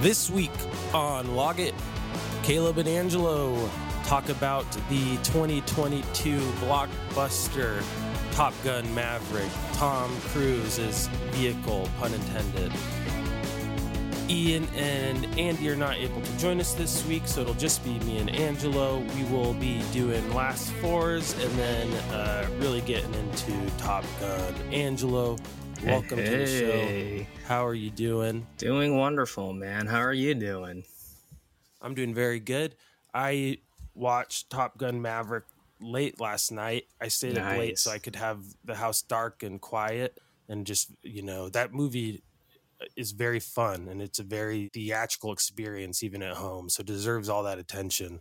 This 0.00 0.30
week 0.30 0.50
on 0.94 1.36
Log 1.36 1.60
It, 1.60 1.74
Caleb 2.42 2.78
and 2.78 2.88
Angelo 2.88 3.68
talk 4.04 4.30
about 4.30 4.64
the 4.88 5.18
2022 5.24 6.38
blockbuster 6.62 7.82
Top 8.32 8.54
Gun 8.64 8.94
Maverick, 8.94 9.50
Tom 9.74 10.10
Cruise's 10.28 11.08
vehicle, 11.32 11.86
pun 11.98 12.14
intended. 12.14 12.72
Ian 14.30 14.66
and 14.74 15.26
Andy 15.38 15.68
are 15.68 15.76
not 15.76 15.96
able 15.96 16.22
to 16.22 16.38
join 16.38 16.60
us 16.60 16.72
this 16.72 17.04
week, 17.06 17.24
so 17.26 17.42
it'll 17.42 17.52
just 17.52 17.84
be 17.84 17.98
me 17.98 18.16
and 18.16 18.30
Angelo. 18.30 19.00
We 19.14 19.24
will 19.24 19.52
be 19.52 19.82
doing 19.92 20.32
last 20.32 20.72
fours 20.80 21.34
and 21.44 21.52
then 21.58 21.92
uh, 22.10 22.48
really 22.58 22.80
getting 22.80 23.12
into 23.12 23.52
Top 23.76 24.06
Gun. 24.18 24.54
Angelo, 24.72 25.36
welcome 25.84 26.18
hey, 26.18 26.30
to 26.30 26.36
the 26.38 26.46
show. 26.46 27.26
How 27.46 27.66
are 27.66 27.74
you 27.74 27.90
doing? 27.90 28.46
Doing 28.58 28.96
wonderful, 28.96 29.52
man. 29.52 29.86
How 29.86 30.00
are 30.00 30.12
you 30.12 30.34
doing? 30.34 30.84
I'm 31.80 31.94
doing 31.94 32.14
very 32.14 32.40
good. 32.40 32.74
I 33.14 33.58
watched 33.94 34.50
Top 34.50 34.76
Gun 34.78 35.00
Maverick 35.00 35.44
late 35.80 36.20
last 36.20 36.52
night. 36.52 36.84
I 37.00 37.08
stayed 37.08 37.36
nice. 37.36 37.52
up 37.52 37.58
late 37.58 37.78
so 37.78 37.90
I 37.90 37.98
could 37.98 38.16
have 38.16 38.42
the 38.64 38.74
house 38.74 39.02
dark 39.02 39.42
and 39.42 39.60
quiet 39.60 40.18
and 40.48 40.66
just, 40.66 40.92
you 41.02 41.22
know, 41.22 41.48
that 41.48 41.72
movie 41.72 42.22
is 42.96 43.12
very 43.12 43.40
fun 43.40 43.88
and 43.88 44.00
it's 44.02 44.18
a 44.18 44.24
very 44.24 44.70
theatrical 44.72 45.32
experience 45.32 46.02
even 46.02 46.22
at 46.22 46.36
home. 46.36 46.68
So 46.68 46.82
deserves 46.82 47.28
all 47.28 47.44
that 47.44 47.58
attention. 47.58 48.20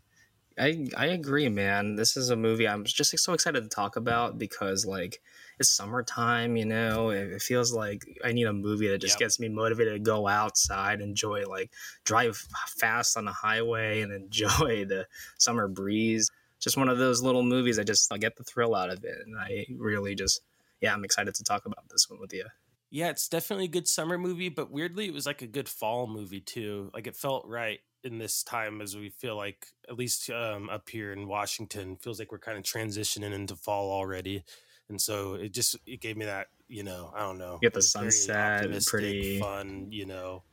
I 0.60 0.88
I 0.98 1.06
agree, 1.08 1.48
man. 1.48 1.96
This 1.96 2.18
is 2.18 2.30
a 2.30 2.36
movie 2.36 2.68
I'm 2.68 2.84
just 2.84 3.18
so 3.18 3.34
excited 3.34 3.64
to 3.64 3.70
talk 3.70 3.96
about 3.96 4.38
because 4.38 4.86
like 4.86 5.22
it's 5.58 5.70
summertime, 5.70 6.58
you 6.58 6.66
know. 6.66 7.10
It, 7.10 7.42
feels 7.42 7.74
like 7.74 8.04
I 8.24 8.34
need 8.34 8.46
a 8.46 8.54
movie 8.54 8.90
that 8.90 9.00
just 9.00 9.16
yep. 9.16 9.20
gets 9.20 9.40
me 9.40 9.48
motivated 9.48 9.94
to 9.94 10.00
go 10.00 10.28
outside, 10.28 11.02
enjoy 11.02 11.48
like 11.48 11.72
drive 12.04 12.38
fast 12.68 13.18
on 13.18 13.26
the 13.26 13.32
highway 13.32 14.02
and 14.02 14.12
enjoy 14.12 14.50
the 14.86 15.08
summer 15.38 15.68
breeze. 15.68 16.30
Just 16.60 16.76
one 16.76 16.90
of 16.90 16.98
those 16.98 17.22
little 17.22 17.44
movies 17.44 17.80
I 17.80 17.84
just 17.84 18.12
I 18.12 18.18
get 18.18 18.36
the 18.36 18.44
thrill 18.44 18.76
out 18.76 18.90
of 18.90 19.04
it 19.06 19.18
and 19.26 19.38
I 19.38 19.66
really 19.78 20.14
just 20.14 20.42
yeah, 20.82 20.94
I'm 20.94 21.06
excited 21.06 21.36
to 21.36 21.44
talk 21.44 21.66
about 21.66 21.88
this 21.90 22.10
one 22.10 22.20
with 22.20 22.34
you. 22.34 22.46
Yeah, 22.92 23.10
it's 23.10 23.30
definitely 23.30 23.66
a 23.66 23.70
good 23.70 23.88
summer 23.88 24.18
movie, 24.18 24.50
but 24.50 24.72
weirdly, 24.72 25.06
it 25.06 25.14
was 25.14 25.26
like 25.26 25.42
a 25.42 25.48
good 25.48 25.70
fall 25.70 26.08
movie 26.08 26.42
too. 26.42 26.90
Like 26.94 27.06
it 27.08 27.16
felt 27.16 27.46
right 27.46 27.80
in 28.04 28.18
this 28.18 28.44
time 28.44 28.82
as 28.82 28.96
we 28.96 29.10
feel 29.10 29.36
like, 29.36 29.68
at 29.88 29.98
least 29.98 30.30
um, 30.30 30.70
up 30.70 30.90
here 30.90 31.12
in 31.14 31.28
Washington, 31.28 31.96
feels 31.98 32.20
like 32.20 32.32
we're 32.32 32.40
kind 32.40 32.58
of 32.58 32.64
transitioning 32.64 33.34
into 33.34 33.56
fall 33.56 33.92
already, 33.92 34.44
and 34.90 35.00
so 35.00 35.36
it 35.36 35.54
just 35.54 35.76
it 35.86 36.02
gave 36.02 36.18
me 36.18 36.26
that 36.26 36.48
you 36.68 36.84
know 36.84 37.12
I 37.16 37.20
don't 37.20 37.38
know. 37.38 37.60
get 37.62 37.74
the 37.74 37.82
sunset, 37.82 38.70
pretty 38.88 39.40
fun, 39.40 39.88
you 39.92 40.06
know, 40.06 40.44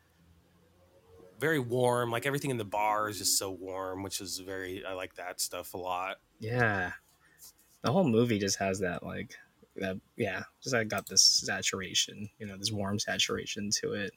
very 1.39 1.59
warm. 1.59 2.11
Like 2.11 2.27
everything 2.27 2.51
in 2.51 2.59
the 2.59 2.65
bar 2.65 3.09
is 3.09 3.19
just 3.19 3.39
so 3.39 3.51
warm, 3.51 4.03
which 4.03 4.21
is 4.21 4.39
very 4.39 4.85
I 4.85 4.93
like 4.93 5.15
that 5.15 5.41
stuff 5.41 5.75
a 5.75 5.79
lot. 5.79 6.17
Yeah, 6.41 6.93
the 7.83 7.93
whole 7.93 8.05
movie 8.05 8.39
just 8.39 8.59
has 8.59 8.81
that 8.81 9.03
like 9.05 9.37
that 9.77 9.97
yeah 10.17 10.43
just 10.63 10.75
i 10.75 10.83
got 10.85 11.07
this 11.07 11.23
saturation 11.23 12.29
you 12.39 12.47
know 12.47 12.57
this 12.57 12.73
warm 12.73 12.99
saturation 12.99 13.71
to 13.71 13.93
it 13.93 14.13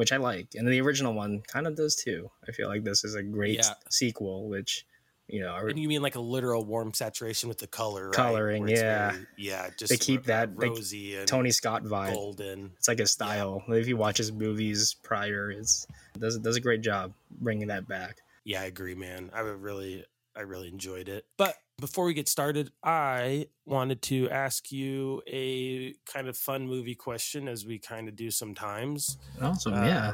which 0.00 0.12
i 0.12 0.16
like 0.16 0.54
and 0.54 0.66
the 0.66 0.80
original 0.80 1.12
one 1.12 1.42
kind 1.46 1.66
of 1.66 1.76
does 1.76 1.94
too. 1.94 2.30
I 2.48 2.52
feel 2.52 2.68
like 2.68 2.84
this 2.84 3.04
is 3.04 3.16
a 3.16 3.22
great 3.22 3.56
yeah. 3.56 3.74
sequel 3.90 4.48
which 4.48 4.86
you 5.28 5.42
know 5.42 5.54
and 5.56 5.78
you 5.78 5.88
mean 5.88 6.00
like 6.00 6.14
a 6.14 6.20
literal 6.20 6.64
warm 6.64 6.94
saturation 6.94 7.50
with 7.50 7.58
the 7.58 7.66
color 7.66 8.06
right? 8.06 8.14
coloring 8.14 8.66
yeah. 8.66 9.10
very, 9.10 9.26
yeah 9.36 9.68
just 9.76 9.90
they 9.90 9.98
keep 9.98 10.24
that 10.24 10.52
rosy 10.54 11.18
like, 11.18 11.26
tony 11.26 11.50
scott 11.50 11.84
vibe. 11.84 12.14
golden. 12.14 12.70
It's 12.78 12.88
like 12.88 13.00
a 13.00 13.06
style. 13.06 13.62
Yeah. 13.68 13.74
if 13.74 13.88
you 13.88 13.98
watch 13.98 14.16
his 14.16 14.32
movies 14.32 14.96
prior 15.02 15.50
it's 15.50 15.86
does 16.18 16.38
does 16.38 16.56
a 16.56 16.62
great 16.62 16.80
job 16.80 17.12
bringing 17.38 17.68
that 17.68 17.86
back. 17.86 18.16
Yeah 18.44 18.62
i 18.62 18.64
agree 18.64 18.94
man. 18.94 19.30
I 19.34 19.42
would 19.42 19.60
really 19.60 20.06
i 20.34 20.40
really 20.40 20.68
enjoyed 20.68 21.10
it. 21.10 21.26
But 21.36 21.56
before 21.80 22.04
we 22.04 22.14
get 22.14 22.28
started, 22.28 22.70
I 22.84 23.48
wanted 23.64 24.02
to 24.02 24.28
ask 24.30 24.70
you 24.70 25.22
a 25.26 25.94
kind 26.06 26.28
of 26.28 26.36
fun 26.36 26.66
movie 26.66 26.94
question, 26.94 27.48
as 27.48 27.66
we 27.66 27.78
kind 27.78 28.08
of 28.08 28.16
do 28.16 28.30
sometimes. 28.30 29.18
Awesome, 29.40 29.74
um, 29.74 29.84
yeah. 29.84 30.12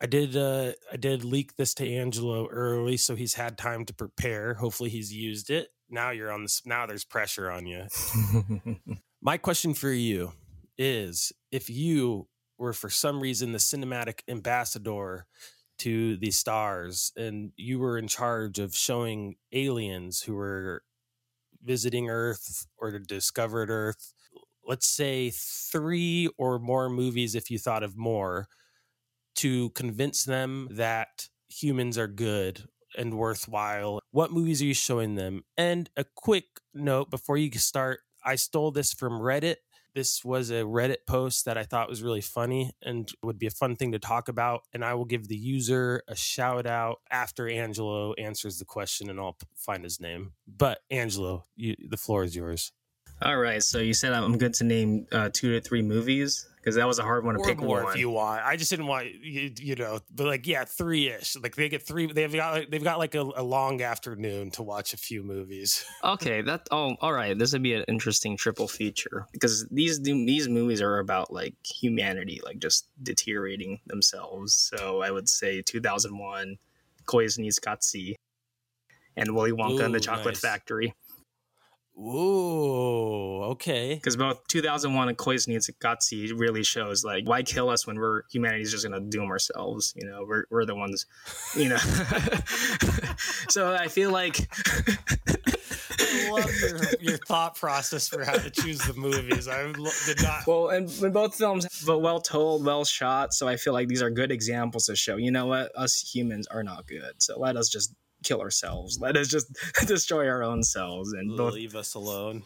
I 0.00 0.06
did. 0.06 0.36
Uh, 0.36 0.72
I 0.92 0.96
did 0.96 1.24
leak 1.24 1.56
this 1.56 1.74
to 1.74 1.88
Angelo 1.88 2.48
early, 2.48 2.96
so 2.96 3.14
he's 3.14 3.34
had 3.34 3.56
time 3.56 3.84
to 3.86 3.94
prepare. 3.94 4.54
Hopefully, 4.54 4.90
he's 4.90 5.12
used 5.12 5.50
it. 5.50 5.68
Now 5.88 6.10
you're 6.10 6.32
on 6.32 6.42
this. 6.42 6.62
Now 6.66 6.86
there's 6.86 7.04
pressure 7.04 7.50
on 7.50 7.66
you. 7.66 7.86
My 9.22 9.38
question 9.38 9.72
for 9.72 9.90
you 9.90 10.32
is: 10.76 11.32
If 11.50 11.70
you 11.70 12.28
were 12.58 12.72
for 12.72 12.90
some 12.90 13.20
reason 13.20 13.52
the 13.52 13.58
cinematic 13.58 14.20
ambassador 14.28 15.26
to 15.78 16.16
the 16.16 16.30
stars 16.30 17.12
and 17.16 17.52
you 17.56 17.78
were 17.78 17.98
in 17.98 18.08
charge 18.08 18.58
of 18.58 18.74
showing 18.74 19.36
aliens 19.52 20.22
who 20.22 20.34
were 20.34 20.82
visiting 21.62 22.08
earth 22.08 22.66
or 22.78 22.98
discovered 22.98 23.70
earth. 23.70 24.12
Let's 24.66 24.86
say 24.88 25.30
three 25.32 26.28
or 26.38 26.58
more 26.58 26.88
movies 26.88 27.34
if 27.34 27.50
you 27.50 27.58
thought 27.58 27.82
of 27.82 27.96
more 27.96 28.48
to 29.36 29.70
convince 29.70 30.24
them 30.24 30.68
that 30.72 31.28
humans 31.48 31.98
are 31.98 32.08
good 32.08 32.64
and 32.96 33.14
worthwhile. 33.14 34.00
What 34.10 34.32
movies 34.32 34.62
are 34.62 34.66
you 34.66 34.74
showing 34.74 35.14
them? 35.14 35.44
And 35.56 35.90
a 35.96 36.04
quick 36.16 36.44
note 36.74 37.10
before 37.10 37.36
you 37.38 37.50
start 37.52 38.00
i 38.24 38.34
stole 38.34 38.72
this 38.72 38.92
from 38.92 39.12
reddit 39.12 39.56
this 39.96 40.22
was 40.22 40.50
a 40.50 40.62
Reddit 40.62 41.06
post 41.06 41.46
that 41.46 41.56
I 41.56 41.62
thought 41.62 41.88
was 41.88 42.02
really 42.02 42.20
funny 42.20 42.72
and 42.82 43.10
would 43.22 43.38
be 43.38 43.46
a 43.46 43.50
fun 43.50 43.76
thing 43.76 43.92
to 43.92 43.98
talk 43.98 44.28
about. 44.28 44.60
And 44.74 44.84
I 44.84 44.92
will 44.92 45.06
give 45.06 45.26
the 45.26 45.36
user 45.36 46.02
a 46.06 46.14
shout 46.14 46.66
out 46.66 46.98
after 47.10 47.48
Angelo 47.48 48.12
answers 48.14 48.58
the 48.58 48.66
question 48.66 49.08
and 49.08 49.18
I'll 49.18 49.38
find 49.56 49.82
his 49.82 49.98
name. 49.98 50.34
But 50.46 50.80
Angelo, 50.90 51.46
you, 51.56 51.76
the 51.88 51.96
floor 51.96 52.24
is 52.24 52.36
yours. 52.36 52.72
All 53.22 53.38
right. 53.38 53.62
So 53.62 53.78
you 53.78 53.94
said 53.94 54.12
I'm 54.12 54.36
good 54.38 54.54
to 54.54 54.64
name 54.64 55.06
uh, 55.12 55.30
two 55.32 55.52
to 55.52 55.60
three 55.60 55.82
movies 55.82 56.46
because 56.66 56.74
that 56.74 56.86
was 56.86 56.98
a 56.98 57.02
hard 57.02 57.24
one 57.24 57.36
to 57.36 57.40
or 57.40 57.44
pick 57.46 57.58
more 57.58 57.84
one. 57.84 57.92
if 57.92 57.98
you 57.98 58.10
want. 58.10 58.44
I 58.44 58.56
just 58.56 58.70
didn't 58.70 58.88
want 58.88 59.06
you, 59.22 59.52
you 59.56 59.74
know, 59.76 60.00
but 60.14 60.26
like 60.26 60.46
yeah, 60.46 60.64
three 60.64 61.08
ish. 61.08 61.36
Like 61.36 61.54
they 61.54 61.68
get 61.68 61.82
three. 61.82 62.12
They've 62.12 62.32
got 62.32 62.70
they've 62.70 62.82
got 62.82 62.98
like 62.98 63.14
a, 63.14 63.20
a, 63.20 63.42
long 63.42 63.80
afternoon 63.80 64.50
to 64.52 64.64
watch 64.64 64.92
a 64.92 64.96
few 64.96 65.22
movies. 65.22 65.84
okay, 66.04 66.42
that 66.42 66.66
oh, 66.72 66.96
all 67.00 67.12
right. 67.12 67.38
This 67.38 67.52
would 67.52 67.62
be 67.62 67.74
an 67.74 67.84
interesting 67.88 68.36
triple 68.36 68.66
feature 68.68 69.26
because 69.32 69.64
these 69.70 70.02
these 70.02 70.48
movies 70.48 70.82
are 70.82 70.98
about 70.98 71.32
like 71.32 71.54
humanity, 71.64 72.40
like 72.44 72.58
just 72.58 72.88
deteriorating 73.02 73.78
themselves. 73.86 74.52
So 74.52 75.02
I 75.02 75.10
would 75.10 75.28
say 75.28 75.62
2001, 75.62 76.58
Koyaanisqatsi, 77.06 78.16
and 79.16 79.34
Willy 79.34 79.52
Wonka 79.52 79.80
Ooh, 79.80 79.84
and 79.84 79.94
the 79.94 80.00
Chocolate 80.00 80.34
nice. 80.34 80.40
Factory. 80.40 80.94
Ooh, 81.98 83.42
okay. 83.52 83.94
Because 83.94 84.16
both 84.16 84.46
2001 84.48 85.08
and 85.08 85.16
Koyaanisqatsi 85.16 86.38
really 86.38 86.62
shows 86.62 87.02
like 87.02 87.26
why 87.26 87.42
kill 87.42 87.70
us 87.70 87.86
when 87.86 87.96
we're 87.96 88.22
humanity's 88.30 88.70
just 88.70 88.84
gonna 88.84 89.00
doom 89.00 89.30
ourselves. 89.30 89.94
You 89.96 90.06
know, 90.06 90.24
we're 90.28 90.44
we're 90.50 90.66
the 90.66 90.74
ones. 90.74 91.06
You 91.56 91.70
know. 91.70 91.76
so 93.48 93.74
I 93.74 93.88
feel 93.88 94.10
like. 94.10 94.46
I 95.98 96.30
love 96.30 96.50
your, 96.60 96.80
your 97.00 97.18
thought 97.18 97.56
process 97.56 98.08
for 98.08 98.24
how 98.24 98.34
to 98.34 98.50
choose 98.50 98.78
the 98.80 98.94
movies. 98.94 99.48
I 99.48 99.72
did 100.06 100.22
not. 100.22 100.46
Well, 100.46 100.68
and 100.68 100.90
when 100.98 101.12
both 101.12 101.34
films, 101.34 101.66
but 101.86 102.00
well 102.00 102.20
told, 102.20 102.64
well 102.64 102.84
shot. 102.84 103.32
So 103.32 103.48
I 103.48 103.56
feel 103.56 103.72
like 103.72 103.88
these 103.88 104.02
are 104.02 104.10
good 104.10 104.30
examples 104.30 104.86
to 104.86 104.96
show. 104.96 105.16
You 105.16 105.30
know 105.30 105.46
what? 105.46 105.72
Us 105.76 105.98
humans 105.98 106.46
are 106.48 106.62
not 106.62 106.86
good. 106.86 107.22
So 107.22 107.38
let 107.38 107.56
us 107.56 107.68
just 107.68 107.94
kill 108.26 108.40
ourselves. 108.40 108.98
Let 109.00 109.16
us 109.16 109.28
just 109.28 109.46
destroy 109.86 110.28
our 110.28 110.42
own 110.42 110.62
selves 110.62 111.12
and 111.12 111.36
both, 111.36 111.54
leave 111.54 111.76
us 111.76 111.94
alone. 111.94 112.42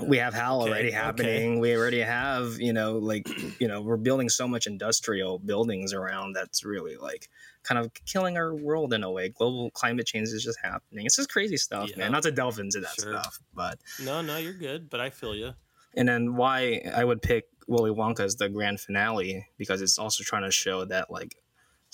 We 0.00 0.18
have 0.18 0.32
hell 0.32 0.62
okay, 0.62 0.70
already 0.70 0.90
happening. 0.90 1.52
Okay. 1.52 1.60
We 1.60 1.76
already 1.76 2.00
have, 2.00 2.60
you 2.60 2.72
know, 2.72 2.98
like, 2.98 3.28
you 3.60 3.68
know, 3.68 3.82
we're 3.82 3.96
building 3.96 4.28
so 4.28 4.46
much 4.46 4.66
industrial 4.66 5.38
buildings 5.38 5.92
around 5.92 6.34
that's 6.34 6.64
really 6.64 6.96
like 6.96 7.28
kind 7.64 7.78
of 7.78 7.92
killing 8.06 8.36
our 8.36 8.54
world 8.54 8.92
in 8.92 9.02
a 9.02 9.10
way. 9.10 9.28
Global 9.28 9.70
climate 9.70 10.06
change 10.06 10.28
is 10.28 10.44
just 10.44 10.58
happening. 10.62 11.04
It's 11.04 11.16
just 11.16 11.30
crazy 11.30 11.56
stuff, 11.56 11.90
yeah. 11.90 11.98
man. 11.98 12.12
Not 12.12 12.22
to 12.22 12.30
delve 12.30 12.58
into 12.58 12.80
that 12.80 12.94
sure. 13.00 13.12
stuff, 13.12 13.40
but 13.54 13.78
no, 14.02 14.22
no, 14.22 14.36
you're 14.36 14.52
good. 14.52 14.88
But 14.88 15.00
I 15.00 15.10
feel 15.10 15.34
you. 15.34 15.54
And 15.94 16.08
then 16.08 16.36
why 16.36 16.82
I 16.94 17.02
would 17.02 17.22
pick 17.22 17.46
Willy 17.66 17.90
Wonka 17.90 18.20
as 18.20 18.36
the 18.36 18.48
grand 18.48 18.80
finale 18.80 19.46
because 19.58 19.82
it's 19.82 19.98
also 19.98 20.22
trying 20.22 20.44
to 20.44 20.50
show 20.50 20.84
that 20.84 21.10
like, 21.10 21.36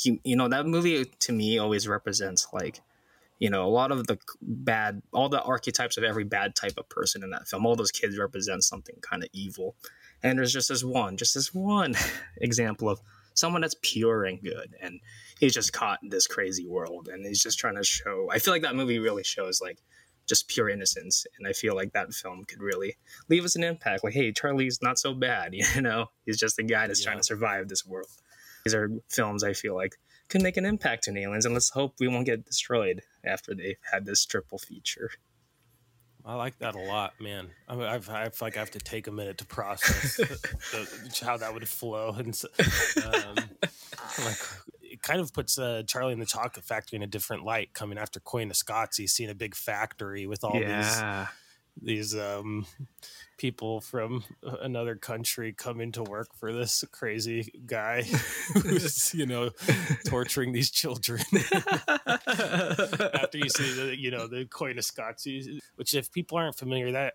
you, 0.01 0.19
you 0.25 0.37
know, 0.37 0.49
that 0.49 0.67
movie 0.67 1.05
to 1.05 1.33
me 1.33 1.59
always 1.59 1.89
represents 1.89 2.49
like 2.53 2.81
you 3.45 3.51
know, 3.51 3.67
a 3.67 3.69
lot 3.69 3.93
of 3.93 4.07
the 4.07 4.17
bad, 4.41 5.03
all 5.13 5.29
the 5.29 5.43
archetypes 5.43 5.99
of 5.99 6.03
every 6.03 6.25
bad 6.25 6.55
type 6.55 6.79
of 6.79 6.89
person 6.89 7.23
in 7.23 7.29
that 7.29 7.47
film, 7.47 7.67
all 7.67 7.77
those 7.77 7.91
kids 7.91 8.17
represent 8.17 8.65
something 8.65 8.97
kind 9.03 9.23
of 9.23 9.29
evil. 9.35 9.77
And 10.23 10.39
there's 10.39 10.51
just 10.51 10.71
this 10.71 10.83
one, 10.83 11.19
just 11.19 11.35
this 11.35 11.53
one 11.53 11.95
example 12.39 12.89
of 12.89 13.03
someone 13.35 13.61
that's 13.61 13.77
pure 13.83 14.25
and 14.25 14.43
good. 14.43 14.75
And 14.81 14.99
he's 15.39 15.53
just 15.53 15.75
caught 15.75 15.99
in 16.03 16.09
this 16.09 16.27
crazy 16.27 16.67
world. 16.67 17.07
And 17.13 17.27
he's 17.27 17.43
just 17.43 17.59
trying 17.59 17.77
to 17.77 17.85
show, 17.85 18.31
I 18.33 18.39
feel 18.39 18.55
like 18.55 18.63
that 18.63 18.77
movie 18.77 18.99
really 18.99 19.25
shows 19.25 19.61
like 19.61 19.77
just 20.27 20.49
pure 20.49 20.71
innocence. 20.71 21.27
And 21.37 21.47
I 21.47 21.53
feel 21.53 21.75
like 21.75 21.93
that 21.93 22.15
film 22.15 22.45
could 22.45 22.63
really 22.63 22.97
leave 23.29 23.45
us 23.45 23.57
an 23.57 23.63
impact. 23.63 24.05
Like, 24.05 24.15
hey, 24.15 24.33
Charlie's 24.33 24.81
not 24.81 24.99
so 24.99 25.13
bad. 25.13 25.55
You 25.75 25.83
know, 25.83 26.07
he's 26.25 26.39
just 26.39 26.59
a 26.59 26.63
guy 26.63 26.87
that's 26.87 27.03
yeah. 27.03 27.09
trying 27.09 27.19
to 27.19 27.25
survive 27.25 27.69
this 27.69 27.85
world. 27.85 28.09
These 28.65 28.75
are 28.75 28.89
films 29.11 29.45
I 29.45 29.53
feel 29.53 29.75
like 29.75 29.97
can 30.29 30.43
make 30.43 30.57
an 30.57 30.65
impact 30.65 31.09
in 31.09 31.17
aliens, 31.17 31.45
and 31.45 31.55
let's 31.55 31.71
hope 31.71 31.95
we 32.01 32.09
won't 32.09 32.27
get 32.27 32.45
destroyed 32.45 33.03
after 33.25 33.55
they've 33.55 33.77
had 33.93 34.07
this 34.07 34.25
triple 34.25 34.59
feature. 34.59 35.11
I 36.27 36.37
like 36.37 36.59
that 36.61 36.75
a 36.75 36.81
lot, 36.81 37.13
man. 37.21 37.51
I, 37.69 37.75
mean, 37.75 37.87
I've, 37.87 38.09
I 38.09 38.31
feel 38.31 38.47
like 38.47 38.57
I 38.57 38.61
have 38.61 38.71
to 38.71 38.79
take 38.79 39.07
a 39.07 39.13
minute 39.13 39.37
to 39.39 39.45
process 39.45 40.17
the, 40.17 41.21
how 41.25 41.37
that 41.37 41.53
would 41.53 41.69
flow, 41.69 42.15
and 42.19 42.41
um, 43.05 43.37
like 44.25 44.39
it 44.83 45.03
kind 45.03 45.21
of 45.21 45.35
puts 45.35 45.59
uh, 45.59 45.83
Charlie 45.87 46.15
and 46.15 46.23
the 46.23 46.27
Chocolate 46.27 46.65
Factory 46.65 46.97
in 46.97 47.03
a 47.03 47.07
different 47.07 47.45
light. 47.45 47.75
Coming 47.75 47.99
after 47.99 48.21
Koyaanisqatsi, 48.21 48.99
he's 48.99 49.13
seen 49.13 49.29
a 49.29 49.35
big 49.35 49.55
factory 49.55 50.27
with 50.27 50.45
all 50.45 50.59
yeah. 50.59 51.27
these 51.83 52.13
these 52.13 52.17
um, 52.17 52.67
people 53.37 53.81
from 53.81 54.25
another 54.61 54.97
country 54.97 55.53
coming 55.53 55.93
to 55.93 56.03
work 56.03 56.35
for 56.35 56.53
this 56.53 56.85
crazy 56.93 57.53
guy 57.67 58.03
who's 58.63 59.15
you 59.15 59.27
know 59.27 59.51
torturing 60.07 60.53
these 60.53 60.71
children 60.71 61.21
after 61.33 61.49
you 63.39 63.49
see 63.49 63.73
the 63.73 63.97
you 63.99 64.11
know 64.11 64.27
the 64.27 64.45
Koyaanisqatsi 64.45 65.59
which 65.77 65.95
if 65.95 66.13
people 66.13 66.39
aren't 66.39 66.57
familiar 66.57 66.93
that 66.93 67.15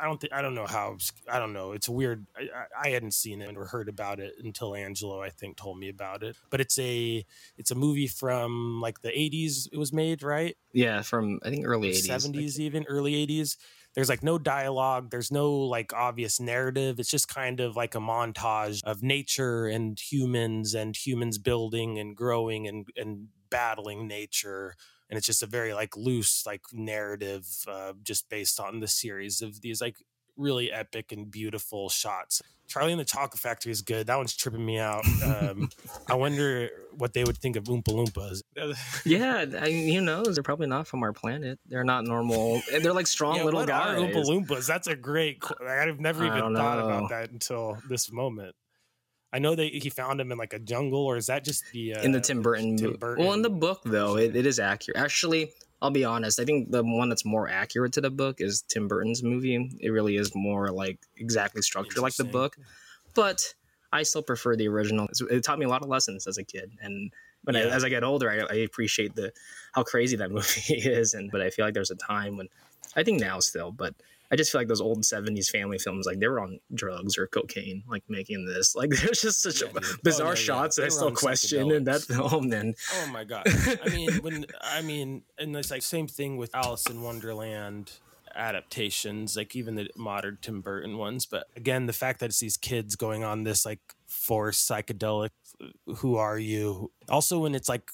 I 0.00 0.06
don't 0.06 0.20
think 0.20 0.32
I 0.32 0.42
don't 0.42 0.54
know 0.54 0.66
how 0.66 0.96
I 1.30 1.38
don't 1.38 1.52
know. 1.52 1.72
It's 1.72 1.88
weird. 1.88 2.26
I, 2.36 2.86
I, 2.86 2.88
hadn't 2.90 3.14
seen 3.14 3.42
it 3.42 3.56
or 3.56 3.64
heard 3.64 3.88
about 3.88 4.20
it 4.20 4.34
until 4.42 4.74
Angelo 4.74 5.20
I 5.20 5.30
think 5.30 5.56
told 5.56 5.78
me 5.78 5.88
about 5.88 6.22
it. 6.22 6.36
But 6.50 6.60
it's 6.60 6.78
a 6.78 7.24
it's 7.56 7.70
a 7.70 7.74
movie 7.74 8.06
from 8.06 8.80
like 8.80 9.00
the 9.00 9.08
80s. 9.08 9.68
It 9.72 9.76
was 9.76 9.92
made 9.92 10.22
right. 10.22 10.56
Yeah, 10.72 11.02
from 11.02 11.40
I 11.42 11.50
think 11.50 11.66
early 11.66 11.90
80s, 11.90 12.08
70s, 12.08 12.58
even 12.58 12.84
early 12.88 13.26
80s 13.26 13.56
there's 13.98 14.08
like 14.08 14.22
no 14.22 14.38
dialogue 14.38 15.10
there's 15.10 15.32
no 15.32 15.52
like 15.52 15.92
obvious 15.92 16.38
narrative 16.38 17.00
it's 17.00 17.10
just 17.10 17.26
kind 17.26 17.58
of 17.58 17.74
like 17.74 17.96
a 17.96 17.98
montage 17.98 18.80
of 18.84 19.02
nature 19.02 19.66
and 19.66 19.98
humans 19.98 20.72
and 20.72 20.94
humans 20.94 21.36
building 21.36 21.98
and 21.98 22.14
growing 22.14 22.68
and 22.68 22.86
and 22.96 23.26
battling 23.50 24.06
nature 24.06 24.76
and 25.10 25.18
it's 25.18 25.26
just 25.26 25.42
a 25.42 25.46
very 25.46 25.74
like 25.74 25.96
loose 25.96 26.46
like 26.46 26.62
narrative 26.72 27.44
uh, 27.66 27.92
just 28.04 28.30
based 28.30 28.60
on 28.60 28.78
the 28.78 28.86
series 28.86 29.42
of 29.42 29.62
these 29.62 29.80
like 29.80 29.96
really 30.38 30.72
epic 30.72 31.12
and 31.12 31.30
beautiful 31.30 31.88
shots. 31.88 32.42
Charlie 32.68 32.92
and 32.92 33.00
the 33.00 33.04
Chocolate 33.04 33.40
Factory 33.40 33.72
is 33.72 33.80
good. 33.80 34.06
That 34.06 34.16
one's 34.16 34.36
tripping 34.36 34.64
me 34.64 34.78
out. 34.78 35.04
Um, 35.24 35.70
I 36.06 36.14
wonder 36.14 36.68
what 36.92 37.14
they 37.14 37.24
would 37.24 37.38
think 37.38 37.56
of 37.56 37.64
Oompa 37.64 37.84
Loompas. 37.84 38.42
yeah, 39.06 39.44
I 39.60 39.70
who 39.70 40.00
knows? 40.02 40.36
They're 40.36 40.42
probably 40.42 40.66
not 40.66 40.86
from 40.86 41.02
our 41.02 41.12
planet. 41.12 41.58
They're 41.66 41.84
not 41.84 42.04
normal. 42.04 42.62
They're 42.70 42.92
like 42.92 43.06
strong 43.06 43.36
yeah, 43.36 43.44
little 43.44 43.64
guys. 43.64 43.98
Oompa 43.98 44.24
Loompas? 44.24 44.66
That's 44.66 44.86
a 44.86 44.94
great. 44.94 45.42
I've 45.66 45.98
never 45.98 46.26
even 46.26 46.54
thought 46.54 46.78
about 46.78 47.08
that 47.08 47.30
until 47.30 47.78
this 47.88 48.12
moment. 48.12 48.54
I 49.32 49.38
know 49.38 49.54
that 49.54 49.64
he 49.64 49.90
found 49.90 50.20
him 50.20 50.32
in 50.32 50.38
like 50.38 50.54
a 50.54 50.58
jungle, 50.58 51.04
or 51.04 51.16
is 51.16 51.26
that 51.26 51.44
just 51.44 51.64
the 51.72 51.94
uh, 51.94 52.02
in 52.02 52.12
the 52.12 52.20
Tim 52.20 52.40
Burton? 52.40 52.76
Tim 52.76 52.94
Burton? 52.94 53.24
Well, 53.24 53.34
in 53.34 53.42
the 53.42 53.50
book 53.50 53.82
though, 53.84 54.16
it, 54.16 54.34
it 54.34 54.46
is 54.46 54.58
accurate. 54.58 54.96
Actually, 54.96 55.52
I'll 55.80 55.90
be 55.90 56.04
honest. 56.04 56.40
I 56.40 56.44
think 56.44 56.70
the 56.70 56.82
one 56.82 57.08
that's 57.08 57.24
more 57.24 57.48
accurate 57.48 57.92
to 57.94 58.00
the 58.00 58.10
book 58.10 58.40
is 58.40 58.62
Tim 58.62 58.88
Burton's 58.88 59.22
movie. 59.22 59.70
It 59.80 59.90
really 59.90 60.16
is 60.16 60.34
more 60.34 60.70
like 60.70 60.98
exactly 61.16 61.62
structured 61.62 62.02
like 62.02 62.16
the 62.16 62.24
book, 62.24 62.56
but 63.14 63.54
I 63.92 64.02
still 64.02 64.22
prefer 64.22 64.56
the 64.56 64.68
original. 64.68 65.08
It 65.30 65.44
taught 65.44 65.58
me 65.58 65.66
a 65.66 65.68
lot 65.68 65.82
of 65.82 65.88
lessons 65.88 66.26
as 66.26 66.36
a 66.36 66.44
kid, 66.44 66.72
and 66.80 67.12
but 67.44 67.54
yeah. 67.54 67.62
I, 67.62 67.64
as 67.66 67.84
I 67.84 67.88
get 67.88 68.04
older, 68.04 68.30
I, 68.30 68.52
I, 68.52 68.58
appreciate 68.58 69.14
the 69.14 69.32
how 69.72 69.84
crazy 69.84 70.16
that 70.16 70.30
movie 70.32 70.74
is. 70.74 71.14
And 71.14 71.30
but 71.30 71.40
I 71.40 71.50
feel 71.50 71.64
like 71.64 71.74
there's 71.74 71.90
a 71.90 71.96
time 71.96 72.36
when 72.36 72.48
I 72.96 73.04
think 73.04 73.20
now 73.20 73.38
still, 73.38 73.70
but 73.70 73.94
I 74.30 74.36
just 74.36 74.52
feel 74.52 74.60
like 74.60 74.68
those 74.68 74.80
old 74.80 75.02
'70s 75.02 75.48
family 75.48 75.78
films, 75.78 76.06
like 76.06 76.20
they 76.20 76.28
were 76.28 76.40
on 76.40 76.58
drugs 76.74 77.16
or 77.16 77.26
cocaine, 77.26 77.82
like 77.88 78.04
making 78.08 78.46
this. 78.46 78.74
Like 78.74 78.90
there's 79.02 79.22
just 79.22 79.42
such 79.42 79.62
yeah, 79.62 79.80
bizarre 80.02 80.28
oh, 80.28 80.30
yeah, 80.30 80.34
shots 80.36 80.76
that 80.76 80.86
I 80.86 80.88
still 80.88 81.12
question 81.12 81.70
in 81.70 81.84
that 81.84 82.02
film. 82.02 82.52
And 82.52 82.76
oh 82.94 83.10
my 83.12 83.24
god, 83.24 83.46
I 83.84 83.88
mean, 83.88 84.12
when 84.22 84.46
I 84.62 84.82
mean, 84.82 85.22
and 85.38 85.56
it's 85.56 85.70
like 85.70 85.82
same 85.82 86.06
thing 86.06 86.36
with 86.36 86.54
Alice 86.54 86.86
in 86.86 87.02
Wonderland 87.02 87.92
adaptations, 88.34 89.36
like 89.36 89.56
even 89.56 89.74
the 89.74 89.90
modern 89.96 90.38
Tim 90.40 90.60
Burton 90.60 90.98
ones. 90.98 91.26
But 91.26 91.46
again, 91.56 91.86
the 91.86 91.92
fact 91.92 92.20
that 92.20 92.26
it's 92.26 92.40
these 92.40 92.56
kids 92.56 92.96
going 92.96 93.24
on 93.24 93.44
this 93.44 93.64
like 93.64 93.80
forced 94.06 94.68
psychedelic, 94.68 95.30
who 95.86 96.16
are 96.16 96.38
you? 96.38 96.92
Also, 97.08 97.40
when 97.40 97.54
it's 97.54 97.68
like 97.68 97.90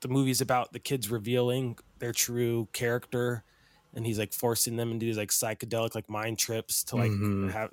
the 0.00 0.08
movie's 0.08 0.40
about 0.40 0.72
the 0.72 0.78
kids 0.78 1.10
revealing 1.10 1.78
their 1.98 2.12
true 2.12 2.68
character 2.72 3.44
and 3.94 4.06
he's 4.06 4.18
like 4.18 4.32
forcing 4.32 4.76
them 4.76 4.90
into 4.90 5.06
these 5.06 5.18
like 5.18 5.30
psychedelic 5.30 5.94
like 5.94 6.08
mind 6.08 6.38
trips 6.38 6.82
to 6.84 6.96
like 6.96 7.10
mm-hmm. 7.10 7.48
have 7.50 7.70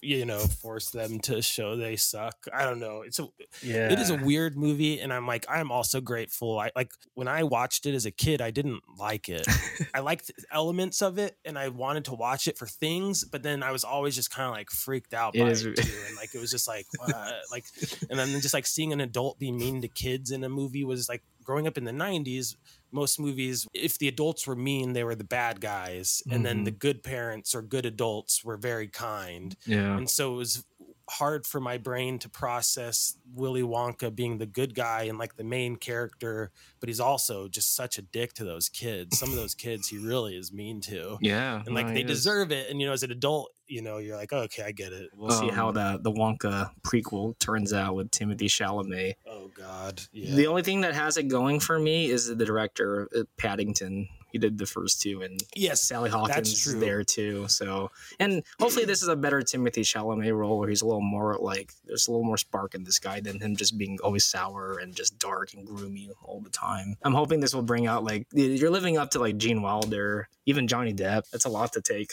you 0.00 0.24
know 0.24 0.38
force 0.38 0.90
them 0.90 1.18
to 1.20 1.42
show 1.42 1.76
they 1.76 1.96
suck. 1.96 2.46
I 2.52 2.64
don't 2.64 2.80
know. 2.80 3.02
It's 3.02 3.18
a 3.18 3.28
yeah 3.62 3.92
it 3.92 3.98
is 3.98 4.10
a 4.10 4.16
weird 4.16 4.56
movie 4.56 5.00
and 5.00 5.12
i'm 5.12 5.26
like 5.26 5.46
i'm 5.48 5.70
also 5.70 6.00
grateful. 6.00 6.58
I 6.58 6.70
like 6.74 6.92
when 7.14 7.28
i 7.28 7.42
watched 7.42 7.86
it 7.86 7.94
as 7.94 8.06
a 8.06 8.10
kid 8.10 8.40
i 8.40 8.50
didn't 8.50 8.82
like 8.98 9.28
it. 9.28 9.46
I 9.94 10.00
liked 10.00 10.30
elements 10.50 11.02
of 11.02 11.18
it 11.18 11.36
and 11.44 11.58
i 11.58 11.68
wanted 11.68 12.06
to 12.06 12.14
watch 12.14 12.48
it 12.48 12.58
for 12.58 12.66
things 12.66 13.24
but 13.24 13.42
then 13.42 13.62
i 13.62 13.70
was 13.70 13.84
always 13.84 14.14
just 14.14 14.30
kind 14.30 14.48
of 14.48 14.54
like 14.54 14.70
freaked 14.70 15.14
out 15.14 15.34
by 15.34 15.40
it, 15.40 15.64
it 15.64 15.76
too 15.76 15.92
and 16.08 16.16
like 16.16 16.34
it 16.34 16.40
was 16.40 16.50
just 16.50 16.66
like 16.66 16.86
uh, 17.00 17.30
like 17.50 17.64
and 18.10 18.18
then 18.18 18.28
just 18.40 18.54
like 18.54 18.66
seeing 18.66 18.92
an 18.92 19.00
adult 19.00 19.38
be 19.38 19.52
mean 19.52 19.82
to 19.82 19.88
kids 19.88 20.30
in 20.30 20.42
a 20.44 20.48
movie 20.48 20.84
was 20.84 21.08
like 21.08 21.22
growing 21.44 21.66
up 21.66 21.78
in 21.78 21.84
the 21.84 21.92
90s 21.92 22.56
most 22.94 23.18
movies, 23.18 23.66
if 23.74 23.98
the 23.98 24.08
adults 24.08 24.46
were 24.46 24.56
mean, 24.56 24.92
they 24.92 25.04
were 25.04 25.14
the 25.14 25.24
bad 25.24 25.60
guys, 25.60 26.22
and 26.26 26.34
mm-hmm. 26.34 26.42
then 26.44 26.64
the 26.64 26.70
mm-hmm. 26.70 26.78
good 26.78 27.02
parents 27.02 27.54
or 27.54 27.62
good 27.62 27.84
adults 27.84 28.44
were 28.44 28.56
very 28.56 28.88
kind. 28.88 29.56
Yeah, 29.66 29.96
and 29.96 30.08
so 30.08 30.34
it 30.34 30.36
was 30.36 30.64
hard 31.10 31.46
for 31.46 31.60
my 31.60 31.78
brain 31.78 32.18
to 32.20 32.28
process 32.28 33.16
Willy 33.34 33.62
Wonka 33.62 34.14
being 34.14 34.38
the 34.38 34.46
good 34.46 34.74
guy 34.74 35.02
and 35.02 35.18
like 35.18 35.36
the 35.36 35.44
main 35.44 35.76
character, 35.76 36.50
but 36.80 36.88
he's 36.88 37.00
also 37.00 37.48
just 37.48 37.74
such 37.74 37.98
a 37.98 38.02
dick 38.02 38.32
to 38.34 38.44
those 38.44 38.68
kids. 38.68 39.18
Some 39.18 39.30
of 39.30 39.36
those 39.36 39.54
kids 39.54 39.88
he 39.88 39.98
really 39.98 40.36
is 40.36 40.52
mean 40.52 40.80
to. 40.82 41.18
Yeah. 41.20 41.62
And 41.64 41.74
like 41.74 41.88
no, 41.88 41.94
they 41.94 42.02
deserve 42.02 42.52
it. 42.52 42.70
And 42.70 42.80
you 42.80 42.86
know, 42.86 42.92
as 42.92 43.02
an 43.02 43.10
adult, 43.10 43.50
you 43.66 43.82
know, 43.82 43.98
you're 43.98 44.16
like, 44.16 44.32
oh, 44.32 44.42
okay, 44.42 44.62
I 44.62 44.72
get 44.72 44.92
it. 44.92 45.10
We'll 45.14 45.32
um, 45.32 45.48
see 45.48 45.54
how 45.54 45.68
um, 45.68 45.74
the 45.74 46.00
the 46.02 46.12
Wonka 46.12 46.70
prequel 46.82 47.38
turns 47.38 47.72
out 47.72 47.94
with 47.94 48.10
Timothy 48.10 48.48
Chalamet. 48.48 49.14
Oh 49.26 49.50
God. 49.56 50.02
Yeah. 50.12 50.34
The 50.34 50.46
only 50.46 50.62
thing 50.62 50.80
that 50.82 50.94
has 50.94 51.16
it 51.16 51.28
going 51.28 51.60
for 51.60 51.78
me 51.78 52.10
is 52.10 52.34
the 52.34 52.44
director 52.44 53.08
uh, 53.16 53.24
Paddington 53.36 54.08
he 54.34 54.38
did 54.38 54.58
the 54.58 54.66
first 54.66 55.00
two, 55.00 55.22
and 55.22 55.40
yes, 55.54 55.80
Sally 55.80 56.10
Hawkins 56.10 56.66
is 56.66 56.80
there 56.80 57.04
too. 57.04 57.46
So, 57.46 57.92
and 58.18 58.42
hopefully 58.58 58.84
this 58.84 59.00
is 59.00 59.06
a 59.06 59.14
better 59.14 59.42
Timothy 59.42 59.82
Chalamet 59.82 60.36
role 60.36 60.58
where 60.58 60.68
he's 60.68 60.82
a 60.82 60.86
little 60.86 61.00
more 61.00 61.36
like 61.40 61.72
there's 61.84 62.08
a 62.08 62.10
little 62.10 62.26
more 62.26 62.36
spark 62.36 62.74
in 62.74 62.82
this 62.82 62.98
guy 62.98 63.20
than 63.20 63.38
him 63.38 63.54
just 63.54 63.78
being 63.78 63.96
always 64.02 64.24
sour 64.24 64.80
and 64.80 64.92
just 64.92 65.20
dark 65.20 65.54
and 65.54 65.64
gloomy 65.64 66.10
all 66.24 66.40
the 66.40 66.50
time. 66.50 66.96
I'm 67.04 67.14
hoping 67.14 67.38
this 67.38 67.54
will 67.54 67.62
bring 67.62 67.86
out 67.86 68.02
like 68.02 68.26
you're 68.32 68.72
living 68.72 68.98
up 68.98 69.10
to 69.10 69.20
like 69.20 69.36
Gene 69.36 69.62
Wilder, 69.62 70.28
even 70.46 70.66
Johnny 70.66 70.92
Depp. 70.92 71.30
That's 71.30 71.44
a 71.44 71.48
lot 71.48 71.72
to 71.74 71.80
take. 71.80 72.10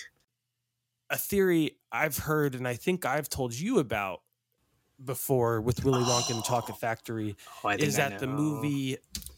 A 1.10 1.18
theory 1.18 1.78
I've 1.92 2.20
heard, 2.20 2.54
and 2.54 2.68
I 2.68 2.76
think 2.76 3.04
I've 3.04 3.30
told 3.30 3.56
you 3.56 3.80
about 3.80 4.22
before 5.04 5.60
with 5.60 5.84
Willy 5.84 6.04
Wonka 6.04 6.30
and 6.30 6.38
the 6.38 6.44
Chocolate 6.44 6.78
Factory, 6.78 7.36
oh, 7.64 7.70
is 7.70 7.96
that 7.96 8.20
the 8.20 8.28
movie 8.28 8.98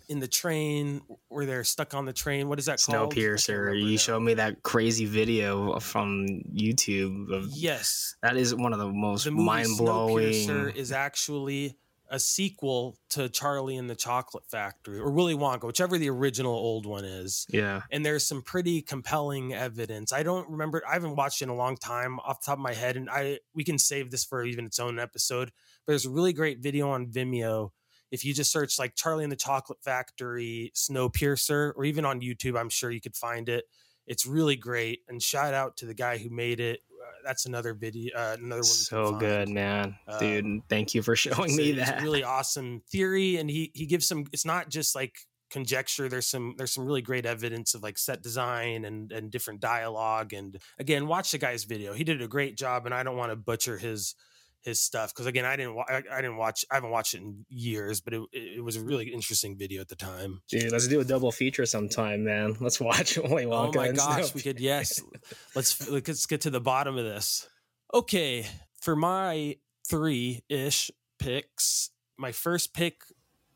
in 0.10 0.20
the 0.20 0.28
train 0.28 1.02
where 1.30 1.46
they're 1.46 1.64
stuck 1.64 1.94
on 1.94 2.06
the 2.06 2.14
train. 2.14 2.50
What 2.50 2.60
is 2.60 2.66
that 2.66 2.82
called? 2.82 3.14
Snowpiercer. 3.14 3.82
You 3.82 3.98
showed 3.98 4.22
me 4.22 4.36
that 4.36 4.64
crazy 4.64 5.06
video 5.06 5.80
from 5.80 6.28
YouTube. 6.54 7.32
Of, 7.32 7.50
yes, 7.54 8.16
that 8.22 8.36
is 8.36 8.54
one 8.54 8.74
of 8.74 8.80
the 8.80 8.90
most 8.90 9.26
the 9.26 9.32
mind 9.32 9.78
blowing. 9.78 10.32
Snowpiercer 10.32 10.76
is 10.76 10.92
actually 10.92 11.78
a 12.14 12.20
sequel 12.20 12.96
to 13.10 13.28
Charlie 13.28 13.76
and 13.76 13.90
the 13.90 13.96
Chocolate 13.96 14.46
Factory 14.46 15.00
or 15.00 15.10
Willy 15.10 15.34
Wonka, 15.34 15.64
whichever 15.64 15.98
the 15.98 16.12
original 16.12 16.54
old 16.54 16.86
one 16.86 17.06
is. 17.06 17.48
Yeah. 17.50 17.82
And 17.92 18.06
there's 18.06 18.24
some 18.24 18.44
pretty 18.44 18.84
compelling 18.84 19.54
evidence. 19.54 20.14
I 20.14 20.22
don't 20.22 20.48
remember 20.48 20.84
I 20.88 20.94
haven't 20.94 21.16
watched 21.16 21.42
it 21.42 21.46
in 21.46 21.50
a 21.50 21.56
long 21.56 21.76
time 21.76 22.20
off 22.20 22.42
the 22.42 22.46
top 22.46 22.60
of 22.60 22.64
my 22.64 22.74
head 22.74 22.98
and 22.98 23.10
I 23.10 23.40
we 23.56 23.64
can 23.64 23.80
save 23.80 24.12
this 24.12 24.24
for 24.24 24.44
even 24.44 24.66
its 24.66 24.78
own 24.78 25.00
episode. 25.00 25.52
But 25.86 25.94
there's 25.94 26.06
a 26.06 26.12
really 26.12 26.34
great 26.34 26.60
video 26.60 26.92
on 26.92 27.08
Vimeo 27.08 27.72
if 28.14 28.24
you 28.24 28.32
just 28.32 28.52
search 28.52 28.78
like 28.78 28.94
Charlie 28.96 29.24
and 29.24 29.32
the 29.32 29.36
Chocolate 29.36 29.80
Factory 29.84 30.72
Snowpiercer, 30.76 31.74
or 31.76 31.84
even 31.84 32.06
on 32.06 32.22
YouTube, 32.22 32.58
I'm 32.58 32.70
sure 32.70 32.92
you 32.92 33.02
could 33.02 33.16
find 33.16 33.50
it. 33.50 33.66
It's 34.06 34.28
really 34.28 34.56
great. 34.56 35.00
And 35.10 35.20
shout 35.20 35.56
out 35.56 35.78
to 35.78 35.88
the 35.88 35.96
guy 35.96 36.20
who 36.20 36.30
made 36.30 36.60
it. 36.60 36.82
Uh, 36.92 37.06
that's 37.26 37.48
another 37.48 37.74
video, 37.74 38.16
uh, 38.16 38.36
another 38.38 38.58
one. 38.58 38.64
So 38.64 39.14
good, 39.14 39.50
man, 39.50 39.96
dude. 40.20 40.46
Um, 40.46 40.64
thank 40.70 40.94
you 40.94 41.02
for 41.02 41.16
showing 41.16 41.56
me 41.56 41.72
that. 41.72 42.04
really 42.04 42.24
awesome 42.38 42.84
theory, 42.92 43.38
and 43.38 43.50
he 43.50 43.72
he 43.74 43.88
gives 43.88 44.08
some. 44.08 44.26
It's 44.32 44.46
not 44.46 44.70
just 44.70 44.96
like 44.96 45.16
conjecture 45.50 46.10
there's 46.10 46.26
some 46.26 46.56
there's 46.58 46.74
some 46.74 46.84
really 46.84 47.02
great 47.04 47.28
evidence 47.28 47.76
of 47.76 47.84
like 47.84 47.96
set 47.96 48.24
design 48.24 48.86
and 48.86 49.12
and 49.12 49.30
different 49.30 49.60
dialogue 49.60 50.34
and 50.34 50.58
again 50.80 51.06
watch 51.06 51.32
the 51.32 51.38
guy's 51.38 51.64
video 51.64 51.94
he 51.94 52.04
did 52.04 52.20
a 52.24 52.28
great 52.28 52.58
job 52.58 52.88
and 52.88 52.96
i 52.96 53.04
don't 53.04 53.18
want 53.18 53.32
to 53.32 53.36
butcher 53.36 53.78
his 53.78 54.16
his 54.64 54.80
stuff 54.80 55.14
because 55.14 55.26
again 55.26 55.46
I 55.46 55.56
didn't 55.56 55.76
wa- 55.76 55.86
I, 55.88 56.04
I, 56.12 56.22
didn't 56.22 56.38
watch 56.38 56.66
I 56.72 56.76
haven't 56.76 56.92
watched 56.92 57.14
it 57.14 57.22
in 57.22 57.46
years 57.50 58.02
but 58.02 58.14
it, 58.14 58.22
it 58.32 58.64
was 58.64 58.76
a 58.76 58.82
really 58.82 59.10
interesting 59.14 59.58
video 59.58 59.82
at 59.82 59.90
the 59.90 59.96
time. 59.96 60.42
Dude, 60.50 60.72
let's 60.72 60.88
do 60.88 61.00
a 61.00 61.06
double 61.06 61.32
feature 61.32 61.66
sometime, 61.66 62.24
man. 62.24 62.56
Let's 62.60 62.80
watch 62.80 63.18
Willy 63.24 63.46
Wonka. 63.46 63.76
Oh 63.76 63.80
my 63.80 63.92
gosh, 63.92 64.34
we 64.34 64.42
could 64.42 64.60
yes. 64.60 65.02
let's 65.56 65.90
let's 65.90 66.26
get 66.26 66.42
to 66.42 66.50
the 66.50 66.62
bottom 66.62 66.98
of 66.98 67.04
this. 67.04 67.48
Okay, 67.94 68.46
for 68.82 68.96
my 68.96 69.58
three 69.88 70.44
ish 70.50 70.92
picks, 71.20 71.90
my 72.18 72.32
first 72.32 72.74
pick 72.74 73.04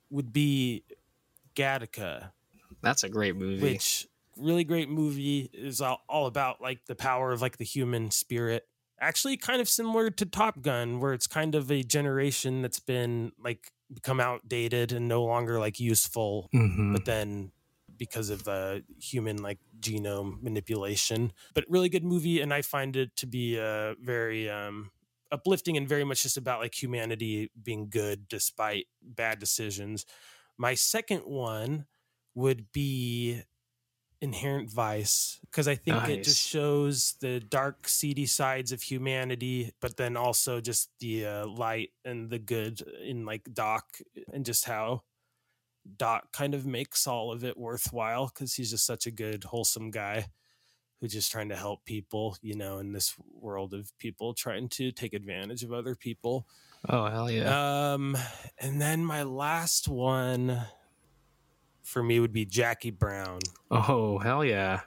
would 0.09 0.31
be 0.31 0.83
Gattaca. 1.55 2.31
That's 2.81 3.03
a 3.03 3.09
great 3.09 3.35
movie. 3.35 3.61
Which 3.61 4.07
really 4.37 4.63
great 4.63 4.89
movie 4.89 5.49
is 5.53 5.81
all, 5.81 6.01
all 6.07 6.27
about 6.27 6.61
like 6.61 6.85
the 6.85 6.95
power 6.95 7.31
of 7.31 7.41
like 7.41 7.57
the 7.57 7.65
human 7.65 8.11
spirit. 8.11 8.67
Actually, 8.99 9.37
kind 9.37 9.61
of 9.61 9.69
similar 9.69 10.09
to 10.09 10.25
Top 10.25 10.61
Gun, 10.61 10.99
where 10.99 11.13
it's 11.13 11.27
kind 11.27 11.53
of 11.55 11.71
a 11.71 11.83
generation 11.83 12.61
that's 12.61 12.79
been 12.79 13.31
like 13.39 13.71
become 13.93 14.19
outdated 14.19 14.91
and 14.91 15.07
no 15.07 15.23
longer 15.23 15.59
like 15.59 15.79
useful. 15.79 16.49
Mhm. 16.53 16.93
But 16.93 17.05
then 17.05 17.51
because 17.97 18.29
of 18.29 18.47
uh, 18.47 18.79
human 18.99 19.37
like 19.37 19.59
genome 19.79 20.41
manipulation, 20.41 21.31
but 21.53 21.65
really 21.69 21.89
good 21.89 22.03
movie, 22.03 22.41
and 22.41 22.53
I 22.53 22.61
find 22.61 22.95
it 22.95 23.15
to 23.17 23.27
be 23.27 23.59
uh, 23.59 23.95
very 24.01 24.49
um, 24.49 24.91
uplifting 25.31 25.77
and 25.77 25.87
very 25.87 26.03
much 26.03 26.23
just 26.23 26.37
about 26.37 26.59
like 26.59 26.79
humanity 26.81 27.49
being 27.61 27.89
good 27.89 28.27
despite 28.27 28.87
bad 29.01 29.39
decisions. 29.39 30.05
My 30.57 30.73
second 30.73 31.21
one 31.21 31.85
would 32.35 32.71
be 32.71 33.41
Inherent 34.21 34.71
Vice 34.71 35.39
because 35.41 35.67
I 35.67 35.75
think 35.75 36.07
it 36.09 36.23
just 36.23 36.45
shows 36.45 37.15
the 37.19 37.39
dark, 37.39 37.87
seedy 37.87 38.25
sides 38.25 38.71
of 38.71 38.81
humanity, 38.81 39.73
but 39.79 39.97
then 39.97 40.17
also 40.17 40.59
just 40.59 40.89
the 40.99 41.25
uh, 41.25 41.47
light 41.47 41.91
and 42.03 42.29
the 42.29 42.39
good 42.39 42.81
in 43.03 43.25
like 43.25 43.47
Doc 43.53 43.99
and 44.33 44.45
just 44.45 44.65
how 44.65 45.03
Doc 45.95 46.31
kind 46.31 46.53
of 46.53 46.65
makes 46.65 47.07
all 47.07 47.31
of 47.31 47.43
it 47.43 47.57
worthwhile 47.57 48.31
because 48.33 48.55
he's 48.55 48.71
just 48.71 48.85
such 48.85 49.05
a 49.05 49.11
good, 49.11 49.45
wholesome 49.45 49.91
guy 49.91 50.27
who's 50.99 51.13
just 51.13 51.31
trying 51.31 51.49
to 51.49 51.55
help 51.55 51.85
people, 51.85 52.37
you 52.41 52.55
know, 52.55 52.79
in 52.79 52.91
this 52.91 53.15
world 53.39 53.73
of 53.73 53.95
people 53.99 54.33
trying 54.33 54.67
to 54.69 54.91
take 54.91 55.13
advantage 55.13 55.63
of 55.63 55.71
other 55.71 55.95
people. 55.95 56.47
oh 56.89 57.05
hell 57.05 57.29
yeah! 57.29 57.93
Um, 57.93 58.17
and 58.57 58.81
then 58.81 59.05
my 59.05 59.23
last 59.23 59.87
one 59.87 60.61
for 61.87 62.03
me 62.03 62.19
would 62.19 62.33
be 62.33 62.45
Jackie 62.45 62.91
Brown. 62.91 63.39
oh 63.71 64.17
hell 64.19 64.43
yeah! 64.43 64.81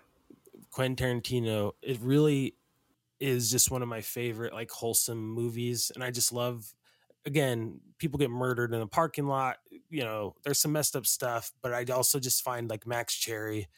Quentin 0.70 0.96
Tarantino. 1.22 1.72
It 1.82 1.98
really 2.00 2.54
is 3.18 3.50
just 3.50 3.70
one 3.70 3.82
of 3.82 3.88
my 3.88 4.00
favorite 4.02 4.52
like 4.52 4.70
wholesome 4.70 5.18
movies, 5.32 5.90
and 5.94 6.04
I 6.04 6.10
just 6.10 6.32
love. 6.32 6.74
Again, 7.26 7.80
people 7.98 8.18
get 8.18 8.30
murdered 8.30 8.72
in 8.72 8.80
a 8.80 8.86
parking 8.86 9.26
lot. 9.26 9.58
You 9.90 10.04
know, 10.04 10.34
there's 10.42 10.58
some 10.58 10.72
messed 10.72 10.96
up 10.96 11.04
stuff, 11.06 11.52
but 11.62 11.72
I 11.74 11.84
also 11.92 12.18
just 12.18 12.42
find 12.42 12.70
like 12.70 12.86
Max 12.86 13.14
Cherry 13.14 13.68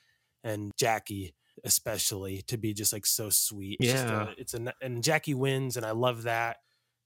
and 0.45 0.71
Jackie, 0.79 1.35
especially, 1.65 2.43
to 2.43 2.57
be 2.57 2.73
just 2.73 2.93
like 2.93 3.05
so 3.07 3.31
sweet. 3.31 3.79
It's 3.81 3.93
just 3.93 4.05
a- 4.05 4.09
Yeah. 4.09 4.35
it's 4.39 4.55
a 4.55 4.73
and 4.81 5.03
Jackie 5.03 5.35
wins, 5.35 5.77
and 5.77 5.85
I 5.85 5.91
love 5.91 6.23
that. 6.25 6.59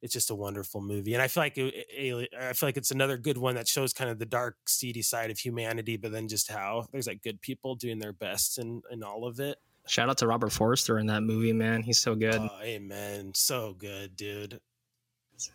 It's 0.06 0.12
just 0.14 0.30
a 0.30 0.34
wonderful 0.34 0.80
movie, 0.80 1.12
and 1.14 1.22
I 1.22 1.28
feel 1.28 1.42
like 1.42 1.58
uh, 1.58 1.64
it, 1.64 1.86
it- 1.90 2.28
I 2.40 2.52
feel 2.54 2.68
like 2.68 2.76
it's 2.78 2.90
another 2.92 3.18
good 3.18 3.36
one 3.36 3.56
that 3.56 3.68
shows 3.68 3.92
kind 3.92 4.08
of 4.08 4.18
the 4.18 4.24
dark, 4.24 4.56
seedy 4.66 5.02
side 5.02 5.30
of 5.30 5.38
humanity, 5.38 5.96
but 5.98 6.12
then 6.12 6.28
just 6.28 6.50
how 6.50 6.86
there's 6.92 7.06
like 7.08 7.22
good 7.22 7.40
people 7.40 7.74
doing 7.74 7.98
their 7.98 8.12
best 8.12 8.58
in 8.58 8.80
in 8.90 9.02
all 9.02 9.26
of 9.26 9.38
it. 9.40 9.58
Shout 9.88 10.08
out 10.08 10.18
to 10.18 10.26
Robert 10.26 10.50
Forster 10.52 10.98
in 10.98 11.06
that 11.06 11.22
movie, 11.22 11.52
man. 11.52 11.82
He's 11.82 11.98
so 12.00 12.14
good, 12.14 12.36
Oh, 12.40 12.50
amen. 12.62 13.32
So 13.34 13.74
good, 13.78 14.16
dude. 14.16 14.58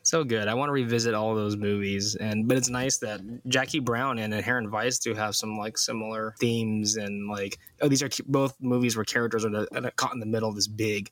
so 0.04 0.24
good. 0.24 0.48
I 0.48 0.54
want 0.54 0.70
to 0.70 0.74
revisit 0.74 1.14
all 1.16 1.34
those 1.34 1.58
movies, 1.58 2.16
and 2.16 2.48
but 2.48 2.56
it's 2.58 2.70
nice 2.70 2.98
that 3.00 3.20
Jackie 3.48 3.80
Brown 3.80 4.20
and 4.20 4.34
Inherent 4.34 4.70
Vice 4.70 5.00
do 5.00 5.14
have 5.16 5.36
some 5.36 5.58
like 5.58 5.78
similar 5.78 6.36
themes 6.40 6.98
and 6.98 7.28
like 7.30 7.58
oh 7.82 7.88
these 7.88 8.04
are 8.04 8.10
both 8.28 8.56
movies 8.62 8.96
where 8.96 9.06
characters 9.06 9.44
are 9.44 9.56
uh, 9.76 9.90
caught 9.96 10.14
in 10.14 10.20
the 10.20 10.26
middle 10.26 10.50
of 10.50 10.56
this 10.56 10.68
big 10.68 11.10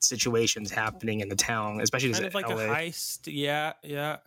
situations 0.00 0.70
happening 0.70 1.20
in 1.20 1.28
the 1.28 1.36
town, 1.36 1.80
especially 1.80 2.12
Kind 2.12 2.24
of 2.26 2.34
like 2.34 2.48
LA. 2.48 2.56
a 2.56 2.68
heist. 2.68 3.20
Yeah, 3.26 3.74
yeah. 3.82 4.18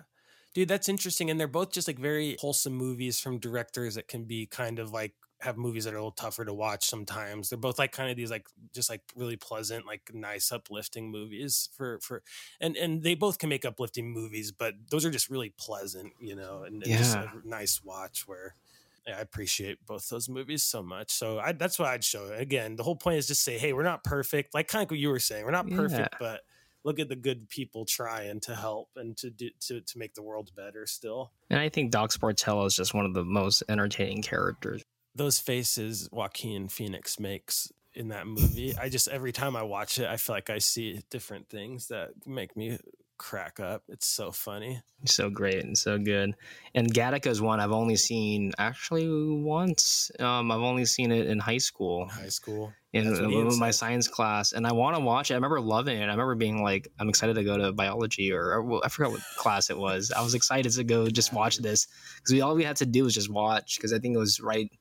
Dude, 0.53 0.67
that's 0.67 0.89
interesting. 0.89 1.29
And 1.29 1.39
they're 1.39 1.47
both 1.47 1.71
just 1.71 1.87
like 1.87 1.99
very 1.99 2.37
wholesome 2.39 2.73
movies 2.73 3.19
from 3.19 3.39
directors 3.39 3.95
that 3.95 4.07
can 4.07 4.25
be 4.25 4.45
kind 4.47 4.79
of 4.79 4.91
like 4.91 5.13
have 5.41 5.57
movies 5.57 5.85
that 5.85 5.93
are 5.93 5.97
a 5.97 5.99
little 5.99 6.11
tougher 6.11 6.43
to 6.43 6.53
watch 6.53 6.85
sometimes. 6.89 7.49
They're 7.49 7.57
both 7.57 7.79
like 7.79 7.91
kind 7.91 8.09
of 8.09 8.17
these 8.17 8.31
like 8.31 8.47
just 8.73 8.89
like 8.89 9.01
really 9.15 9.37
pleasant, 9.37 9.85
like 9.85 10.11
nice 10.13 10.51
uplifting 10.51 11.11
movies 11.11 11.69
for 11.75 11.99
for 12.01 12.23
and 12.59 12.75
and 12.75 13.03
they 13.03 13.15
both 13.15 13.37
can 13.37 13.49
make 13.49 13.63
uplifting 13.63 14.11
movies, 14.11 14.51
but 14.51 14.73
those 14.89 15.05
are 15.05 15.11
just 15.11 15.29
really 15.29 15.53
pleasant, 15.57 16.13
you 16.19 16.35
know, 16.35 16.63
and, 16.63 16.83
and 16.83 16.97
just 16.97 17.15
a 17.15 17.31
nice 17.45 17.81
watch 17.83 18.27
where 18.27 18.55
yeah, 18.63 18.68
I 19.07 19.19
appreciate 19.19 19.85
both 19.85 20.07
those 20.09 20.29
movies 20.29 20.63
so 20.63 20.81
much. 20.81 21.11
So 21.11 21.39
I, 21.39 21.51
that's 21.51 21.79
why 21.79 21.93
I'd 21.93 22.03
show 22.03 22.27
it. 22.27 22.39
Again, 22.39 22.75
the 22.75 22.83
whole 22.83 22.95
point 22.95 23.17
is 23.17 23.27
just 23.27 23.43
say, 23.43 23.57
hey, 23.57 23.73
we're 23.73 23.83
not 23.83 24.03
perfect. 24.03 24.53
Like 24.53 24.67
kind 24.67 24.83
of 24.83 24.91
what 24.91 24.99
you 24.99 25.09
were 25.09 25.19
saying, 25.19 25.45
we're 25.45 25.51
not 25.51 25.69
perfect, 25.69 26.15
but 26.19 26.41
look 26.83 26.99
at 26.99 27.09
the 27.09 27.15
good 27.15 27.49
people 27.49 27.85
trying 27.85 28.39
to 28.41 28.55
help 28.55 28.89
and 28.95 29.15
to 29.17 29.29
do 29.29 29.49
to, 29.61 29.81
to 29.81 29.97
make 29.97 30.13
the 30.13 30.23
world 30.23 30.51
better 30.55 30.85
still. 30.85 31.31
And 31.49 31.59
I 31.59 31.69
think 31.69 31.91
Doc 31.91 32.11
Sportello 32.11 32.65
is 32.65 32.75
just 32.75 32.93
one 32.93 33.05
of 33.05 33.13
the 33.13 33.25
most 33.25 33.63
entertaining 33.69 34.21
characters. 34.21 34.83
Those 35.15 35.39
faces 35.39 36.07
Joaquin 36.11 36.69
Phoenix 36.69 37.19
makes 37.19 37.71
in 37.93 38.09
that 38.09 38.27
movie, 38.27 38.75
I 38.79 38.89
just 38.89 39.07
every 39.07 39.31
time 39.31 39.55
I 39.55 39.63
watch 39.63 39.99
it, 39.99 40.07
I 40.07 40.17
feel 40.17 40.35
like 40.35 40.49
I 40.49 40.59
see 40.59 41.01
different 41.09 41.49
things 41.49 41.87
that 41.87 42.11
make 42.25 42.55
me 42.55 42.77
crack 43.19 43.59
up. 43.59 43.83
It's 43.87 44.07
so 44.07 44.31
funny. 44.31 44.81
So 45.05 45.29
great 45.29 45.63
and 45.63 45.77
so 45.77 45.99
good. 45.99 46.33
And 46.73 46.91
Gattaca 46.91 47.27
is 47.27 47.41
one 47.41 47.59
I've 47.59 47.71
only 47.71 47.95
seen 47.95 48.53
actually 48.57 49.07
once. 49.07 50.09
Um, 50.19 50.49
I've 50.51 50.61
only 50.61 50.85
seen 50.85 51.11
it 51.11 51.27
in 51.27 51.37
high 51.37 51.59
school. 51.59 52.07
high 52.07 52.29
school. 52.29 52.73
in 52.93 53.05
in 53.05 53.59
my 53.59 53.69
sines 53.69 54.07
class, 54.07 54.53
and 54.53 54.65
I 54.65 54.71
want 54.71 54.95
to 54.95 55.03
watch 55.03 55.29
it. 55.29 55.35
I 55.35 55.37
remember 55.37 55.61
loving 55.61 55.97
it. 55.97 56.05
I 56.05 56.11
remember 56.11 56.33
being 56.33 56.63
like, 56.63 56.87
I'm 56.97 57.09
excited 57.09 57.35
to 57.35 57.43
go 57.43 57.57
to 57.57 57.71
biology, 57.71 58.31
or, 58.31 58.53
or 58.53 58.63
well, 58.63 58.81
I 58.83 58.89
forgot 58.89 59.11
what 59.11 59.21
class 59.37 59.69
it 59.69 59.77
was. 59.77 60.11
I 60.11 60.21
was 60.21 60.33
excited 60.33 60.71
to 60.71 60.83
go 60.83 61.07
just 61.07 61.31
watch 61.31 61.57
this 61.57 61.87
because 62.15 62.33
we 62.33 62.41
all 62.41 62.55
we 62.55 62.63
had 62.63 62.77
to 62.77 62.87
do 62.87 63.03
was 63.03 63.13
just 63.13 63.29
watch 63.29 63.77
because 63.77 63.93
I 63.93 63.99
think 63.99 64.15
it 64.15 64.19
was 64.19 64.39
right 64.39 64.71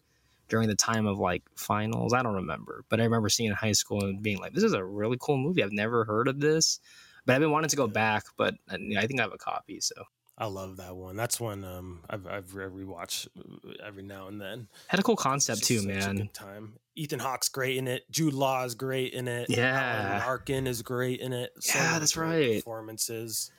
during 0.48 0.68
the 0.68 0.76
time 0.76 1.06
of 1.06 1.18
like 1.18 1.42
finals. 1.56 2.14
I 2.14 2.22
don't 2.22 2.34
remember, 2.34 2.84
but 2.88 3.00
I 3.00 3.04
remember 3.04 3.28
seeing 3.28 3.48
it 3.48 3.52
in 3.52 3.56
high 3.56 3.72
school 3.72 4.02
and 4.04 4.22
being 4.22 4.38
like, 4.38 4.54
this 4.54 4.64
is 4.64 4.72
a 4.72 4.84
really 4.84 5.18
cool 5.20 5.36
movie. 5.36 5.62
I've 5.62 5.72
never 5.72 6.04
heard 6.04 6.28
of 6.28 6.40
this, 6.40 6.80
but 7.28 7.34
I've 7.34 7.40
been 7.40 7.50
wanting 7.50 7.68
to 7.68 7.76
go 7.76 7.86
back, 7.86 8.24
but 8.38 8.54
I 8.70 8.76
I 8.96 9.06
think 9.06 9.20
I 9.20 9.22
have 9.22 9.34
a 9.34 9.38
copy. 9.38 9.80
So 9.80 9.94
I 10.38 10.46
love 10.46 10.78
that 10.78 10.96
one. 10.96 11.14
That's 11.14 11.38
one 11.38 11.62
um, 11.62 12.00
I've 12.08 12.26
I've 12.26 12.54
re- 12.54 12.64
rewatched 12.84 13.28
uh, 13.38 13.72
every 13.86 14.02
now 14.02 14.28
and 14.28 14.40
then. 14.40 14.68
had 14.86 14.98
a 14.98 15.02
cool 15.02 15.14
concept 15.14 15.62
too, 15.62 15.86
man. 15.86 16.16
good 16.16 16.32
time. 16.32 16.72
Ethan 16.96 17.18
Hawke's 17.18 17.50
great 17.50 17.76
in 17.76 17.86
it. 17.86 18.10
Jude 18.10 18.32
Law 18.32 18.64
is 18.64 18.74
great 18.74 19.12
in 19.12 19.28
it. 19.28 19.50
Yeah. 19.50 19.78
Alan 19.78 20.22
Arkin 20.22 20.66
is 20.66 20.80
great 20.80 21.20
in 21.20 21.34
it. 21.34 21.52
Yeah, 21.66 21.98
that's 21.98 22.16
right. 22.16 22.56
Performances. 22.56 23.50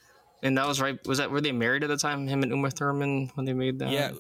And 0.41 0.57
that 0.57 0.67
was 0.67 0.79
right. 0.79 0.97
Was 1.07 1.17
that 1.17 1.31
were 1.31 1.41
they 1.41 1.51
married 1.51 1.83
at 1.83 1.89
the 1.89 1.97
time? 1.97 2.27
Him 2.27 2.43
and 2.43 2.51
Uma 2.51 2.69
Thurman 2.71 3.31
when 3.35 3.45
they 3.45 3.53
made 3.53 3.79
that. 3.79 3.89
Yeah, 3.91 4.11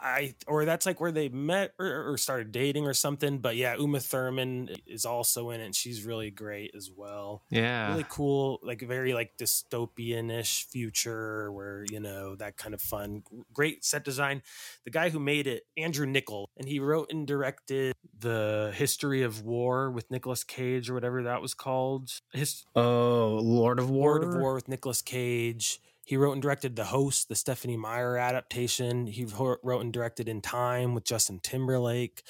I, 0.00 0.06
I 0.08 0.34
or 0.46 0.64
that's 0.64 0.86
like 0.86 1.00
where 1.00 1.12
they 1.12 1.28
met 1.28 1.72
or, 1.78 2.12
or 2.12 2.18
started 2.18 2.50
dating 2.52 2.86
or 2.86 2.94
something. 2.94 3.38
But 3.38 3.56
yeah, 3.56 3.76
Uma 3.76 4.00
Thurman 4.00 4.70
is 4.86 5.04
also 5.04 5.50
in 5.50 5.60
it. 5.60 5.66
and 5.66 5.74
She's 5.74 6.04
really 6.04 6.30
great 6.30 6.72
as 6.76 6.90
well. 6.94 7.42
yeah. 7.50 7.90
Really 7.90 8.06
cool, 8.08 8.58
like 8.62 8.80
very 8.80 9.12
like 9.14 9.36
dystopian-ish 9.38 10.66
future 10.68 11.52
where 11.52 11.84
you 11.90 12.00
know 12.00 12.36
that 12.36 12.56
kind 12.56 12.74
of 12.74 12.80
fun. 12.80 13.22
Great 13.52 13.84
set 13.84 14.04
design. 14.04 14.42
The 14.84 14.90
guy 14.90 15.10
who 15.10 15.18
made 15.20 15.46
it, 15.46 15.64
Andrew 15.76 16.06
Niccol, 16.06 16.46
and 16.56 16.68
he 16.68 16.78
wrote 16.80 17.12
and 17.12 17.26
directed 17.26 17.94
the 18.18 18.72
History 18.74 19.22
of 19.22 19.42
War 19.44 19.90
with 19.90 20.10
Nicolas 20.10 20.44
Cage 20.44 20.88
or 20.88 20.94
whatever 20.94 21.22
that 21.24 21.42
was 21.42 21.54
called. 21.54 22.10
His 22.32 22.64
Oh, 22.74 23.38
Lord 23.42 23.78
of 23.78 23.90
War. 23.90 24.20
Lord 24.20 24.24
of 24.24 24.40
War 24.40 24.54
with 24.54 24.68
Nicolas 24.68 25.02
Cage. 25.02 25.65
He 26.06 26.16
wrote 26.16 26.34
and 26.34 26.40
directed 26.40 26.76
The 26.76 26.84
Host, 26.84 27.28
the 27.28 27.34
Stephenie 27.34 27.76
Meyer 27.76 28.16
adaptation. 28.16 29.08
He 29.08 29.24
wrote 29.24 29.80
and 29.82 29.92
directed 29.92 30.28
In 30.28 30.40
Time 30.40 30.94
with 30.94 31.02
Justin 31.02 31.40
Timberlake. 31.42 32.22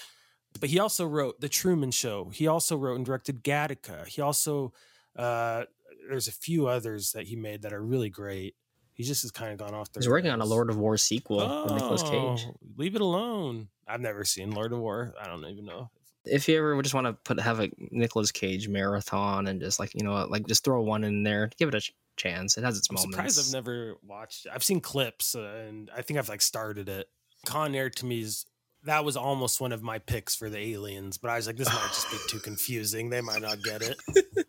But 0.59 0.71
he 0.71 0.78
also 0.78 1.06
wrote 1.06 1.42
The 1.42 1.50
Truman 1.50 1.90
Show. 1.90 2.30
He 2.33 2.47
also 2.47 2.78
wrote 2.78 2.97
and 2.97 3.04
directed 3.04 3.45
Gattaca. 3.45 4.06
He 4.06 4.23
also, 4.23 4.73
uh, 5.14 5.64
there's 6.09 6.26
a 6.26 6.33
few 6.33 6.68
others 6.68 7.12
that 7.12 7.26
he 7.26 7.37
made 7.37 7.62
that 7.62 7.75
are 7.75 7.83
really 7.83 8.09
great. 8.09 8.54
He 8.95 9.04
just 9.04 9.21
has 9.23 9.30
kind 9.30 9.52
of 9.52 9.59
gone 9.59 9.75
off 9.75 9.92
the 9.92 10.00
He's 10.00 10.09
working 10.09 10.30
on 10.30 10.40
a. 10.40 10.47
Lord 10.47 10.71
of 10.71 10.78
War 10.78 10.97
sequel 10.97 11.37
with 11.37 11.75
Nicolas 11.75 12.02
Cage. 12.02 12.47
Oh, 12.49 12.56
Leave 12.78 12.95
it 12.95 13.02
alone. 13.02 13.68
I've 13.87 14.00
never 14.00 14.25
seen 14.25 14.52
Lord 14.52 14.73
of 14.73 14.78
War. 14.78 15.12
I 15.21 15.28
don't 15.28 15.45
even 15.45 15.66
know. 15.66 15.90
If 16.25 16.49
you 16.49 16.56
ever 16.56 16.80
just 16.80 16.95
want 16.95 17.09
to 17.09 17.12
put 17.12 17.38
have 17.40 17.61
a 17.61 17.71
Nicolas 17.90 18.33
Cage 18.33 18.68
marathon 18.68 19.49
and 19.49 19.61
just 19.61 19.78
like 19.78 19.95
you 19.95 20.02
know 20.02 20.26
like 20.30 20.47
just 20.47 20.64
throw 20.64 20.80
one 20.80 21.04
in 21.04 21.25
there, 21.25 21.50
give 21.59 21.68
it 21.68 21.75
a 21.75 21.83
chance. 22.16 22.56
It 22.58 22.64
has 22.64 22.78
its 22.78 22.88
I'm 22.90 22.94
moments. 22.94 23.14
surprised 23.16 23.38
I've 23.38 23.52
never 23.52 23.94
watched 24.06 24.46
it. 24.46 24.52
I've 24.54 24.64
seen 24.64 24.80
clips 24.80 25.35
uh, 25.35 25.40
and 25.68 25.90
I 25.96 26.02
think 26.02 26.18
I've 26.18 26.28
like 26.28 26.42
started 26.42 26.88
it. 26.88 27.08
Con 27.44 27.75
Air 27.75 27.90
to 27.90 28.06
me 28.06 28.20
is 28.20 28.44
that 28.85 29.04
was 29.04 29.16
almost 29.16 29.61
one 29.61 29.73
of 29.73 29.82
my 29.82 29.99
picks 29.99 30.35
for 30.37 30.49
the 30.49 30.58
aliens, 30.58 31.18
but 31.18 31.30
I 31.30 31.37
was 31.37 31.46
like, 31.46 31.56
this 31.56 31.68
might 31.68 31.88
just 31.88 32.11
be 32.11 32.16
too 32.28 32.38
confusing. 32.42 33.11
They 33.11 33.20
might 33.20 33.42
not 33.42 33.62
get 33.62 33.82
it. 33.82 33.96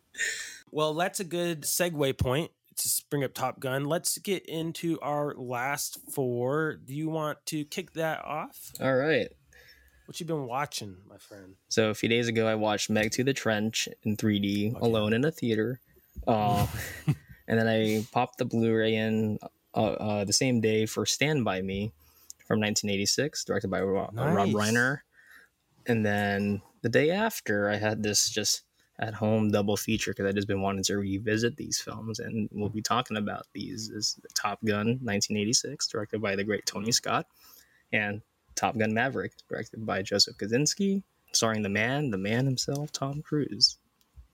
well, 0.70 0.94
that's 0.94 1.20
a 1.20 1.24
good 1.24 1.62
segue 1.62 2.16
point 2.18 2.50
to 2.76 3.02
bring 3.10 3.24
up 3.24 3.34
Top 3.34 3.58
Gun. 3.58 3.84
Let's 3.86 4.16
get 4.18 4.46
into 4.46 4.98
our 5.00 5.34
last 5.34 5.98
four. 6.12 6.74
Do 6.76 6.94
you 6.94 7.08
want 7.08 7.38
to 7.46 7.64
kick 7.64 7.94
that 7.94 8.24
off? 8.24 8.70
All 8.80 8.94
right. 8.94 9.28
What 10.06 10.20
you 10.20 10.26
been 10.26 10.46
watching, 10.46 10.96
my 11.08 11.18
friend? 11.18 11.56
So 11.68 11.90
a 11.90 11.94
few 11.94 12.08
days 12.08 12.28
ago, 12.28 12.46
I 12.46 12.54
watched 12.54 12.88
Meg 12.88 13.10
2 13.10 13.24
the 13.24 13.34
Trench 13.34 13.88
in 14.04 14.16
3D 14.16 14.76
Okay. 14.76 14.78
alone 14.86 15.12
in 15.12 15.24
a 15.24 15.30
theater, 15.32 15.80
uh, 16.26 16.66
and 17.48 17.58
then 17.58 17.66
I 17.66 18.06
popped 18.12 18.38
the 18.38 18.44
Blu-ray 18.44 18.94
in 18.94 19.38
uh, 19.74 19.80
uh, 19.80 20.24
the 20.24 20.32
same 20.32 20.60
day 20.60 20.86
for 20.86 21.06
Stand 21.06 21.44
by 21.44 21.62
Me 21.62 21.92
from 22.46 22.60
1986, 22.60 23.44
directed 23.44 23.70
by 23.70 23.80
Rob, 23.80 24.10
Rob 24.14 24.50
Reiner. 24.50 25.00
And 25.86 26.04
then 26.04 26.62
the 26.82 26.90
day 26.90 27.10
after, 27.10 27.68
I 27.70 27.76
had 27.76 28.02
this 28.02 28.28
just 28.28 28.62
at 28.98 29.14
home 29.14 29.50
double 29.50 29.76
feature 29.76 30.10
because 30.10 30.26
I 30.26 30.32
just 30.32 30.48
been 30.48 30.60
wanting 30.60 30.82
to 30.84 30.96
revisit 30.98 31.56
these 31.56 31.80
films, 31.80 32.18
and 32.18 32.48
we'll 32.52 32.68
be 32.68 32.82
talking 32.82 33.16
about 33.16 33.46
these 33.54 33.88
is 33.88 34.18
Top 34.34 34.58
Gun 34.64 34.86
1986, 35.02 35.88
directed 35.88 36.20
by 36.20 36.36
the 36.36 36.44
great 36.44 36.66
Tony 36.66 36.92
Scott, 36.92 37.26
and 37.92 38.20
Top 38.56 38.76
Gun 38.76 38.92
Maverick, 38.92 39.32
directed 39.48 39.86
by 39.86 40.02
Joseph 40.02 40.36
Kosinski, 40.36 41.02
starring 41.32 41.62
the 41.62 41.68
man, 41.68 42.10
the 42.10 42.18
man 42.18 42.44
himself, 42.44 42.92
Tom 42.92 43.22
Cruise. 43.22 43.78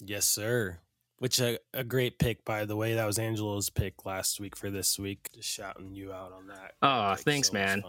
Yes, 0.00 0.26
sir. 0.26 0.78
Which 1.18 1.40
a, 1.40 1.59
a 1.73 1.85
great 1.85 2.18
pick, 2.18 2.44
by 2.44 2.64
the 2.64 2.76
way. 2.76 2.94
That 2.94 3.06
was 3.06 3.18
Angelo's 3.18 3.71
pick 3.71 4.04
last 4.04 4.40
week 4.40 4.56
for 4.56 4.71
this 4.71 4.99
week. 4.99 5.30
Just 5.33 5.49
shouting 5.49 5.94
you 5.94 6.12
out 6.12 6.33
on 6.33 6.49
that. 6.49 6.75
Oh, 6.83 7.14
thanks, 7.14 7.49
so 7.49 7.54
man. 7.54 7.83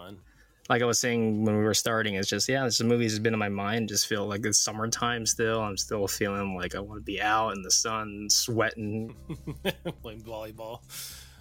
like 0.70 0.80
I 0.80 0.84
was 0.84 1.00
saying 1.00 1.44
when 1.44 1.56
we 1.58 1.64
were 1.64 1.74
starting, 1.74 2.14
it's 2.14 2.28
just 2.28 2.48
yeah, 2.48 2.64
this 2.64 2.80
movie 2.80 3.04
has 3.04 3.18
been 3.18 3.32
in 3.32 3.38
my 3.38 3.48
mind. 3.48 3.88
Just 3.88 4.06
feel 4.06 4.26
like 4.26 4.46
it's 4.46 4.60
summertime 4.60 5.26
still. 5.26 5.60
I'm 5.60 5.76
still 5.76 6.06
feeling 6.06 6.54
like 6.56 6.74
I 6.74 6.80
want 6.80 7.00
to 7.00 7.04
be 7.04 7.20
out 7.20 7.50
in 7.50 7.62
the 7.62 7.70
sun, 7.70 8.28
sweating. 8.30 9.14
Playing 10.02 10.22
volleyball. 10.22 10.80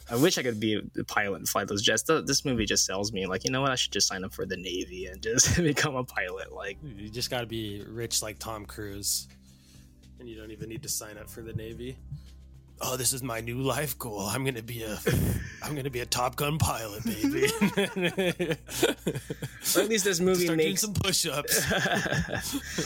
I 0.09 0.15
wish 0.17 0.37
I 0.37 0.43
could 0.43 0.59
be 0.59 0.79
a 0.99 1.03
pilot 1.03 1.37
and 1.37 1.49
fly 1.49 1.65
those 1.65 1.81
jets. 1.81 2.03
This 2.03 2.45
movie 2.45 2.65
just 2.65 2.85
sells 2.85 3.11
me. 3.11 3.25
Like 3.25 3.43
you 3.43 3.51
know 3.51 3.61
what? 3.61 3.71
I 3.71 3.75
should 3.75 3.91
just 3.91 4.07
sign 4.07 4.23
up 4.23 4.33
for 4.33 4.45
the 4.45 4.57
Navy 4.57 5.07
and 5.07 5.21
just 5.21 5.55
become 5.61 5.95
a 5.95 6.03
pilot. 6.03 6.53
Like 6.53 6.77
You 6.83 7.09
just 7.09 7.29
got 7.29 7.41
to 7.41 7.47
be 7.47 7.83
rich 7.87 8.21
like 8.21 8.37
Tom 8.37 8.65
Cruise, 8.65 9.27
and 10.19 10.27
you 10.29 10.35
don't 10.35 10.51
even 10.51 10.69
need 10.69 10.83
to 10.83 10.89
sign 10.89 11.17
up 11.17 11.29
for 11.29 11.41
the 11.41 11.53
Navy. 11.53 11.97
Oh, 12.81 12.97
this 12.97 13.13
is 13.13 13.23
my 13.23 13.39
new 13.39 13.59
life 13.61 13.97
goal. 13.97 14.19
I'm 14.19 14.43
gonna 14.43 14.61
be 14.61 14.83
a, 14.83 14.99
I'm 15.63 15.75
gonna 15.75 15.89
be 15.89 16.01
a 16.01 16.05
Top 16.05 16.35
Gun 16.35 16.57
pilot, 16.57 17.05
baby. 17.05 17.47
or 19.75 19.81
at 19.81 19.89
least 19.89 20.03
this 20.03 20.19
movie 20.19 20.43
Start 20.45 20.57
doing 20.59 20.69
makes. 20.71 20.81
some 20.81 20.93
push-ups. 20.93 21.71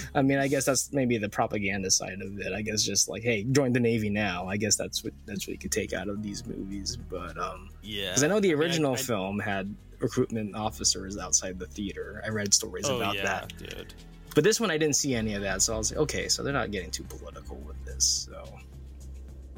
I 0.15 0.21
mean, 0.21 0.37
I 0.37 0.47
guess 0.47 0.65
that's 0.65 0.93
maybe 0.93 1.17
the 1.17 1.29
propaganda 1.29 1.89
side 1.89 2.21
of 2.21 2.39
it. 2.39 2.53
I 2.53 2.61
guess 2.61 2.83
just 2.83 3.09
like, 3.09 3.23
hey, 3.23 3.43
join 3.45 3.73
the 3.73 3.79
Navy 3.79 4.09
now. 4.11 4.47
I 4.47 4.57
guess 4.57 4.75
that's 4.75 5.03
what 5.03 5.13
that's 5.25 5.47
what 5.47 5.53
you 5.53 5.57
could 5.59 5.71
take 5.71 5.93
out 5.93 6.07
of 6.07 6.21
these 6.21 6.45
movies. 6.45 6.95
But 6.95 7.37
um, 7.39 7.69
Yeah, 7.81 8.09
Because 8.09 8.23
I 8.23 8.27
know 8.27 8.39
the 8.39 8.49
mean, 8.49 8.57
I- 8.57 8.59
original 8.61 8.93
I- 8.93 8.97
film 8.97 9.39
had 9.39 9.73
recruitment 9.99 10.55
officers 10.55 11.17
outside 11.17 11.57
the 11.57 11.65
theater. 11.67 12.21
I 12.23 12.29
read 12.29 12.53
stories 12.53 12.85
Oh 12.87 12.97
about 12.97 13.15
yeah, 13.15 13.23
that. 13.23 13.53
dude. 13.57 13.93
But 14.35 14.43
this 14.43 14.59
one, 14.59 14.71
I 14.71 14.77
didn't 14.77 14.95
see 14.95 15.15
any 15.15 15.33
of 15.33 15.41
that. 15.41 15.61
So 15.61 15.73
I 15.75 15.77
was 15.77 15.91
like, 15.91 15.99
okay, 16.01 16.27
so 16.29 16.43
they're 16.43 16.53
not 16.53 16.71
getting 16.71 16.91
too 16.91 17.03
political 17.03 17.57
with 17.57 17.83
this. 17.85 18.27
So 18.29 18.43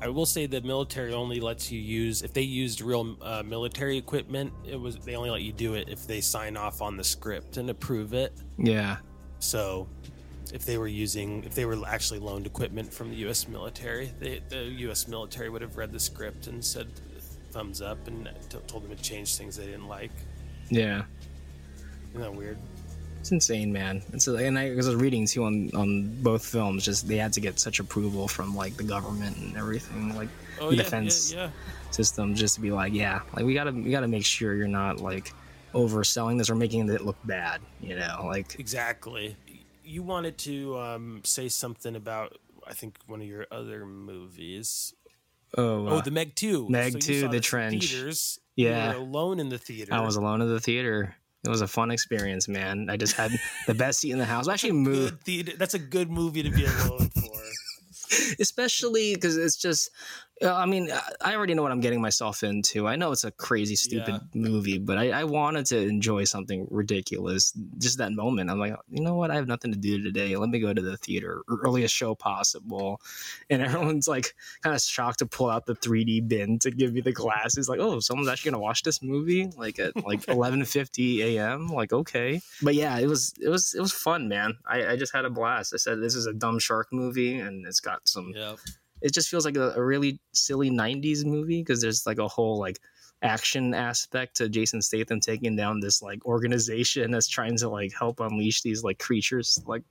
I 0.01 0.07
will 0.07 0.25
say 0.25 0.45
the 0.47 0.61
military 0.61 1.13
only 1.13 1.39
lets 1.39 1.71
you 1.71 1.79
use 1.79 2.23
if 2.23 2.33
they 2.33 2.41
used 2.41 2.81
real 2.81 3.17
uh, 3.21 3.43
military 3.43 3.97
equipment. 3.97 4.51
It 4.65 4.79
was 4.79 4.97
they 4.97 5.15
only 5.15 5.29
let 5.29 5.41
you 5.41 5.51
do 5.53 5.73
it 5.75 5.89
if 5.89 6.07
they 6.07 6.21
sign 6.21 6.57
off 6.57 6.81
on 6.81 6.97
the 6.97 7.03
script 7.03 7.57
and 7.57 7.69
approve 7.69 8.13
it. 8.13 8.33
yeah, 8.57 8.97
So, 9.39 9.87
if 10.53 10.65
they 10.65 10.77
were 10.77 10.87
using, 10.87 11.43
if 11.43 11.53
they 11.53 11.65
were 11.65 11.77
actually 11.87 12.19
loaned 12.19 12.45
equipment 12.47 12.91
from 12.91 13.09
the 13.11 13.15
U.S. 13.17 13.47
military, 13.47 14.11
they, 14.19 14.41
the 14.49 14.63
U.S. 14.87 15.07
military 15.07 15.49
would 15.49 15.61
have 15.61 15.77
read 15.77 15.91
the 15.91 15.99
script 15.99 16.47
and 16.47 16.63
said 16.65 16.87
thumbs 17.51 17.81
up 17.81 18.07
and 18.07 18.29
t- 18.49 18.57
told 18.67 18.83
them 18.83 18.95
to 18.95 19.03
change 19.03 19.35
things 19.35 19.55
they 19.57 19.65
didn't 19.65 19.87
like. 19.87 20.11
yeah, 20.69 21.03
Isn't 22.09 22.21
that 22.21 22.33
weird? 22.33 22.57
It's 23.21 23.31
insane, 23.31 23.71
man. 23.71 24.01
It's 24.13 24.25
and 24.27 24.57
I 24.57 24.73
was 24.73 24.93
reading 24.95 25.27
too 25.27 25.43
on 25.43 25.69
on 25.75 26.21
both 26.23 26.43
films. 26.43 26.83
Just 26.83 27.07
they 27.07 27.17
had 27.17 27.31
to 27.33 27.39
get 27.39 27.59
such 27.59 27.79
approval 27.79 28.27
from 28.27 28.55
like 28.55 28.75
the 28.77 28.83
government 28.83 29.37
and 29.37 29.55
everything, 29.55 30.15
like 30.15 30.29
Oh 30.59 30.69
the 30.71 30.77
yeah, 30.77 30.83
defense 30.83 31.31
yeah, 31.31 31.43
yeah. 31.43 31.49
system, 31.91 32.33
just 32.33 32.55
to 32.55 32.61
be 32.61 32.71
like, 32.71 32.93
yeah, 32.93 33.21
like 33.35 33.45
we 33.45 33.53
gotta 33.53 33.71
we 33.71 33.91
gotta 33.91 34.07
make 34.07 34.25
sure 34.25 34.55
you're 34.55 34.67
not 34.67 34.99
like 34.99 35.33
overselling 35.75 36.37
this 36.39 36.49
or 36.49 36.55
making 36.55 36.89
it 36.89 37.01
look 37.05 37.17
bad. 37.23 37.61
You 37.79 37.95
know, 37.97 38.23
like 38.25 38.59
Exactly. 38.59 39.35
You 39.83 40.01
wanted 40.03 40.37
to 40.39 40.79
um, 40.79 41.21
say 41.25 41.47
something 41.49 41.95
about, 41.95 42.37
I 42.65 42.73
think, 42.73 42.97
one 43.07 43.21
of 43.21 43.27
your 43.27 43.45
other 43.51 43.85
movies. 43.85 44.93
oh, 45.57 45.87
Oh, 45.87 45.97
uh, 45.97 46.01
the 46.01 46.11
Meg 46.11 46.33
2. 46.35 46.69
Meg 46.69 46.99
2, 46.99 47.21
saw 47.21 47.27
The 47.27 47.39
Trench. 47.41 47.87
Theaters. 47.91 48.39
Yeah. 48.55 48.93
You 48.93 48.99
were 48.99 49.03
alone 49.05 49.39
in 49.39 49.49
the 49.49 49.57
theater. 49.57 49.93
I 49.93 49.99
was 50.01 50.15
alone 50.15 50.41
in 50.41 50.47
the 50.47 50.59
theater. 50.61 51.15
It 51.43 51.49
was 51.49 51.61
a 51.61 51.67
fun 51.67 51.91
experience, 51.91 52.47
man. 52.47 52.89
I 52.89 52.97
just 52.97 53.15
had 53.15 53.31
the 53.67 53.73
best 53.73 53.99
seat 53.99 54.11
in 54.11 54.19
the 54.19 54.25
house. 54.25 54.47
I 54.47 54.53
actually 54.53 54.73
moved, 54.73 55.23
theater. 55.23 55.53
That's 55.57 55.73
a 55.73 55.79
good 55.79 56.09
movie 56.11 56.43
to 56.43 56.49
be 56.51 56.65
alone 56.65 57.09
for. 57.09 57.31
especially 58.39 59.15
because 59.15 59.37
it's 59.37 59.57
just. 59.57 59.89
Uh, 60.43 60.53
I 60.55 60.65
mean, 60.65 60.89
I 61.21 61.35
already 61.35 61.53
know 61.53 61.61
what 61.61 61.71
I'm 61.71 61.79
getting 61.81 62.01
myself 62.01 62.43
into. 62.43 62.87
I 62.87 62.95
know 62.95 63.11
it's 63.11 63.23
a 63.23 63.31
crazy, 63.31 63.75
stupid 63.75 64.15
Yeah. 64.15 64.19
movie, 64.33 64.77
but 64.79 64.97
I, 64.97 65.11
I 65.11 65.23
wanted 65.23 65.65
to 65.67 65.77
enjoy 65.77 66.23
something 66.23 66.67
ridiculous. 66.71 67.53
Just 67.77 67.97
that 67.99 68.11
moment, 68.11 68.49
I'm 68.49 68.59
like, 68.59 68.75
you 68.89 69.03
know 69.03 69.15
what? 69.15 69.29
I 69.31 69.35
have 69.35 69.47
nothing 69.47 69.71
to 69.71 69.77
do 69.77 70.01
today. 70.01 70.35
Let 70.35 70.49
me 70.49 70.59
go 70.59 70.73
to 70.73 70.81
the 70.81 70.97
theater, 70.97 71.43
earliest 71.47 71.93
show 71.93 72.15
possible. 72.15 73.01
And 73.49 73.61
everyone's 73.67 74.07
like, 74.07 74.33
kind 74.63 74.75
of 74.75 74.81
shocked 74.81 75.19
to 75.19 75.25
pull 75.25 75.49
out 75.49 75.65
the 75.65 75.75
3D 75.75 76.27
bin 76.27 76.57
to 76.59 76.71
give 76.71 76.93
me 76.93 77.01
the 77.01 77.11
glasses. 77.11 77.69
Like, 77.69 77.79
oh, 77.79 77.99
someone's 77.99 78.29
actually 78.29 78.51
gonna 78.51 78.61
watch 78.63 78.83
this 78.83 79.01
movie 79.03 79.49
like 79.57 79.79
at 79.79 79.95
like 80.05 80.21
11:50 80.25 81.19
a.m. 81.19 81.67
Like, 81.67 81.93
okay, 81.93 82.41
but 82.61 82.75
yeah, 82.75 82.97
it 82.99 83.07
was 83.07 83.33
it 83.39 83.49
was 83.49 83.73
it 83.73 83.79
was 83.81 83.91
fun, 83.91 84.27
man. 84.27 84.57
I, 84.65 84.87
I 84.93 84.95
just 84.95 85.13
had 85.13 85.25
a 85.25 85.29
blast. 85.29 85.73
I 85.73 85.77
said 85.77 86.01
this 86.01 86.15
is 86.15 86.25
a 86.25 86.33
dumb 86.33 86.59
shark 86.59 86.87
movie, 86.91 87.37
and 87.39 87.65
it's 87.67 87.79
got 87.79 88.07
some 88.07 88.33
Yep. 88.35 88.57
It 89.01 89.13
just 89.13 89.29
feels 89.29 89.45
like 89.45 89.57
a, 89.57 89.71
a 89.71 89.83
really 89.83 90.19
silly 90.33 90.69
90s 90.69 91.25
movie 91.25 91.61
because 91.61 91.81
there's 91.81 92.05
like 92.05 92.19
a 92.19 92.27
whole 92.27 92.59
like 92.59 92.79
action 93.23 93.75
aspect 93.75 94.35
to 94.37 94.49
jason 94.49 94.81
statham 94.81 95.19
taking 95.19 95.55
down 95.55 95.79
this 95.79 96.01
like 96.01 96.25
organization 96.25 97.11
that's 97.11 97.27
trying 97.27 97.55
to 97.55 97.69
like 97.69 97.93
help 97.93 98.19
unleash 98.19 98.63
these 98.63 98.83
like 98.83 98.97
creatures 98.97 99.61
like 99.67 99.83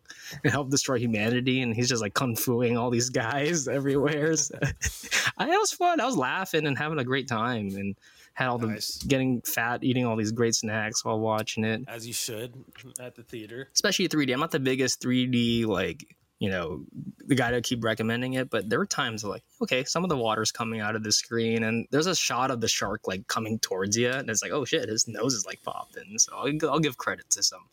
and 0.43 0.53
help 0.57 0.69
destroy 0.69 0.99
humanity 0.99 1.63
and 1.63 1.77
he's 1.77 1.89
just 1.89 2.03
like 2.03 2.13
kung 2.13 2.35
fuing 2.35 2.77
all 2.77 2.91
these 2.91 3.09
guys 3.09 3.69
everywhere 3.79 4.35
so, 4.35 4.59
I, 5.39 5.49
it 5.49 5.59
was 5.61 5.71
fun 5.73 6.01
i 6.01 6.07
was 6.07 6.17
laughing 6.17 6.67
and 6.67 6.77
having 6.77 6.99
a 6.99 7.05
great 7.05 7.29
time 7.29 7.69
and 7.77 7.95
had 8.35 8.49
all 8.49 8.59
the 8.59 8.67
Nice. 8.69 8.97
getting 9.03 9.43
fat 9.43 9.85
eating 9.85 10.07
all 10.07 10.17
these 10.17 10.33
great 10.33 10.55
snacks 10.57 11.05
while 11.05 11.21
watching 11.21 11.63
it 11.65 11.83
As 11.87 12.07
you 12.07 12.13
should 12.13 12.53
at 12.99 13.15
the 13.15 13.23
theater. 13.23 13.69
especially 13.75 14.09
3D. 14.09 14.33
I'm 14.33 14.41
not 14.41 14.51
the 14.51 14.61
biggest 14.61 15.01
3D 15.03 15.67
like 15.67 16.17
you 16.41 16.51
know 16.51 16.85
the 17.27 17.35
guy 17.37 17.53
to 17.53 17.61
keep 17.61 17.85
recommending 17.85 18.33
it, 18.33 18.51
but 18.51 18.69
there 18.69 18.79
were 18.81 18.87
times 18.87 19.23
like 19.23 19.45
okay, 19.63 19.85
some 19.85 20.03
of 20.03 20.11
the 20.11 20.17
water's 20.17 20.51
coming 20.51 20.81
out 20.81 20.97
of 20.97 21.05
the 21.05 21.13
screen, 21.13 21.63
and 21.63 21.87
there's 21.91 22.07
a 22.07 22.17
shot 22.17 22.51
of 22.51 22.61
the 22.61 22.69
shark 22.69 23.07
like 23.07 23.29
coming 23.29 23.59
towards 23.61 23.97
you, 23.97 24.11
and 24.11 24.29
it's 24.29 24.43
like 24.43 24.51
oh 24.51 24.65
shit, 24.65 24.89
his 24.89 25.07
nose 25.07 25.35
is 25.35 25.47
like 25.47 25.63
popping. 25.63 26.19
So 26.19 26.33
I'll, 26.35 26.71
I'll 26.71 26.81
give 26.81 26.97
credit 26.97 27.31
to 27.31 27.43
some 27.43 27.67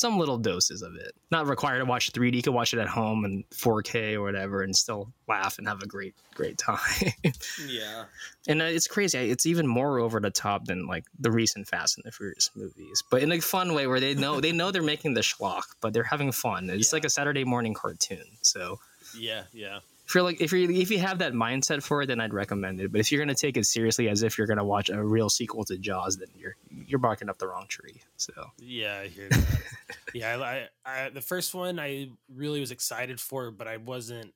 some 0.00 0.18
little 0.18 0.38
doses 0.38 0.82
of 0.82 0.96
it. 0.96 1.12
Not 1.30 1.46
required 1.46 1.78
to 1.80 1.84
watch 1.84 2.10
3D. 2.12 2.34
You 2.36 2.42
can 2.42 2.52
watch 2.54 2.72
it 2.74 2.78
at 2.80 2.88
home 2.88 3.24
in 3.24 3.44
4K 3.52 4.14
or 4.14 4.22
whatever, 4.22 4.62
and 4.62 4.74
still 4.74 5.12
laugh 5.28 5.58
and 5.58 5.68
have 5.68 5.82
a 5.82 5.86
great 5.86 6.14
great 6.34 6.56
time. 6.58 6.78
Yeah. 7.68 8.04
and 8.48 8.62
uh, 8.62 8.64
it's 8.64 8.86
crazy. 8.86 9.18
It's 9.18 9.44
even 9.46 9.66
more 9.66 9.98
over 9.98 10.18
the 10.20 10.30
top 10.30 10.64
than 10.64 10.86
like 10.86 11.04
the 11.18 11.30
recent 11.30 11.68
Fast 11.68 11.98
and 11.98 12.04
the 12.04 12.12
Furious 12.12 12.50
movies, 12.56 13.02
but 13.10 13.22
in 13.22 13.30
a 13.32 13.40
fun 13.40 13.74
way 13.74 13.86
where 13.86 14.00
they 14.00 14.14
know 14.14 14.40
they 14.40 14.52
know 14.52 14.70
they're 14.70 14.82
making 14.82 15.14
the 15.14 15.20
schlock, 15.20 15.64
but 15.80 15.92
they're 15.92 16.02
having 16.02 16.32
fun. 16.32 16.70
It's 16.70 16.90
Yeah. 16.92 16.96
like 16.96 17.04
a 17.04 17.10
Saturday 17.10 17.44
morning 17.44 17.74
cartoon. 17.74 18.24
So 18.42 18.78
Yeah. 19.16 19.44
Yeah. 19.52 19.80
If 20.10 20.14
you're 20.16 20.24
like 20.24 20.40
if 20.40 20.52
you 20.52 20.68
if 20.68 20.90
you 20.90 20.98
have 20.98 21.20
that 21.20 21.34
mindset 21.34 21.84
for 21.84 22.02
it, 22.02 22.06
then 22.06 22.20
I'd 22.20 22.34
recommend 22.34 22.80
it. 22.80 22.90
But 22.90 23.00
if 23.00 23.12
you're 23.12 23.20
gonna 23.20 23.32
take 23.32 23.56
it 23.56 23.64
seriously 23.64 24.08
as 24.08 24.24
if 24.24 24.36
you're 24.36 24.48
gonna 24.48 24.64
watch 24.64 24.90
a 24.90 25.00
real 25.00 25.30
sequel 25.30 25.64
to 25.66 25.78
Jaws, 25.78 26.16
then 26.16 26.26
you're 26.36 26.56
you're 26.68 26.98
barking 26.98 27.28
up 27.28 27.38
the 27.38 27.46
wrong 27.46 27.66
tree. 27.68 28.00
So 28.16 28.32
Yeah, 28.58 29.02
I 29.04 29.06
hear 29.06 29.28
that. 29.28 29.60
yeah, 30.12 30.36
I, 30.36 30.68
I, 30.84 31.04
I, 31.04 31.08
the 31.10 31.20
first 31.20 31.54
one 31.54 31.78
I 31.78 32.08
really 32.34 32.58
was 32.58 32.72
excited 32.72 33.20
for, 33.20 33.52
but 33.52 33.68
I 33.68 33.76
wasn't. 33.76 34.34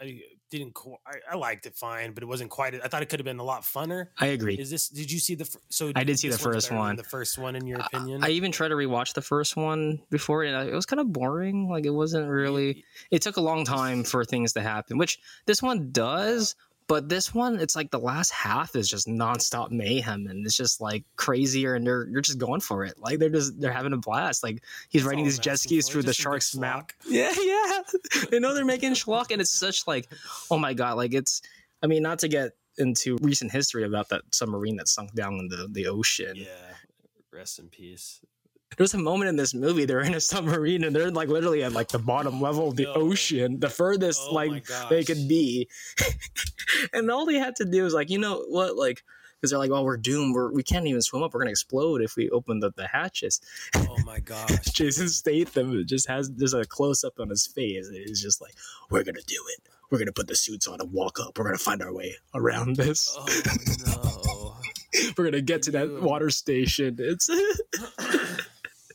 I 0.00 0.20
didn't. 0.50 0.76
I, 1.06 1.32
I 1.32 1.36
liked 1.36 1.66
it 1.66 1.74
fine, 1.74 2.12
but 2.12 2.22
it 2.22 2.26
wasn't 2.26 2.50
quite. 2.50 2.74
I 2.74 2.88
thought 2.88 3.02
it 3.02 3.08
could 3.08 3.20
have 3.20 3.24
been 3.24 3.38
a 3.38 3.44
lot 3.44 3.62
funner. 3.62 4.08
I 4.18 4.26
agree. 4.26 4.54
Is 4.54 4.70
this? 4.70 4.88
Did 4.88 5.10
you 5.10 5.18
see 5.18 5.34
the? 5.34 5.48
So 5.68 5.92
I 5.94 6.04
did 6.04 6.18
see 6.18 6.28
the 6.28 6.38
first 6.38 6.70
one. 6.70 6.96
The 6.96 7.02
first 7.02 7.38
one, 7.38 7.56
in 7.56 7.66
your 7.66 7.80
opinion? 7.80 8.22
I 8.24 8.30
even 8.30 8.52
tried 8.52 8.68
to 8.68 8.74
rewatch 8.74 9.14
the 9.14 9.22
first 9.22 9.56
one 9.56 10.00
before, 10.10 10.44
and 10.44 10.56
uh, 10.56 10.70
it 10.70 10.74
was 10.74 10.86
kind 10.86 11.00
of 11.00 11.12
boring. 11.12 11.68
Like 11.68 11.84
it 11.84 11.90
wasn't 11.90 12.28
really. 12.28 12.84
it 13.10 13.22
took 13.22 13.36
a 13.36 13.40
long 13.40 13.64
time 13.64 14.04
for 14.04 14.24
things 14.24 14.52
to 14.54 14.60
happen, 14.60 14.98
which 14.98 15.18
this 15.46 15.62
one 15.62 15.90
does. 15.90 16.54
But 16.88 17.10
this 17.10 17.34
one, 17.34 17.60
it's 17.60 17.76
like 17.76 17.90
the 17.90 17.98
last 17.98 18.30
half 18.30 18.74
is 18.74 18.88
just 18.88 19.06
nonstop 19.06 19.70
mayhem, 19.70 20.26
and 20.26 20.44
it's 20.46 20.56
just 20.56 20.80
like 20.80 21.04
crazier, 21.16 21.74
and 21.74 21.86
they're 21.86 22.08
you're 22.08 22.22
just 22.22 22.38
going 22.38 22.60
for 22.60 22.84
it. 22.84 22.98
Like 22.98 23.18
they're 23.18 23.28
just 23.28 23.60
they're 23.60 23.72
having 23.72 23.92
a 23.92 23.98
blast. 23.98 24.42
Like 24.42 24.62
he's 24.88 25.02
That's 25.02 25.10
riding 25.10 25.24
these 25.24 25.38
jet 25.38 25.60
skis 25.60 25.88
through 25.88 26.02
the 26.02 26.08
just 26.08 26.22
some 26.22 26.32
good 26.32 26.32
shark's 26.32 26.56
mouth. 26.56 26.86
Yeah, 27.06 27.32
yeah. 27.40 27.82
they 28.30 28.40
know 28.40 28.54
they're 28.54 28.64
making 28.64 28.92
schlock, 28.94 29.30
and 29.30 29.40
it's 29.40 29.50
such 29.50 29.86
like, 29.86 30.08
oh 30.50 30.58
my 30.58 30.74
god, 30.74 30.96
like 30.96 31.14
it's. 31.14 31.42
I 31.82 31.86
mean, 31.86 32.02
not 32.02 32.18
to 32.20 32.28
get 32.28 32.52
into 32.78 33.18
recent 33.20 33.52
history 33.52 33.84
about 33.84 34.08
that 34.08 34.22
submarine 34.32 34.76
that 34.76 34.88
sunk 34.88 35.12
down 35.14 35.34
in 35.34 35.48
the 35.48 35.68
the 35.70 35.86
ocean 35.86 36.34
Yeah. 36.36 36.46
Rest 37.32 37.58
in 37.58 37.68
peace. 37.68 38.20
There's 38.76 38.94
a 38.94 38.98
moment 38.98 39.28
in 39.28 39.36
this 39.36 39.54
movie 39.54 39.84
they're 39.84 40.00
in 40.00 40.14
a 40.14 40.20
submarine 40.20 40.84
and 40.84 40.94
they're 40.94 41.10
like 41.10 41.28
literally 41.28 41.64
at 41.64 41.72
like 41.72 41.88
the 41.88 41.98
bottom 41.98 42.40
level 42.40 42.68
of 42.68 42.76
the 42.76 42.84
No. 42.84 42.94
ocean 42.94 43.58
the 43.58 43.70
furthest 43.70 44.20
Oh 44.24 44.34
like 44.34 44.66
they 44.90 45.02
could 45.04 45.26
be 45.28 45.68
and 46.92 47.10
all 47.10 47.26
they 47.26 47.36
had 47.38 47.56
to 47.56 47.64
do 47.64 47.86
is 47.86 47.94
like 47.94 48.10
you 48.10 48.18
know 48.18 48.44
what 48.48 48.76
like 48.76 49.02
because 49.40 49.50
they're 49.50 49.58
like, 49.60 49.70
"Oh, 49.70 49.84
we're 49.84 49.96
doomed. 49.96 50.34
We're 50.34 50.52
we 50.52 50.64
can't 50.64 50.88
even 50.88 51.00
swim 51.00 51.22
up. 51.22 51.32
We're 51.32 51.38
gonna 51.38 51.52
explode 51.52 52.02
if 52.02 52.16
we 52.16 52.28
open 52.30 52.58
the, 52.58 52.72
the 52.76 52.88
hatches." 52.88 53.40
Oh 53.76 53.96
my 54.04 54.18
gosh! 54.18 54.64
Jason 54.72 55.08
Statham 55.08 55.86
just 55.86 56.08
has 56.08 56.28
there's 56.32 56.54
a 56.54 56.64
close 56.64 57.04
up 57.04 57.20
on 57.20 57.28
his 57.28 57.46
face. 57.46 57.88
He's 57.88 58.20
just 58.20 58.40
like, 58.40 58.54
"We're 58.90 59.04
gonna 59.04 59.20
do 59.28 59.40
it. 59.56 59.62
We're 59.92 59.98
gonna 60.00 60.10
put 60.10 60.26
the 60.26 60.34
suits 60.34 60.66
on 60.66 60.80
and 60.80 60.92
walk 60.92 61.20
up. 61.20 61.38
We're 61.38 61.44
gonna 61.44 61.56
find 61.58 61.80
our 61.82 61.92
way 61.94 62.16
around 62.34 62.74
this. 62.74 63.16
Oh 63.16 63.26
no! 63.86 64.56
We're 65.16 65.26
gonna 65.26 65.40
get 65.40 65.62
to 65.62 65.70
that 65.70 66.02
water 66.02 66.30
station." 66.30 66.96
It's 66.98 67.30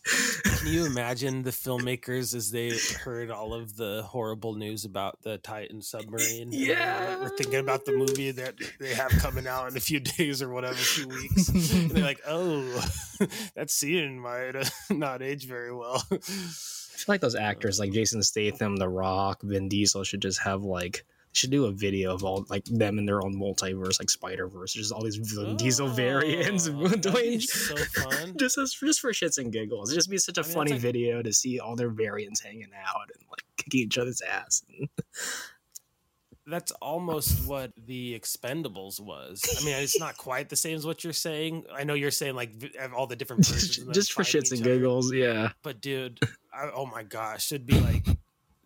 Can 0.05 0.67
you 0.67 0.85
imagine 0.85 1.43
the 1.43 1.51
filmmakers 1.51 2.35
as 2.35 2.51
they 2.51 2.77
heard 3.03 3.31
all 3.31 3.53
of 3.53 3.77
the 3.77 4.03
horrible 4.03 4.53
news 4.55 4.85
about 4.85 5.21
the 5.21 5.37
Titan 5.37 5.81
submarine? 5.81 6.49
Yeah. 6.51 7.19
we're 7.19 7.29
thinking 7.29 7.59
about 7.59 7.85
the 7.85 7.93
movie 7.93 8.31
that 8.31 8.55
they 8.79 8.93
have 8.93 9.11
coming 9.11 9.47
out 9.47 9.69
in 9.71 9.77
a 9.77 9.79
few 9.79 9.99
days 10.17 10.41
or 10.41 10.49
whatever, 10.49 10.73
a 10.73 10.77
few 10.77 11.07
weeks. 11.07 11.47
and 11.49 11.91
they're 11.91 12.03
like, 12.03 12.21
"Oh, 12.27 12.63
that 13.55 13.69
scene 13.69 14.19
might 14.19 14.55
uh, 14.55 14.65
not 14.89 15.21
age 15.21 15.47
very 15.47 15.73
well." 15.73 16.03
I 16.11 16.17
feel 16.17 17.05
like 17.13 17.21
those 17.21 17.35
actors 17.35 17.79
like 17.79 17.91
Jason 17.91 18.23
Statham, 18.23 18.75
The 18.77 18.89
Rock, 18.89 19.41
Vin 19.41 19.67
Diesel 19.69 20.03
should 20.03 20.21
just 20.21 20.41
have 20.41 20.63
like 20.63 21.05
should 21.33 21.49
do 21.49 21.65
a 21.65 21.71
video 21.71 22.13
of 22.13 22.23
all 22.23 22.45
like 22.49 22.63
them 22.65 22.99
in 22.99 23.05
their 23.05 23.21
own 23.21 23.35
multiverse, 23.35 23.99
like 23.99 24.09
Spider 24.09 24.47
Verse, 24.47 24.73
just 24.73 24.91
all 24.91 25.03
these 25.03 25.15
Vin 25.17 25.57
Diesel 25.57 25.87
oh, 25.87 25.91
variants. 25.91 26.69
Oh, 26.73 26.87
doing 26.89 27.39
so 27.39 27.75
fun. 27.75 28.35
just 28.39 28.57
as, 28.57 28.73
just 28.73 28.99
for 28.99 29.11
shits 29.11 29.37
and 29.37 29.51
giggles. 29.51 29.89
It'd 29.89 29.97
just 29.97 30.09
be 30.09 30.17
such 30.17 30.37
a 30.37 30.41
I 30.41 30.43
mean, 30.43 30.53
funny 30.53 30.71
like- 30.73 30.81
video 30.81 31.21
to 31.21 31.33
see 31.33 31.59
all 31.59 31.75
their 31.75 31.89
variants 31.89 32.41
hanging 32.41 32.69
out 32.85 33.09
and 33.13 33.23
like 33.29 33.43
kicking 33.57 33.81
each 33.81 33.97
other's 33.97 34.21
ass. 34.21 34.63
That's 36.45 36.73
almost 36.73 37.47
what 37.47 37.71
the 37.77 38.19
Expendables 38.19 38.99
was. 38.99 39.41
I 39.61 39.63
mean, 39.63 39.75
it's 39.77 39.97
not 39.97 40.17
quite 40.17 40.49
the 40.49 40.57
same 40.57 40.75
as 40.75 40.85
what 40.85 41.03
you're 41.03 41.13
saying. 41.13 41.63
I 41.73 41.85
know 41.85 41.93
you're 41.93 42.11
saying 42.11 42.35
like 42.35 42.51
all 42.93 43.07
the 43.07 43.15
different 43.15 43.45
versions, 43.45 43.95
just, 43.95 44.11
for 44.11 44.23
shits 44.23 44.51
and 44.51 44.59
each 44.59 44.61
other. 44.61 44.75
giggles, 44.75 45.13
yeah. 45.13 45.51
But 45.63 45.79
dude, 45.79 46.19
I, 46.53 46.69
oh 46.75 46.85
my 46.85 47.03
gosh, 47.03 47.45
should 47.45 47.65
be 47.65 47.79
like 47.79 48.05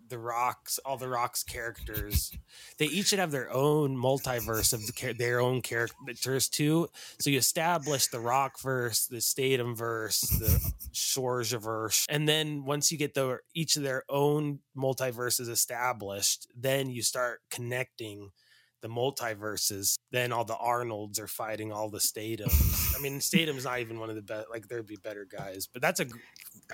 the 0.10 0.20
rocks, 0.20 0.80
all 0.86 0.98
the 0.98 1.08
rocks 1.08 1.44
characters. 1.44 2.32
They 2.78 2.86
each 2.86 3.08
should 3.08 3.20
have 3.20 3.32
their 3.32 3.52
own 3.52 3.98
multiverse 3.98 4.74
of 4.74 4.86
the, 4.86 5.14
their 5.14 5.40
own 5.40 5.62
characters 5.62 6.48
too. 6.50 6.88
So 7.20 7.30
you 7.30 7.38
establish 7.38 8.08
the 8.08 8.20
rock 8.20 8.60
verse, 8.60 9.06
the 9.08 9.22
Statham 9.22 9.76
verse, 9.76 10.22
the 10.22 10.74
Shores 10.92 11.52
verse, 11.52 12.06
and 12.10 12.28
then 12.28 12.66
once 12.66 12.92
you 12.92 12.98
get 12.98 13.14
the 13.14 13.40
each 13.54 13.76
of 13.76 13.84
their 13.84 14.04
own 14.10 14.60
multiverses 14.76 15.50
established, 15.50 16.48
then 16.56 16.90
you 16.90 17.02
start 17.02 17.42
connecting 17.50 18.32
the 18.82 18.88
multiverses. 18.88 19.96
Then 20.12 20.32
all 20.32 20.46
the 20.46 20.58
Arnolds 20.58 21.20
are 21.20 21.28
fighting 21.28 21.72
all 21.72 21.90
the 21.90 22.00
Stathams. 22.00 22.96
I 22.98 23.02
mean, 23.02 23.20
Statham's 23.22 23.66
not 23.66 23.80
even 23.80 24.00
one 24.00 24.10
of 24.10 24.16
the 24.16 24.22
best. 24.22 24.48
Like 24.50 24.68
there'd 24.68 24.88
be 24.88 24.98
better 24.98 25.26
guys, 25.26 25.68
but 25.72 25.82
that's 25.82 26.00
a 26.00 26.06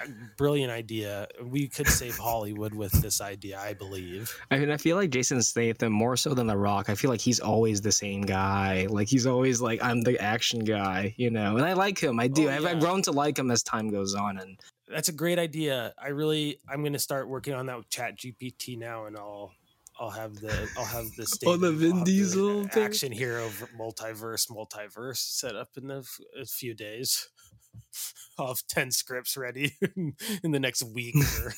a 0.01 0.07
brilliant 0.37 0.71
idea. 0.71 1.27
We 1.43 1.67
could 1.67 1.87
save 1.87 2.17
Hollywood 2.17 2.73
with 2.73 2.91
this 3.01 3.21
idea, 3.21 3.59
I 3.59 3.73
believe. 3.73 4.35
I 4.49 4.57
mean, 4.57 4.71
I 4.71 4.77
feel 4.77 4.95
like 4.95 5.09
Jason 5.09 5.41
Statham 5.41 5.91
more 5.91 6.17
so 6.17 6.33
than 6.33 6.47
The 6.47 6.57
Rock. 6.57 6.89
I 6.89 6.95
feel 6.95 7.09
like 7.09 7.21
he's 7.21 7.39
always 7.39 7.81
the 7.81 7.91
same 7.91 8.21
guy. 8.21 8.87
Like 8.89 9.07
he's 9.07 9.27
always 9.27 9.61
like, 9.61 9.83
I'm 9.83 10.01
the 10.01 10.19
action 10.19 10.63
guy, 10.63 11.13
you 11.17 11.29
know. 11.29 11.57
And 11.57 11.65
I 11.65 11.73
like 11.73 11.99
him. 11.99 12.19
I 12.19 12.27
do. 12.27 12.49
Oh, 12.49 12.51
I've, 12.51 12.65
I've 12.65 12.79
grown 12.79 13.01
to 13.03 13.11
like 13.11 13.37
him 13.37 13.51
as 13.51 13.63
time 13.63 13.89
goes 13.89 14.15
on. 14.15 14.39
And 14.39 14.59
That's 14.87 15.09
a 15.09 15.13
great 15.13 15.39
idea. 15.39 15.93
I 16.01 16.09
really, 16.09 16.59
I'm 16.67 16.81
going 16.81 16.93
to 16.93 16.99
start 16.99 17.27
working 17.27 17.53
on 17.53 17.67
that 17.67 17.77
with 17.77 17.89
Chat 17.89 18.17
GPT 18.17 18.77
now, 18.77 19.05
and 19.05 19.17
I'll, 19.17 19.51
I'll 19.99 20.09
have 20.09 20.35
the, 20.35 20.69
I'll 20.77 20.85
have 20.85 21.05
the 21.17 21.25
state 21.27 21.47
Oh, 21.47 21.57
the 21.57 21.71
Vin 21.71 22.03
Diesel 22.03 22.67
thing? 22.67 22.83
action 22.83 23.11
hero 23.11 23.49
multiverse, 23.79 24.49
multiverse 24.49 25.17
set 25.17 25.55
up 25.55 25.69
in 25.77 25.89
a, 25.91 25.99
f- 25.99 26.19
a 26.41 26.45
few 26.45 26.73
days. 26.73 27.29
I'll 28.37 28.47
have 28.47 28.65
ten 28.67 28.91
scripts 28.91 29.37
ready 29.37 29.75
in 30.43 30.51
the 30.51 30.59
next 30.59 30.83
week 30.83 31.15
for, 31.23 31.51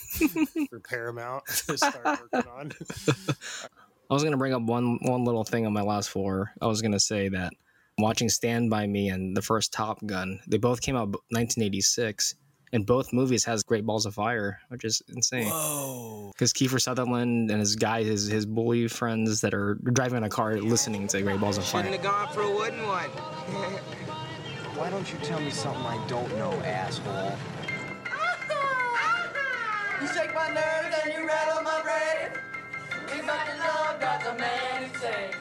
for 0.69 0.79
Paramount 0.81 1.45
to 1.67 1.77
start 1.77 2.03
working 2.05 2.51
on. 2.51 2.71
I 4.09 4.13
was 4.13 4.23
gonna 4.23 4.37
bring 4.37 4.53
up 4.53 4.61
one 4.63 4.99
one 5.01 5.23
little 5.23 5.43
thing 5.45 5.65
on 5.65 5.73
my 5.73 5.81
last 5.81 6.09
four. 6.09 6.51
I 6.61 6.67
was 6.67 6.81
gonna 6.81 6.99
say 6.99 7.29
that 7.29 7.53
watching 7.97 8.27
Stand 8.29 8.69
by 8.69 8.85
Me 8.87 9.09
and 9.09 9.35
the 9.35 9.41
first 9.41 9.71
Top 9.73 10.05
Gun, 10.05 10.39
they 10.47 10.57
both 10.57 10.81
came 10.81 10.95
out 10.95 11.07
1986, 11.31 12.35
and 12.73 12.85
both 12.85 13.13
movies 13.13 13.43
has 13.45 13.63
Great 13.63 13.85
Balls 13.85 14.05
of 14.05 14.13
Fire, 14.15 14.59
which 14.69 14.83
is 14.83 15.01
insane. 15.09 15.47
Whoa! 15.47 16.31
Because 16.33 16.53
Kiefer 16.53 16.81
Sutherland 16.81 17.51
and 17.51 17.59
his 17.59 17.75
guy, 17.75 18.03
his 18.03 18.27
his 18.27 18.45
bully 18.45 18.87
friends 18.87 19.41
that 19.41 19.53
are 19.53 19.75
driving 19.75 20.17
in 20.17 20.23
a 20.23 20.29
car 20.29 20.57
listening 20.57 21.07
to 21.09 21.21
Great 21.21 21.39
Balls 21.39 21.57
of 21.57 21.65
Fire. 21.65 21.83
Shouldn't 21.83 22.03
Fire. 22.03 22.11
have 22.13 22.27
gone 22.27 22.35
for 22.35 22.41
a 22.41 22.55
wooden 22.55 22.85
one. 22.85 23.09
Why 24.75 24.89
don't 24.89 25.11
you 25.11 25.17
tell 25.19 25.39
me 25.39 25.51
something 25.51 25.85
I 25.85 26.05
don't 26.07 26.29
know, 26.37 26.51
asshole? 26.63 27.37
You 30.01 30.07
shake 30.07 30.35
my 30.35 30.49
nerves 30.49 30.95
and 31.03 31.13
you 31.13 31.25
rattle 31.25 31.63
my 31.63 31.81
brain. 31.81 32.29
We 33.05 33.21
fucking 33.25 33.59
love 33.59 34.01
got 34.01 34.21
the 34.23 34.33
man 34.37 34.83
insane. 34.83 35.31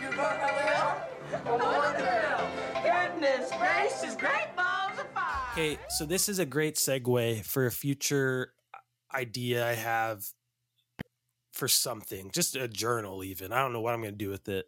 You 0.00 0.08
burn 0.08 0.40
my 0.40 0.52
will, 0.56 1.40
but 1.44 1.58
what 1.60 1.98
the 1.98 2.04
hell? 2.06 2.50
Goodness 2.82 3.50
gracious, 3.58 4.16
great 4.16 4.48
Okay, 5.56 5.78
so 5.86 6.04
this 6.04 6.28
is 6.28 6.40
a 6.40 6.44
great 6.44 6.74
segue 6.74 7.44
for 7.44 7.66
a 7.66 7.70
future 7.70 8.54
idea 9.14 9.64
I 9.64 9.74
have 9.74 10.24
for 11.52 11.68
something, 11.68 12.32
just 12.32 12.56
a 12.56 12.66
journal, 12.66 13.22
even. 13.22 13.52
I 13.52 13.62
don't 13.62 13.72
know 13.72 13.80
what 13.80 13.94
I'm 13.94 14.00
going 14.00 14.14
to 14.14 14.18
do 14.18 14.30
with 14.30 14.48
it. 14.48 14.66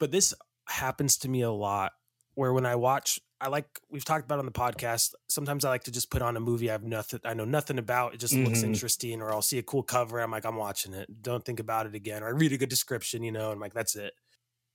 But 0.00 0.10
this 0.10 0.34
happens 0.66 1.16
to 1.18 1.28
me 1.28 1.42
a 1.42 1.50
lot 1.52 1.92
where 2.34 2.52
when 2.52 2.66
I 2.66 2.74
watch, 2.74 3.20
I 3.40 3.46
like, 3.50 3.78
we've 3.88 4.04
talked 4.04 4.24
about 4.24 4.40
on 4.40 4.46
the 4.46 4.50
podcast, 4.50 5.14
sometimes 5.28 5.64
I 5.64 5.68
like 5.68 5.84
to 5.84 5.92
just 5.92 6.10
put 6.10 6.22
on 6.22 6.36
a 6.36 6.40
movie 6.40 6.70
I 6.70 6.72
have 6.72 6.82
nothing, 6.82 7.20
I 7.24 7.34
know 7.34 7.44
nothing 7.44 7.78
about. 7.78 8.12
It 8.12 8.18
just 8.18 8.34
looks 8.34 8.62
Mhm. 8.62 8.64
interesting, 8.64 9.22
or 9.22 9.30
I'll 9.32 9.42
see 9.42 9.58
a 9.58 9.62
cool 9.62 9.84
cover. 9.84 10.18
I'm 10.18 10.32
like, 10.32 10.44
I'm 10.44 10.56
watching 10.56 10.92
it. 10.92 11.22
Don't 11.22 11.44
think 11.44 11.60
about 11.60 11.86
it 11.86 11.94
again. 11.94 12.24
Or 12.24 12.26
I 12.26 12.30
read 12.30 12.52
a 12.52 12.58
good 12.58 12.68
description, 12.68 13.22
you 13.22 13.30
know, 13.30 13.44
and 13.52 13.54
I'm 13.54 13.60
like, 13.60 13.74
that's 13.74 13.94
it 13.94 14.14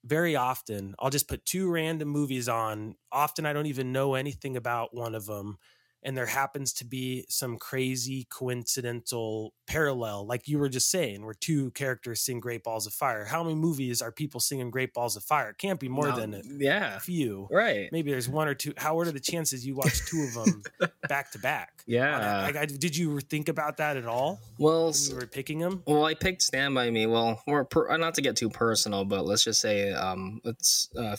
very 0.06 0.36
often 0.36 0.96
I'll 1.00 1.10
just 1.10 1.28
put 1.28 1.46
two 1.46 1.70
random 1.70 2.10
movies 2.10 2.48
on. 2.48 2.96
Often 3.12 3.46
I 3.46 3.54
don't 3.54 3.65
even 3.65 3.91
know 3.91 4.15
anything 4.15 4.56
about 4.58 4.94
one 4.96 5.15
of 5.15 5.26
them. 5.26 5.58
And 6.06 6.15
there 6.15 6.28
happens 6.28 6.72
to 6.74 6.86
be 6.86 7.26
some 7.30 7.58
crazy 7.58 8.28
coincidental 8.30 9.54
parallel, 9.65 10.28
like 10.28 10.48
you 10.48 10.60
were 10.60 10.70
just 10.70 10.91
saying, 10.91 11.26
where 11.26 11.34
two 11.34 11.72
characters 11.72 12.22
sing 12.22 12.39
Great 12.39 12.63
Balls 12.63 12.86
of 12.86 12.94
Fire. 12.94 13.26
How 13.26 13.41
many 13.44 13.56
movies 13.56 14.02
are 14.04 14.12
people 14.12 14.39
singing 14.39 14.70
Great 14.70 14.94
Balls 14.94 15.15
of 15.18 15.24
Fire? 15.24 15.50
It 15.50 15.58
can't 15.58 15.80
be 15.80 15.89
more 15.89 16.10
No, 16.10 16.15
than 16.15 16.34
a 16.36 16.41
yeah, 16.46 17.00
few. 17.00 17.48
right. 17.50 17.89
Maybe 17.91 18.12
there's 18.12 18.30
one 18.30 18.48
or 18.48 18.54
two. 18.54 18.74
How 18.78 18.96
what 18.96 19.08
are 19.08 19.12
the 19.12 19.20
chances 19.20 19.65
you 19.65 19.76
watch 19.76 20.06
two 20.06 20.28
of 20.30 20.46
them 20.46 20.63
back 21.10 21.32
to 21.32 21.39
back? 21.39 21.84
Yeah. 21.88 22.44
Like, 22.44 22.56
I, 22.56 22.65
did 22.68 22.96
you 22.96 23.20
think 23.20 23.50
about 23.50 23.78
that 23.78 23.98
at 23.98 24.06
all 24.06 24.39
Well, 24.60 24.91
when 24.91 25.02
you 25.10 25.15
were 25.15 25.26
picking 25.28 25.58
them? 25.58 25.82
Well, 25.88 26.06
I 26.06 26.13
picked 26.13 26.44
Stand 26.44 26.76
By 26.76 26.91
Me. 26.91 27.08
Well, 27.08 27.41
per, 27.70 27.98
not 27.98 28.13
to 28.13 28.22
get 28.22 28.36
too 28.36 28.50
personal, 28.50 29.06
but 29.06 29.26
let's 29.26 29.44
just 29.44 29.60
say 29.60 29.91
um, 29.91 30.39
it's 30.44 30.89
uh, 30.96 31.15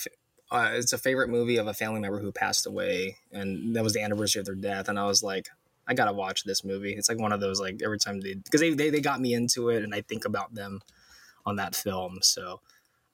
uh, 0.50 0.70
it's 0.74 0.92
a 0.92 0.98
favorite 0.98 1.28
movie 1.28 1.56
of 1.56 1.66
a 1.66 1.74
family 1.74 2.00
member 2.00 2.20
who 2.20 2.32
passed 2.32 2.66
away, 2.66 3.16
and 3.32 3.74
that 3.74 3.82
was 3.82 3.92
the 3.94 4.02
anniversary 4.02 4.40
of 4.40 4.46
their 4.46 4.54
death. 4.54 4.88
And 4.88 4.98
I 4.98 5.06
was 5.06 5.22
like, 5.22 5.48
I 5.88 5.94
gotta 5.94 6.12
watch 6.12 6.44
this 6.44 6.64
movie. 6.64 6.92
It's 6.92 7.08
like 7.08 7.18
one 7.18 7.32
of 7.32 7.40
those 7.40 7.60
like 7.60 7.80
every 7.84 7.98
time 7.98 8.20
they 8.20 8.34
because 8.34 8.60
they, 8.60 8.74
they 8.74 8.90
they 8.90 9.00
got 9.00 9.20
me 9.20 9.34
into 9.34 9.68
it, 9.70 9.82
and 9.84 9.94
I 9.94 10.02
think 10.02 10.24
about 10.24 10.54
them 10.54 10.80
on 11.44 11.56
that 11.56 11.74
film. 11.74 12.18
So 12.22 12.60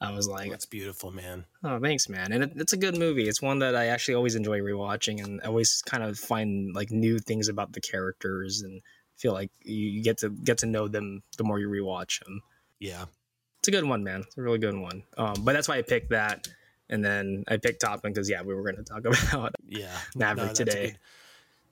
I 0.00 0.12
was 0.12 0.26
like, 0.26 0.50
That's 0.50 0.66
beautiful, 0.66 1.10
man. 1.10 1.44
oh, 1.62 1.78
thanks, 1.78 2.08
man. 2.08 2.32
And 2.32 2.42
it, 2.44 2.52
it's 2.56 2.72
a 2.72 2.76
good 2.78 2.96
movie. 2.98 3.28
It's 3.28 3.40
one 3.42 3.60
that 3.60 3.76
I 3.76 3.86
actually 3.86 4.14
always 4.14 4.34
enjoy 4.34 4.60
rewatching, 4.60 5.22
and 5.22 5.40
I 5.42 5.46
always 5.46 5.80
kind 5.82 6.02
of 6.02 6.18
find 6.18 6.74
like 6.74 6.90
new 6.90 7.18
things 7.18 7.48
about 7.48 7.72
the 7.72 7.80
characters, 7.80 8.62
and 8.62 8.82
feel 9.16 9.32
like 9.32 9.50
you, 9.62 9.76
you 9.88 10.02
get 10.02 10.18
to 10.18 10.30
get 10.30 10.58
to 10.58 10.66
know 10.66 10.88
them 10.88 11.22
the 11.38 11.44
more 11.44 11.58
you 11.60 11.68
rewatch 11.68 12.24
them 12.24 12.42
Yeah. 12.80 13.04
it's 13.60 13.68
a 13.68 13.70
good 13.70 13.84
one, 13.84 14.02
man. 14.02 14.22
It's 14.26 14.36
a 14.36 14.42
really 14.42 14.58
good 14.58 14.76
one. 14.76 15.04
Um, 15.16 15.34
but 15.44 15.52
that's 15.52 15.68
why 15.68 15.76
I 15.76 15.82
picked 15.82 16.10
that, 16.10 16.48
and 16.92 17.04
then 17.04 17.42
I 17.48 17.56
picked 17.56 17.80
Top 17.80 18.02
Gun 18.02 18.12
because 18.12 18.30
yeah, 18.30 18.42
we 18.42 18.54
were 18.54 18.62
going 18.62 18.76
to 18.76 18.84
talk 18.84 19.04
about. 19.32 19.54
yeah 19.66 19.96
Maverick 20.14 20.50
a 20.52 20.54
today. 20.54 20.86
good- 20.90 20.98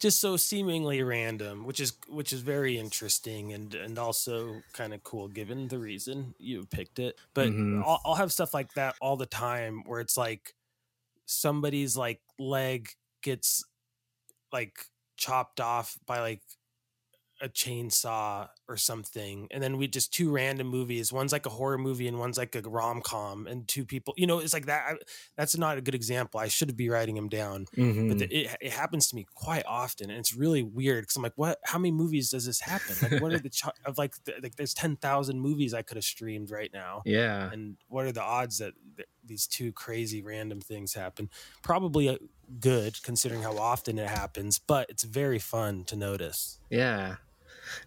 just 0.01 0.19
so 0.19 0.35
seemingly 0.39 1.03
random 1.03 1.67
which 1.67 1.79
is 1.79 1.93
which 2.09 2.33
is 2.33 2.41
very 2.41 2.79
interesting 2.79 3.53
and 3.53 3.75
and 3.75 3.99
also 3.99 4.63
kind 4.73 4.95
of 4.95 5.03
cool 5.05 5.29
given 5.29 5.69
the 5.69 5.79
reason 5.79 6.35
you 6.39 6.65
picked 6.71 6.99
it 6.99 7.19
but 7.35 7.49
Mhm. 7.51 7.83
I'll, 7.85 8.01
I'll 8.07 8.15
have 8.15 8.33
stuff 8.33 8.55
like 8.55 8.73
that 8.81 8.95
all 9.03 9.19
the 9.19 9.27
time 9.27 9.83
where 9.85 10.01
it's 10.01 10.17
like 10.17 10.55
somebody's 11.27 11.99
like 11.99 12.21
leg 12.39 12.89
gets 13.23 13.63
like 14.53 14.87
chopped 15.19 15.61
off 15.61 15.99
by 16.07 16.21
like 16.21 16.41
a 17.42 17.48
chainsaw 17.48 18.48
or 18.68 18.76
something 18.76 19.48
and 19.50 19.62
then 19.62 19.79
we 19.79 19.87
just 19.88 20.12
two 20.12 20.31
random 20.31 20.66
movies 20.66 21.12
one's 21.12 21.33
like 21.33 21.46
a 21.46 21.50
horror 21.50 21.79
movie 21.79 22.07
and 22.07 22.18
one's 22.18 22.37
like 22.37 22.55
a 22.55 22.61
rom-com 22.61 23.46
and 23.46 23.66
two 23.66 23.85
people 23.85 24.12
you 24.16 24.26
know 24.26 24.38
it's 24.40 24.53
like 24.53 24.66
that 24.66 24.85
I, 24.87 24.94
that's 25.37 25.57
not 25.57 25.79
a 25.79 25.81
good 25.81 25.94
example 25.94 26.38
i 26.38 26.48
should 26.48 26.76
be 26.76 26.88
writing 26.88 27.14
them 27.14 27.29
down 27.29 27.66
Mhm. 27.76 28.09
but 28.09 28.18
the, 28.18 28.26
it, 28.26 28.57
it 28.61 28.72
happens 28.72 29.09
to 29.09 29.16
me 29.16 29.26
quite 29.35 29.64
often 29.66 30.11
and 30.11 30.18
it's 30.18 30.35
really 30.35 30.62
weird 30.62 31.05
because 31.05 31.16
i'm 31.16 31.22
like 31.22 31.33
what 31.37 31.59
how 31.64 31.79
many 31.79 31.92
movies 31.92 32.31
does 32.31 32.44
this 32.46 32.61
happen 32.61 32.94
like 33.03 33.22
what 33.22 33.33
are 33.33 33.38
the 33.38 33.50
ch- 33.50 33.64
of 33.87 33.96
like, 33.98 34.12
the, 34.24 34.35
like 34.42 34.57
there's 34.57 34.74
10,000 34.74 35.40
movies 35.40 35.72
i 35.72 35.83
could 35.83 35.96
have 35.96 36.05
streamed 36.05 36.50
right 36.50 36.70
now 36.72 37.03
yeah, 37.07 37.50
and 37.53 37.76
what 37.88 38.05
are 38.05 38.12
the 38.12 38.22
odds 38.22 38.59
that 38.59 38.74
these 39.24 39.46
two 39.46 39.70
crazy 39.72 40.22
random 40.22 40.61
things 40.61 40.94
happen. 40.94 41.29
Probably 41.62 42.09
a 42.09 42.18
good 42.59 43.00
considering 43.03 43.42
how 43.42 43.57
often 43.59 43.98
it 43.98 44.09
happens, 44.09 44.59
but 44.59 44.88
it's 44.90 45.05
very 45.05 45.38
fun 45.38 45.85
to 45.85 45.94
notice. 45.94 46.59
Yeah. 46.70 47.16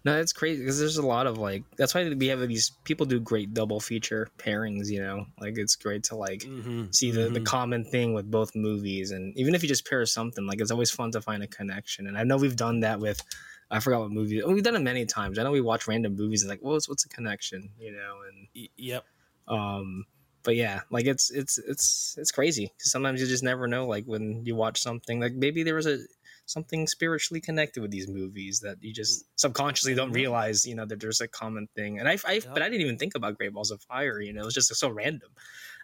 No, 0.04 0.14
that's 0.16 0.32
crazy 0.32 0.60
because 0.60 0.78
there's 0.78 0.96
a 0.98 1.06
lot 1.06 1.26
of 1.26 1.38
like 1.38 1.64
that's 1.76 1.94
why 1.94 2.08
we 2.12 2.28
have 2.28 2.40
these 2.48 2.70
people 2.84 3.06
do 3.06 3.20
great 3.20 3.54
double 3.54 3.80
feature 3.80 4.28
pairings, 4.38 4.88
you 4.90 5.00
know. 5.00 5.26
Like 5.40 5.58
it's 5.58 5.76
great 5.76 6.04
to 6.04 6.16
like 6.16 6.42
Mm-hmm. 6.42 6.84
see 6.90 7.10
the, 7.10 7.30
the 7.30 7.40
common 7.40 7.84
thing 7.84 8.14
with 8.14 8.30
both 8.30 8.54
movies 8.54 9.10
and 9.10 9.36
even 9.36 9.54
if 9.54 9.62
you 9.62 9.68
just 9.68 9.88
pair 9.88 10.04
something, 10.06 10.46
like 10.46 10.60
it's 10.60 10.70
always 10.70 10.90
fun 10.90 11.10
to 11.12 11.20
find 11.20 11.42
a 11.42 11.46
connection. 11.48 12.06
And 12.06 12.16
I 12.18 12.24
know 12.24 12.36
we've 12.36 12.56
done 12.56 12.80
that 12.80 13.00
with 13.00 13.22
I 13.70 13.80
forgot 13.80 14.00
what 14.02 14.10
movie 14.10 14.42
we've 14.44 14.62
done 14.62 14.76
it 14.76 14.82
many 14.82 15.06
times. 15.06 15.38
I 15.38 15.42
know 15.42 15.50
we 15.50 15.60
watch 15.60 15.88
random 15.88 16.16
movies 16.16 16.42
and 16.42 16.50
like, 16.50 16.60
well, 16.62 16.74
what's 16.74 16.88
what's 16.88 17.04
a 17.04 17.08
connection, 17.08 17.70
you 17.78 17.92
know, 17.92 18.18
and 18.28 18.68
Yep. 18.76 19.04
um 19.48 20.06
but 20.42 20.56
yeah 20.56 20.80
like 20.90 21.06
it's 21.06 21.30
it's 21.30 21.58
it's 21.58 22.16
it's 22.18 22.30
crazy 22.30 22.70
because 22.76 22.90
sometimes 22.92 23.20
you 23.20 23.26
just 23.26 23.42
never 23.42 23.66
know 23.66 23.86
like 23.86 24.04
when 24.04 24.44
you 24.44 24.54
watch 24.54 24.80
something 24.80 25.20
like 25.20 25.32
maybe 25.32 25.62
there 25.62 25.74
was 25.74 25.86
a 25.86 25.98
something 26.46 26.86
spiritually 26.86 27.40
connected 27.40 27.80
with 27.80 27.90
these 27.90 28.08
movies 28.08 28.60
that 28.60 28.76
you 28.82 28.92
just 28.92 29.24
mm. 29.24 29.26
subconsciously 29.36 29.94
don't 29.94 30.12
realize 30.12 30.66
you 30.66 30.74
know 30.74 30.84
that 30.84 31.00
there's 31.00 31.20
a 31.20 31.28
common 31.28 31.66
thing 31.74 31.98
and 31.98 32.08
i, 32.08 32.18
I 32.26 32.34
Yep. 32.34 32.44
but 32.52 32.62
i 32.62 32.68
didn't 32.68 32.82
even 32.82 32.98
think 32.98 33.14
about 33.14 33.38
great 33.38 33.52
balls 33.52 33.70
of 33.70 33.80
fire 33.82 34.20
you 34.20 34.32
know 34.32 34.42
it 34.42 34.44
was 34.44 34.54
just 34.54 34.74
so 34.74 34.88
random 34.90 35.30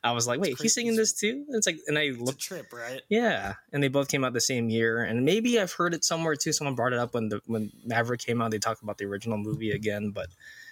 i 0.04 0.12
was 0.12 0.26
like 0.26 0.40
wait 0.40 0.60
he's 0.60 0.74
singing 0.74 0.96
this 0.96 1.12
too 1.12 1.44
and 1.46 1.56
it's 1.56 1.66
like 1.66 1.78
and 1.86 1.98
i 1.98 2.10
It's 2.10 2.20
a 2.20 2.24
looked 2.24 2.40
trip, 2.40 2.72
right? 2.72 3.02
yeah, 3.08 3.54
and 3.72 3.82
they 3.82 3.88
both 3.88 4.08
came 4.08 4.24
out 4.24 4.32
the 4.32 4.40
same 4.40 4.68
year, 4.70 5.02
and 5.02 5.24
maybe 5.24 5.60
I've 5.60 5.72
heard 5.72 5.94
it 5.94 6.04
somewhere 6.04 6.34
too. 6.34 6.52
Someone 6.52 6.74
brought 6.74 6.92
it 6.92 6.98
up 6.98 7.14
when 7.14 7.28
the 7.28 7.40
when 7.46 7.70
Maverick 7.84 8.20
came 8.20 8.40
out. 8.40 8.50
They 8.50 8.58
talked 8.58 8.82
about 8.82 8.98
the 8.98 9.04
original 9.06 9.38
movie 9.38 9.68
mm-hmm. 9.68 9.76
again, 9.76 10.10
but 10.10 10.26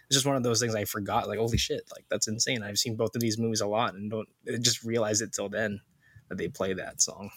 it's 0.07 0.17
just 0.17 0.27
one 0.27 0.37
of 0.37 0.43
those 0.43 0.61
things 0.61 0.75
I 0.75 0.85
forgot. 0.85 1.29
Like, 1.29 1.39
holy 1.39 1.59
shit, 1.59 1.83
like 1.95 2.05
that's 2.11 2.29
insane. 2.29 2.63
I've 2.63 2.79
seen 2.79 2.97
both 2.97 3.15
of 3.15 3.21
these 3.21 3.39
movies 3.39 3.61
a 3.61 3.67
lot, 3.67 3.95
and 3.95 4.11
don't 4.11 4.29
I 4.53 4.59
just 4.59 4.83
realize 4.85 5.21
it 5.21 5.33
till 5.33 5.49
then 5.49 5.81
that 6.29 6.39
they 6.39 6.49
play 6.49 6.75
that 6.75 7.01
song. 7.01 7.31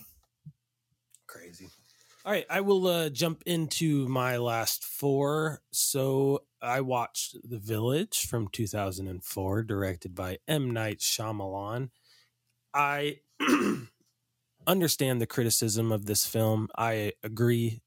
Crazy. 1.28 1.70
All 2.24 2.32
right, 2.32 2.46
I 2.50 2.62
will 2.62 2.86
uh, 2.86 3.10
jump 3.10 3.42
into 3.48 4.08
my 4.08 4.38
last 4.38 4.84
four. 4.86 5.62
So 5.72 6.44
I 6.62 6.82
watched 6.82 7.36
The 7.44 7.58
Village 7.58 8.28
from 8.28 8.48
2004, 8.50 9.64
directed 9.64 10.14
by 10.14 10.38
M. 10.48 10.70
Night 10.72 11.00
Shyamalan. 11.00 11.90
I 12.74 13.22
understand 14.68 15.22
the 15.22 15.28
criticism 15.28 15.92
of 15.92 16.06
this 16.06 16.26
film. 16.26 16.70
I 16.78 17.14
agree. 17.24 17.82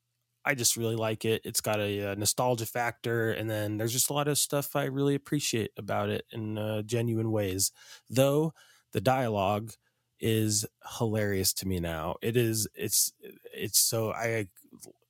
I 0.45 0.55
just 0.55 0.77
really 0.77 0.97
like 0.97 1.25
it. 1.25 1.43
It's 1.45 1.61
got 1.61 1.81
a, 1.81 2.13
uh 2.13 2.15
nostalgia 2.17 2.67
factor, 2.67 3.33
and 3.33 3.49
then 3.49 3.79
there's 3.79 3.93
just 3.93 4.11
a 4.11 4.15
lot 4.15 4.29
of 4.29 4.39
stuff 4.39 4.77
I 4.77 4.85
really 4.85 5.15
appreciate 5.15 5.71
about 5.77 6.11
it 6.11 6.27
in 6.33 6.59
uh, 6.59 6.83
genuine 6.83 7.31
ways. 7.31 7.73
Though 8.11 8.53
the 8.93 9.01
dialogue 9.01 9.73
is 10.21 10.65
hilarious 10.99 11.53
to 11.55 11.69
me 11.69 11.81
now. 11.81 12.17
It 12.23 12.37
is. 12.37 12.67
It's. 12.75 13.13
It's 13.53 13.79
so 13.79 14.13
I 14.13 14.49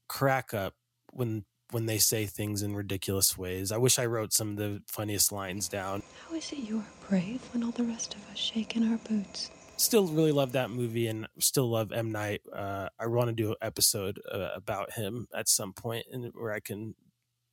crack 0.09 0.55
up 0.55 0.75
when 1.13 1.45
when 1.71 1.87
they 1.87 1.99
say 1.99 2.27
things 2.27 2.63
in 2.63 2.75
ridiculous 2.77 3.37
ways. 3.37 3.73
I 3.73 3.79
wish 3.79 3.99
I 3.99 4.07
wrote 4.07 4.33
some 4.33 4.51
of 4.51 4.57
the 4.57 4.83
funniest 4.87 5.33
lines 5.33 5.69
down. 5.69 6.03
How 6.29 6.37
is 6.37 6.53
it 6.53 6.59
you 6.59 6.79
are 6.79 7.09
brave 7.09 7.41
when 7.53 7.65
all 7.65 7.73
the 7.73 7.85
rest 7.85 8.15
of 8.15 8.21
us 8.31 8.39
shake 8.39 8.77
in 8.77 8.91
our 8.91 8.99
boots? 8.99 9.51
still 9.77 10.07
really 10.07 10.33
love 10.33 10.53
that 10.53 10.71
movie 10.71 11.09
and 11.09 11.27
still 11.39 11.69
love 11.69 11.93
M 11.93 12.13
Night. 12.13 12.43
Uh, 12.53 12.89
I 12.99 13.07
want 13.07 13.29
to 13.29 13.35
do 13.35 13.51
an 13.51 13.57
episode 13.61 14.21
uh, 14.31 14.51
about 14.55 14.93
him 14.93 15.27
at 15.35 15.49
some 15.49 15.73
point 15.73 16.07
and 16.13 16.31
where 16.35 16.53
I 16.53 16.61
can 16.61 16.95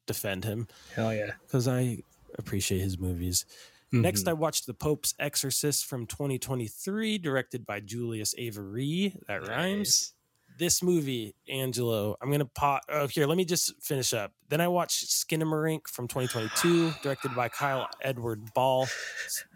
defend 0.08 0.46
him 0.46 0.68
Hell 0.96 1.14
yeah! 1.14 1.32
because 1.46 1.68
I 1.68 2.00
appreciate 2.38 2.82
his 2.82 3.00
movies. 3.00 3.46
Next, 3.92 4.28
I 4.28 4.32
mm-hmm. 4.32 4.42
watched 4.42 4.68
The 4.68 4.74
Pope's 4.74 5.14
Exorcist 5.20 5.86
from 5.86 6.06
2023, 6.06 7.18
directed 7.18 7.66
by 7.66 7.82
Julius 7.82 8.34
Avery. 8.38 9.16
That 9.28 9.48
rhymes. 9.48 10.14
This 10.58 10.84
movie, 10.84 11.34
Angelo, 11.50 12.16
I'm 12.22 12.30
gonna 12.30 12.46
pop. 12.46 12.84
Oh, 12.90 13.08
here, 13.08 13.26
let 13.26 13.38
me 13.38 13.46
just 13.46 13.74
finish 13.82 14.14
up. 14.14 14.34
Then 14.50 14.62
I 14.62 14.68
watched 14.68 15.06
Skinamarink 15.06 15.88
from 15.88 16.08
2022, 16.08 16.94
directed 17.02 17.34
by 17.34 17.50
Kyle 17.50 17.88
Edward 18.02 18.54
Ball. 18.54 18.88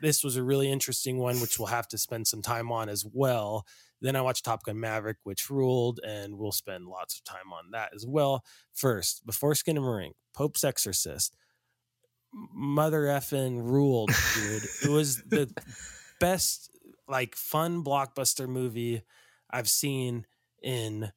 This 0.02 0.24
was 0.24 0.36
a 0.38 0.44
really 0.44 0.72
interesting 0.72 1.18
one, 1.18 1.40
which 1.42 1.60
we'll 1.60 1.68
have 1.68 1.88
to 1.90 1.98
spend 1.98 2.28
some 2.28 2.42
time 2.42 2.72
on 2.72 2.90
as 2.90 3.06
well. 3.06 3.66
Then 4.02 4.16
I 4.16 4.22
watched 4.22 4.46
Top 4.46 4.64
Gun 4.64 4.80
Maverick, 4.80 5.18
which 5.24 5.50
ruled, 5.50 6.00
and 6.06 6.38
we'll 6.38 6.52
spend 6.52 6.88
lots 6.88 7.18
of 7.18 7.24
time 7.24 7.54
on 7.54 7.72
that 7.72 7.92
as 7.94 8.06
well. 8.06 8.44
First, 8.74 9.26
before 9.26 9.54
Skinamarink, 9.54 10.14
Pope's 10.34 10.64
Exorcist, 10.64 11.36
mother 12.54 13.04
effing 13.04 13.64
ruled, 13.64 14.12
dude. 14.36 14.64
it 14.84 14.90
was 14.90 15.24
the 15.24 15.52
best, 16.20 16.70
like, 17.08 17.36
fun 17.36 17.84
blockbuster 17.84 18.48
movie 18.48 19.04
I've 19.50 19.70
seen 19.70 20.26
in 20.62 21.12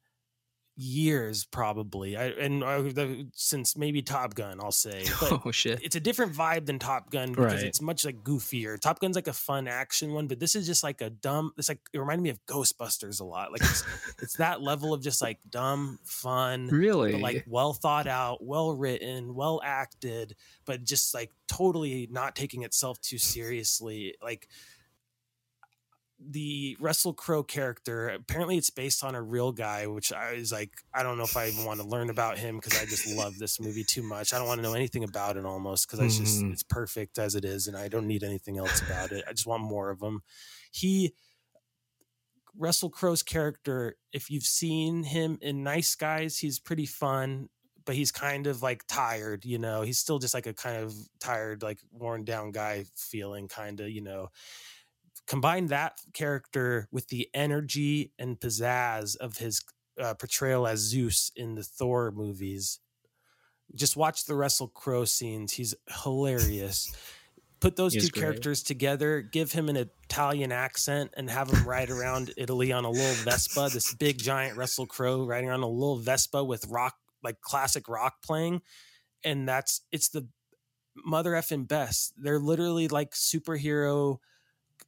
years, 0.79 1.45
probably. 1.45 2.15
I 2.17 2.27
and 2.29 2.63
uh, 2.63 2.81
the, 2.81 3.27
since 3.33 3.77
maybe 3.77 4.01
Top 4.01 4.33
Gun, 4.35 4.59
I'll 4.61 4.71
say. 4.71 5.03
But 5.19 5.41
oh 5.45 5.51
shit! 5.51 5.81
it's 5.83 5.95
a 5.95 5.99
different 5.99 6.33
vibe 6.33 6.65
than 6.65 6.79
Top 6.79 7.11
Gun 7.11 7.31
because 7.31 7.53
Right. 7.55 7.63
it's 7.65 7.81
much 7.81 8.05
like 8.05 8.23
goofier. 8.23 8.79
Top 8.79 8.99
Gun's 8.99 9.15
like 9.15 9.27
a 9.27 9.33
fun 9.33 9.67
action 9.67 10.13
one, 10.13 10.27
but 10.27 10.39
this 10.39 10.55
is 10.55 10.65
just 10.65 10.83
like 10.83 11.01
a 11.01 11.09
dumb. 11.09 11.51
It's 11.57 11.69
like 11.69 11.79
it 11.93 11.99
reminded 11.99 12.23
me 12.23 12.29
of 12.29 12.39
Ghostbusters 12.45 13.19
a 13.19 13.25
lot. 13.25 13.51
Like 13.51 13.61
it's 13.61 13.83
it's 14.21 14.37
that 14.37 14.61
level 14.61 14.93
of 14.93 15.01
just 15.03 15.21
like 15.21 15.39
dumb 15.49 15.99
fun, 16.05 16.67
Really? 16.67 17.11
but 17.11 17.21
like 17.21 17.45
well 17.47 17.73
thought 17.73 18.07
out, 18.07 18.43
well 18.43 18.73
written, 18.73 19.35
well 19.35 19.59
acted, 19.63 20.35
but 20.65 20.83
just 20.83 21.13
like 21.13 21.31
totally 21.47 22.07
not 22.11 22.35
taking 22.35 22.63
itself 22.63 22.99
too 23.01 23.17
seriously. 23.17 24.15
Like 24.23 24.47
the 26.21 26.75
Russell 26.79 27.13
Crowe 27.13 27.43
character, 27.43 28.09
apparently 28.09 28.57
it's 28.57 28.69
based 28.69 29.03
on 29.03 29.15
a 29.15 29.21
real 29.21 29.51
guy, 29.53 29.87
which 29.87 30.11
I 30.11 30.33
was 30.33 30.51
like, 30.51 30.71
I 30.93 31.01
don't 31.01 31.17
know 31.17 31.23
if 31.23 31.37
I 31.37 31.47
even 31.47 31.63
want 31.63 31.79
to 31.79 31.87
learn 31.87 32.09
about 32.09 32.37
him 32.37 32.57
because 32.57 32.77
I 32.79 32.85
just 32.85 33.07
love 33.07 33.37
this 33.37 33.59
movie 33.59 33.85
too 33.85 34.03
much. 34.03 34.33
I 34.33 34.37
don't 34.37 34.47
want 34.47 34.59
to 34.59 34.63
know 34.63 34.73
anything 34.73 35.03
about 35.05 35.37
it 35.37 35.45
almost 35.45 35.87
because 35.87 35.99
it's 36.05 36.17
just 36.17 36.41
Mhm. 36.43 36.51
it's 36.51 36.63
perfect 36.63 37.17
as 37.17 37.35
it 37.35 37.45
is, 37.45 37.67
and 37.67 37.77
I 37.77 37.87
don't 37.87 38.07
need 38.07 38.23
anything 38.23 38.57
else 38.57 38.81
about 38.81 39.11
it. 39.13 39.23
I 39.27 39.31
just 39.31 39.45
want 39.47 39.63
more 39.63 39.89
of 39.89 40.01
him. 40.01 40.21
He 40.71 41.13
Russell 42.55 42.89
Crowe's 42.89 43.23
character, 43.23 43.95
if 44.11 44.29
you've 44.29 44.43
seen 44.43 45.03
him 45.03 45.37
in 45.41 45.63
Nice 45.63 45.95
Guys, 45.95 46.39
he's 46.39 46.59
pretty 46.59 46.85
fun, 46.85 47.47
but 47.85 47.95
he's 47.95 48.11
kind 48.11 48.47
of 48.47 48.61
like 48.61 48.83
tired, 48.87 49.45
you 49.45 49.57
know. 49.57 49.83
He's 49.83 49.99
still 49.99 50.19
just 50.19 50.33
like 50.33 50.47
a 50.47 50.53
kind 50.53 50.83
of 50.83 50.93
tired, 51.19 51.61
like 51.61 51.79
worn 51.91 52.25
down 52.25 52.51
guy 52.51 52.85
feeling, 52.95 53.47
kind 53.47 53.79
of, 53.79 53.89
you 53.89 54.01
know. 54.01 54.29
Combine 55.29 55.67
that 55.67 56.01
character 56.11 56.87
with 56.91 57.07
the 57.09 57.29
energy 57.35 58.11
and 58.17 58.39
pizzazz 58.39 59.15
of 59.15 59.37
his 59.37 59.63
uh, 60.01 60.15
portrayal 60.15 60.65
as 60.65 60.79
Zeus 60.79 61.31
in 61.35 61.53
the 61.53 61.61
Thor 61.61 62.11
movies. 62.11 62.79
Just 63.75 63.95
watch 63.95 64.25
the 64.25 64.33
Russell 64.33 64.67
Crowe 64.67 65.05
scenes. 65.05 65.53
He's 65.53 65.75
hilarious. 66.03 66.91
Put 67.59 67.75
those 67.75 67.93
He 67.93 67.99
two 67.99 68.09
characters 68.09 68.63
together, 68.63 69.21
give 69.21 69.51
him 69.51 69.69
an 69.69 69.77
Italian 69.77 70.51
accent, 70.51 71.13
and 71.15 71.29
have 71.29 71.51
him 71.51 71.67
ride 71.67 71.91
around 71.91 72.33
Italy 72.35 72.71
on 72.71 72.85
a 72.85 72.89
little 72.89 73.13
Vespa. 73.23 73.69
This 73.71 73.93
big 73.93 74.17
giant 74.17 74.57
Russell 74.57 74.87
Crowe 74.87 75.25
riding 75.25 75.47
around 75.47 75.61
a 75.61 75.67
little 75.67 75.97
Vespa 75.97 76.43
with 76.43 76.65
rock, 76.67 76.95
like 77.21 77.39
classic 77.41 77.87
rock 77.87 78.23
playing, 78.23 78.63
and 79.23 79.47
that's 79.47 79.81
it's 79.91 80.09
the 80.09 80.27
mother 80.95 81.33
effing 81.33 81.67
best. 81.67 82.13
They're 82.17 82.39
literally 82.39 82.87
like 82.87 83.11
superhero 83.11 84.17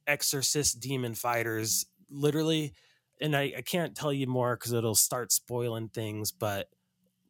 exorcist 0.06 0.80
demon 0.80 1.14
fighters, 1.14 1.86
literally. 2.10 2.74
And 3.20 3.36
I, 3.36 3.52
I 3.58 3.62
can't 3.62 3.96
tell 3.96 4.12
you 4.12 4.26
more 4.26 4.56
because 4.56 4.72
it'll 4.72 4.94
start 4.94 5.32
spoiling 5.32 5.88
things, 5.88 6.32
but 6.32 6.68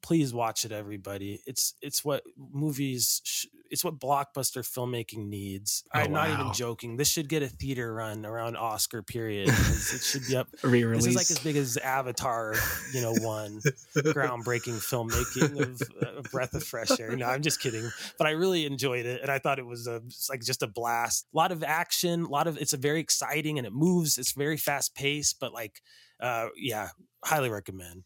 please 0.03 0.35
watch 0.35 0.65
it 0.65 0.73
everybody. 0.73 1.41
It's 1.47 1.75
it's 1.81 2.05
what 2.05 2.23
movies 2.37 3.21
sh- 3.25 3.47
it's 3.71 3.83
what 3.83 3.99
blockbuster 3.99 4.61
filmmaking 4.62 5.29
needs. 5.29 5.83
Oh, 5.95 6.01
i'm 6.01 6.12
not 6.12 6.29
even 6.29 6.53
joking. 6.53 6.97
This 6.99 7.09
should 7.09 7.29
get 7.29 7.43
a 7.43 7.49
theater 7.49 7.95
run 7.95 8.27
around 8.27 8.57
oscar 8.57 9.03
period. 9.03 9.49
it 9.49 10.03
should 10.03 10.27
be 10.27 10.37
up 10.37 10.49
Re-release. 10.62 11.05
this 11.05 11.15
is 11.15 11.17
like 11.17 11.31
as 11.31 11.43
big 11.43 11.57
as 11.57 11.77
avatar 11.79 12.55
you 12.93 13.01
know 13.01 13.15
one 13.21 13.61
groundbreaking 13.97 14.79
filmmaking 14.79 15.59
of 15.61 15.81
uh, 16.03 16.19
a 16.19 16.23
breath 16.23 16.55
of 16.55 16.62
fresh 16.62 16.91
air. 17.01 17.17
No 17.17 17.27
i'm 17.27 17.43
just 17.43 17.61
kidding 17.61 17.88
but 18.19 18.27
i 18.27 18.31
really 18.33 18.67
enjoyed 18.67 19.07
it 19.07 19.23
and 19.23 19.31
i 19.31 19.38
thought 19.38 19.59
it 19.59 19.67
was 19.67 19.87
a 19.87 20.03
like 20.29 20.43
just 20.43 20.62
a 20.62 20.67
blast. 20.67 21.27
A 21.33 21.37
lot 21.37 21.53
of 21.53 21.62
action 21.65 22.25
a 22.25 22.29
lot 22.29 22.47
of 22.47 22.59
it's 22.59 22.73
a 22.73 22.77
very 22.79 23.01
exciting 23.01 23.57
and 23.59 23.67
it 23.67 23.73
moves 23.73 24.19
it's 24.19 24.33
very 24.33 24.57
fast 24.57 24.95
paced 24.95 25.41
but 25.41 25.53
like 25.53 25.81
uh 26.21 26.49
yeah 26.57 26.88
highly 27.25 27.49
recommend 27.49 28.05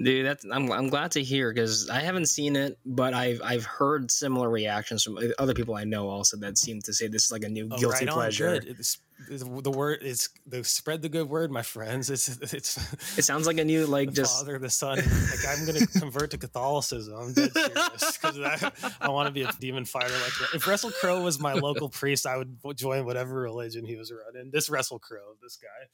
Dude, 0.00 0.26
that's 0.26 0.44
I'm 0.44 0.70
I'm 0.70 0.88
glad 0.90 1.10
to 1.12 1.22
hear 1.24 1.52
because 1.52 1.90
I 1.90 2.00
haven't 2.00 2.26
seen 2.26 2.54
it, 2.54 2.78
but 2.86 3.14
I've 3.14 3.40
I've 3.42 3.64
heard 3.64 4.10
similar 4.12 4.48
reactions 4.48 5.02
from 5.02 5.18
other 5.38 5.54
people 5.54 5.74
I 5.74 5.84
know 5.84 6.08
also 6.08 6.36
that 6.38 6.56
seem 6.56 6.80
to 6.82 6.92
say 6.92 7.08
this 7.08 7.24
is 7.26 7.32
like 7.32 7.42
a 7.42 7.48
new 7.48 7.68
Oh, 7.70 7.76
guilty 7.78 8.04
right 8.06 8.14
pleasure. 8.14 8.60
good. 8.60 8.64
It's, 8.68 8.78
it's- 8.78 9.42
the 9.64 9.70
word 9.72 9.98
is 10.04 10.28
the 10.46 10.62
spread 10.62 11.02
the 11.02 11.08
good 11.08 11.28
word, 11.28 11.50
my 11.50 11.62
friends. 11.62 12.08
It's 12.08 12.28
it's 12.54 12.78
It 13.18 13.22
sounds 13.24 13.48
like 13.48 13.58
a 13.58 13.64
new 13.64 13.84
like 13.98 14.10
the 14.10 14.14
just 14.14 14.38
father, 14.38 14.60
the 14.60 14.70
son. 14.70 14.98
Like 14.98 15.48
I'm 15.48 15.66
gonna 15.66 15.84
convert 15.88 16.30
to 16.30 16.38
Catholicism. 16.38 17.14
I'm 17.18 17.32
dead 17.32 17.52
serious 17.52 18.16
because 18.18 18.38
I, 18.38 18.70
I 19.00 19.08
want 19.08 19.26
to 19.26 19.32
be 19.32 19.42
a 19.42 19.50
demon 19.58 19.84
fighter 19.84 20.12
like 20.22 20.32
that. 20.38 20.50
If 20.54 20.68
Russell 20.68 20.92
Crowe 20.92 21.24
was 21.24 21.40
my 21.40 21.54
local 21.54 21.88
priest, 21.88 22.24
I 22.26 22.36
would 22.36 22.58
join 22.76 23.04
whatever 23.04 23.34
religion 23.40 23.84
he 23.84 23.96
was 23.96 24.12
running. 24.12 24.52
This 24.52 24.70
Russell 24.70 25.00
Crowe, 25.00 25.34
this 25.42 25.56
guy. 25.56 25.88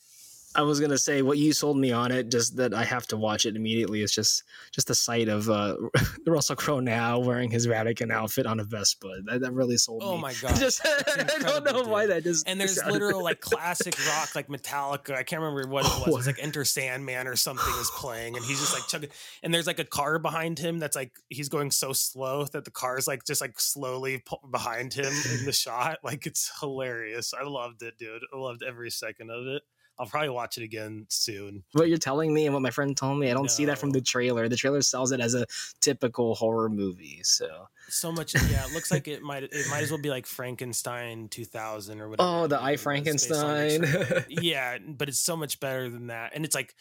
I 0.55 0.63
was 0.63 0.81
gonna 0.81 0.99
say 0.99 1.23
what 1.23 1.39
you 1.39 1.53
sold 1.53 1.77
me 1.77 1.93
on 1.93 2.13
it, 2.13 2.31
just 2.31 2.57
that 2.57 2.73
I 2.75 2.85
have 2.85 3.07
to 3.09 3.17
watch 3.17 3.45
it 3.47 3.57
immediately. 3.57 4.03
It's 4.03 4.15
just 4.15 4.45
just 4.73 4.87
the 4.87 4.95
sight 4.95 5.29
of 5.29 5.51
uh, 5.51 5.77
Russell 6.27 6.57
Crowe 6.57 6.81
now 6.81 7.19
wearing 7.19 7.51
his 7.51 7.67
Vatican 7.67 8.11
outfit 8.11 8.47
on 8.47 8.61
a 8.61 8.65
Vespa. 8.65 9.09
That, 9.25 9.41
that 9.41 9.53
really 9.53 9.77
sold 9.77 10.03
Oh 10.05 10.13
me. 10.13 10.19
Oh 10.19 10.21
my 10.21 10.35
god! 10.41 10.57
just 10.57 10.81
I 10.87 11.17
don't 11.17 11.39
know 11.39 11.49
incredible, 11.49 11.91
why 11.91 12.07
that 12.07 12.23
just 12.23 12.49
And 12.49 12.61
there's 12.61 12.79
literal 12.85 13.23
like 13.23 13.41
classic 13.41 13.95
rock, 14.07 14.35
like 14.35 14.49
Metallica. 14.49 15.15
I 15.15 15.23
can't 15.23 15.43
remember 15.43 15.69
what 15.69 15.85
it 15.85 15.99
was. 16.01 16.09
It 16.09 16.15
was 16.15 16.27
like 16.27 16.39
Enter 16.41 16.65
Sandman 16.65 17.27
or 17.27 17.37
something 17.37 17.75
is 17.81 17.91
playing, 17.97 18.37
and 18.37 18.45
he's 18.45 18.61
just 18.61 18.75
like 18.75 18.87
chugging. 18.87 19.11
And 19.43 19.53
there's 19.53 19.67
like 19.67 19.79
a 19.79 19.85
car 19.85 20.19
behind 20.19 20.59
him 20.59 20.79
that's 20.79 20.97
like 20.97 21.13
he's 21.29 21.49
going 21.49 21.71
so 21.71 21.93
slow 21.93 22.45
that 22.45 22.65
the 22.65 22.71
car's 22.71 23.07
like 23.07 23.25
just 23.25 23.41
like 23.41 23.59
slowly 23.59 24.23
behind 24.51 24.95
him 24.95 25.13
in 25.33 25.45
the 25.45 25.53
shot. 25.53 25.99
Like 26.05 26.27
it's 26.27 26.51
hilarious. 26.61 27.35
I 27.35 27.45
loved 27.45 27.83
it, 27.83 27.99
dude. 27.99 28.23
I 28.33 28.37
loved 28.37 28.63
every 28.63 28.91
second 28.91 29.31
of 29.31 29.47
it. 29.47 29.63
I'll 29.99 30.07
probably 30.07 30.31
watch 30.31 30.59
it 30.59 30.65
again 30.65 31.07
soon. 31.09 31.63
what 31.73 31.89
you're 31.89 31.99
telling 31.99 32.35
me 32.35 32.47
and 32.47 32.53
what 32.55 32.63
my 32.63 32.71
friend 32.71 32.97
told 32.97 33.19
me. 33.19 33.31
I 33.31 33.35
don't 33.35 33.51
see 33.51 33.65
that 33.67 33.79
from 33.79 33.91
the 33.91 34.01
trailer. 34.01 34.49
The 34.49 34.57
trailer 34.57 34.83
sells 34.83 35.13
it 35.13 35.21
as 35.21 35.35
a 35.35 35.47
typical 35.81 36.35
horror 36.35 36.69
movie. 36.69 37.21
So 37.23 37.69
So 37.89 38.11
much, 38.11 38.35
yeah. 38.35 38.65
It 38.67 38.73
looks 38.73 38.91
like 38.91 39.07
it 39.07 39.23
might 39.23 39.45
it 39.45 39.69
might 39.71 39.83
as 39.83 39.91
well 39.91 40.01
be 40.01 40.11
like 40.11 40.27
Frankenstein 40.27 41.29
2000 41.29 42.01
or 42.01 42.09
whatever. 42.09 42.29
oh, 42.29 42.47
the 42.47 42.59
I 42.61 42.73
was 42.73 42.83
based 42.85 43.31
on 43.33 43.39
Frankenstein. 43.85 44.25
Yeah, 44.29 44.79
but 44.87 45.09
it's 45.09 45.21
so 45.21 45.37
much 45.37 45.61
better 45.61 45.89
than 45.89 46.09
that. 46.09 46.33
And 46.35 46.45
it's 46.45 46.55
like 46.55 46.75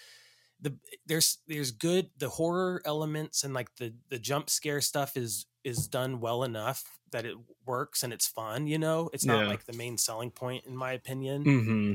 the 0.62 0.76
there's 1.06 1.38
there's 1.48 1.72
good 1.72 2.10
the 2.18 2.30
horror 2.30 2.82
elements 2.86 3.44
and 3.44 3.54
like 3.54 3.76
the 3.76 3.94
the 4.10 4.18
jump 4.20 4.50
scare 4.50 4.82
stuff 4.82 5.18
is 5.18 5.46
is 5.64 5.88
done 5.88 6.20
well 6.20 6.44
enough 6.44 6.84
that 7.12 7.26
it 7.26 7.36
works 7.66 8.02
and 8.04 8.12
it's 8.12 8.28
fun. 8.28 8.66
You 8.68 8.80
know, 8.80 9.10
it's 9.14 9.26
not 9.26 9.42
Yeah. 9.44 9.48
like 9.48 9.66
the 9.66 9.74
main 9.74 9.98
selling 9.98 10.32
point 10.32 10.66
in 10.66 10.76
my 10.76 10.94
opinion. 10.94 11.44
hmm 11.44 11.94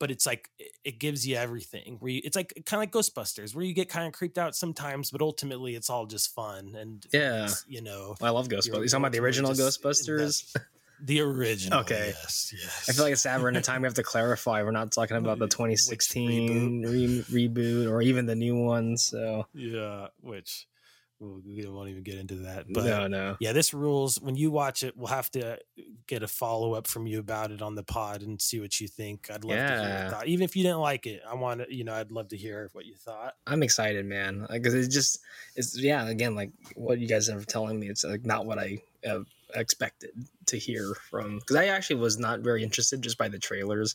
But 0.00 0.10
it's 0.10 0.26
like 0.26 0.50
it- 0.58 0.98
gives 0.98 1.24
you 1.24 1.36
everything. 1.36 1.98
Where 2.00 2.10
you, 2.10 2.20
it's 2.24 2.34
like 2.34 2.52
kind 2.66 2.78
of 2.78 2.80
like 2.80 2.90
Ghostbusters, 2.90 3.54
where 3.54 3.64
you 3.64 3.72
get 3.74 3.88
kind 3.88 4.08
of 4.08 4.12
creeped 4.12 4.38
out 4.38 4.56
sometimes, 4.56 5.12
but 5.12 5.22
ultimately 5.22 5.76
it's 5.76 5.88
all 5.88 6.06
just 6.06 6.34
fun 6.34 6.74
and 6.74 7.06
Yeah. 7.12 7.48
you 7.68 7.80
know 7.82 8.16
I 8.20 8.30
love 8.30 8.48
Ghostbusters. 8.48 8.66
You're 8.74 8.84
talking 8.86 8.96
about 9.04 9.12
the 9.12 9.20
original 9.20 9.52
Ghostbusters? 9.52 10.56
The 11.02 11.22
original. 11.22 11.78
Okay. 11.80 12.12
Yes. 12.14 12.52
Yes. 12.54 12.86
I 12.90 12.92
feel 12.92 13.04
like 13.04 13.14
it's 13.14 13.24
we're 13.24 13.48
in 13.48 13.56
a 13.56 13.62
time 13.62 13.80
we 13.80 13.86
have 13.86 13.94
to 13.94 14.02
clarify. 14.02 14.62
We're 14.62 14.70
not 14.70 14.92
talking 14.92 15.16
about 15.16 15.38
the 15.38 15.44
Which 15.48 15.52
2016 15.52 16.82
re- 16.82 17.48
reboot 17.48 17.90
or 17.90 18.02
even 18.02 18.26
the 18.26 18.34
new 18.34 18.54
one. 18.56 18.98
So 18.98 19.46
yeah. 19.54 20.08
Which 20.20 20.66
well, 20.78 20.79
we 21.20 21.66
won't 21.66 21.90
even 21.90 22.02
get 22.02 22.16
into 22.16 22.36
that. 22.36 22.64
But 22.72 22.84
no, 22.84 23.06
no. 23.06 23.36
yeah, 23.40 23.52
this 23.52 23.74
rules. 23.74 24.18
When 24.20 24.36
you 24.36 24.50
watch 24.50 24.82
it, 24.82 24.96
we'll 24.96 25.08
have 25.08 25.30
to 25.32 25.58
get 26.06 26.22
a 26.22 26.28
follow 26.28 26.74
up 26.74 26.86
from 26.86 27.06
you 27.06 27.18
about 27.18 27.50
it 27.50 27.60
on 27.60 27.74
the 27.74 27.82
pod 27.82 28.22
and 28.22 28.40
see 28.40 28.58
what 28.58 28.80
you 28.80 28.88
think. 28.88 29.28
I'd 29.30 29.44
love 29.44 29.56
to 29.56 29.80
hear 29.80 30.00
your 30.00 30.10
thought. 30.10 30.26
Even 30.26 30.44
if 30.44 30.56
you 30.56 30.62
didn't 30.62 30.80
like 30.80 31.06
it, 31.06 31.22
I 31.28 31.34
want 31.34 31.60
to. 31.60 31.74
You 31.74 31.84
know, 31.84 31.92
I'd 31.92 32.10
love 32.10 32.28
to 32.28 32.36
hear 32.36 32.70
what 32.72 32.86
you 32.86 32.94
thought. 32.94 33.34
I'm 33.46 33.62
excited, 33.62 34.06
man. 34.06 34.46
Because 34.50 34.72
it's 34.74 34.92
just, 34.92 35.20
it's 35.56 35.78
yeah. 35.78 36.08
Again, 36.08 36.34
like 36.34 36.52
what 36.74 36.98
you 36.98 37.06
guys 37.06 37.28
are 37.28 37.44
telling 37.44 37.78
me, 37.78 37.88
it's 37.88 38.04
like 38.04 38.24
not 38.24 38.46
what 38.46 38.58
I 38.58 38.78
uh, 39.06 39.20
expected 39.54 40.10
to 40.46 40.56
hear 40.58 40.94
from. 41.10 41.38
Because 41.40 41.56
I 41.56 41.66
actually 41.66 41.96
was 41.96 42.18
not 42.18 42.40
very 42.40 42.62
interested 42.62 43.02
just 43.02 43.18
by 43.18 43.28
the 43.28 43.38
trailers. 43.38 43.94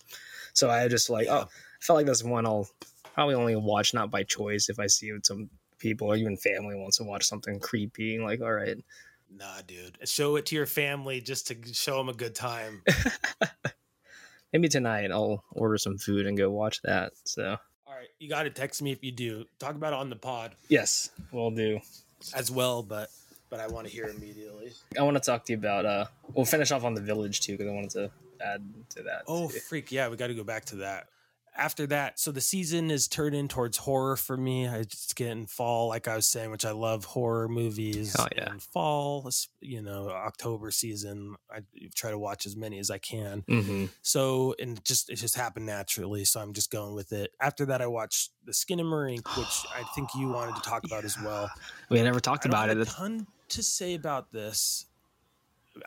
So 0.54 0.70
I 0.70 0.88
just 0.88 1.10
like, 1.10 1.26
Yeah. 1.26 1.38
oh, 1.38 1.42
I 1.46 1.82
felt 1.82 1.98
like 1.98 2.06
that's 2.06 2.24
one 2.24 2.46
I'll 2.46 2.70
probably 3.16 3.36
only 3.36 3.56
watch 3.56 3.94
not 3.94 4.12
by 4.12 4.24
choice 4.24 4.70
if 4.70 4.80
I 4.80 4.88
see 4.88 5.08
it 5.08 5.26
some 5.26 5.50
people 5.80 6.08
or 6.08 6.16
even 6.16 6.38
family 6.38 6.76
wants 6.76 6.98
to 6.98 7.04
watch 7.04 7.26
something 7.26 7.60
creepy. 7.60 8.20
Like, 8.20 8.42
all 8.42 8.54
right, 8.54 8.78
Nah, 9.38 9.62
dude. 9.68 9.98
Show 10.08 10.36
it 10.38 10.46
to 10.48 10.56
your 10.56 10.66
family 10.68 11.20
just 11.20 11.48
to 11.48 11.56
show 11.74 11.98
them 11.98 12.10
a 12.10 12.14
good 12.14 12.36
time. 12.36 12.84
maybe 14.54 14.68
tonight 14.70 15.12
I'll 15.12 15.44
order 15.52 15.78
some 15.78 15.98
food 15.98 16.26
and 16.28 16.38
go 16.38 16.50
watch 16.50 16.82
that. 16.84 17.12
So 17.26 17.58
All 17.88 17.94
right, 17.94 18.08
you 18.20 18.30
got 18.30 18.44
to 18.44 18.50
text 18.50 18.82
me 18.82 18.92
if 18.92 19.04
you 19.04 19.12
do. 19.12 19.46
Talk 19.60 19.76
about 19.76 19.94
it 19.94 20.00
on 20.00 20.10
the 20.10 20.16
pod 20.16 20.56
yes, 20.70 21.10
we'll 21.32 21.52
do. 21.52 21.80
as 22.36 22.50
well, 22.52 22.84
but 22.84 23.10
but 23.50 23.60
I 23.60 23.68
want 23.68 23.88
to 23.88 23.94
hear 23.94 24.06
immediately. 24.06 24.72
I 24.98 25.04
want 25.04 25.18
to 25.18 25.22
talk 25.22 25.46
to 25.46 25.54
you 25.54 25.58
about. 25.60 25.86
uh 25.86 26.06
We'll 26.34 26.46
finish 26.46 26.72
off 26.72 26.84
on 26.84 26.94
the 26.94 27.02
village 27.02 27.42
too 27.42 27.54
because 27.58 27.68
I 27.68 27.72
wanted 27.74 27.90
to 27.92 28.12
add 28.42 28.64
to 28.92 29.04
that. 29.04 29.24
Oh, 29.28 29.50
too. 29.50 29.60
freak. 29.60 29.92
Yeah, 29.92 30.08
we 30.10 30.18
got 30.18 30.28
to 30.28 30.34
go 30.34 30.44
back 30.44 30.66
to 30.66 30.78
that. 30.78 31.08
After 31.58 31.88
that, 31.88 32.20
so 32.20 32.34
the 32.34 32.42
season 32.42 32.92
is 32.92 33.08
turning 33.08 33.48
towards 33.48 33.78
horror 33.78 34.18
for 34.18 34.36
me. 34.36 34.68
I 34.68 34.84
just 34.84 35.16
get 35.16 35.30
in 35.30 35.46
fall, 35.46 35.88
like 35.88 36.06
I 36.06 36.16
was 36.18 36.28
saying, 36.28 36.52
which 36.52 36.66
I 36.66 36.72
love 36.72 37.06
horror 37.06 37.48
movies. 37.48 38.14
Oh, 38.20 38.28
yeah. 38.36 38.50
And 38.52 38.62
fall, 38.62 39.30
you 39.62 39.82
know, 39.82 40.10
October 40.10 40.70
season, 40.72 41.36
I 41.50 41.62
try 41.96 42.12
to 42.12 42.18
watch 42.20 42.46
as 42.46 42.58
many 42.58 42.78
as 42.80 42.92
I 42.92 42.98
can. 42.98 43.44
Mhm. 43.44 43.90
So, 44.02 44.54
and 44.60 44.84
just 44.84 45.10
it 45.10 45.16
just 45.16 45.36
happened 45.36 45.66
naturally. 45.66 46.26
So 46.26 46.42
I'm 46.42 46.52
just 46.52 46.72
going 46.72 46.94
with 46.94 47.14
it. 47.14 47.32
After 47.40 47.66
that, 47.68 47.82
I 47.82 47.88
watched 47.88 48.32
The 48.44 48.52
Skinamarink, 48.52 49.26
which 49.38 49.66
I 49.74 49.84
think 49.96 50.10
you 50.14 50.28
wanted 50.28 50.56
to 50.58 50.62
talk 50.62 50.84
about 50.84 51.06
as 51.06 51.16
well. 51.24 51.50
we 51.90 52.02
never 52.02 52.20
talked 52.20 52.46
I 52.46 52.50
about 52.50 52.70
it. 52.70 52.78
a 52.80 52.84
ton 52.86 53.28
to 53.50 53.64
say 53.64 53.94
about 53.94 54.32
this. 54.34 54.88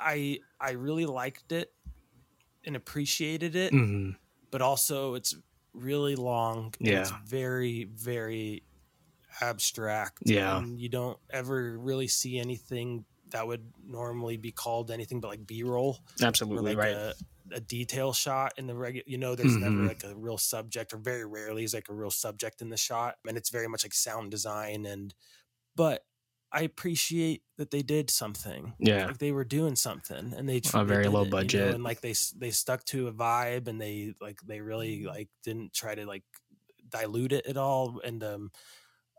I 0.00 0.40
I 0.60 0.70
really 0.72 1.04
liked 1.06 1.52
it 1.52 1.74
and 2.64 2.74
appreciated 2.74 3.54
it 3.54 3.72
Mhm. 3.72 4.16
but 4.50 4.60
also 4.62 5.14
it's 5.14 5.34
really 5.78 6.16
long. 6.16 6.74
and 6.80 6.88
It's 6.88 7.10
Yeah. 7.10 7.18
very, 7.24 7.84
very 7.84 8.62
abstract. 9.40 10.18
Yeah. 10.24 10.58
And 10.58 10.78
you 10.80 10.88
don't 10.88 11.18
ever 11.30 11.78
really 11.78 12.08
see 12.08 12.38
anything 12.38 13.04
that 13.30 13.46
would 13.46 13.72
normally 13.84 14.36
be 14.38 14.50
called 14.52 14.90
anything 14.90 15.20
but 15.20 15.28
like 15.28 15.46
B 15.46 15.62
roll 15.62 15.98
Absolutely 16.22 16.74
like 16.74 16.78
right. 16.82 16.94
a, 16.94 17.14
a 17.52 17.60
detail 17.60 18.14
shot 18.14 18.54
in 18.56 18.66
the 18.66 18.74
regular, 18.74 19.04
you 19.06 19.18
know, 19.18 19.34
there's 19.34 19.54
never 19.56 19.76
Mhm. 19.82 19.88
like 19.88 20.02
a 20.04 20.16
real 20.16 20.38
subject 20.38 20.94
or 20.94 20.96
very 20.96 21.26
rarely 21.26 21.62
is 21.62 21.74
like 21.74 21.90
a 21.90 21.94
real 21.94 22.10
subject 22.10 22.62
in 22.62 22.70
the 22.70 22.76
shot. 22.78 23.16
And 23.26 23.36
it's 23.36 23.50
very 23.50 23.68
much 23.68 23.84
like 23.84 23.92
sound 23.94 24.30
design. 24.30 24.86
And, 24.86 25.14
but 25.76 26.04
I 26.50 26.62
appreciate 26.62 27.42
that 27.58 27.70
they 27.70 27.82
did 27.82 28.10
something 28.10 28.74
yeah, 28.78 29.06
like 29.06 29.18
they 29.18 29.32
were 29.32 29.44
doing 29.44 29.76
something 29.76 30.32
and 30.34 30.48
they 30.48 30.62
A 30.72 30.84
very 30.84 31.08
low 31.08 31.24
it, 31.24 31.28
you 31.42 31.50
know, 31.50 31.68
budget. 31.68 31.74
and 31.74 31.84
like 31.84 32.00
they 32.00 32.14
they 32.36 32.50
stuck 32.50 32.84
to 32.86 33.08
a 33.08 33.12
vibe 33.12 33.68
and 33.68 33.80
they 33.80 34.14
like 34.20 34.40
they 34.42 34.60
really 34.60 35.04
like 35.04 35.28
didn't 35.42 35.74
try 35.74 35.94
to 35.94 36.06
like 36.06 36.24
dilute 36.88 37.32
it 37.32 37.46
at 37.46 37.58
all 37.58 38.00
and 38.02 38.24
um 38.24 38.50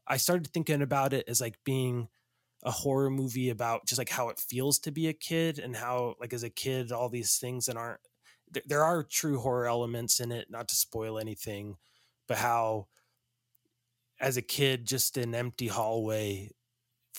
i 0.07 0.17
started 0.17 0.47
thinking 0.47 0.81
about 0.81 1.13
it 1.13 1.27
as 1.27 1.41
like 1.41 1.57
being 1.63 2.09
a 2.63 2.71
horror 2.71 3.09
movie 3.09 3.49
about 3.49 3.85
just 3.87 3.99
like 3.99 4.09
how 4.09 4.29
it 4.29 4.39
feels 4.39 4.79
to 4.79 4.91
be 4.91 5.07
a 5.07 5.13
kid 5.13 5.59
and 5.59 5.75
how 5.75 6.15
like 6.19 6.33
as 6.33 6.43
a 6.43 6.49
kid 6.49 6.91
all 6.91 7.09
these 7.09 7.37
things 7.37 7.67
that 7.67 7.77
aren't 7.77 8.01
there, 8.51 8.63
there 8.65 8.83
are 8.83 9.03
true 9.03 9.39
horror 9.39 9.67
elements 9.67 10.19
in 10.19 10.31
it 10.31 10.49
not 10.49 10.67
to 10.69 10.75
spoil 10.75 11.19
anything 11.19 11.77
but 12.27 12.37
how 12.37 12.87
as 14.19 14.37
a 14.37 14.41
kid 14.41 14.85
just 14.85 15.17
an 15.17 15.33
empty 15.33 15.67
hallway 15.67 16.49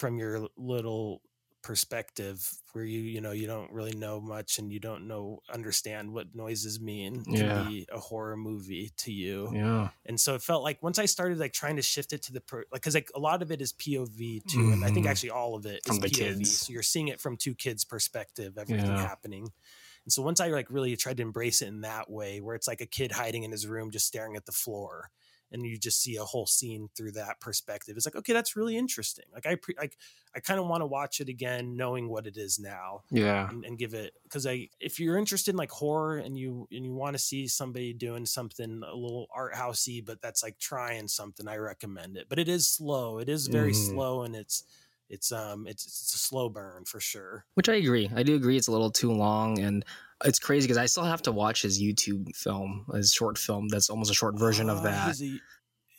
from 0.00 0.18
your 0.18 0.48
little 0.56 1.22
perspective 1.62 2.50
where 2.72 2.84
you 2.84 3.00
you 3.00 3.20
know 3.20 3.32
you 3.32 3.46
don't 3.46 3.70
really 3.70 3.94
know 3.94 4.18
much 4.18 4.58
and 4.58 4.72
you 4.72 4.80
don't 4.80 5.06
know 5.06 5.40
understand 5.52 6.10
what 6.10 6.34
noises 6.34 6.80
mean 6.80 7.22
Yeah. 7.28 7.62
be 7.62 7.86
a 7.92 7.98
horror 7.98 8.36
movie 8.36 8.90
to 8.96 9.12
you 9.12 9.50
yeah, 9.54 9.90
and 10.06 10.18
so 10.18 10.34
it 10.34 10.40
felt 10.42 10.62
like 10.62 10.82
once 10.82 10.98
i 10.98 11.04
started 11.04 11.38
like 11.38 11.52
trying 11.52 11.76
to 11.76 11.82
shift 11.82 12.14
it 12.14 12.22
to 12.22 12.32
the 12.32 12.40
per, 12.40 12.64
like 12.72 12.80
because 12.80 12.94
like 12.94 13.10
a 13.14 13.20
lot 13.20 13.42
of 13.42 13.52
it 13.52 13.60
is 13.60 13.74
pov 13.74 14.42
too 14.46 14.70
and 14.72 14.82
i 14.84 14.88
think 14.90 15.04
Mhm. 15.04 15.10
actually 15.10 15.30
all 15.30 15.54
of 15.54 15.66
it 15.66 15.82
is 15.84 15.98
From 15.98 16.00
the 16.00 16.08
pov 16.08 16.16
kids. 16.16 16.60
so 16.66 16.72
you're 16.72 16.82
seeing 16.82 17.08
it 17.08 17.20
from 17.20 17.36
two 17.36 17.54
kids 17.54 17.84
perspective 17.84 18.56
everything 18.56 18.96
Yeah. 18.96 19.06
happening 19.06 19.52
and 20.06 20.12
so 20.12 20.22
once 20.22 20.40
i 20.40 20.48
like 20.48 20.70
really 20.70 20.96
tried 20.96 21.18
to 21.18 21.22
embrace 21.22 21.60
it 21.60 21.68
in 21.68 21.82
that 21.82 22.10
way 22.10 22.40
where 22.40 22.56
it's 22.56 22.66
like 22.68 22.80
a 22.80 22.86
kid 22.86 23.12
hiding 23.12 23.42
in 23.42 23.50
his 23.50 23.66
room 23.66 23.90
just 23.90 24.06
staring 24.06 24.34
at 24.34 24.46
the 24.46 24.52
floor 24.52 25.10
and 25.52 25.64
you 25.64 25.78
just 25.78 26.00
see 26.02 26.16
a 26.16 26.24
whole 26.24 26.46
scene 26.46 26.88
through 26.96 27.12
that 27.12 27.40
perspective 27.40 27.96
it's 27.96 28.06
like 28.06 28.16
okay 28.16 28.32
that's 28.32 28.56
really 28.56 28.76
interesting 28.76 29.24
like 29.32 29.46
i 29.46 29.54
pre- 29.54 29.74
like 29.78 29.96
i 30.34 30.40
kind 30.40 30.60
of 30.60 30.66
want 30.66 30.80
to 30.80 30.86
watch 30.86 31.20
it 31.20 31.28
again 31.28 31.76
knowing 31.76 32.08
what 32.08 32.26
it 32.26 32.36
is 32.36 32.58
now 32.58 33.02
yeah, 33.10 33.50
and, 33.50 33.64
and 33.64 33.78
give 33.78 33.94
it 33.94 34.14
because 34.22 34.46
I 34.46 34.68
if 34.78 35.00
you're 35.00 35.16
interested 35.18 35.52
in 35.52 35.56
like 35.56 35.70
horror 35.70 36.18
and 36.18 36.38
you 36.38 36.68
and 36.70 36.84
you 36.84 36.94
want 36.94 37.14
to 37.14 37.18
see 37.18 37.48
somebody 37.48 37.92
doing 37.92 38.26
something 38.26 38.82
a 38.84 38.94
little 38.94 39.26
art 39.34 39.54
housey 39.54 40.04
but 40.04 40.20
that's 40.20 40.42
like 40.42 40.58
trying 40.58 41.08
something 41.08 41.48
I 41.48 41.56
recommend 41.56 42.16
it 42.16 42.28
but 42.28 42.38
it 42.38 42.48
is 42.48 42.68
slow 42.68 43.18
it 43.18 43.28
is 43.28 43.48
very 43.48 43.72
Mhm. 43.72 43.74
slow 43.74 44.22
and 44.22 44.36
it's 44.36 44.64
it's 45.08 45.32
um 45.32 45.66
it's 45.66 45.84
it's 45.84 46.14
a 46.14 46.18
slow 46.18 46.48
burn 46.48 46.84
for 46.84 47.00
sure 47.00 47.46
Which 47.54 47.68
I 47.68 47.74
agree. 47.74 48.10
I 48.14 48.22
do 48.22 48.34
agree. 48.36 48.56
It's 48.56 48.68
a 48.68 48.72
little 48.72 48.90
too 48.90 49.12
long, 49.12 49.58
and 49.58 49.84
it's 50.24 50.38
crazy 50.38 50.66
because 50.66 50.78
I 50.78 50.86
still 50.86 51.04
have 51.04 51.22
to 51.22 51.32
watch 51.32 51.62
his 51.62 51.80
YouTube 51.82 52.34
film, 52.36 52.86
his 52.94 53.12
short 53.12 53.38
film. 53.38 53.68
That's 53.68 53.90
almost 53.90 54.10
a 54.10 54.14
short 54.14 54.38
version 54.38 54.68
of 54.68 54.82
that. 54.82 55.10
Is 55.10 55.18
that. 55.18 55.24
he's 55.24 55.36
a- 55.36 55.40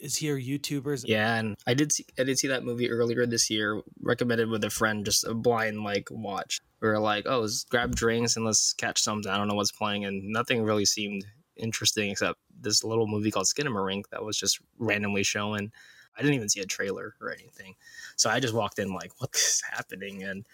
is 0.02 0.16
he 0.16 0.30
a 0.30 0.36
YouTuber? 0.36 1.04
Yeah, 1.06 1.36
and 1.36 1.56
I 1.68 1.76
did 1.76 1.92
see 1.92 2.06
I 2.18 2.24
did 2.24 2.40
see 2.40 2.48
that 2.48 2.64
movie 2.64 2.90
earlier 2.90 3.28
this 3.28 3.52
year, 3.52 3.82
recommended 4.02 4.50
with 4.50 4.64
a 4.64 4.70
friend, 4.72 5.06
just 5.06 5.24
a 5.26 5.36
blind 5.36 5.84
like 5.84 6.08
watch. 6.10 6.60
We 6.82 6.88
were 6.88 6.98
like, 7.00 7.26
oh, 7.28 7.42
let's 7.42 7.66
grab 7.66 7.96
drinks 7.96 8.36
and 8.36 8.44
let's 8.44 8.74
catch 8.74 9.00
something. 9.00 9.32
I 9.32 9.38
don't 9.38 9.48
know 9.48 9.54
what's 9.54 9.72
playing, 9.72 10.06
and 10.06 10.24
nothing 10.30 10.64
really 10.64 10.86
seemed 10.86 11.26
interesting 11.56 12.10
except 12.10 12.40
this 12.60 12.84
little 12.84 13.06
movie 13.06 13.30
called 13.30 13.46
Skinamarink 13.46 14.06
that 14.10 14.24
was 14.24 14.38
just 14.38 14.60
randomly 14.80 15.22
showing. 15.22 15.72
I 16.18 16.22
didn't 16.24 16.34
even 16.34 16.50
see 16.50 16.62
a 16.62 16.66
trailer 16.66 17.14
or 17.22 17.32
anything, 17.32 17.76
so 18.16 18.30
I 18.32 18.40
just 18.40 18.56
walked 18.56 18.80
in 18.80 18.92
like, 18.92 19.12
what 19.22 19.30
is 19.36 19.62
happening? 19.72 20.24
And 20.24 20.46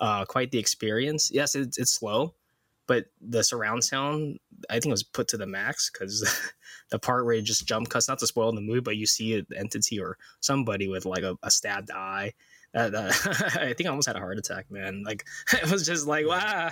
uh, 0.00 0.24
quite 0.24 0.50
the 0.50 0.58
experience. 0.58 1.30
Yes, 1.32 1.54
it's, 1.54 1.78
it's 1.78 1.92
slow, 1.92 2.34
but 2.86 3.06
the 3.20 3.42
surround 3.42 3.84
sound 3.84 4.38
I 4.70 4.74
think 4.74 4.86
it 4.86 4.90
was 4.90 5.02
put 5.02 5.28
to 5.28 5.36
the 5.36 5.46
max 5.46 5.90
because 5.90 6.26
the 6.90 6.98
part 6.98 7.24
where 7.24 7.34
it 7.34 7.42
just 7.42 7.66
jump 7.66 7.88
cuts, 7.88 8.08
not 8.08 8.18
to 8.20 8.26
spoil 8.26 8.52
the 8.52 8.60
movie, 8.60 8.80
but 8.80 8.96
you 8.96 9.06
see 9.06 9.34
an 9.34 9.46
entity 9.56 10.00
or 10.00 10.16
somebody 10.40 10.88
with 10.88 11.04
like 11.04 11.22
a, 11.22 11.36
a 11.42 11.50
stabbed 11.50 11.90
eye. 11.90 12.32
That, 12.72 12.92
that 12.92 13.56
I 13.60 13.72
think 13.72 13.86
I 13.86 13.90
almost 13.90 14.08
had 14.08 14.16
a 14.16 14.20
heart 14.20 14.38
attack, 14.38 14.70
man. 14.70 15.02
Like 15.04 15.24
it 15.52 15.70
was 15.70 15.86
just 15.86 16.06
like 16.06 16.26
wow, 16.26 16.70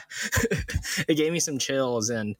it 1.09 1.17
gave 1.17 1.33
me 1.33 1.41
some 1.41 1.59
chills 1.59 2.11
and 2.11 2.37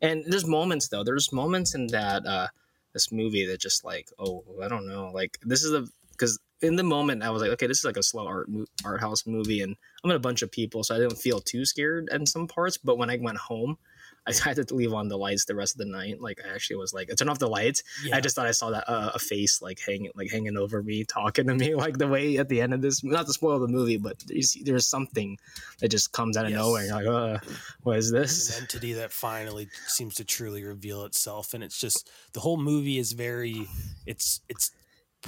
and 0.00 0.24
there's 0.26 0.46
moments 0.46 0.88
though. 0.88 1.04
There's 1.04 1.32
moments 1.32 1.74
in 1.74 1.88
that 1.88 2.26
uh 2.26 2.48
this 2.92 3.12
movie 3.12 3.46
that 3.46 3.60
just 3.60 3.84
like 3.84 4.08
oh 4.18 4.44
I 4.62 4.68
don't 4.68 4.86
know 4.86 5.10
like 5.12 5.38
this 5.42 5.62
is 5.62 5.72
a 5.72 5.86
because 6.12 6.38
in 6.62 6.76
the 6.76 6.82
moment 6.82 7.22
I 7.22 7.30
was 7.30 7.42
like 7.42 7.52
okay 7.52 7.66
this 7.66 7.78
is 7.78 7.84
like 7.84 7.96
a 7.96 8.02
slow 8.02 8.26
art 8.26 8.48
art 8.84 9.00
house 9.00 9.26
movie 9.26 9.62
and 9.62 9.76
I'm 10.02 10.08
with 10.08 10.16
a 10.16 10.20
bunch 10.20 10.42
of 10.42 10.50
people 10.50 10.84
so 10.84 10.94
I 10.94 10.98
didn't 10.98 11.16
feel 11.16 11.40
too 11.40 11.64
scared 11.64 12.08
in 12.10 12.26
some 12.26 12.46
parts 12.46 12.76
but 12.76 12.98
when 12.98 13.10
I 13.10 13.16
went 13.16 13.38
home 13.38 13.78
I 14.28 14.32
had 14.48 14.68
to 14.68 14.74
leave 14.74 14.92
on 14.92 15.08
the 15.08 15.16
lights 15.16 15.44
the 15.44 15.54
rest 15.54 15.74
of 15.74 15.78
the 15.78 15.90
night. 15.90 16.20
Like 16.20 16.40
I 16.44 16.54
actually 16.54 16.76
was 16.76 16.92
like, 16.92 17.10
I 17.10 17.14
turned 17.14 17.30
off 17.30 17.38
the 17.38 17.48
lights. 17.48 17.82
Yeah. 18.04 18.16
I 18.16 18.20
just 18.20 18.36
thought 18.36 18.46
I 18.46 18.52
saw 18.52 18.70
that 18.70 18.88
uh, 18.88 19.12
a 19.14 19.18
face 19.18 19.62
like 19.62 19.80
hanging, 19.80 20.10
like 20.14 20.30
hanging 20.30 20.56
over 20.56 20.82
me, 20.82 21.04
talking 21.04 21.46
to 21.46 21.54
me, 21.54 21.74
like 21.74 21.98
the 21.98 22.08
way 22.08 22.36
at 22.36 22.48
the 22.48 22.60
end 22.60 22.74
of 22.74 22.82
this. 22.82 23.02
Not 23.02 23.26
to 23.26 23.32
spoil 23.32 23.58
the 23.58 23.68
movie, 23.68 23.96
but 23.96 24.22
there's, 24.26 24.56
there's 24.64 24.86
something 24.86 25.38
that 25.80 25.88
just 25.88 26.12
comes 26.12 26.36
out 26.36 26.44
of 26.44 26.50
yes. 26.50 26.58
nowhere. 26.58 26.84
You're 26.84 26.94
like, 26.94 27.06
uh, 27.06 27.38
what 27.82 27.98
is 27.98 28.10
this? 28.10 28.56
An 28.56 28.62
entity 28.62 28.92
that 28.94 29.12
finally 29.12 29.68
seems 29.86 30.14
to 30.16 30.24
truly 30.24 30.62
reveal 30.64 31.04
itself, 31.04 31.54
and 31.54 31.64
it's 31.64 31.80
just 31.80 32.10
the 32.34 32.40
whole 32.40 32.58
movie 32.58 32.98
is 32.98 33.12
very, 33.12 33.66
it's 34.06 34.40
it's 34.48 34.72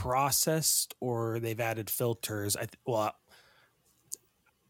processed 0.01 0.94
or 1.01 1.38
they've 1.40 1.61
added 1.61 1.90
filters. 1.90 2.57
I 2.57 2.66
well, 2.86 3.14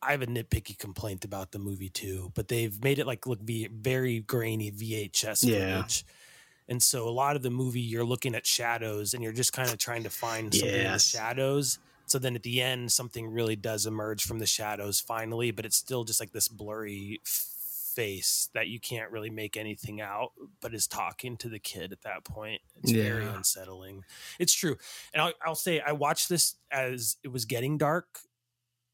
I 0.02 0.10
have 0.10 0.22
a 0.22 0.26
nitpicky 0.26 0.76
complaint 0.76 1.24
about 1.24 1.52
the 1.52 1.60
movie 1.60 1.88
too, 1.88 2.32
but 2.34 2.48
they've 2.48 2.82
made 2.82 2.98
it 2.98 3.06
like 3.06 3.26
look 3.28 3.40
v- 3.40 3.68
very 3.68 4.20
grainy 4.20 4.72
VHS 4.72 5.44
footage. 5.44 6.04
Yeah. 6.06 6.12
And 6.68 6.82
so 6.82 7.08
a 7.08 7.10
lot 7.10 7.36
of 7.36 7.42
the 7.42 7.50
movie 7.50 7.80
you're 7.80 8.04
looking 8.04 8.34
at 8.34 8.44
shadows 8.44 9.14
and 9.14 9.22
you're 9.22 9.32
just 9.32 9.52
kind 9.52 9.70
of 9.70 9.78
trying 9.78 10.02
to 10.02 10.10
find 10.10 10.52
something 10.52 10.68
yes. 10.68 10.84
in 10.84 10.92
the 10.92 10.98
shadows. 10.98 11.78
So 12.06 12.18
then 12.18 12.34
at 12.34 12.42
the 12.42 12.60
end 12.60 12.90
something 12.90 13.28
really 13.28 13.56
does 13.56 13.86
emerge 13.86 14.24
from 14.24 14.40
the 14.40 14.46
shadows 14.46 15.00
finally, 15.00 15.52
but 15.52 15.64
it's 15.64 15.76
still 15.76 16.02
just 16.02 16.18
like 16.18 16.32
this 16.32 16.48
blurry 16.48 17.20
face 17.94 18.48
that 18.54 18.68
you 18.68 18.80
can't 18.80 19.10
really 19.10 19.30
make 19.30 19.56
anything 19.56 20.00
out, 20.00 20.32
but 20.60 20.74
is 20.74 20.86
talking 20.86 21.36
to 21.38 21.48
the 21.48 21.58
kid 21.58 21.92
at 21.92 22.02
that 22.02 22.24
point. 22.24 22.60
It's 22.82 22.92
yeah. 22.92 23.04
very 23.04 23.26
unsettling. 23.26 24.04
It's 24.38 24.54
true. 24.54 24.76
And 25.12 25.22
I'll, 25.22 25.32
I'll 25.44 25.54
say 25.54 25.80
I 25.80 25.92
watched 25.92 26.28
this 26.28 26.56
as 26.70 27.16
it 27.22 27.28
was 27.28 27.44
getting 27.44 27.78
dark 27.78 28.20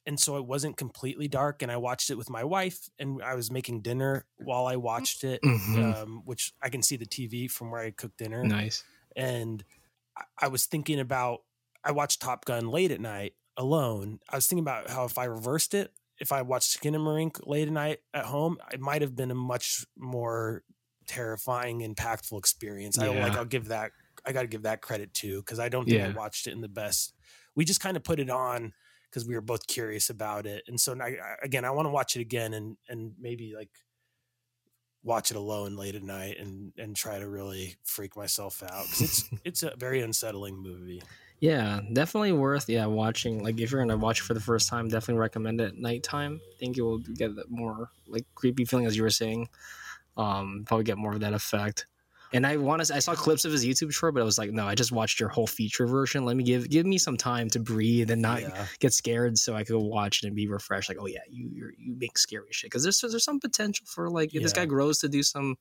and 0.06 0.20
so 0.20 0.36
it 0.36 0.46
wasn't 0.46 0.76
completely 0.76 1.28
dark 1.28 1.62
and 1.62 1.70
i 1.70 1.76
watched 1.76 2.10
it 2.10 2.14
with 2.14 2.30
my 2.30 2.44
wife 2.44 2.88
and 2.98 3.22
i 3.22 3.34
was 3.34 3.50
making 3.50 3.80
dinner 3.80 4.24
while 4.36 4.66
i 4.66 4.76
watched 4.76 5.24
it 5.24 5.42
mm-hmm. 5.42 5.82
um, 5.82 6.22
which 6.24 6.54
i 6.62 6.68
can 6.68 6.82
see 6.82 6.96
the 6.96 7.06
tv 7.06 7.50
from 7.50 7.70
where 7.70 7.80
i 7.80 7.90
cook 7.90 8.16
dinner 8.16 8.44
nice 8.44 8.84
and 9.16 9.64
I, 10.40 10.48
was 10.48 10.66
thinking 10.66 11.00
about 11.00 11.42
i 11.84 11.90
watched 11.90 12.22
top 12.22 12.44
gun 12.44 12.68
late 12.68 12.90
at 12.90 13.00
night 13.00 13.34
alone 13.56 14.20
i 14.30 14.36
was 14.36 14.46
thinking 14.46 14.64
about 14.64 14.88
how 14.88 15.04
if 15.04 15.18
i 15.18 15.24
reversed 15.24 15.74
it 15.74 15.92
if 16.20 16.32
i 16.32 16.42
watched 16.42 16.80
skinamarink 16.80 17.46
late 17.46 17.68
at 17.68 17.72
night 17.72 17.98
at 18.14 18.24
home 18.24 18.56
it 18.72 18.80
might 18.80 19.02
have 19.02 19.14
been 19.16 19.30
a 19.30 19.34
much 19.34 19.84
more 19.96 20.62
terrifying 21.06 21.80
impactful 21.80 22.38
experience 22.38 22.98
yeah. 22.98 23.06
i 23.06 23.20
like 23.20 23.36
i'll 23.36 23.44
give 23.44 23.68
that 23.68 23.90
i 24.24 24.32
gotta 24.32 24.48
give 24.48 24.62
that 24.62 24.80
credit 24.80 25.12
too 25.14 25.40
because 25.40 25.58
i 25.58 25.68
don't 25.68 25.84
think 25.84 25.98
yeah. 25.98 26.08
i 26.08 26.10
watched 26.10 26.46
it 26.46 26.52
in 26.52 26.60
the 26.60 26.68
best 26.68 27.14
we 27.54 27.64
just 27.64 27.80
kind 27.80 27.96
of 27.96 28.04
put 28.04 28.20
it 28.20 28.30
on 28.30 28.72
because 29.10 29.26
we 29.26 29.34
were 29.34 29.40
both 29.40 29.66
curious 29.66 30.10
about 30.10 30.46
it. 30.46 30.62
And 30.68 30.78
so 30.78 30.94
now, 30.94 31.06
again, 31.42 31.64
I 31.64 31.70
want 31.70 31.86
to 31.86 31.90
watch 31.90 32.16
it 32.16 32.20
again 32.20 32.52
and 32.54 32.76
and 32.88 33.12
maybe 33.18 33.54
like 33.56 33.70
watch 35.02 35.30
it 35.30 35.36
alone 35.36 35.74
late 35.76 35.94
at 35.94 36.02
night 36.02 36.36
and 36.38 36.72
and 36.76 36.94
try 36.94 37.18
to 37.18 37.28
really 37.28 37.76
freak 37.84 38.16
myself 38.16 38.62
out 38.62 38.84
because 38.84 39.00
it's 39.00 39.30
it's 39.44 39.62
a 39.62 39.72
very 39.78 40.02
unsettling 40.02 40.62
movie. 40.62 41.02
Yeah, 41.40 41.80
definitely 41.92 42.32
worth 42.32 42.68
yeah 42.68 42.86
watching. 42.86 43.42
Like 43.42 43.60
if 43.60 43.70
you're 43.70 43.80
gonna 43.80 43.96
watch 43.96 44.20
it 44.20 44.24
for 44.24 44.34
the 44.34 44.40
first 44.40 44.68
time, 44.68 44.88
definitely 44.88 45.20
recommend 45.20 45.60
it 45.60 45.68
at 45.68 45.76
nighttime. 45.76 46.40
I 46.42 46.58
think 46.58 46.76
you'll 46.76 46.98
get 46.98 47.36
that 47.36 47.50
more 47.50 47.90
like 48.06 48.24
creepy 48.34 48.64
feeling 48.64 48.86
as 48.86 48.96
you 48.96 49.02
were 49.02 49.10
saying. 49.10 49.48
Um, 50.16 50.64
probably 50.66 50.84
get 50.84 50.96
more 50.96 51.12
of 51.12 51.20
that 51.20 51.34
effect. 51.34 51.86
And 52.32 52.46
I 52.46 52.56
want 52.56 52.84
to. 52.84 52.94
I 52.94 52.98
saw 52.98 53.14
clips 53.14 53.44
of 53.44 53.52
his 53.52 53.64
YouTube 53.64 53.92
short, 53.92 54.14
but 54.14 54.20
I 54.20 54.24
was 54.24 54.36
like, 54.36 54.50
no, 54.50 54.66
I 54.66 54.74
just 54.74 54.90
watched 54.90 55.20
your 55.20 55.28
whole 55.28 55.46
feature 55.46 55.86
version. 55.86 56.24
Let 56.24 56.36
me 56.36 56.42
give 56.42 56.68
give 56.68 56.84
me 56.84 56.98
some 56.98 57.16
time 57.16 57.48
to 57.50 57.60
breathe 57.60 58.10
and 58.10 58.20
not 58.20 58.40
yeah. 58.40 58.66
get 58.80 58.92
scared, 58.92 59.38
so 59.38 59.54
I 59.54 59.62
could 59.62 59.78
watch 59.78 60.22
it 60.22 60.26
and 60.26 60.34
be 60.34 60.48
refreshed. 60.48 60.88
Like, 60.88 60.98
oh 61.00 61.06
yeah, 61.06 61.20
you 61.30 61.48
you 61.52 61.70
you 61.78 61.96
make 61.96 62.18
scary 62.18 62.48
shit 62.50 62.70
because 62.70 62.82
there's 62.82 63.00
there's 63.00 63.24
some 63.24 63.38
potential 63.38 63.86
for 63.88 64.10
like 64.10 64.30
if 64.30 64.34
yeah. 64.34 64.40
this 64.40 64.52
guy 64.52 64.66
grows 64.66 64.98
to 65.00 65.08
do 65.08 65.22
some 65.22 65.56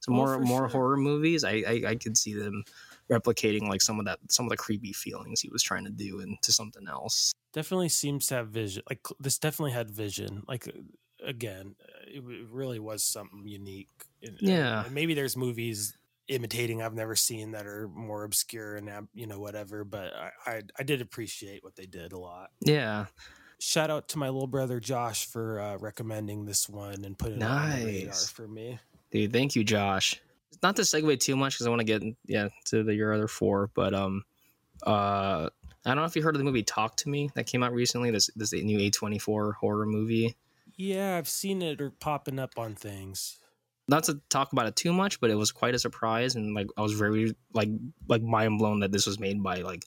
some 0.00 0.14
oh, 0.14 0.16
more 0.18 0.38
more 0.40 0.58
sure. 0.60 0.68
horror 0.68 0.96
movies. 0.98 1.42
I, 1.42 1.62
I 1.66 1.82
I 1.88 1.94
could 1.94 2.18
see 2.18 2.34
them 2.34 2.64
replicating 3.10 3.68
like 3.68 3.82
some 3.82 3.98
of 3.98 4.06
that 4.06 4.18
some 4.30 4.46
of 4.46 4.50
the 4.50 4.56
creepy 4.56 4.92
feelings 4.92 5.40
he 5.40 5.50
was 5.50 5.62
trying 5.62 5.84
to 5.84 5.90
do 5.90 6.20
into 6.20 6.52
something 6.52 6.86
else. 6.88 7.32
Definitely 7.52 7.88
seems 7.88 8.26
to 8.28 8.36
have 8.36 8.48
vision. 8.48 8.82
Like 8.88 9.00
this 9.18 9.38
definitely 9.38 9.72
had 9.72 9.90
vision. 9.90 10.44
Like 10.46 10.68
again, 11.24 11.74
it 12.06 12.22
really 12.50 12.78
was 12.78 13.02
something 13.02 13.42
unique. 13.46 13.90
yeah, 14.40 14.84
and 14.84 14.94
maybe 14.94 15.14
there's 15.14 15.36
movies 15.36 15.96
imitating 16.28 16.80
I've 16.80 16.94
never 16.94 17.16
seen 17.16 17.50
that 17.52 17.66
are 17.66 17.88
more 17.88 18.22
obscure 18.24 18.76
and 18.76 19.08
you 19.12 19.26
know 19.26 19.40
whatever. 19.40 19.84
But 19.84 20.12
I, 20.14 20.50
I, 20.50 20.62
I 20.78 20.82
did 20.82 21.00
appreciate 21.00 21.62
what 21.62 21.76
they 21.76 21.86
did 21.86 22.12
a 22.12 22.18
lot. 22.18 22.50
Yeah. 22.60 23.06
Shout 23.58 23.90
out 23.90 24.08
to 24.08 24.18
my 24.18 24.30
little 24.30 24.46
brother 24.46 24.80
Josh 24.80 25.26
for 25.26 25.60
uh, 25.60 25.76
recommending 25.78 26.46
this 26.46 26.66
one 26.66 27.04
and 27.04 27.18
putting 27.18 27.40
nice. 27.40 27.74
it 27.74 27.80
on 27.80 27.80
the 27.80 27.86
radar 27.86 28.14
for 28.14 28.48
me. 28.48 28.78
Dude, 29.10 29.32
thank 29.32 29.54
you, 29.54 29.64
Josh. 29.64 30.18
Not 30.62 30.76
to 30.76 30.82
segue 30.82 31.18
too 31.20 31.36
much 31.36 31.54
because 31.54 31.66
I 31.66 31.70
want 31.70 31.80
to 31.80 31.84
get 31.84 32.02
yeah 32.26 32.48
to 32.66 32.82
the, 32.82 32.94
your 32.94 33.12
other 33.12 33.28
four, 33.28 33.70
but 33.74 33.94
um, 33.94 34.24
uh, 34.86 35.48
I 35.84 35.88
don't 35.88 35.96
know 35.96 36.04
if 36.04 36.16
you 36.16 36.22
heard 36.22 36.34
of 36.34 36.38
the 36.38 36.44
movie 36.44 36.62
Talk 36.62 36.96
to 36.98 37.08
Me 37.08 37.30
that 37.34 37.46
came 37.46 37.62
out 37.62 37.72
recently. 37.72 38.10
This 38.10 38.30
this 38.36 38.52
new 38.52 38.78
A 38.78 38.90
twenty 38.90 39.18
four 39.18 39.52
horror 39.52 39.86
movie. 39.86 40.36
Yeah, 40.76 41.16
I've 41.16 41.28
seen 41.28 41.62
it 41.62 41.80
or 41.80 41.90
popping 41.90 42.38
up 42.38 42.58
on 42.58 42.74
things 42.74 43.40
not 43.90 44.04
to 44.04 44.20
talk 44.30 44.52
about 44.52 44.66
it 44.66 44.76
too 44.76 44.92
much, 44.92 45.20
but 45.20 45.30
it 45.30 45.34
was 45.34 45.50
quite 45.50 45.74
a 45.74 45.78
surprise, 45.78 46.36
and 46.36 46.54
like 46.54 46.68
I 46.76 46.80
was 46.80 46.92
very 46.92 47.34
like 47.52 47.68
like 48.08 48.22
mind 48.22 48.58
blown 48.58 48.80
that 48.80 48.92
this 48.92 49.04
was 49.04 49.18
made 49.18 49.42
by 49.42 49.56
like 49.56 49.84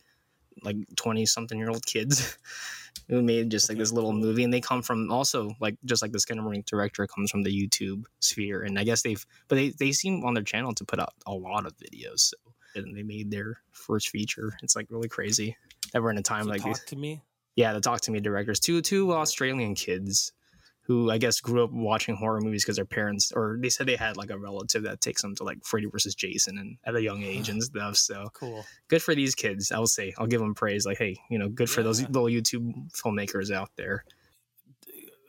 like 0.63 0.77
twenty 0.95 1.25
something 1.25 1.57
year 1.57 1.69
old 1.69 1.85
kids 1.85 2.37
who 3.09 3.21
made 3.21 3.49
just 3.49 3.69
like 3.69 3.77
this 3.77 3.91
little 3.91 4.13
movie, 4.13 4.43
and 4.43 4.53
they 4.53 4.61
come 4.61 4.81
from 4.81 5.11
also 5.11 5.51
like 5.59 5.77
just 5.85 6.01
like 6.01 6.11
the 6.11 6.17
Skinamarink 6.17 6.65
director 6.65 7.05
comes 7.07 7.31
from 7.31 7.43
the 7.43 7.51
YouTube 7.51 8.03
sphere, 8.19 8.63
and 8.63 8.77
I 8.77 8.83
guess 8.83 9.01
they've 9.01 9.25
but 9.47 9.55
they 9.55 9.69
they 9.69 9.91
seem 9.91 10.23
on 10.23 10.33
their 10.33 10.43
channel 10.43 10.73
to 10.75 10.85
put 10.85 10.99
out 10.99 11.13
a 11.25 11.33
lot 11.33 11.65
of 11.65 11.73
videos, 11.77 12.19
so 12.19 12.37
and 12.75 12.95
they 12.95 13.03
made 13.03 13.31
their 13.31 13.57
first 13.71 14.09
feature. 14.09 14.53
It's 14.63 14.75
like 14.75 14.87
really 14.89 15.09
crazy 15.09 15.55
that 15.91 16.01
we're 16.01 16.11
in 16.11 16.17
a 16.17 16.23
time 16.23 16.45
so 16.45 16.49
like 16.49 16.61
talk 16.61 16.85
to 16.87 16.95
me. 16.95 17.21
Yeah, 17.55 17.73
the 17.73 17.81
talk 17.81 18.01
to 18.01 18.11
me 18.11 18.19
directors, 18.19 18.59
two 18.59 18.81
two 18.81 19.13
Australian 19.13 19.75
kids 19.75 20.31
who 20.85 21.09
I 21.09 21.17
guess 21.17 21.39
grew 21.39 21.63
up 21.63 21.71
watching 21.71 22.15
horror 22.15 22.41
movies 22.41 22.63
because 22.63 22.75
their 22.75 22.85
parents, 22.85 23.31
or 23.33 23.57
they 23.59 23.69
said 23.69 23.87
they 23.87 23.95
had 23.95 24.17
like 24.17 24.29
a 24.29 24.37
relative 24.37 24.83
that 24.83 25.01
takes 25.01 25.21
them 25.21 25.35
to 25.35 25.43
like 25.43 25.63
Freddy 25.63 25.87
versus 25.87 26.13
Jason 26.13 26.57
and 26.57 26.77
at 26.83 26.95
a 26.95 27.01
young 27.01 27.23
age 27.23 27.49
and 27.49 27.63
stuff. 27.63 27.95
So 27.95 28.27
cool. 28.33 28.65
Good 28.89 29.01
for 29.01 29.15
these 29.15 29.33
kids. 29.33 29.71
I 29.71 29.79
will 29.79 29.87
say, 29.87 30.13
I'll 30.17 30.27
give 30.27 30.41
them 30.41 30.53
praise. 30.53 30.85
Like, 30.85 30.97
hey, 30.97 31.17
you 31.29 31.39
know, 31.39 31.47
good 31.47 31.69
yeah. 31.69 31.75
for 31.75 31.83
those 31.83 32.01
little 32.01 32.25
YouTube 32.25 32.91
filmmakers 32.91 33.49
out 33.49 33.69
there. 33.77 34.03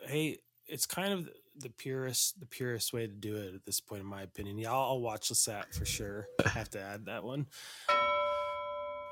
Hey, 0.06 0.38
it's 0.66 0.86
kind 0.86 1.12
of 1.12 1.28
the 1.56 1.70
purest, 1.70 2.40
the 2.40 2.46
purest 2.46 2.92
way 2.92 3.06
to 3.06 3.12
do 3.12 3.36
it 3.36 3.54
at 3.54 3.64
this 3.64 3.80
point, 3.80 4.02
in 4.02 4.08
my 4.08 4.22
opinion. 4.22 4.58
Yeah, 4.58 4.72
I'll, 4.72 4.82
I'll 4.82 5.00
watch 5.00 5.28
the 5.28 5.36
set 5.36 5.72
for 5.72 5.84
sure. 5.84 6.26
I 6.44 6.48
have 6.48 6.70
to 6.70 6.80
add 6.80 7.06
that 7.06 7.22
one 7.22 7.46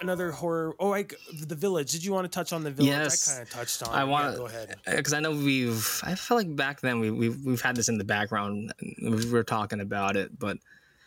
another 0.03 0.30
horror. 0.30 0.74
Oh, 0.78 0.88
like 0.88 1.14
the 1.32 1.55
village. 1.55 1.92
Did 1.92 2.05
you 2.05 2.12
want 2.12 2.24
to 2.24 2.28
touch 2.28 2.53
on 2.53 2.62
the 2.62 2.70
village? 2.70 2.90
Yes, 2.90 3.28
I 3.28 3.32
kind 3.32 3.42
of 3.42 3.50
touched 3.50 3.82
on. 3.82 3.94
It. 3.94 3.98
I 3.98 4.05
want 4.05 4.26
to 4.26 4.32
yeah, 4.32 4.38
go 4.38 4.46
ahead 4.46 4.76
because 4.86 5.12
I 5.12 5.20
know 5.20 5.32
we've. 5.32 6.00
I 6.03 6.14
feel 6.14 6.36
like 6.36 6.55
back 6.55 6.80
then 6.80 7.00
we 7.00 7.11
we've 7.11 7.44
we've 7.44 7.62
had 7.62 7.76
this 7.76 7.88
in 7.88 7.98
the 7.98 8.05
background. 8.05 8.72
We 9.03 9.30
were 9.30 9.44
talking 9.44 9.80
about 9.80 10.16
it, 10.16 10.38
but 10.38 10.59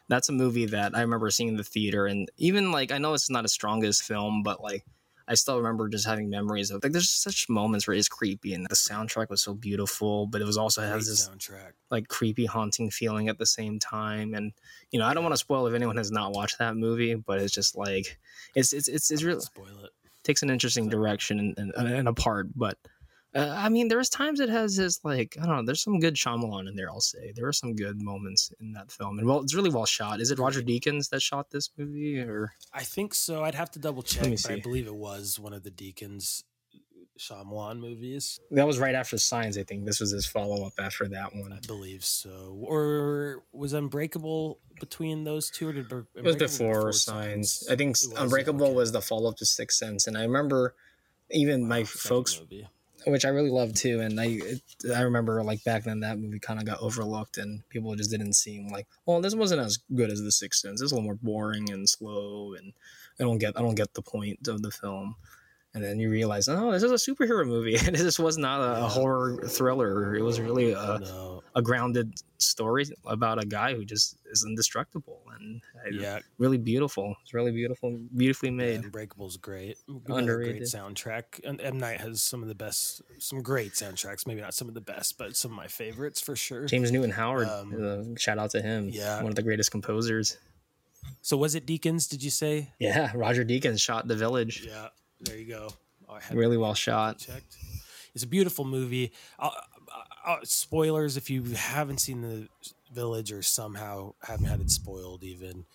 that's 0.08 0.30
a 0.30 0.34
movie 0.34 0.66
that 0.68 0.96
I 0.96 1.02
remember 1.02 1.30
seeing 1.30 1.50
in 1.50 1.58
the 1.58 1.64
theater, 1.64 2.06
and 2.08 2.30
even 2.38 2.72
like 2.72 2.92
I 2.92 2.98
know 2.98 3.14
it's 3.14 3.30
not 3.30 3.46
a 3.46 3.50
strongest 3.50 4.04
film, 4.04 4.44
but 4.44 4.62
like 4.62 4.86
I 5.28 5.34
still 5.36 5.58
remember 5.58 5.90
just 5.90 6.06
having 6.06 6.30
memories 6.30 6.70
of 6.72 6.84
like 6.84 6.92
there's 6.92 7.10
such 7.10 7.50
moments 7.50 7.88
where 7.88 7.96
it's 7.96 8.08
creepy 8.08 8.54
and 8.54 8.66
the 8.70 8.76
soundtrack 8.76 9.30
was 9.30 9.42
so 9.42 9.54
beautiful, 9.54 10.28
but 10.28 10.42
it 10.42 10.46
was 10.46 10.58
also 10.58 10.82
Great 10.82 10.92
has 10.92 11.08
this 11.08 11.28
soundtrack. 11.28 11.72
like 11.90 12.08
creepy 12.08 12.46
haunting 12.46 12.90
feeling 12.92 13.28
at 13.30 13.38
the 13.40 13.46
same 13.46 13.80
time 13.80 14.34
and 14.34 14.52
you 14.92 15.00
know 15.00 15.06
i 15.06 15.14
don't 15.14 15.24
want 15.24 15.34
to 15.34 15.38
spoil 15.38 15.66
if 15.68 15.74
anyone 15.74 15.98
has 15.98 16.12
not 16.12 16.32
watched 16.32 16.60
that 16.60 16.76
movie 16.76 17.16
but 17.16 17.40
it's 17.40 17.54
just 17.54 17.76
like 17.76 18.18
it's 18.56 18.72
it's 18.74 18.88
it's, 18.88 19.10
it's 19.12 19.24
really 19.24 19.42
Spoil 19.42 19.84
it. 19.84 19.92
takes 20.24 20.44
an 20.44 20.50
interesting 20.50 20.90
direction 20.90 21.40
and, 21.58 21.74
and, 21.76 21.88
and 21.88 22.08
apart 22.08 22.48
but 22.56 22.78
uh, 23.36 23.54
I 23.58 23.70
mean, 23.70 23.88
there's 23.90 24.10
times 24.10 24.40
it 24.40 24.50
has 24.50 24.76
his 24.78 25.00
like 25.04 25.36
I 25.42 25.46
don't 25.46 25.56
know. 25.58 25.64
There's 25.66 25.84
some 25.84 26.00
good 26.00 26.16
Shyamalan 26.16 26.70
in 26.70 26.76
there. 26.76 26.90
I'll 26.90 27.02
say 27.02 27.34
there 27.36 27.48
are 27.48 27.54
some 27.54 27.76
good 27.76 28.02
moments 28.02 28.52
in 28.60 28.72
that 28.74 28.92
film, 28.92 29.20
and 29.20 29.28
well, 29.28 29.42
it's 29.42 29.54
really 29.54 29.70
well 29.70 29.86
shot. 29.86 30.22
Is 30.22 30.32
it 30.32 30.40
Roger 30.40 30.62
Deakins 30.62 31.10
that 31.10 31.22
shot 31.22 31.52
this 31.52 31.70
movie, 31.78 32.20
or 32.20 32.54
I 32.74 32.84
think 32.84 33.14
so. 33.14 33.44
I'd 33.44 33.56
have 33.56 33.72
to 33.72 33.80
double 33.80 34.04
check, 34.04 34.30
but 34.44 34.52
I 34.52 34.60
believe 34.60 34.88
it 34.88 34.96
was 34.96 35.40
one 35.40 35.54
of 35.54 35.64
the 35.64 35.72
Deakins 35.72 36.44
Shyamalan 37.20 37.80
movies. 37.80 38.40
that 38.52 38.68
was 38.68 38.78
right 38.78 38.94
after 38.96 39.18
Signs? 39.18 39.58
I 39.58 39.64
think 39.64 39.86
this 39.86 40.00
was 40.02 40.12
his 40.12 40.26
follow 40.26 40.66
up 40.66 40.74
after 40.80 41.08
that 41.10 41.34
one. 41.34 41.54
I 41.54 41.60
believe 41.66 42.04
so. 42.04 42.58
Or 42.62 43.44
was 43.54 43.72
Unbreakable 43.74 44.60
between 44.82 45.24
those 45.24 45.50
two, 45.50 45.70
or 45.70 45.74
did 45.74 45.88
Bre- 45.88 46.00
It 46.16 46.24
was 46.24 46.34
Unbreakable 46.36 46.68
before 46.68 46.92
Signs. 46.94 47.66
I 47.70 47.76
think 47.78 47.92
was, 47.92 48.10
yeah, 48.12 48.22
Unbreakable 48.24 48.66
okay. 48.68 48.76
was 48.76 48.92
the 48.92 49.02
follow 49.02 49.30
up 49.30 49.38
to 49.38 49.46
Sixth 49.46 49.78
Sense, 49.78 50.08
and 50.08 50.18
I 50.18 50.24
remember 50.24 50.76
even 51.32 51.68
my 51.68 51.80
Wow, 51.80 51.84
second 51.86 52.00
folks 52.10 52.40
movie. 52.40 52.68
Which 53.06 53.26
I 53.26 53.30
really 53.30 53.50
love 53.50 53.74
too. 53.74 54.00
And 54.02 54.20
I 54.20 54.40
I 54.96 55.02
remember 55.02 55.44
like 55.44 55.64
back 55.64 55.84
then 55.84 56.00
that 56.02 56.20
movie 56.20 56.40
kind 56.40 56.60
of 56.60 56.66
got 56.66 56.82
overlooked 56.82 57.38
and 57.38 57.68
people 57.70 57.96
just 57.96 58.12
didn't 58.12 58.34
seem 58.34 58.70
like, 58.70 58.88
well, 59.06 59.22
this 59.22 59.36
wasn't 59.36 59.62
as 59.62 59.78
good 59.94 60.10
as 60.10 60.22
The 60.22 60.32
Sixth 60.32 60.62
Sense. 60.62 60.82
It's 60.82 60.92
a 60.92 60.96
little 60.96 61.06
more 61.06 61.20
boring 61.22 61.72
and 61.72 61.88
slow, 61.88 62.54
and 62.54 62.74
I 63.20 63.24
don't 63.24 63.38
get 63.38 63.58
I 63.58 63.62
don't 63.62 63.76
get 63.76 63.94
the 63.94 64.02
point 64.02 64.48
of 64.48 64.62
the 64.62 64.72
film. 64.72 65.16
And 65.76 65.84
then 65.84 66.00
you 66.00 66.10
realize, 66.10 66.48
oh, 66.48 66.72
this 66.72 66.82
is 66.84 66.92
a 66.92 66.96
superhero 66.96 67.46
movie. 67.46 67.76
And 67.86 67.96
this 67.96 68.18
was 68.18 68.38
not 68.38 68.62
a, 68.62 68.80
Yeah. 68.82 68.90
horror 68.90 69.44
thriller. 69.48 70.16
It 70.16 70.22
was 70.24 70.40
really 70.40 70.72
a, 70.72 71.00
no, 71.02 71.44
a 71.54 71.62
grounded 71.62 72.14
story 72.38 72.86
about 73.06 73.44
a 73.44 73.46
guy 73.46 73.76
who 73.76 73.84
just 73.86 74.18
is 74.32 74.46
indestructible 74.48 75.22
and 75.38 75.62
yeah, 75.92 76.20
really 76.38 76.58
beautiful. 76.58 77.16
It's 77.22 77.34
really 77.34 77.52
beautiful, 77.52 78.00
beautifully 78.16 78.50
yeah, 78.50 78.56
made. 78.56 78.84
Unbreakable's 78.86 79.36
great. 79.38 79.78
Another 79.88 80.02
Great 80.06 80.18
Underrated. 80.20 80.64
soundtrack. 80.64 81.24
And 81.44 81.60
M 81.62 81.78
Night 81.78 82.00
has 82.02 82.22
some 82.22 82.42
of 82.42 82.48
the 82.48 82.56
best, 82.56 83.02
some 83.20 83.42
great 83.42 83.74
soundtracks. 83.74 84.26
Maybe 84.26 84.40
not 84.42 84.54
some 84.54 84.68
of 84.70 84.74
the 84.74 84.82
best, 84.82 85.18
but 85.18 85.36
some 85.36 85.52
of 85.52 85.58
my 85.58 85.68
favorites 85.68 86.22
for 86.22 86.36
sure. 86.38 86.66
James 86.66 86.90
Newton 86.92 87.12
Howard, 87.12 87.48
Um, 87.50 88.14
uh, 88.14 88.18
shout 88.18 88.38
out 88.40 88.52
to 88.52 88.62
him. 88.62 88.90
yeah. 88.94 89.18
one 89.22 89.30
of 89.32 89.36
the 89.36 89.44
greatest 89.44 89.72
composers. 89.72 90.38
So 91.22 91.36
was 91.38 91.54
it 91.56 91.68
Deakins? 91.68 92.10
Did 92.10 92.24
you 92.24 92.32
say? 92.32 92.72
Yeah, 92.80 93.12
Roger 93.14 93.44
Deakins 93.46 93.82
shot 93.82 94.08
The 94.08 94.16
Village. 94.16 94.66
Yeah, 94.68 94.88
there 95.22 95.38
you 95.38 95.46
go. 95.48 95.70
Oh, 96.10 96.16
I 96.16 96.20
had 96.22 96.38
Really 96.38 96.58
well 96.58 96.74
shot. 96.74 97.20
checked. 97.20 97.58
It's 98.14 98.24
a 98.24 98.28
beautiful 98.28 98.66
movie. 98.66 99.12
Uh, 99.40 99.50
uh, 100.26 100.38
spoilers 100.44 101.18
if 101.18 101.30
you 101.30 101.44
haven't 101.56 102.00
seen 102.00 102.22
the 102.22 102.48
village 102.94 103.32
or 103.32 103.42
somehow 103.42 104.14
haven't 104.22 104.46
had 104.46 104.62
it 104.62 104.72
spoiled, 104.72 105.24
even 105.24 105.66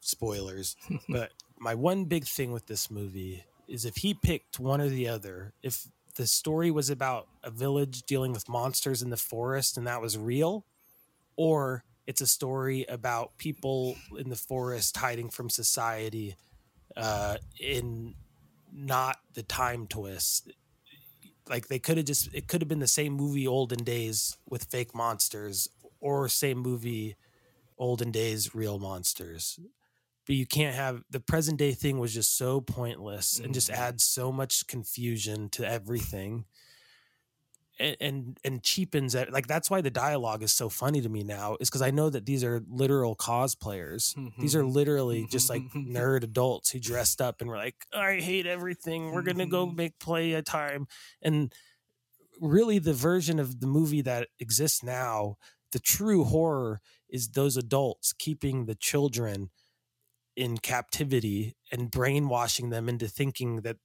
spoilers. 0.00 0.76
but 1.08 1.30
my 1.58 1.74
one 1.74 2.04
big 2.04 2.24
thing 2.24 2.52
with 2.52 2.66
this 2.66 2.90
movie 2.90 3.44
is 3.68 3.84
if 3.84 3.96
he 3.96 4.12
picked 4.14 4.58
one 4.58 4.80
or 4.80 4.88
the 4.88 5.08
other, 5.08 5.52
if 5.62 5.86
the 6.16 6.26
story 6.26 6.70
was 6.70 6.90
about 6.90 7.28
a 7.42 7.50
village 7.50 8.02
dealing 8.02 8.32
with 8.32 8.48
monsters 8.48 9.02
in 9.02 9.10
the 9.10 9.16
forest 9.16 9.76
and 9.76 9.86
that 9.86 10.00
was 10.00 10.18
real, 10.18 10.64
or 11.36 11.84
it's 12.06 12.20
a 12.20 12.26
story 12.26 12.84
about 12.88 13.36
people 13.38 13.96
in 14.18 14.28
the 14.28 14.36
forest 14.36 14.96
hiding 14.96 15.30
from 15.30 15.48
society 15.48 16.36
uh, 16.96 17.36
in 17.58 18.14
not 18.74 19.18
the 19.34 19.42
time 19.42 19.86
twist. 19.86 20.52
Like 21.48 21.68
they 21.68 21.78
could 21.78 21.96
have 21.96 22.06
just 22.06 22.34
it 22.34 22.48
could 22.48 22.60
have 22.60 22.68
been 22.68 22.80
the 22.80 22.86
same 22.86 23.12
movie 23.12 23.46
olden 23.46 23.84
days 23.84 24.36
with 24.48 24.64
fake 24.64 24.94
monsters 24.94 25.68
or 26.00 26.28
same 26.28 26.58
movie 26.58 27.16
olden 27.78 28.10
days 28.10 28.54
real 28.54 28.78
monsters. 28.78 29.58
But 30.26 30.36
you 30.36 30.46
can't 30.46 30.74
have 30.74 31.04
the 31.10 31.20
present 31.20 31.58
day 31.58 31.72
thing 31.72 31.98
was 31.98 32.14
just 32.14 32.36
so 32.36 32.60
pointless 32.60 33.38
and 33.38 33.52
just 33.52 33.70
mm-hmm. 33.70 33.80
adds 33.80 34.04
so 34.04 34.32
much 34.32 34.66
confusion 34.66 35.50
to 35.50 35.68
everything 35.68 36.46
and 37.78 37.96
and, 38.00 38.38
and 38.44 38.62
cheapens 38.62 39.14
it 39.14 39.32
like 39.32 39.46
that's 39.46 39.70
why 39.70 39.80
the 39.80 39.90
dialogue 39.90 40.42
is 40.42 40.52
so 40.52 40.68
funny 40.68 41.00
to 41.00 41.08
me 41.08 41.22
now 41.22 41.56
is 41.60 41.68
because 41.68 41.82
i 41.82 41.90
know 41.90 42.08
that 42.10 42.26
these 42.26 42.44
are 42.44 42.62
literal 42.68 43.16
cosplayers. 43.16 44.14
These 44.38 44.54
are 44.54 44.62
mm-hmm. 44.62 44.72
literally 44.72 45.26
just 45.30 45.48
like 45.48 45.62
mm-hmm. 45.62 45.96
nerd 45.96 46.22
adults 46.22 46.70
who 46.70 46.78
dressed 46.78 47.20
up 47.20 47.40
and 47.40 47.48
were 47.48 47.56
like 47.56 47.86
i 47.92 48.14
hate 48.14 48.46
everything. 48.46 49.12
We're 49.12 49.22
gonna 49.22 49.46
go 49.46 49.66
mm-hmm. 49.66 49.76
make 49.76 49.98
play 49.98 50.32
a 50.32 50.42
time. 50.42 50.86
And 51.22 51.52
really 52.40 52.78
the 52.78 52.92
version 52.92 53.38
of 53.38 53.60
the 53.60 53.66
movie 53.66 54.02
that 54.02 54.28
exists 54.40 54.82
now 54.82 55.36
the 55.72 55.78
true 55.78 56.24
horror 56.24 56.80
is 57.08 57.30
those 57.30 57.56
adults 57.56 58.12
keeping 58.12 58.66
the 58.66 58.74
children 58.74 59.50
in 60.36 60.58
captivity 60.58 61.56
and 61.70 61.90
brainwashing 61.90 62.70
them 62.70 62.88
into 62.88 63.08
thinking 63.08 63.62
that 63.62 63.76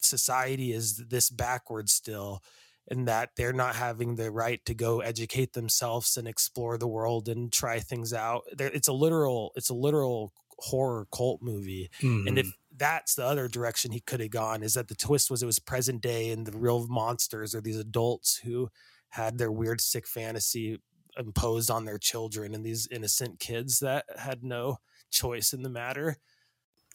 society 0.00 0.72
is 0.72 1.04
this 1.08 1.30
backward 1.30 1.88
still 1.88 2.42
and 2.88 3.06
that 3.08 3.30
they're 3.36 3.52
not 3.52 3.76
having 3.76 4.16
the 4.16 4.30
right 4.30 4.64
to 4.66 4.74
go 4.74 5.00
educate 5.00 5.52
themselves 5.52 6.16
and 6.16 6.26
explore 6.26 6.76
the 6.76 6.88
world 6.88 7.28
and 7.28 7.52
try 7.52 7.78
things 7.78 8.12
out. 8.12 8.42
There- 8.52 8.68
it's 8.68 8.88
a 8.88 8.92
literal 8.92 9.52
it's 9.56 9.70
a 9.70 9.74
literal 9.74 10.32
horror 10.58 11.06
cult 11.12 11.42
movie. 11.42 11.90
And 12.00 12.38
if 12.38 12.46
mm-hmm. 12.46 12.76
that's 12.76 13.14
the 13.14 13.24
other 13.24 13.48
direction 13.48 13.92
he 13.92 14.00
could 14.00 14.20
have 14.20 14.30
gone 14.30 14.62
is 14.62 14.74
that 14.74 14.88
the 14.88 14.94
twist 14.94 15.30
was 15.30 15.42
it 15.42 15.46
was 15.46 15.58
present 15.58 16.00
day 16.00 16.30
and 16.30 16.46
the 16.46 16.56
real 16.56 16.86
monsters 16.88 17.54
are 17.54 17.60
these 17.60 17.78
adults 17.78 18.36
who 18.36 18.68
had 19.10 19.38
their 19.38 19.52
weird 19.52 19.80
sick 19.80 20.06
fantasy 20.06 20.78
imposed 21.18 21.70
on 21.70 21.84
their 21.84 21.98
children 21.98 22.54
and 22.54 22.64
these 22.64 22.88
innocent 22.90 23.38
kids 23.38 23.80
that 23.80 24.04
had 24.16 24.42
no 24.42 24.78
choice 25.10 25.52
in 25.52 25.62
the 25.62 25.68
matter. 25.68 26.16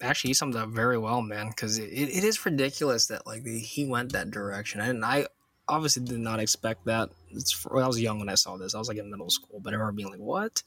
Actually, 0.02 0.30
he 0.30 0.34
summed 0.34 0.56
up 0.56 0.70
very 0.70 0.98
well, 0.98 1.22
man. 1.22 1.50
Because 1.50 1.78
it, 1.78 1.90
it 1.92 2.24
is 2.24 2.44
ridiculous 2.46 3.08
that 3.08 3.26
like 3.26 3.46
he 3.46 3.86
went 3.86 4.12
that 4.12 4.32
direction, 4.32 4.80
and 4.80 5.04
I 5.04 5.26
obviously 5.70 6.04
did 6.04 6.20
not 6.20 6.40
expect 6.40 6.86
that. 6.86 7.10
It's 7.32 7.66
I 7.70 7.86
was 7.88 8.00
young 8.02 8.20
when 8.20 8.30
I 8.30 8.36
saw 8.36 8.58
this. 8.58 8.74
I 8.74 8.80
was 8.80 8.88
like 8.88 8.98
in 8.98 9.10
middle 9.10 9.30
school, 9.30 9.60
but 9.60 9.74
I 9.74 9.78
remember 9.78 9.94
being 9.94 10.10
like, 10.10 10.20
"What?" 10.20 10.64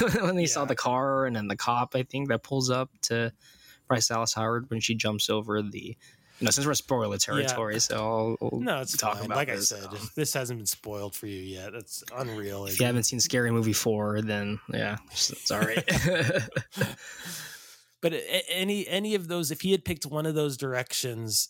when 0.20 0.36
he 0.36 0.46
saw 0.46 0.64
the 0.64 0.74
car 0.74 1.26
and 1.26 1.36
then 1.36 1.48
the 1.48 1.56
cop, 1.56 1.94
I 1.94 2.02
think 2.02 2.28
that 2.28 2.42
pulls 2.42 2.70
up 2.70 2.90
to 3.02 3.32
Bryce 3.88 4.08
Dallas 4.08 4.34
Howard 4.34 4.70
when 4.70 4.80
she 4.80 4.94
jumps 4.94 5.30
over 5.30 5.62
the. 5.62 5.96
You 6.38 6.44
know, 6.44 6.50
since 6.50 6.66
we're 6.66 6.74
spoiler 6.74 7.16
territory, 7.16 7.80
so 7.80 7.96
I'll, 7.96 8.36
I'll 8.42 8.60
no 8.60 8.80
it's 8.82 8.94
talk 8.94 9.14
fine. 9.14 9.24
about 9.24 9.36
like 9.36 9.48
this. 9.48 9.72
i 9.72 9.78
said 9.78 9.88
if 9.94 10.14
this 10.14 10.34
hasn't 10.34 10.58
been 10.58 10.66
spoiled 10.66 11.14
for 11.14 11.26
you 11.26 11.40
yet 11.40 11.72
that's 11.72 12.04
unreal 12.14 12.66
if 12.66 12.78
you 12.78 12.84
haven't 12.84 13.04
seen 13.04 13.20
Scary 13.20 13.50
Movie 13.50 13.72
four, 13.72 14.20
then 14.20 14.60
yeah, 14.70 14.98
sorry. 15.14 15.76
but 18.02 18.12
any 18.50 18.86
any 18.86 19.14
of 19.14 19.28
those 19.28 19.50
if 19.50 19.62
he 19.62 19.72
had 19.72 19.82
picked 19.82 20.04
one 20.04 20.26
of 20.26 20.34
those 20.34 20.58
directions 20.58 21.48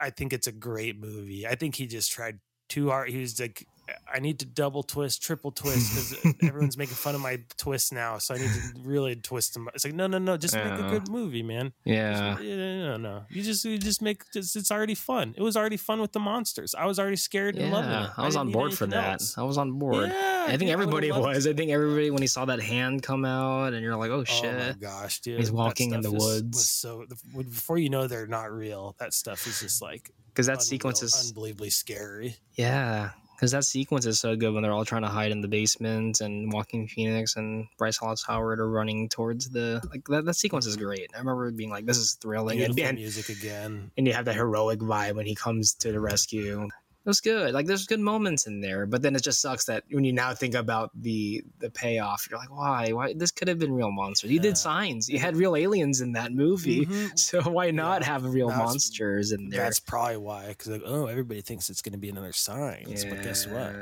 i 0.00 0.10
think 0.10 0.32
it's 0.32 0.46
a 0.46 0.52
great 0.52 0.98
movie. 1.00 1.46
I 1.46 1.54
think 1.54 1.74
he 1.76 1.86
just 1.86 2.12
tried 2.12 2.38
too 2.68 2.90
hard 2.90 3.10
he 3.10 3.18
was 3.20 3.38
like 3.40 3.66
i 4.12 4.18
need 4.18 4.38
to 4.38 4.46
double 4.46 4.82
twist 4.82 5.22
triple 5.22 5.50
twist 5.52 6.14
because 6.14 6.34
everyone's 6.42 6.76
making 6.76 6.94
fun 6.94 7.14
of 7.14 7.20
my 7.20 7.38
twists 7.56 7.92
now 7.92 8.18
so 8.18 8.34
i 8.34 8.38
need 8.38 8.50
to 8.50 8.60
really 8.82 9.16
twist 9.16 9.54
them 9.54 9.68
it's 9.74 9.84
like 9.84 9.94
no 9.94 10.06
no 10.06 10.18
no 10.18 10.36
just 10.36 10.54
make 10.54 10.64
a 10.64 10.88
good 10.90 11.08
movie 11.08 11.42
man 11.42 11.72
yeah, 11.84 12.32
Just- 12.34 12.42
no 12.42 12.96
no 12.96 13.24
you 13.30 13.42
just 13.42 13.64
you 13.64 13.78
just 13.78 14.02
make 14.02 14.22
just, 14.32 14.56
it's 14.56 14.70
already 14.70 14.94
fun 14.94 15.34
it 15.36 15.42
was 15.42 15.56
already 15.56 15.76
fun 15.76 16.00
with 16.00 16.12
the 16.12 16.20
monsters 16.20 16.74
i 16.74 16.84
was 16.86 16.98
already 16.98 17.16
scared 17.16 17.56
and 17.56 17.72
loving 17.72 17.90
it 17.90 18.10
I 18.16 18.24
was 18.24 18.34
didn't 18.34 18.48
on 18.48 18.52
board 18.52 18.74
for 18.74 18.86
that. 18.86 19.12
else. 19.20 19.38
I 19.38 19.42
was 19.42 19.58
on 19.58 19.78
board. 19.78 20.08
Yeah, 20.08 20.46
I 20.48 20.56
think 20.56 20.70
everybody 20.70 21.10
loved 21.12 21.24
was. 21.26 21.46
I 21.46 21.52
think 21.52 21.70
everybody 21.70 22.10
when 22.10 22.20
he 22.22 22.26
saw 22.28 22.44
that 22.46 22.60
hand 22.60 23.02
come 23.02 23.24
out, 23.24 23.72
and 23.74 23.82
you're 23.82 23.96
like, 23.96 24.10
"Oh 24.10 24.16
Oh 24.16 24.18
my 24.18 24.24
shit!" 24.24 24.80
gosh, 24.80 25.20
dude! 25.20 25.38
He's 25.38 25.50
walking 25.52 25.92
in 25.92 26.00
the 26.00 26.12
is- 26.12 26.22
woods. 26.24 26.68
So 26.68 27.04
before 27.36 27.78
you 27.78 27.90
know 27.90 28.06
they're 28.06 28.26
not 28.26 28.50
real, 28.52 28.96
that 28.98 29.12
stuff 29.14 29.46
is 29.46 29.60
just 29.60 29.80
like 29.82 30.10
Because 30.28 30.46
that 30.46 30.52
unreal- 30.54 30.60
sequence 30.62 31.02
is 31.02 31.28
unbelievably 31.28 31.70
scary. 31.70 32.36
yeah. 32.54 33.10
Because 33.38 33.52
that 33.52 33.62
sequence 33.64 34.04
is 34.04 34.18
so 34.18 34.34
good 34.34 34.52
when 34.52 34.64
they're 34.64 34.72
all 34.72 34.84
trying 34.84 35.02
to 35.02 35.08
hide 35.08 35.30
in 35.30 35.40
the 35.40 35.46
basement, 35.46 36.20
and 36.20 36.52
Joaquin 36.52 36.88
Phoenix 36.88 37.36
and 37.36 37.68
Bryce 37.78 37.98
Dallas 37.98 38.24
Howard 38.26 38.58
are 38.58 38.68
running 38.68 39.08
towards 39.08 39.48
the 39.50 39.80
like 39.92 40.04
that. 40.08 40.24
That 40.24 40.34
sequence 40.34 40.66
is 40.66 40.76
great. 40.76 41.12
I 41.14 41.18
remember 41.20 41.48
being 41.52 41.70
like, 41.70 41.86
"This 41.86 41.98
is 41.98 42.14
thrilling," 42.14 42.60
and, 42.60 42.74
Beautiful 42.74 42.88
and 42.88 42.98
music 42.98 43.28
again. 43.28 43.92
and 43.96 44.08
you 44.08 44.12
have 44.12 44.24
that 44.24 44.34
heroic 44.34 44.80
vibe 44.80 45.14
when 45.14 45.26
he 45.26 45.36
comes 45.36 45.72
to 45.74 45.92
the 45.92 46.00
rescue. 46.00 46.68
It 47.08 47.12
was 47.12 47.20
good. 47.22 47.54
Like 47.54 47.64
there's 47.64 47.86
good 47.86 48.00
moments 48.00 48.46
in 48.46 48.60
there, 48.60 48.84
but 48.84 49.00
then 49.00 49.16
it 49.16 49.22
just 49.22 49.40
sucks 49.40 49.64
that 49.64 49.82
when 49.90 50.04
you 50.04 50.12
now 50.12 50.34
think 50.34 50.54
about 50.54 50.90
the 50.94 51.42
the 51.58 51.70
payoff, 51.70 52.28
you're 52.28 52.38
like, 52.38 52.50
why? 52.54 52.92
Why 52.92 53.14
this 53.14 53.30
could 53.30 53.48
have 53.48 53.58
been 53.58 53.72
real 53.72 53.90
monsters? 53.90 54.30
You 54.30 54.36
Yeah. 54.36 54.42
did 54.42 54.58
signs. 54.58 55.08
You 55.08 55.18
had 55.18 55.34
real 55.34 55.56
aliens 55.56 56.02
in 56.02 56.12
that 56.12 56.32
movie, 56.34 56.84
Mhm. 56.84 57.18
so 57.18 57.40
why 57.48 57.70
not 57.70 58.02
Yeah. 58.02 58.08
have 58.08 58.24
real 58.24 58.48
That's- 58.48 58.62
monsters 58.66 59.32
in 59.32 59.48
there? 59.48 59.62
That's 59.62 59.80
probably 59.80 60.18
why, 60.18 60.48
because 60.48 60.66
like, 60.68 60.82
oh, 60.84 61.06
everybody 61.06 61.40
thinks 61.40 61.70
it's 61.70 61.80
going 61.80 61.94
to 61.94 61.98
be 61.98 62.10
another 62.10 62.34
Signs, 62.34 63.06
but 63.06 63.22
guess 63.22 63.46
what? 63.46 63.74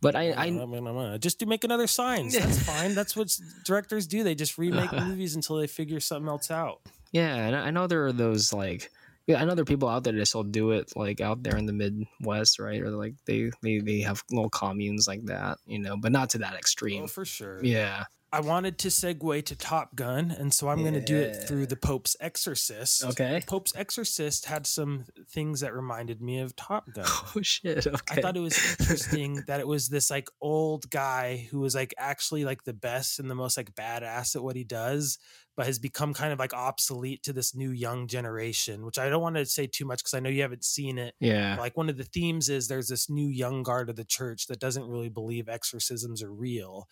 But 0.00 0.16
I, 0.16 0.30
I 0.32 0.44
I 0.46 0.50
mean, 0.50 0.86
uh, 0.86 1.18
just 1.18 1.38
to 1.40 1.46
make 1.46 1.64
another 1.64 1.86
Signs. 1.86 2.32
That's 2.38 2.62
fine. 2.62 2.94
That's 2.94 3.14
what 3.14 3.28
directors 3.66 4.06
do. 4.06 4.22
They 4.24 4.34
just 4.34 4.56
remake 4.56 4.90
movies 5.10 5.34
until 5.34 5.56
they 5.56 5.66
figure 5.66 6.00
something 6.00 6.28
else 6.28 6.50
out. 6.50 6.80
Yeah, 7.12 7.34
and 7.36 7.54
I 7.54 7.66
I 7.66 7.70
know 7.70 7.86
there 7.86 8.06
are 8.06 8.12
those 8.12 8.54
like 8.54 8.90
yeah, 9.26 9.40
I 9.40 9.44
know 9.44 9.54
there 9.54 9.62
are 9.62 9.66
people 9.66 9.88
out 9.88 10.04
there 10.04 10.12
that 10.12 10.26
still 10.26 10.42
do 10.42 10.72
it 10.72 10.92
like 10.96 11.20
out 11.20 11.42
there 11.42 11.56
in 11.56 11.66
the 11.66 11.72
Midwest, 11.72 12.58
right? 12.58 12.82
Or 12.82 12.90
like 12.90 13.14
they 13.26 13.50
they 13.62 13.78
they 13.78 14.00
have 14.00 14.22
little 14.30 14.50
communes 14.50 15.08
like 15.08 15.24
that, 15.26 15.58
you 15.66 15.78
know, 15.78 15.96
but 15.96 16.12
not 16.12 16.30
to 16.30 16.38
that 16.38 16.54
oh, 16.54 16.58
extreme. 16.58 17.04
Oh, 17.04 17.08
for 17.08 17.24
sure. 17.24 17.64
yeah. 17.64 18.04
I 18.34 18.40
wanted 18.40 18.78
to 18.78 18.88
segue 18.88 19.44
to 19.44 19.54
Top 19.54 19.94
Gun, 19.94 20.32
and 20.32 20.52
so 20.52 20.68
I'm 20.68 20.80
going 20.80 20.94
to 20.94 21.00
do 21.00 21.16
it 21.16 21.46
through 21.46 21.66
the 21.66 21.76
Pope's 21.76 22.16
Exorcist. 22.18 23.04
Okay. 23.04 23.40
Pope's 23.46 23.72
Exorcist 23.76 24.46
had 24.46 24.66
some 24.66 25.04
things 25.30 25.60
that 25.60 25.72
reminded 25.72 26.20
me 26.20 26.40
of 26.40 26.56
Top 26.56 26.92
Gun. 26.92 27.04
Oh 27.36 27.42
shit. 27.42 27.86
Okay. 27.86 27.98
I 28.10 28.20
thought 28.20 28.36
it 28.36 28.40
was 28.40 28.58
interesting 28.78 29.44
that 29.46 29.60
it 29.60 29.68
was 29.68 29.88
this 29.88 30.10
like 30.10 30.28
old 30.40 30.90
guy 30.90 31.48
who 31.50 31.60
was 31.60 31.74
like 31.74 31.94
actually 31.96 32.44
like 32.44 32.64
the 32.64 32.72
best 32.72 33.18
and 33.18 33.30
the 33.30 33.34
most 33.34 33.56
like 33.56 33.74
badass 33.74 34.34
at 34.34 34.42
what 34.42 34.56
he 34.56 34.64
does, 34.64 35.18
but 35.56 35.66
has 35.66 35.78
become 35.78 36.12
kind 36.12 36.32
of 36.32 36.38
like 36.40 36.54
obsolete 36.54 37.22
to 37.24 37.32
this 37.32 37.54
new 37.54 37.70
young 37.70 38.08
generation, 38.08 38.84
which 38.84 38.98
I 38.98 39.08
don't 39.08 39.22
want 39.22 39.36
to 39.36 39.46
say 39.46 39.66
too 39.68 39.84
much 39.84 40.00
because 40.00 40.14
I 40.14 40.20
know 40.20 40.28
you 40.28 40.42
haven't 40.42 40.64
seen 40.64 40.98
it. 40.98 41.14
Yeah. 41.20 41.56
Like 41.58 41.76
one 41.76 41.88
of 41.88 41.96
the 41.96 42.04
themes 42.04 42.48
is 42.48 42.66
there's 42.66 42.88
this 42.88 43.08
new 43.08 43.28
young 43.28 43.62
guard 43.62 43.88
of 43.88 43.96
the 43.96 44.04
church 44.04 44.48
that 44.48 44.60
doesn't 44.60 44.88
really 44.88 45.08
believe 45.08 45.48
exorcisms 45.48 46.20
are 46.22 46.32
real 46.32 46.88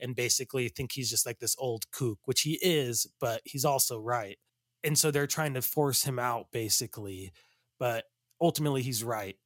and 0.00 0.16
basically 0.16 0.68
think 0.68 0.92
he's 0.92 1.10
just 1.10 1.26
like 1.26 1.38
this 1.38 1.56
old 1.58 1.90
kook, 1.90 2.18
which 2.24 2.42
he 2.42 2.58
is, 2.62 3.06
but 3.20 3.40
he's 3.44 3.64
also 3.64 3.98
right. 3.98 4.38
And 4.84 4.98
so 4.98 5.10
they're 5.10 5.26
trying 5.26 5.54
to 5.54 5.62
force 5.62 6.04
him 6.04 6.18
out 6.18 6.46
basically, 6.52 7.32
but 7.78 8.04
ultimately 8.40 8.82
he's 8.82 9.02
right. 9.02 9.36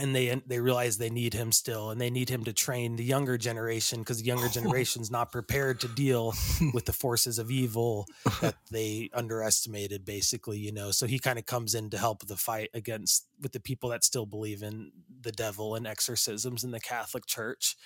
And 0.00 0.14
they 0.14 0.40
they 0.46 0.60
realize 0.60 0.96
they 0.96 1.10
need 1.10 1.34
him 1.34 1.50
still, 1.50 1.90
and 1.90 2.00
they 2.00 2.08
need 2.08 2.28
him 2.28 2.44
to 2.44 2.52
train 2.52 2.94
the 2.94 3.02
younger 3.02 3.36
generation 3.36 3.98
because 3.98 4.18
the 4.18 4.26
younger 4.26 4.48
generation's 4.52 5.10
not 5.10 5.32
prepared 5.32 5.80
to 5.80 5.88
deal 5.88 6.34
with 6.72 6.84
the 6.84 6.92
forces 6.92 7.40
of 7.40 7.50
evil 7.50 8.06
that 8.40 8.54
they 8.70 9.10
underestimated 9.12 10.04
basically 10.04 10.56
you 10.56 10.70
know 10.70 10.92
so 10.92 11.08
he 11.08 11.18
kind 11.18 11.36
of 11.36 11.46
comes 11.46 11.74
in 11.74 11.90
to 11.90 11.98
help 11.98 12.24
the 12.28 12.36
fight 12.36 12.70
against 12.74 13.26
with 13.40 13.50
the 13.50 13.58
people 13.58 13.88
that 13.88 14.04
still 14.04 14.24
believe 14.24 14.62
in 14.62 14.92
the 15.20 15.32
devil 15.32 15.74
and 15.74 15.86
exorcisms 15.86 16.64
in 16.64 16.70
the 16.70 16.80
catholic 16.80 17.26
church 17.26 17.76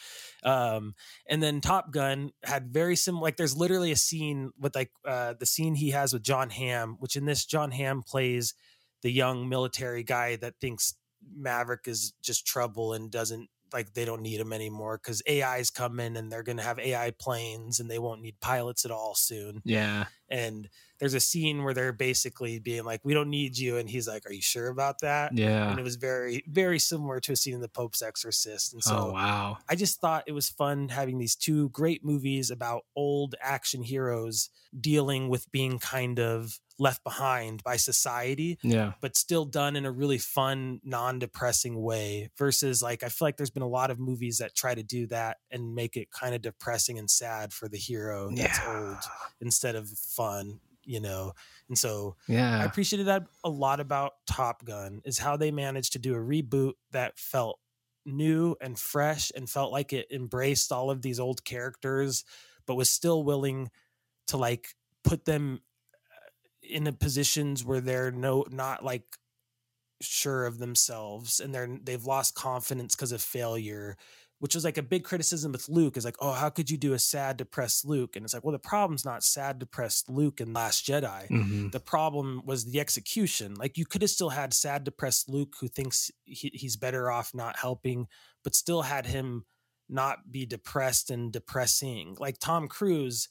um 0.44 0.94
and 1.28 1.42
then 1.42 1.60
top 1.60 1.90
gun 1.92 2.30
had 2.44 2.72
very 2.72 2.96
similar 2.96 3.22
like 3.22 3.36
there's 3.36 3.56
literally 3.56 3.92
a 3.92 3.96
scene 3.96 4.50
with 4.58 4.74
like 4.74 4.90
uh 5.06 5.34
the 5.38 5.46
scene 5.46 5.74
he 5.74 5.90
has 5.90 6.12
with 6.12 6.22
john 6.22 6.50
hamm 6.50 6.96
which 6.98 7.16
in 7.16 7.24
this 7.24 7.44
john 7.44 7.70
hamm 7.70 8.02
plays 8.02 8.54
the 9.02 9.10
young 9.10 9.48
military 9.48 10.02
guy 10.02 10.36
that 10.36 10.54
thinks 10.60 10.94
maverick 11.36 11.86
is 11.86 12.12
just 12.22 12.46
trouble 12.46 12.92
and 12.92 13.10
doesn't 13.10 13.48
like 13.72 13.94
they 13.94 14.04
don't 14.04 14.22
need 14.22 14.38
him 14.40 14.52
anymore 14.52 14.98
because 15.02 15.22
AI's 15.28 15.70
coming 15.70 16.16
and 16.16 16.30
they're 16.30 16.42
gonna 16.42 16.62
have 16.62 16.78
AI 16.78 17.10
planes 17.18 17.80
and 17.80 17.90
they 17.90 17.98
won't 17.98 18.20
need 18.20 18.38
pilots 18.40 18.84
at 18.84 18.90
all 18.90 19.14
soon 19.14 19.62
Yeah. 19.64 20.04
And 20.32 20.68
there's 20.98 21.14
a 21.14 21.20
scene 21.20 21.64
where 21.64 21.74
they're 21.74 21.92
basically 21.92 22.58
being 22.60 22.84
like 22.84 23.00
we 23.04 23.12
don't 23.12 23.28
need 23.28 23.58
you 23.58 23.76
and 23.76 23.90
he's 23.90 24.06
like 24.08 24.24
are 24.26 24.32
you 24.32 24.40
sure 24.40 24.68
about 24.68 25.00
that 25.00 25.36
Yeah. 25.36 25.68
and 25.70 25.78
it 25.78 25.82
was 25.82 25.96
very 25.96 26.42
very 26.48 26.78
similar 26.78 27.20
to 27.20 27.32
a 27.32 27.36
scene 27.36 27.54
in 27.54 27.60
the 27.60 27.68
pope's 27.68 28.02
exorcist 28.02 28.72
and 28.72 28.82
oh, 28.86 28.88
so 28.90 28.96
oh 29.08 29.12
wow. 29.12 29.58
i 29.68 29.74
just 29.74 30.00
thought 30.00 30.24
it 30.26 30.32
was 30.32 30.48
fun 30.48 30.88
having 30.88 31.18
these 31.18 31.36
two 31.36 31.68
great 31.70 32.04
movies 32.04 32.50
about 32.50 32.82
old 32.96 33.34
action 33.40 33.82
heroes 33.82 34.48
dealing 34.80 35.28
with 35.28 35.50
being 35.52 35.78
kind 35.78 36.18
of 36.18 36.58
left 36.78 37.04
behind 37.04 37.62
by 37.62 37.76
society 37.76 38.58
Yeah. 38.62 38.92
but 39.00 39.16
still 39.16 39.44
done 39.44 39.76
in 39.76 39.84
a 39.84 39.92
really 39.92 40.18
fun, 40.18 40.80
non-depressing 40.82 41.80
way. 41.80 42.30
Versus 42.38 42.82
like 42.82 43.02
I 43.02 43.08
feel 43.08 43.26
like 43.26 43.36
there's 43.36 43.50
been 43.50 43.62
a 43.62 43.68
lot 43.68 43.90
of 43.90 43.98
movies 44.00 44.38
that 44.38 44.54
try 44.54 44.74
to 44.74 44.82
do 44.82 45.06
that 45.08 45.36
and 45.50 45.74
make 45.74 45.96
it 45.96 46.08
kind 46.10 46.34
of 46.34 46.42
depressing 46.42 46.98
and 46.98 47.10
sad 47.10 47.52
for 47.52 47.68
the 47.68 47.76
hero 47.76 48.30
that's 48.34 48.58
old 48.66 48.96
instead 49.40 49.74
of 49.76 49.88
fun, 49.90 50.21
you 50.84 51.00
know. 51.00 51.32
And 51.68 51.78
so 51.78 52.16
yeah 52.28 52.60
I 52.60 52.64
appreciated 52.64 53.06
that 53.06 53.26
a 53.44 53.48
lot 53.48 53.80
about 53.80 54.12
Top 54.26 54.64
Gun 54.64 55.00
is 55.04 55.18
how 55.18 55.36
they 55.36 55.50
managed 55.50 55.92
to 55.92 55.98
do 55.98 56.14
a 56.14 56.18
reboot 56.18 56.72
that 56.90 57.18
felt 57.18 57.58
new 58.04 58.56
and 58.60 58.78
fresh 58.78 59.30
and 59.34 59.48
felt 59.48 59.72
like 59.72 59.92
it 59.92 60.10
embraced 60.10 60.72
all 60.72 60.90
of 60.90 61.02
these 61.02 61.20
old 61.20 61.44
characters 61.44 62.24
but 62.66 62.74
was 62.74 62.90
still 62.90 63.22
willing 63.22 63.70
to 64.26 64.36
like 64.36 64.68
put 65.04 65.24
them 65.24 65.60
uh, 65.94 66.30
in 66.62 66.86
a 66.86 66.92
positions 66.92 67.64
where 67.64 67.80
they're 67.80 68.10
no 68.10 68.44
not 68.50 68.84
like 68.84 69.04
sure 70.00 70.46
of 70.46 70.58
themselves 70.58 71.38
and 71.38 71.54
they're 71.54 71.78
they've 71.82 72.04
lost 72.04 72.34
confidence 72.34 72.96
because 72.96 73.12
of 73.12 73.22
failure 73.22 73.96
which 74.42 74.56
was 74.56 74.64
like 74.64 74.76
a 74.76 74.82
big 74.82 75.04
criticism 75.04 75.52
with 75.52 75.68
Luke 75.68 75.96
is 75.96 76.04
like 76.04 76.16
oh 76.18 76.32
how 76.32 76.50
could 76.50 76.68
you 76.68 76.76
do 76.76 76.94
a 76.94 76.98
sad 76.98 77.36
depressed 77.36 77.84
Luke 77.84 78.16
and 78.16 78.24
it's 78.24 78.34
like 78.34 78.42
well 78.44 78.52
the 78.52 78.58
problem's 78.58 79.04
not 79.04 79.22
sad 79.22 79.60
depressed 79.60 80.08
Luke 80.08 80.40
in 80.40 80.52
Last 80.52 80.84
Jedi 80.84 81.28
Mhm. 81.28 81.70
the 81.70 81.78
problem 81.80 82.42
was 82.44 82.64
the 82.64 82.80
execution. 82.80 83.54
Like 83.54 83.78
you 83.78 83.86
could 83.86 84.02
have 84.02 84.10
still 84.10 84.30
had 84.30 84.52
sad, 84.52 84.82
depressed 84.84 85.28
Luke 85.28 85.54
who 85.60 85.68
thinks 85.68 86.10
he, 86.24 86.50
he's 86.54 86.76
better 86.76 87.08
off 87.10 87.32
not 87.34 87.56
helping, 87.60 88.08
but 88.42 88.56
still 88.56 88.82
had 88.82 89.06
him 89.06 89.44
not 89.88 90.32
be 90.32 90.44
depressed 90.44 91.08
and 91.10 91.32
depressing. 91.32 92.16
Like 92.18 92.38
Tom 92.38 92.66
Cruise 92.66 93.28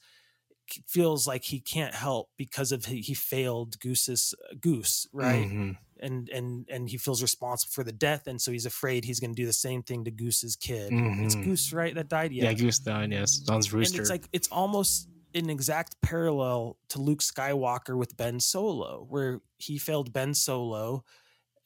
feels 0.86 1.26
like 1.26 1.44
he 1.44 1.60
can't 1.60 1.94
help 1.94 2.30
because 2.38 2.72
of 2.72 2.86
he, 2.86 3.00
he 3.02 3.12
failed 3.14 3.78
Goose's 3.80 4.34
Goose, 4.60 5.06
right? 5.12 5.46
Mhm. 5.50 5.76
And 6.02 6.28
and 6.30 6.66
and 6.68 6.90
he 6.90 6.98
feels 6.98 7.22
responsible 7.22 7.70
for 7.72 7.84
the 7.84 7.92
death, 7.92 8.26
and 8.26 8.40
so 8.42 8.50
he's 8.50 8.66
afraid 8.66 9.04
he's 9.04 9.20
going 9.20 9.34
to 9.34 9.40
do 9.40 9.46
the 9.46 9.52
same 9.52 9.82
thing 9.84 10.04
to 10.04 10.10
Goose's 10.10 10.56
kid. 10.56 10.90
It's 10.92 11.36
Mhm. 11.36 11.44
Goose, 11.44 11.72
right? 11.72 11.94
That 11.94 12.08
died. 12.08 12.32
Yeah. 12.32 12.52
Goose 12.54 12.80
died. 12.80 13.12
Yes. 13.12 13.36
Don's 13.38 13.72
rooster. 13.72 13.94
And 13.96 14.00
it's 14.00 14.10
like 14.10 14.28
it's 14.32 14.48
almost 14.48 15.08
an 15.34 15.48
exact 15.48 16.00
parallel 16.02 16.76
to 16.88 17.00
Luke 17.00 17.20
Skywalker 17.20 17.96
with 17.96 18.16
Ben 18.16 18.40
Solo, 18.40 19.06
where 19.08 19.40
he 19.58 19.78
failed 19.78 20.12
Ben 20.12 20.34
Solo, 20.34 21.04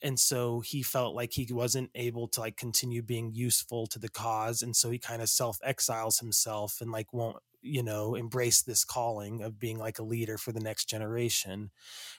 and 0.02 0.20
so 0.20 0.60
he 0.60 0.82
felt 0.82 1.14
like 1.14 1.32
he 1.32 1.48
wasn't 1.50 1.90
able 1.94 2.28
to 2.28 2.40
like 2.40 2.58
continue 2.58 3.00
being 3.02 3.32
useful 3.34 3.86
to 3.86 3.98
the 3.98 4.10
cause, 4.10 4.60
and 4.60 4.76
so 4.76 4.90
he 4.90 4.98
kind 4.98 5.22
of 5.22 5.30
self 5.30 5.58
exiles 5.64 6.18
himself 6.18 6.82
and 6.82 6.92
like 6.92 7.10
won't 7.14 7.38
you 7.62 7.82
know 7.82 8.14
embrace 8.14 8.60
this 8.62 8.84
calling 8.84 9.42
of 9.42 9.58
being 9.58 9.78
like 9.78 9.98
a 9.98 10.04
leader 10.04 10.36
for 10.36 10.52
the 10.52 10.60
next 10.60 10.84
generation, 10.90 11.70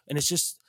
and 0.08 0.18
it's 0.18 0.28
just. 0.28 0.60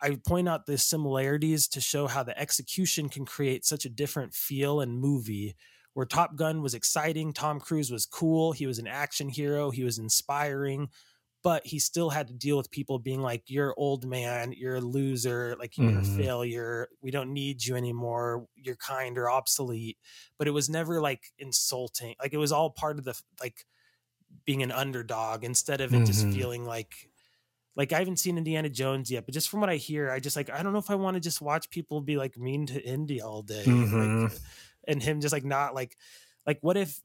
I 0.00 0.16
point 0.26 0.48
out 0.48 0.66
the 0.66 0.78
similarities 0.78 1.68
to 1.68 1.80
show 1.80 2.06
how 2.06 2.22
the 2.22 2.38
execution 2.38 3.08
can 3.08 3.24
create 3.26 3.64
such 3.64 3.84
a 3.84 3.90
different 3.90 4.34
feel 4.34 4.80
and 4.80 4.98
movie 5.00 5.56
where 5.94 6.06
Top 6.06 6.36
Gun 6.36 6.62
was 6.62 6.74
exciting, 6.74 7.32
Tom 7.32 7.58
Cruise 7.58 7.90
was 7.90 8.06
cool, 8.06 8.52
he 8.52 8.66
was 8.66 8.78
an 8.78 8.86
action 8.86 9.28
hero, 9.28 9.70
he 9.70 9.82
was 9.82 9.98
inspiring, 9.98 10.90
but 11.42 11.66
he 11.66 11.78
still 11.78 12.10
had 12.10 12.28
to 12.28 12.34
deal 12.34 12.56
with 12.56 12.70
people 12.70 12.98
being 12.98 13.20
like, 13.22 13.44
You're 13.48 13.74
old 13.78 14.06
man, 14.06 14.52
you're 14.52 14.76
a 14.76 14.80
loser, 14.80 15.56
like 15.58 15.78
you're 15.78 15.88
Mhm. 15.88 16.00
a 16.00 16.04
failure, 16.04 16.88
we 17.00 17.10
don't 17.10 17.32
need 17.32 17.64
you 17.64 17.76
anymore, 17.76 18.46
you're 18.56 18.76
kind 18.76 19.18
or 19.18 19.30
obsolete. 19.30 19.98
But 20.38 20.48
it 20.48 20.52
was 20.52 20.68
never 20.68 21.00
like 21.00 21.32
insulting. 21.38 22.14
Like 22.20 22.32
it 22.32 22.38
was 22.38 22.52
all 22.52 22.70
part 22.70 22.98
of 22.98 23.04
the 23.04 23.20
like 23.40 23.66
being 24.44 24.62
an 24.62 24.72
underdog 24.72 25.44
instead 25.44 25.80
of 25.80 25.94
it 25.94 26.04
just 26.04 26.30
Mhm. 26.30 26.30
feeling 26.30 26.64
like 26.64 27.10
like 27.78 27.92
I 27.94 28.00
haven't 28.00 28.18
seen 28.18 28.36
Indiana 28.36 28.68
Jones 28.68 29.10
yet, 29.10 29.24
but 29.24 29.32
just 29.32 29.48
from 29.48 29.60
what 29.60 29.70
I 29.70 29.76
hear, 29.76 30.10
I 30.10 30.20
just 30.20 30.36
like 30.36 30.50
I 30.50 30.62
don't 30.62 30.74
know 30.74 30.78
if 30.80 30.90
I 30.90 30.96
want 30.96 31.14
to 31.14 31.20
just 31.20 31.40
watch 31.40 31.70
people 31.70 32.02
be 32.02 32.18
like 32.18 32.36
mean 32.36 32.66
to 32.66 32.84
Indy 32.84 33.22
all 33.22 33.40
day. 33.42 33.62
Mhm. 33.64 34.24
Like, 34.24 34.38
and 34.86 35.02
him 35.02 35.20
just 35.22 35.32
like 35.32 35.44
not 35.44 35.74
like 35.74 35.96
like 36.46 36.58
what 36.60 36.76
if 36.76 37.00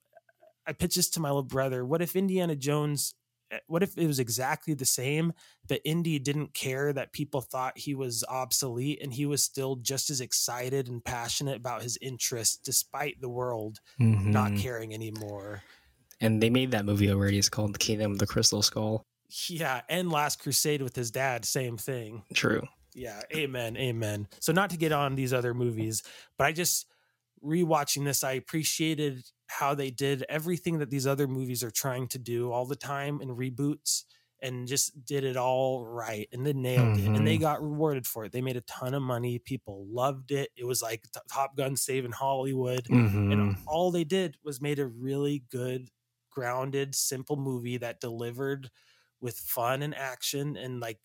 I 0.67 0.73
pitched 0.73 0.95
this 0.97 1.09
to 1.11 1.19
my 1.21 1.29
little 1.29 1.43
brother? 1.43 1.85
What 1.85 2.01
if 2.01 2.15
Indiana 2.15 2.55
Jones 2.55 3.13
eh, 3.51 3.59
what 3.67 3.83
if 3.83 3.97
it 3.97 4.07
was 4.07 4.19
exactly 4.19 4.73
the 4.73 4.85
same, 4.85 5.33
but 5.67 5.81
Indy 5.85 6.17
didn't 6.17 6.53
care 6.55 6.91
that 6.93 7.11
people 7.13 7.41
thought 7.41 7.77
he 7.77 7.93
was 7.93 8.23
obsolete 8.29 8.99
and 9.03 9.13
he 9.13 9.25
was 9.27 9.43
still 9.43 9.75
just 9.75 10.09
as 10.09 10.21
excited 10.21 10.87
and 10.87 11.03
passionate 11.05 11.57
about 11.57 11.83
his 11.83 11.97
interests 12.01 12.57
despite 12.57 13.21
the 13.21 13.29
world 13.29 13.79
not 13.99 14.51
Mhm. 14.53 14.59
caring 14.59 14.93
anymore. 14.93 15.61
And 16.21 16.41
they 16.41 16.49
made 16.49 16.71
that 16.71 16.85
movie 16.85 17.11
already. 17.11 17.37
It's 17.37 17.49
called 17.49 17.75
The 17.75 17.79
Kingdom 17.79 18.13
of 18.13 18.19
the 18.19 18.27
Crystal 18.27 18.61
Skull. 18.61 19.03
Yeah, 19.49 19.81
and 19.89 20.11
Last 20.11 20.39
Crusade 20.39 20.81
with 20.81 20.95
his 20.95 21.11
dad, 21.11 21.45
same 21.45 21.77
thing. 21.77 22.23
True. 22.33 22.61
Yeah, 22.93 23.21
amen, 23.33 23.75
amen. 23.77 24.27
So 24.39 24.53
not 24.53 24.69
to 24.69 24.77
get 24.77 24.91
on 24.91 25.15
these 25.15 25.33
other 25.33 25.53
movies, 25.53 26.03
but 26.37 26.45
I 26.45 26.51
just 26.51 26.85
rewatching 27.43 28.05
this, 28.05 28.23
I 28.23 28.33
appreciated 28.33 29.23
how 29.47 29.73
they 29.73 29.89
did 29.91 30.23
everything 30.29 30.79
that 30.79 30.89
these 30.89 31.07
other 31.07 31.27
movies 31.27 31.63
are 31.63 31.71
trying 31.71 32.07
to 32.09 32.19
do 32.19 32.51
all 32.51 32.65
the 32.65 32.75
time 32.75 33.21
in 33.21 33.29
reboots 33.29 34.03
and 34.41 34.67
just 34.67 35.05
did 35.05 35.23
it 35.23 35.37
all 35.37 35.85
right 35.85 36.27
and 36.31 36.45
then 36.45 36.61
nailed 36.61 36.97
it 36.97 37.05
and 37.07 37.25
they 37.25 37.37
Mhm. 37.37 37.41
got 37.41 37.61
rewarded 37.61 38.05
for 38.05 38.25
it. 38.25 38.31
They 38.31 38.41
made 38.41 38.57
a 38.57 38.61
ton 38.61 38.93
of 38.93 39.01
money, 39.01 39.39
people 39.39 39.85
loved 39.87 40.31
it. 40.31 40.49
It 40.55 40.65
was 40.65 40.81
like 40.81 41.05
Top 41.31 41.55
Gun 41.55 41.75
saving 41.77 42.11
Hollywood 42.11 42.85
Mhm. 42.85 43.31
and 43.31 43.57
all 43.67 43.89
they 43.91 44.03
did 44.03 44.37
was 44.43 44.61
made 44.61 44.79
a 44.79 44.87
really 44.87 45.39
good 45.49 45.89
grounded 46.29 46.95
simple 46.95 47.35
movie 47.37 47.77
that 47.77 48.01
delivered 48.01 48.69
with 49.23 49.37
fun 49.37 49.81
and 49.81 49.95
action 49.95 50.57
and 50.57 50.81
like 50.81 50.99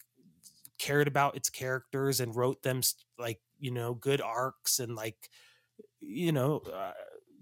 cared 0.78 1.08
about 1.08 1.36
its 1.36 1.48
characters 1.48 2.20
and 2.20 2.36
wrote 2.36 2.62
them 2.62 2.80
like 3.18 3.40
you 3.58 3.70
know 3.70 3.94
good 3.94 4.20
arcs 4.20 4.80
and 4.80 4.94
like 4.96 5.16
you 6.00 6.32
know 6.32 6.58
uh, 6.72 6.92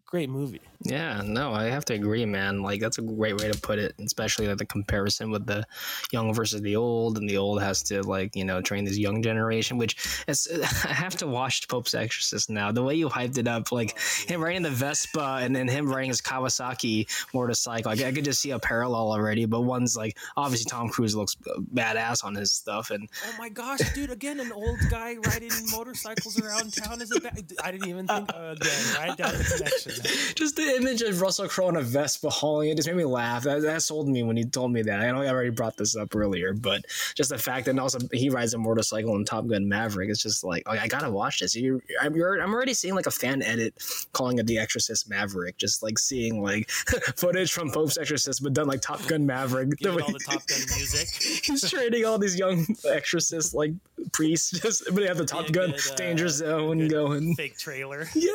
great 0.07 0.31
movie. 0.31 0.61
Yeah, 0.83 1.23
no, 1.25 1.53
I 1.53 1.65
have 1.65 1.85
to 1.87 1.95
agree, 1.95 2.25
man. 2.25 2.63
Like 2.63 2.81
that's 2.81 2.99
a 2.99 3.03
great 3.03 3.41
way 3.41 3.51
to 3.51 3.59
put 3.59 3.79
it, 3.79 3.95
especially 3.99 4.47
like 4.47 4.59
the 4.59 4.67
comparison 4.67 5.31
with 5.31 5.47
the 5.47 5.65
young 6.13 6.33
versus 6.33 6.63
the 6.63 6.77
old, 6.77 7.19
and 7.19 7.29
the 7.29 7.37
old 7.37 7.61
has 7.61 7.83
to 7.85 8.03
like 8.03 8.37
you 8.37 8.45
know 8.45 8.61
train 8.63 8.85
this 8.85 8.99
young 8.99 9.23
generation. 9.23 9.79
Which 9.79 9.97
is, 10.29 10.49
I 10.85 10.93
have 10.93 11.17
to 11.17 11.27
watch 11.27 11.67
Pope's 11.69 11.95
Exorcist 11.95 12.51
now. 12.51 12.71
The 12.71 12.83
way 12.83 12.95
you 12.95 13.09
hyped 13.09 13.39
it 13.39 13.49
up, 13.49 13.73
like 13.73 13.99
him 14.01 14.43
riding 14.43 14.63
the 14.63 14.71
Vespa 14.71 15.39
and 15.41 15.55
then 15.55 15.67
him 15.67 15.91
riding 15.91 16.11
his 16.11 16.21
Kawasaki 16.21 17.07
motorcycle, 17.35 17.91
like, 17.91 18.03
I 18.03 18.13
could 18.13 18.25
just 18.25 18.41
see 18.41 18.53
a 18.53 18.59
parallel 18.59 19.11
already. 19.11 19.45
But 19.47 19.63
one's 19.63 19.97
like 19.97 20.17
obviously 20.37 20.71
Tom 20.71 20.89
Cruise 20.89 21.17
looks 21.17 21.37
badass 21.75 22.25
on 22.25 22.35
his 22.35 22.53
stuff, 22.53 22.91
and 22.91 23.09
Oh 23.27 23.35
my 23.39 23.49
gosh, 23.49 23.81
dude! 23.95 24.11
Again, 24.11 24.39
an 24.41 24.53
old 24.53 24.79
guy 24.89 25.17
riding 25.27 25.51
motorcycles 25.71 26.41
around 26.41 26.73
town 26.75 27.03
is 27.03 27.11
a 27.11 27.21
bad. 27.21 27.53
I 27.63 27.73
didn't 27.73 27.89
even 27.89 28.07
think 28.07 28.31
uh, 28.33 28.55
again. 28.61 28.95
Right 28.99 29.17
down 29.17 29.33
the 29.33 29.45
connection. 29.45 29.96
just 30.35 30.57
the 30.57 30.77
image 30.77 31.03
of 31.03 31.21
Russell 31.21 31.49
Crowe 31.49 31.69
in 31.69 31.77
a 31.77 31.83
Vespa 31.83 32.31
hauling 32.31 32.71
it 32.71 32.77
just 32.77 32.89
made 32.89 32.97
me 32.97 33.05
laugh. 33.05 33.45
That, 33.45 33.63
that 33.63 33.83
sold 33.83 34.09
me 34.09 34.23
when 34.23 34.37
he 34.37 34.45
told 34.45 34.73
me 34.73 34.83
that. 34.83 35.01
I 35.01 35.11
know 35.11 35.23
I 35.23 35.29
already 35.29 35.51
brought 35.51 35.77
this 35.77 35.97
up 35.97 36.15
earlier, 36.15 36.53
but 36.53 36.85
just 37.15 37.31
the 37.31 37.39
fact 37.39 37.67
that 37.67 37.79
also 37.79 37.99
he 38.13 38.31
rides 38.31 38.55
a 38.55 38.59
motorcycle 38.59 39.15
in 39.17 39.25
Top 39.25 39.47
Gun 39.47 39.69
Maverick 39.69 40.07
it's 40.11 40.23
just 40.23 40.45
like, 40.45 40.63
oh, 40.67 40.73
I 40.73 40.89
gotta 40.89 41.11
watch 41.11 41.41
this. 41.41 41.57
You're, 41.57 41.81
I'm, 42.01 42.15
you're, 42.15 42.41
I'm 42.41 42.53
already 42.53 42.75
seeing 42.75 42.95
like 42.95 43.07
a 43.07 43.11
fan 43.11 43.43
edit 43.43 43.75
calling 44.13 44.39
it 44.39 44.47
The 44.47 44.59
Exorcist 44.59 45.09
Maverick, 45.09 45.57
just 45.57 45.83
like 45.83 45.99
seeing 45.99 46.43
like 46.43 46.71
footage 47.17 47.53
from 47.53 47.71
Pope's 47.71 47.99
Exorcist, 47.99 48.43
but 48.43 48.53
done 48.53 48.67
like 48.67 48.81
Top 48.81 49.05
Gun 49.07 49.27
Maverick. 49.27 49.69
It 49.81 49.87
all 49.87 49.97
the 50.13 50.21
Top 50.25 50.47
Gun 50.47 50.61
music. 50.75 51.09
He's 51.45 51.69
training 51.69 52.05
all 52.05 52.19
these 52.19 52.39
young 52.39 52.67
exorcists 52.89 53.55
like 53.55 53.73
priests, 54.13 54.51
just, 54.61 54.85
but 54.87 54.97
they 54.97 55.07
have 55.07 55.19
the 55.19 55.25
Top 55.25 55.45
Be 55.45 55.49
a 55.49 55.53
Gun 55.53 55.71
good, 55.71 55.81
uh, 55.93 55.95
Danger 55.95 56.29
Zone 56.29 56.89
going. 56.89 57.35
Fake 57.35 57.59
trailer. 57.59 58.09
Yeah, 58.15 58.33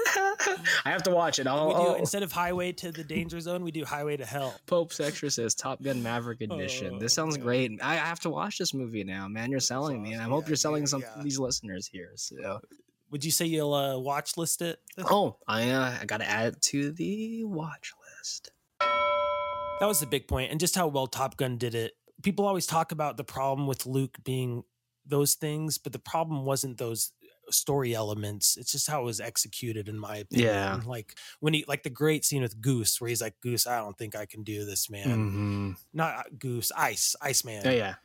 I 0.86 0.90
have 0.90 1.04
to 1.04 1.12
watch 1.12 1.40
it. 1.40 1.48
We 1.68 1.74
do 1.74 1.80
I'll- 1.80 1.96
instead 1.96 2.24
of 2.24 2.32
Highway 2.32 2.72
to 2.74 2.92
the 2.92 3.04
Danger 3.04 3.40
Zone, 3.40 3.64
we 3.64 3.72
do 3.72 3.86
Highway 3.86 4.18
to 4.18 4.26
Hell. 4.26 4.54
Pope's 4.68 5.00
Exorcist 5.00 5.60
Top 5.60 5.82
Gun 5.82 6.02
Maverick 6.04 6.42
edition. 6.42 7.00
this 7.00 7.14
sounds 7.14 7.38
great. 7.38 7.72
I 7.82 7.96
have 7.96 8.20
to 8.22 8.30
watch 8.30 8.58
this 8.58 8.74
movie 8.74 9.04
now, 9.04 9.28
man. 9.28 9.52
You're 9.52 9.60
selling 9.60 10.02
me, 10.02 10.14
and 10.14 10.22
I 10.22 10.26
hope 10.26 10.48
you're 10.48 10.56
selling 10.56 10.84
you- 10.84 10.88
some 10.88 11.02
yeah. 11.02 11.22
these 11.24 11.40
listeners 11.40 11.88
here. 11.88 12.12
So, 12.16 12.60
Would 13.12 13.26
you 13.26 13.32
say 13.32 13.46
you'll 13.46 13.74
uh, 13.74 13.98
watch 14.00 14.38
list 14.38 14.62
it? 14.62 14.80
oh, 14.98 15.38
I 15.48 15.70
uh, 15.72 15.98
I 16.02 16.06
gotta 16.06 16.30
add 16.30 16.54
it 16.54 16.62
to 16.64 16.92
the 16.92 17.44
watch 17.44 17.92
list. 18.20 18.52
That 19.80 19.88
was 19.88 20.00
the 20.00 20.06
big 20.06 20.28
point, 20.28 20.52
and 20.52 20.60
just 20.60 20.76
how 20.76 20.88
well 20.88 21.08
Top 21.08 21.38
Gun 21.38 21.58
did 21.58 21.74
it. 21.76 21.94
People 22.22 22.46
always 22.46 22.68
talk 22.68 22.92
about 22.92 23.18
the 23.18 23.24
problem 23.24 23.66
with 23.68 23.86
Luke 23.88 24.18
being 24.24 24.64
those 25.08 25.34
things, 25.34 25.80
but 25.80 25.92
the 25.92 25.98
problem 26.00 26.46
wasn't 26.46 26.78
those 26.78 27.12
story 27.54 27.94
elements. 27.96 28.58
It's 28.58 28.72
just 28.72 28.90
how 28.90 29.02
it 29.02 29.06
was 29.06 29.20
executed, 29.20 29.88
in 29.88 29.98
my 30.00 30.18
opinion. 30.18 30.48
Yeah. 30.48 30.80
Like 30.86 31.16
when 31.40 31.54
he, 31.54 31.66
like 31.68 31.84
the 31.84 31.90
great 31.90 32.26
scene 32.26 32.42
with 32.42 32.60
Goose, 32.62 33.00
where 33.02 33.10
he's 33.10 33.22
like, 33.22 33.40
"Goose, 33.42 33.68
I 33.68 33.78
don't 33.80 33.98
think 33.98 34.16
I 34.16 34.26
can 34.26 34.44
do 34.44 34.66
this, 34.66 34.90
man." 34.90 35.08
Mm-hmm. 35.08 35.72
Not 35.94 36.16
uh, 36.18 36.24
Goose, 36.38 36.72
Ice, 36.78 37.16
Iceman. 37.22 37.62
Oh 37.66 37.72
yeah, 37.72 37.96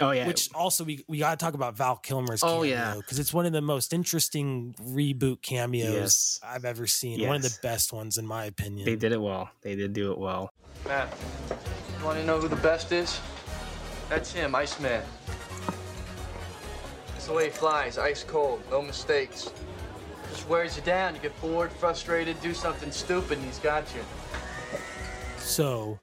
oh 0.00 0.10
yeah. 0.10 0.26
Which 0.26 0.50
also 0.54 0.84
we 0.84 1.04
we 1.08 1.18
got 1.18 1.38
to 1.38 1.44
talk 1.44 1.54
about 1.54 1.76
Val 1.76 1.96
Kilmer's 1.96 2.40
cameo 2.40 2.58
Oh, 2.58 2.62
yeah. 2.62 2.94
because 2.96 3.18
it's 3.18 3.32
one 3.32 3.46
of 3.46 3.52
the 3.52 3.62
most 3.62 3.92
interesting 3.92 4.74
reboot 4.82 5.42
cameos 5.42 5.92
Yes. 5.94 6.40
I've 6.42 6.64
ever 6.64 6.86
seen. 6.86 7.26
One 7.26 7.36
of 7.36 7.42
the 7.42 7.56
best 7.62 7.92
ones 7.92 8.18
in 8.18 8.26
my 8.26 8.44
opinion. 8.46 8.84
they 8.86 8.96
did 8.96 9.12
it 9.12 9.20
well. 9.20 9.50
They 9.62 9.74
did 9.76 9.92
do 9.92 10.12
it 10.12 10.18
well. 10.18 10.50
Matt, 10.86 11.14
you 11.98 12.04
want 12.04 12.18
to 12.18 12.24
know 12.26 12.38
who 12.40 12.48
the 12.48 12.56
best 12.56 12.92
is? 12.92 13.18
That's 14.10 14.30
him, 14.32 14.54
Iceman. 14.54 15.02
That's 17.24 17.32
the 17.32 17.36
way 17.38 17.44
he 17.46 17.50
flies, 17.52 17.96
ice 17.96 18.22
cold, 18.22 18.62
no 18.70 18.82
mistakes. 18.82 19.50
Just 20.28 20.46
wears 20.46 20.76
you 20.76 20.82
down. 20.82 21.14
You 21.14 21.22
get 21.22 21.40
bored, 21.40 21.72
frustrated, 21.72 22.38
do 22.42 22.52
something 22.52 22.90
stupid, 22.90 23.38
and 23.38 23.46
he's 23.46 23.58
got 23.60 23.86
you. 23.94 24.02
So 25.38 26.00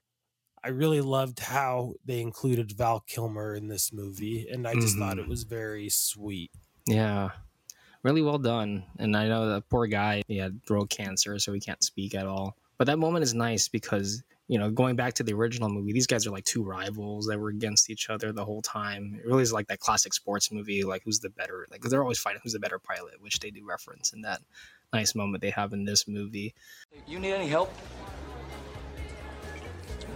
I 0.64 0.70
really 0.70 1.00
loved 1.00 1.38
how 1.38 1.94
they 2.06 2.22
included 2.22 2.72
Val 2.72 3.02
Kilmer 3.02 3.54
in 3.54 3.68
this 3.68 3.94
movie, 3.94 4.48
and 4.50 4.68
I 4.68 4.74
just 4.74 4.98
thought 4.98 5.20
it 5.20 5.26
Mhm. 5.26 5.30
was 5.30 5.44
very 5.44 5.90
sweet. 5.90 6.50
Yeah, 6.88 7.30
really 8.02 8.24
well 8.24 8.40
done. 8.40 8.84
And 8.98 9.16
I 9.16 9.28
know 9.28 9.48
that 9.48 9.70
poor 9.70 9.86
guy, 9.86 10.24
he 10.28 10.38
had 10.38 10.66
throat 10.66 10.90
cancer, 10.90 11.38
so 11.38 11.54
he 11.54 11.60
can't 11.60 11.84
speak 11.84 12.16
at 12.16 12.26
all. 12.26 12.58
But 12.80 12.86
that 12.88 12.98
moment 12.98 13.22
is 13.22 13.36
nice 13.36 13.68
because, 13.68 14.24
you 14.48 14.58
know, 14.60 14.70
going 14.70 14.96
back 14.96 15.14
to 15.14 15.24
the 15.24 15.34
original 15.34 15.70
movie, 15.70 15.94
these 15.94 16.08
guys 16.08 16.28
are 16.28 16.32
like 16.32 16.44
two 16.44 16.64
rivals 16.64 17.26
that 17.28 17.40
were 17.40 17.50
against 17.50 17.90
each 17.90 18.10
other 18.10 18.32
the 18.32 18.44
whole 18.44 18.62
time. 18.62 19.18
It 19.18 19.26
really 19.26 19.44
is 19.44 19.54
like 19.54 19.68
that 19.68 19.80
classic 19.80 20.14
sports 20.14 20.52
movie, 20.52 20.84
like 20.84 21.04
who's 21.06 21.20
the 21.20 21.30
better, 21.30 21.66
like 21.72 21.82
'cause 21.82 21.92
they're 21.92 22.02
always 22.02 22.20
fighting 22.20 22.42
who's 22.44 22.54
the 22.54 22.60
better 22.60 22.80
pilot, 22.80 23.22
which 23.22 23.40
they 23.40 23.50
do 23.50 23.66
reference 23.66 24.12
in 24.14 24.22
that 24.22 24.42
nice 24.92 25.16
moment 25.16 25.42
they 25.42 25.52
have 25.52 25.72
in 25.72 25.86
this 25.86 26.08
movie. 26.08 26.54
You 27.08 27.20
need 27.20 27.34
any 27.34 27.48
help? 27.48 27.74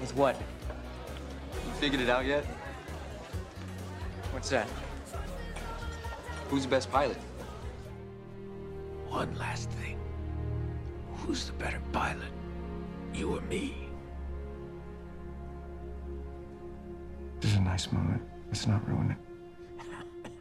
With 0.01 0.13
what? 0.15 0.35
You 1.65 1.71
figured 1.79 2.01
it 2.01 2.09
out 2.09 2.25
yet? 2.25 2.43
What's 4.31 4.49
that? 4.49 4.67
Who's 6.49 6.63
the 6.63 6.69
best 6.69 6.91
pilot? 6.91 7.17
One 9.07 9.33
last 9.35 9.69
thing. 9.71 9.97
Who's 11.15 11.45
the 11.47 11.53
better 11.53 11.79
pilot? 11.93 12.27
You 13.13 13.37
or 13.37 13.41
me? 13.41 13.84
This 17.45 17.53
is 17.53 17.59
a 17.59 17.61
nice 17.61 17.91
moment. 17.91 18.23
Let's 18.47 18.65
not 18.65 18.89
ruin 18.89 19.11
it. 19.11 19.17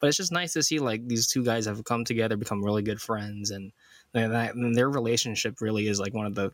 but 0.00 0.06
it's 0.06 0.16
just 0.16 0.30
nice 0.30 0.52
to 0.52 0.62
see 0.62 0.78
like 0.78 1.04
these 1.08 1.26
two 1.26 1.42
guys 1.42 1.66
have 1.66 1.82
come 1.82 2.04
together 2.04 2.36
become 2.36 2.64
really 2.64 2.82
good 2.82 3.00
friends 3.00 3.50
and, 3.50 3.72
and, 4.14 4.32
that, 4.32 4.54
and 4.54 4.72
their 4.72 4.88
relationship 4.88 5.60
really 5.60 5.88
is 5.88 5.98
like 5.98 6.14
one 6.14 6.26
of 6.26 6.36
the 6.36 6.52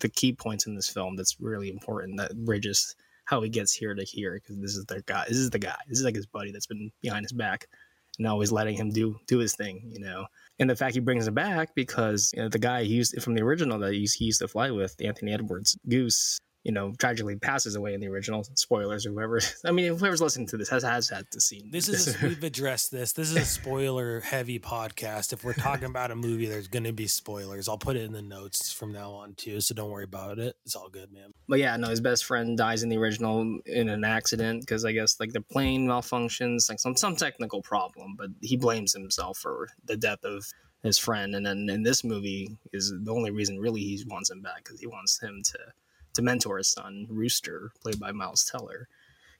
the 0.00 0.10
key 0.10 0.34
points 0.34 0.66
in 0.66 0.74
this 0.74 0.90
film 0.90 1.16
that's 1.16 1.40
really 1.40 1.70
important 1.70 2.18
that 2.18 2.36
bridges 2.44 2.96
how 3.24 3.40
he 3.40 3.48
gets 3.48 3.72
here 3.72 3.94
to 3.94 4.04
here 4.04 4.34
because 4.34 4.58
this 4.58 4.76
is 4.76 4.84
their 4.84 5.00
guy 5.06 5.24
this 5.26 5.38
is 5.38 5.48
the 5.48 5.58
guy 5.58 5.76
this 5.88 5.98
is 5.98 6.04
like 6.04 6.14
his 6.14 6.26
buddy 6.26 6.52
that's 6.52 6.66
been 6.66 6.90
behind 7.00 7.24
his 7.24 7.32
back 7.32 7.66
and 8.18 8.26
always 8.26 8.52
letting 8.52 8.76
him 8.76 8.90
do 8.90 9.18
do 9.26 9.38
his 9.38 9.54
thing 9.54 9.90
you 9.90 10.00
know 10.00 10.26
and 10.58 10.68
the 10.68 10.76
fact 10.76 10.94
he 10.94 11.00
brings 11.00 11.26
him 11.26 11.34
back 11.34 11.74
because 11.74 12.30
you 12.36 12.42
know, 12.42 12.48
the 12.50 12.58
guy 12.58 12.82
he 12.84 12.94
used 12.94 13.22
from 13.22 13.34
the 13.34 13.42
original 13.42 13.78
that 13.78 13.94
he 13.94 14.00
used, 14.00 14.18
he 14.18 14.26
used 14.26 14.40
to 14.40 14.48
fly 14.48 14.70
with 14.70 14.94
anthony 15.00 15.32
edwards 15.32 15.78
goose 15.88 16.38
you 16.64 16.72
know 16.72 16.92
tragically 16.98 17.36
passes 17.36 17.74
away 17.74 17.94
in 17.94 18.00
the 18.00 18.08
original 18.08 18.44
spoilers 18.54 19.06
or 19.06 19.10
whoever 19.10 19.40
i 19.64 19.70
mean 19.70 19.96
whoever's 19.96 20.20
listening 20.20 20.46
to 20.46 20.56
this 20.56 20.68
has 20.68 20.82
has 20.82 21.08
had 21.08 21.24
to 21.30 21.40
see 21.40 21.62
This 21.70 21.88
is 21.88 22.22
a, 22.22 22.26
we've 22.26 22.44
addressed 22.50 22.90
this. 22.90 23.12
This 23.12 23.30
is 23.30 23.36
a 23.36 23.44
spoiler 23.44 24.20
heavy 24.20 24.58
podcast. 24.58 25.32
If 25.32 25.44
we're 25.44 25.52
talking 25.52 25.84
about 25.84 26.10
a 26.10 26.16
movie, 26.16 26.46
there's 26.46 26.68
going 26.68 26.84
to 26.84 26.92
be 26.92 27.06
spoilers. 27.06 27.68
I'll 27.68 27.78
put 27.78 27.96
it 27.96 28.02
in 28.02 28.12
the 28.12 28.22
notes 28.22 28.72
from 28.72 28.92
now 28.92 29.12
on 29.12 29.34
too, 29.34 29.60
so 29.60 29.74
don't 29.74 29.90
worry 29.90 30.04
about 30.04 30.38
it. 30.38 30.56
It's 30.64 30.74
all 30.74 30.88
good, 30.88 31.12
man. 31.12 31.32
But 31.48 31.58
yeah, 31.58 31.76
no, 31.76 31.88
his 31.88 32.00
best 32.00 32.24
friend 32.24 32.56
dies 32.56 32.82
in 32.82 32.88
the 32.88 32.98
original 32.98 33.58
in 33.66 33.88
an 33.88 34.04
accident 34.04 34.60
because 34.60 34.84
I 34.84 34.92
guess 34.92 35.18
like 35.20 35.32
the 35.32 35.40
plane 35.40 35.86
malfunctions, 35.86 36.68
like 36.68 36.80
some 36.80 36.96
some 36.96 37.16
technical 37.16 37.62
problem. 37.62 38.16
But 38.16 38.30
he 38.40 38.56
blames 38.56 38.92
himself 38.92 39.38
for 39.38 39.68
the 39.84 39.96
death 39.96 40.24
of 40.24 40.44
his 40.82 40.98
friend, 40.98 41.34
and 41.34 41.44
then 41.44 41.68
in 41.70 41.82
this 41.82 42.04
movie 42.04 42.56
is 42.72 42.92
the 43.02 43.12
only 43.12 43.30
reason 43.30 43.58
really 43.58 43.80
he 43.80 44.02
wants 44.08 44.30
him 44.30 44.42
back 44.42 44.64
because 44.64 44.80
he 44.80 44.86
wants 44.86 45.20
him 45.20 45.42
to 45.44 45.58
to 46.14 46.22
mentor 46.22 46.58
his 46.58 46.70
son 46.70 47.06
Rooster, 47.08 47.70
played 47.82 47.98
by 48.00 48.12
Miles 48.12 48.44
Teller, 48.44 48.88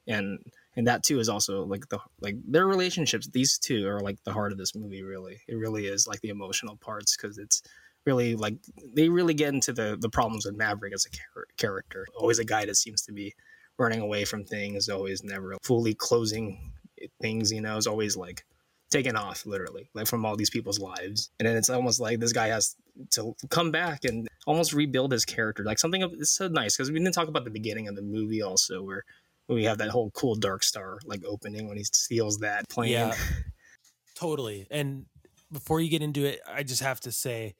and 0.07 0.39
and 0.77 0.87
that 0.87 1.03
too 1.03 1.19
is 1.19 1.29
also 1.29 1.65
like 1.65 1.89
the 1.89 1.99
like 2.21 2.37
their 2.47 2.67
relationships. 2.67 3.29
These 3.29 3.59
two 3.59 3.87
are 3.89 4.01
like 4.01 4.23
the 4.25 4.33
heart 4.33 4.53
of 4.53 4.59
this 4.59 4.75
movie. 4.75 5.03
Really, 5.03 5.41
it 5.49 5.57
really 5.57 5.87
is 5.87 6.07
like 6.07 6.21
the 6.21 6.29
emotional 6.29 6.77
parts 6.77 7.17
because 7.17 7.39
it's 7.39 7.63
really 8.07 8.35
like 8.35 8.55
they 8.95 9.09
really 9.09 9.35
get 9.35 9.55
into 9.55 9.73
the 9.73 9.97
the 10.01 10.11
problems 10.11 10.47
with 10.47 10.57
Maverick 10.57 10.95
as 10.95 11.07
a 11.07 11.11
char- 11.11 11.47
character. 11.57 12.07
Always 12.17 12.39
a 12.39 12.45
guy 12.45 12.65
that 12.67 12.77
seems 12.77 13.03
to 13.03 13.13
be 13.13 13.35
running 13.79 14.01
away 14.01 14.25
from 14.25 14.45
things, 14.45 14.89
always 14.89 15.25
never 15.25 15.57
fully 15.63 15.95
closing 15.95 16.73
things. 17.21 17.53
You 17.53 17.61
know, 17.61 17.77
is 17.77 17.87
always 17.87 18.17
like 18.17 18.45
taken 18.91 19.17
off 19.17 19.47
literally 19.47 19.89
like 19.95 20.07
from 20.07 20.27
all 20.27 20.37
these 20.37 20.51
people's 20.51 20.81
lives 20.81 21.31
and 21.39 21.49
then 21.49 21.57
it's 21.57 21.71
almost 21.71 22.01
like 22.01 22.19
this 22.19 22.33
guy 22.33 22.49
has 22.49 22.75
to 23.09 23.35
come 23.49 23.71
back 23.71 24.05
and 24.05 24.29
almost 24.47 24.73
rebuild 24.73 25.13
his 25.13 25.25
character 25.25 25.63
like 25.65 25.79
something 25.79 26.03
of- 26.03 26.13
it's 26.15 26.31
so 26.31 26.49
nice 26.49 26.77
because 26.77 26.91
we 26.91 26.99
didn't 26.99 27.13
talk 27.15 27.29
about 27.29 27.45
the 27.45 27.51
beginning 27.51 27.89
of 27.89 27.95
the 27.95 28.03
movie 28.03 28.43
also 28.43 28.83
where 28.83 29.05
we 29.49 29.65
have 29.65 29.79
that 29.79 29.91
whole 29.91 30.11
cool 30.13 30.35
dark 30.37 30.63
star 30.63 30.99
like 31.05 31.25
opening 31.25 31.69
when 31.69 31.77
he 31.77 31.85
steals 31.85 32.39
that 32.39 32.69
plane 32.69 32.93
Yeah. 32.93 33.15
Totally. 34.15 34.67
And 34.71 35.07
before 35.51 35.81
you 35.81 35.89
get 35.89 36.03
into 36.03 36.25
it, 36.25 36.41
I 36.47 36.63
just 36.63 36.83
have 36.83 37.01
to 37.01 37.13
say 37.13 37.55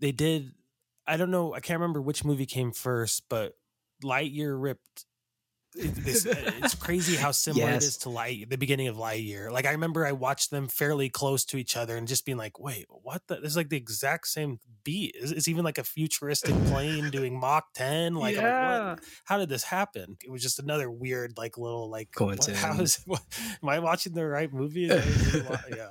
they 0.00 0.10
did 0.12 0.52
I 1.06 1.16
don't 1.16 1.30
know, 1.30 1.52
I 1.52 1.60
can't 1.60 1.80
remember 1.80 2.00
which 2.00 2.24
movie 2.24 2.46
came 2.46 2.72
first, 2.72 3.24
but 3.28 3.56
Lightyear 4.04 4.60
ripped 4.60 5.04
it- 5.74 5.94
this, 5.94 6.26
it's 6.26 6.74
crazy 6.74 7.16
how 7.16 7.30
similar 7.32 7.66
Yes. 7.70 7.84
it 7.84 7.86
is 7.86 7.96
to 7.98 8.10
Light 8.10 8.50
the 8.50 8.58
beginning 8.58 8.88
of 8.88 8.96
Lightyear 8.96 9.50
Like 9.50 9.66
I 9.66 9.70
remember 9.72 10.06
I 10.06 10.12
watched 10.12 10.50
them 10.50 10.68
fairly 10.68 11.08
close 11.08 11.44
to 11.46 11.56
each 11.56 11.76
other 11.76 11.96
and 11.96 12.06
just 12.08 12.24
being 12.24 12.38
like, 12.38 12.58
"Wait, 12.60 12.86
what? 12.88 13.22
The, 13.26 13.36
this 13.36 13.50
is 13.52 13.56
like 13.56 13.68
the 13.70 13.76
exact 13.76 14.26
same 14.28 14.58
beat. 14.84 15.14
It's, 15.18 15.30
it's 15.32 15.48
even 15.48 15.64
like 15.64 15.78
a 15.78 15.84
futuristic 15.84 16.54
plane 16.66 17.10
doing 17.16 17.38
Mach 17.38 17.72
ten. 17.74 18.14
Like, 18.14 18.36
I'm 18.38 18.42
like, 18.44 18.96
what? 18.98 19.04
how 19.24 19.38
did 19.38 19.48
this 19.48 19.62
happen? 19.64 20.16
It 20.24 20.30
was 20.30 20.42
just 20.42 20.58
another 20.58 20.90
weird, 20.90 21.38
like 21.38 21.56
little, 21.58 21.88
like 21.90 22.08
what- 22.18 22.44
How 22.46 22.78
is? 22.80 23.00
What, 23.06 23.22
am 23.62 23.68
I 23.68 23.78
watching 23.78 24.12
the 24.14 24.26
right 24.26 24.52
movie? 24.52 24.90
Yeah, 25.74 25.88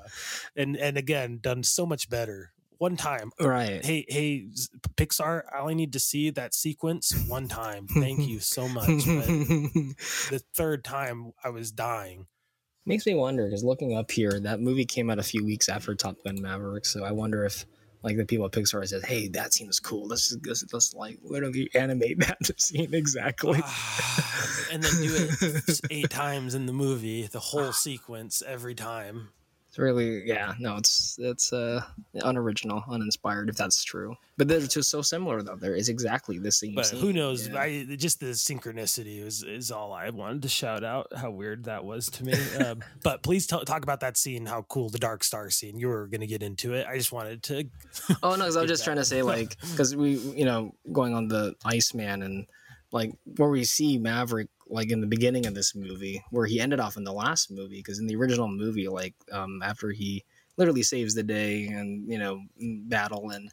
and 0.55 0.75
and 0.77 0.97
again, 0.97 1.39
done 1.41 1.63
so 1.63 1.85
much 1.85 2.09
better. 2.09 2.51
One 2.81 2.97
time. 2.97 3.31
Right. 3.39 3.85
Hey, 3.85 4.05
hey, 4.09 4.47
Pixar, 4.95 5.43
I 5.53 5.59
only 5.59 5.75
need 5.75 5.93
to 5.93 5.99
see 5.99 6.31
that 6.31 6.55
sequence 6.55 7.13
one 7.27 7.47
time. 7.47 7.85
Thank 7.85 8.27
you 8.27 8.39
so 8.39 8.67
much. 8.67 8.87
But 8.87 8.95
the 9.05 10.41
third 10.55 10.83
time, 10.83 11.31
I 11.43 11.49
was 11.49 11.71
dying. 11.71 12.25
Makes 12.87 13.05
me 13.05 13.13
wonder 13.13 13.45
because 13.45 13.63
looking 13.63 13.95
up 13.95 14.09
here, 14.09 14.39
that 14.39 14.59
movie 14.59 14.85
came 14.85 15.11
out 15.11 15.19
a 15.19 15.23
few 15.23 15.45
weeks 15.45 15.69
after 15.69 15.93
Top 15.93 16.15
Gun 16.25 16.41
Maverick. 16.41 16.87
So 16.87 17.03
I 17.03 17.11
wonder 17.11 17.45
if 17.45 17.67
like 18.01 18.17
the 18.17 18.25
people 18.25 18.47
at 18.47 18.51
Pixar 18.51 18.87
said, 18.87 19.05
"Hey, 19.05 19.27
that 19.27 19.53
scene 19.53 19.67
was 19.67 19.79
cool. 19.79 20.07
Let's 20.07 20.29
just 20.29 20.47
let's, 20.47 20.73
let's 20.73 20.93
like 20.95 21.19
literally 21.21 21.69
animate 21.75 22.19
that 22.27 22.59
scene 22.59 22.95
exactly." 22.95 23.59
Ah, 23.63 24.65
and 24.71 24.81
then 24.81 24.91
do 25.03 25.15
it 25.15 25.81
eight 25.91 26.09
times 26.09 26.55
in 26.55 26.65
the 26.65 26.73
movie, 26.73 27.27
the 27.27 27.39
whole 27.39 27.73
sequence 27.73 28.41
every 28.41 28.73
time. 28.73 29.29
It's 29.71 29.79
really 29.79 30.27
yeah 30.27 30.53
no 30.59 30.75
it's 30.75 31.15
it's 31.17 31.53
uh 31.53 31.81
unoriginal 32.13 32.83
uninspired 32.89 33.47
if 33.47 33.55
that's 33.55 33.85
true 33.85 34.15
but 34.37 34.49
they're 34.49 34.59
just 34.59 34.89
so 34.89 35.01
similar 35.01 35.41
though 35.41 35.55
there 35.55 35.75
is 35.75 35.87
exactly 35.87 36.37
the 36.39 36.51
same 36.51 36.75
But 36.75 36.87
scene. 36.87 36.99
who 36.99 37.13
knows? 37.13 37.47
Yeah. 37.47 37.57
I 37.57 37.85
just 37.95 38.19
the 38.19 38.27
synchronicity 38.35 39.23
is 39.25 39.43
is 39.43 39.71
all 39.71 39.93
I 39.93 40.09
wanted 40.09 40.41
to 40.41 40.49
shout 40.49 40.83
out. 40.83 41.07
How 41.15 41.29
weird 41.31 41.65
that 41.65 41.85
was 41.85 42.07
to 42.09 42.25
me. 42.25 42.33
um, 42.65 42.83
but 43.03 43.23
please 43.23 43.47
t- 43.47 43.63
talk 43.65 43.83
about 43.83 43.99
that 44.01 44.17
scene. 44.17 44.45
How 44.45 44.63
cool 44.63 44.89
the 44.89 44.97
Dark 44.97 45.23
Star 45.23 45.49
scene. 45.51 45.77
You 45.79 45.87
were 45.89 46.07
going 46.07 46.21
to 46.21 46.27
get 46.27 46.41
into 46.43 46.73
it. 46.73 46.85
I 46.87 46.97
just 46.97 47.11
wanted 47.11 47.43
to. 47.43 47.65
oh 48.23 48.35
no 48.35 48.45
'cause 48.45 48.57
i 48.57 48.61
was 48.61 48.69
just 48.75 48.83
trying 48.83 48.97
to 48.97 49.05
say 49.05 49.21
like 49.21 49.55
because 49.71 49.95
we 49.95 50.15
you 50.15 50.45
know 50.45 50.73
going 50.91 51.13
on 51.13 51.27
the 51.27 51.55
iceman 51.63 52.23
and 52.23 52.47
like 52.91 53.11
where 53.37 53.49
we 53.49 53.63
see 53.63 53.97
maverick 53.99 54.47
like 54.71 54.91
in 54.91 55.01
the 55.01 55.07
beginning 55.07 55.45
of 55.45 55.53
this 55.53 55.75
movie 55.75 56.23
where 56.31 56.45
he 56.45 56.59
ended 56.59 56.79
off 56.79 56.97
in 56.97 57.03
the 57.03 57.13
last 57.13 57.51
movie 57.51 57.77
because 57.77 57.99
in 57.99 58.07
the 58.07 58.15
original 58.15 58.47
movie 58.47 58.87
like 58.87 59.13
um 59.31 59.61
after 59.63 59.91
he 59.91 60.23
literally 60.57 60.83
saves 60.83 61.13
the 61.13 61.23
day 61.23 61.67
and 61.67 62.09
you 62.09 62.17
know 62.17 62.41
battle 62.87 63.29
and 63.31 63.51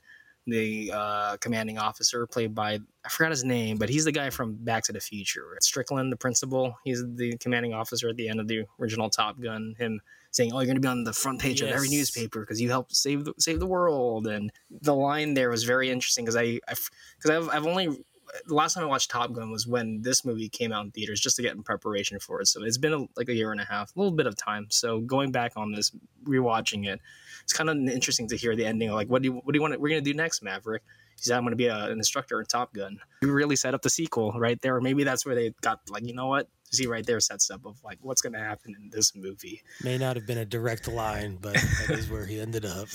the 0.48 0.90
uh, 0.94 1.36
commanding 1.38 1.78
officer 1.78 2.26
played 2.26 2.54
by 2.54 2.78
I 3.04 3.08
forgot 3.08 3.30
his 3.30 3.44
name, 3.44 3.76
but 3.76 3.88
he's 3.88 4.04
the 4.04 4.12
guy 4.12 4.30
from 4.30 4.54
Back 4.54 4.84
to 4.84 4.92
the 4.92 5.00
Future. 5.00 5.56
Strickland, 5.60 6.10
the 6.10 6.16
principal. 6.16 6.74
He's 6.84 7.04
the 7.16 7.36
commanding 7.38 7.74
officer 7.74 8.08
at 8.08 8.16
the 8.16 8.28
end 8.28 8.40
of 8.40 8.48
the 8.48 8.64
original 8.80 9.10
Top 9.10 9.40
Gun. 9.40 9.74
Him 9.78 10.00
saying, 10.30 10.52
"Oh, 10.52 10.58
you're 10.58 10.66
going 10.66 10.76
to 10.76 10.80
be 10.80 10.88
on 10.88 11.04
the 11.04 11.12
front 11.12 11.40
page 11.40 11.60
of 11.60 11.68
every 11.68 11.88
newspaper 11.88 12.40
because 12.40 12.60
you 12.60 12.70
helped 12.70 12.96
save 12.96 13.24
the, 13.24 13.34
save 13.38 13.60
the 13.60 13.66
world." 13.66 14.26
And 14.26 14.50
the 14.70 14.94
line 14.94 15.34
there 15.34 15.50
was 15.50 15.64
very 15.64 15.90
interesting 15.90 16.24
because 16.24 16.36
I 16.36 16.60
because 16.64 17.30
I've, 17.30 17.48
I've 17.50 17.66
only 17.66 18.04
the 18.46 18.54
last 18.54 18.74
time 18.74 18.84
I 18.84 18.86
watched 18.86 19.10
Top 19.10 19.32
Gun 19.32 19.50
was 19.50 19.66
when 19.66 20.02
this 20.02 20.24
movie 20.24 20.48
came 20.48 20.72
out 20.72 20.84
in 20.84 20.90
theaters 20.90 21.20
just 21.20 21.36
to 21.36 21.42
get 21.42 21.54
in 21.54 21.62
preparation 21.62 22.18
for 22.18 22.40
it. 22.40 22.46
So 22.46 22.62
it's 22.62 22.78
been 22.78 22.92
a, 22.92 23.06
like 23.16 23.28
a 23.28 23.34
year 23.34 23.52
and 23.52 23.60
a 23.60 23.64
half, 23.64 23.94
a 23.94 23.98
little 23.98 24.14
bit 24.14 24.26
of 24.26 24.36
time. 24.36 24.66
So 24.70 25.00
going 25.00 25.32
back 25.32 25.52
on 25.56 25.72
this, 25.72 25.92
rewatching 26.24 26.86
it, 26.86 27.00
it's 27.42 27.52
kind 27.52 27.70
of 27.70 27.76
interesting 27.76 28.28
to 28.28 28.36
hear 28.36 28.54
the 28.54 28.66
ending. 28.66 28.90
Like, 28.90 29.08
what 29.08 29.22
do 29.22 29.28
you 29.28 29.34
what 29.36 29.52
do 29.52 29.56
you 29.56 29.62
want? 29.62 29.74
To, 29.74 29.80
we're 29.80 29.88
gonna 29.88 30.00
do 30.00 30.14
next, 30.14 30.42
Maverick. 30.42 30.82
He 31.16 31.22
said, 31.22 31.36
"I'm 31.36 31.44
gonna 31.44 31.56
be 31.56 31.66
a, 31.66 31.86
an 31.86 31.92
instructor 31.92 32.38
in 32.40 32.46
Top 32.46 32.74
Gun." 32.74 32.98
You 33.22 33.32
really 33.32 33.56
set 33.56 33.74
up 33.74 33.82
the 33.82 33.90
sequel 33.90 34.32
right 34.32 34.60
there. 34.60 34.76
Or 34.76 34.80
maybe 34.80 35.04
that's 35.04 35.24
where 35.24 35.34
they 35.34 35.54
got 35.62 35.80
like, 35.88 36.04
you 36.06 36.14
know 36.14 36.26
what? 36.26 36.48
See 36.70 36.86
right 36.86 37.06
there 37.06 37.20
sets 37.20 37.50
up 37.50 37.64
of 37.64 37.82
like 37.82 37.98
what's 38.02 38.20
gonna 38.20 38.38
happen 38.38 38.76
in 38.78 38.90
this 38.90 39.16
movie. 39.16 39.62
May 39.82 39.96
not 39.96 40.16
have 40.16 40.26
been 40.26 40.38
a 40.38 40.44
direct 40.44 40.88
line, 40.88 41.38
but 41.40 41.54
that 41.54 41.98
is 41.98 42.10
where 42.10 42.26
he 42.26 42.40
ended 42.40 42.66
up. 42.66 42.88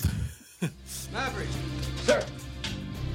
Maverick. 1.12 1.48
Sir. 2.04 2.24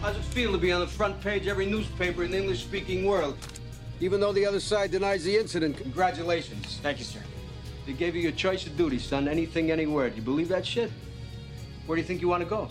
How's 0.01 0.15
it 0.15 0.23
feel 0.23 0.53
to 0.53 0.57
be 0.57 0.71
on 0.71 0.79
the 0.79 0.87
front 0.87 1.19
page 1.19 1.41
of 1.41 1.49
every 1.49 1.65
newspaper 1.65 2.23
in 2.23 2.31
the 2.31 2.37
English 2.37 2.63
speaking 2.63 3.05
world? 3.05 3.37
Even 3.99 4.21
though 4.21 4.31
the 4.31 4.45
other 4.45 4.61
side 4.61 4.91
denies 4.91 5.25
the 5.25 5.35
incident, 5.35 5.75
congratulations. 5.75 6.79
Thank 6.81 6.99
you, 6.99 7.03
sir. 7.03 7.19
They 7.85 7.91
gave 7.91 8.15
you 8.15 8.21
your 8.21 8.31
choice 8.31 8.65
of 8.65 8.77
duty, 8.77 8.97
son. 8.97 9.27
Anything, 9.27 9.71
anywhere. 9.71 10.09
Do 10.09 10.15
you 10.15 10.21
believe 10.21 10.47
that 10.49 10.65
shit? 10.65 10.89
Where 11.85 11.97
do 11.97 12.01
you 12.01 12.07
think 12.07 12.21
you 12.21 12.29
want 12.29 12.43
to 12.43 12.49
go? 12.49 12.69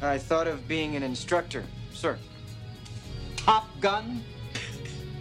I 0.00 0.16
thought 0.16 0.46
of 0.46 0.66
being 0.66 0.96
an 0.96 1.02
instructor, 1.02 1.62
sir. 1.92 2.16
Top 3.36 3.68
Gun? 3.80 4.24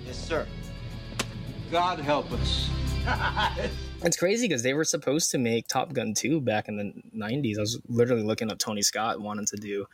Yes, 0.06 0.18
sir. 0.18 0.48
God 1.70 2.00
help 2.00 2.32
us. 2.32 2.70
It's 4.04 4.18
crazy 4.18 4.48
because 4.48 4.64
they 4.64 4.74
were 4.74 4.84
supposed 4.84 5.32
to 5.32 5.38
make 5.38 5.68
Top 5.68 5.92
Gun 5.92 6.14
2 6.14 6.42
back 6.42 6.68
in 6.68 6.78
the 6.78 6.94
90s. 7.18 7.58
I 7.58 7.62
was 7.62 7.80
literally 7.88 8.24
looking 8.24 8.52
up 8.52 8.60
Tony 8.60 8.82
Scott 8.82 9.20
wanting 9.20 9.46
to 9.48 9.58
do 9.58 9.86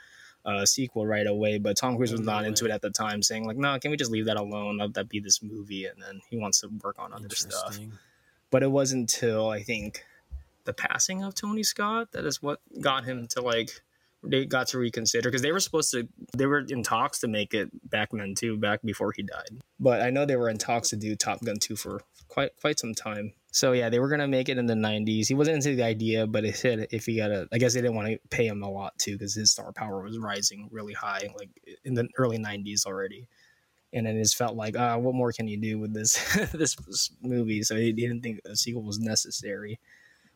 a 0.45 0.67
sequel 0.67 1.07
right 1.07 1.25
away, 1.25 1.57
but 1.57 1.77
Tom 1.77 1.95
Cruise 1.95 2.11
was 2.11 2.21
oh, 2.21 2.23
No 2.25 2.31
not 2.33 2.41
way. 2.43 2.49
into 2.49 2.65
it 2.65 2.71
at 2.71 2.81
the 2.81 2.89
time, 2.89 3.21
saying 3.23 3.45
like, 3.45 3.55
"No, 3.55 3.79
can 3.79 3.91
we 3.91 3.97
just 3.97 4.11
leave 4.11 4.25
that 4.25 4.37
alone? 4.37 4.77
Let 4.77 4.93
that 4.95 5.07
be 5.07 5.19
this 5.19 5.41
movie." 5.41 5.85
And 5.85 6.01
then 6.01 6.21
he 6.29 6.37
wants 6.37 6.59
to 6.61 6.69
work 6.83 6.97
on 6.99 7.13
other 7.13 7.29
stuff. 7.29 7.79
But 8.51 8.61
it 8.61 8.69
wasn't 8.71 9.13
until 9.13 9.49
I 9.49 9.63
think 9.63 10.03
the 10.65 10.73
passing 10.73 11.23
of 11.23 11.33
Tony 11.33 11.63
Scott 11.63 12.11
that 12.11 12.25
is 12.25 12.41
what 12.41 12.59
got 12.81 13.05
him 13.05 13.27
to 13.29 13.41
like 13.41 13.81
they 14.23 14.45
got 14.45 14.67
to 14.67 14.77
reconsider 14.77 15.29
because 15.29 15.41
they 15.41 15.51
were 15.51 15.59
supposed 15.59 15.91
to 15.91 16.07
they 16.37 16.45
were 16.45 16.59
in 16.59 16.83
talks 16.83 17.19
to 17.19 17.27
make 17.27 17.53
it 17.53 17.69
back 17.89 18.09
then 18.11 18.33
too 18.35 18.57
back 18.57 18.81
before 18.81 19.11
he 19.11 19.21
died 19.21 19.49
but 19.81 20.01
i 20.01 20.09
know 20.09 20.25
they 20.25 20.37
were 20.37 20.49
in 20.49 20.57
talks 20.57 20.89
to 20.89 20.95
do 20.95 21.13
top 21.13 21.43
gun 21.43 21.57
2 21.57 21.75
for 21.75 22.01
quite 22.29 22.51
quite 22.61 22.79
some 22.79 22.93
time 22.93 23.33
so 23.53 23.71
yeah 23.71 23.89
they 23.89 23.99
were 23.99 24.09
gonna 24.09 24.27
make 24.27 24.49
it 24.49 24.57
in 24.57 24.65
the 24.65 24.73
90s 24.73 25.27
he 25.27 25.33
wasn't 25.33 25.55
into 25.55 25.73
the 25.75 25.83
idea 25.83 26.27
but 26.27 26.43
it 26.43 26.55
said 26.55 26.85
if 26.91 27.05
he 27.05 27.15
got 27.15 27.31
a 27.31 27.47
i 27.53 27.57
guess 27.57 27.73
they 27.73 27.81
didn't 27.81 27.95
want 27.95 28.07
to 28.09 28.19
pay 28.29 28.45
him 28.45 28.61
a 28.61 28.69
lot 28.69 28.91
too 28.97 29.13
because 29.13 29.33
his 29.33 29.51
star 29.51 29.71
power 29.71 30.01
was 30.01 30.19
rising 30.19 30.67
really 30.71 30.93
high 30.93 31.29
like 31.37 31.49
in 31.85 31.93
the 31.93 32.07
early 32.17 32.37
90s 32.37 32.85
already. 32.85 33.27
And 33.93 34.07
then 34.07 34.17
it 34.17 34.23
just 34.23 34.37
felt 34.37 34.55
like 34.55 34.75
uh, 34.75 34.97
what 34.97 35.13
more 35.13 35.31
can 35.31 35.47
you 35.47 35.57
do 35.57 35.79
with 35.79 35.93
this 35.93 36.15
this 36.53 37.11
movie? 37.21 37.63
So 37.63 37.75
he 37.75 37.93
didn't 37.93 38.21
think 38.21 38.39
a 38.45 38.55
sequel 38.55 38.83
was 38.83 38.99
necessary. 38.99 39.79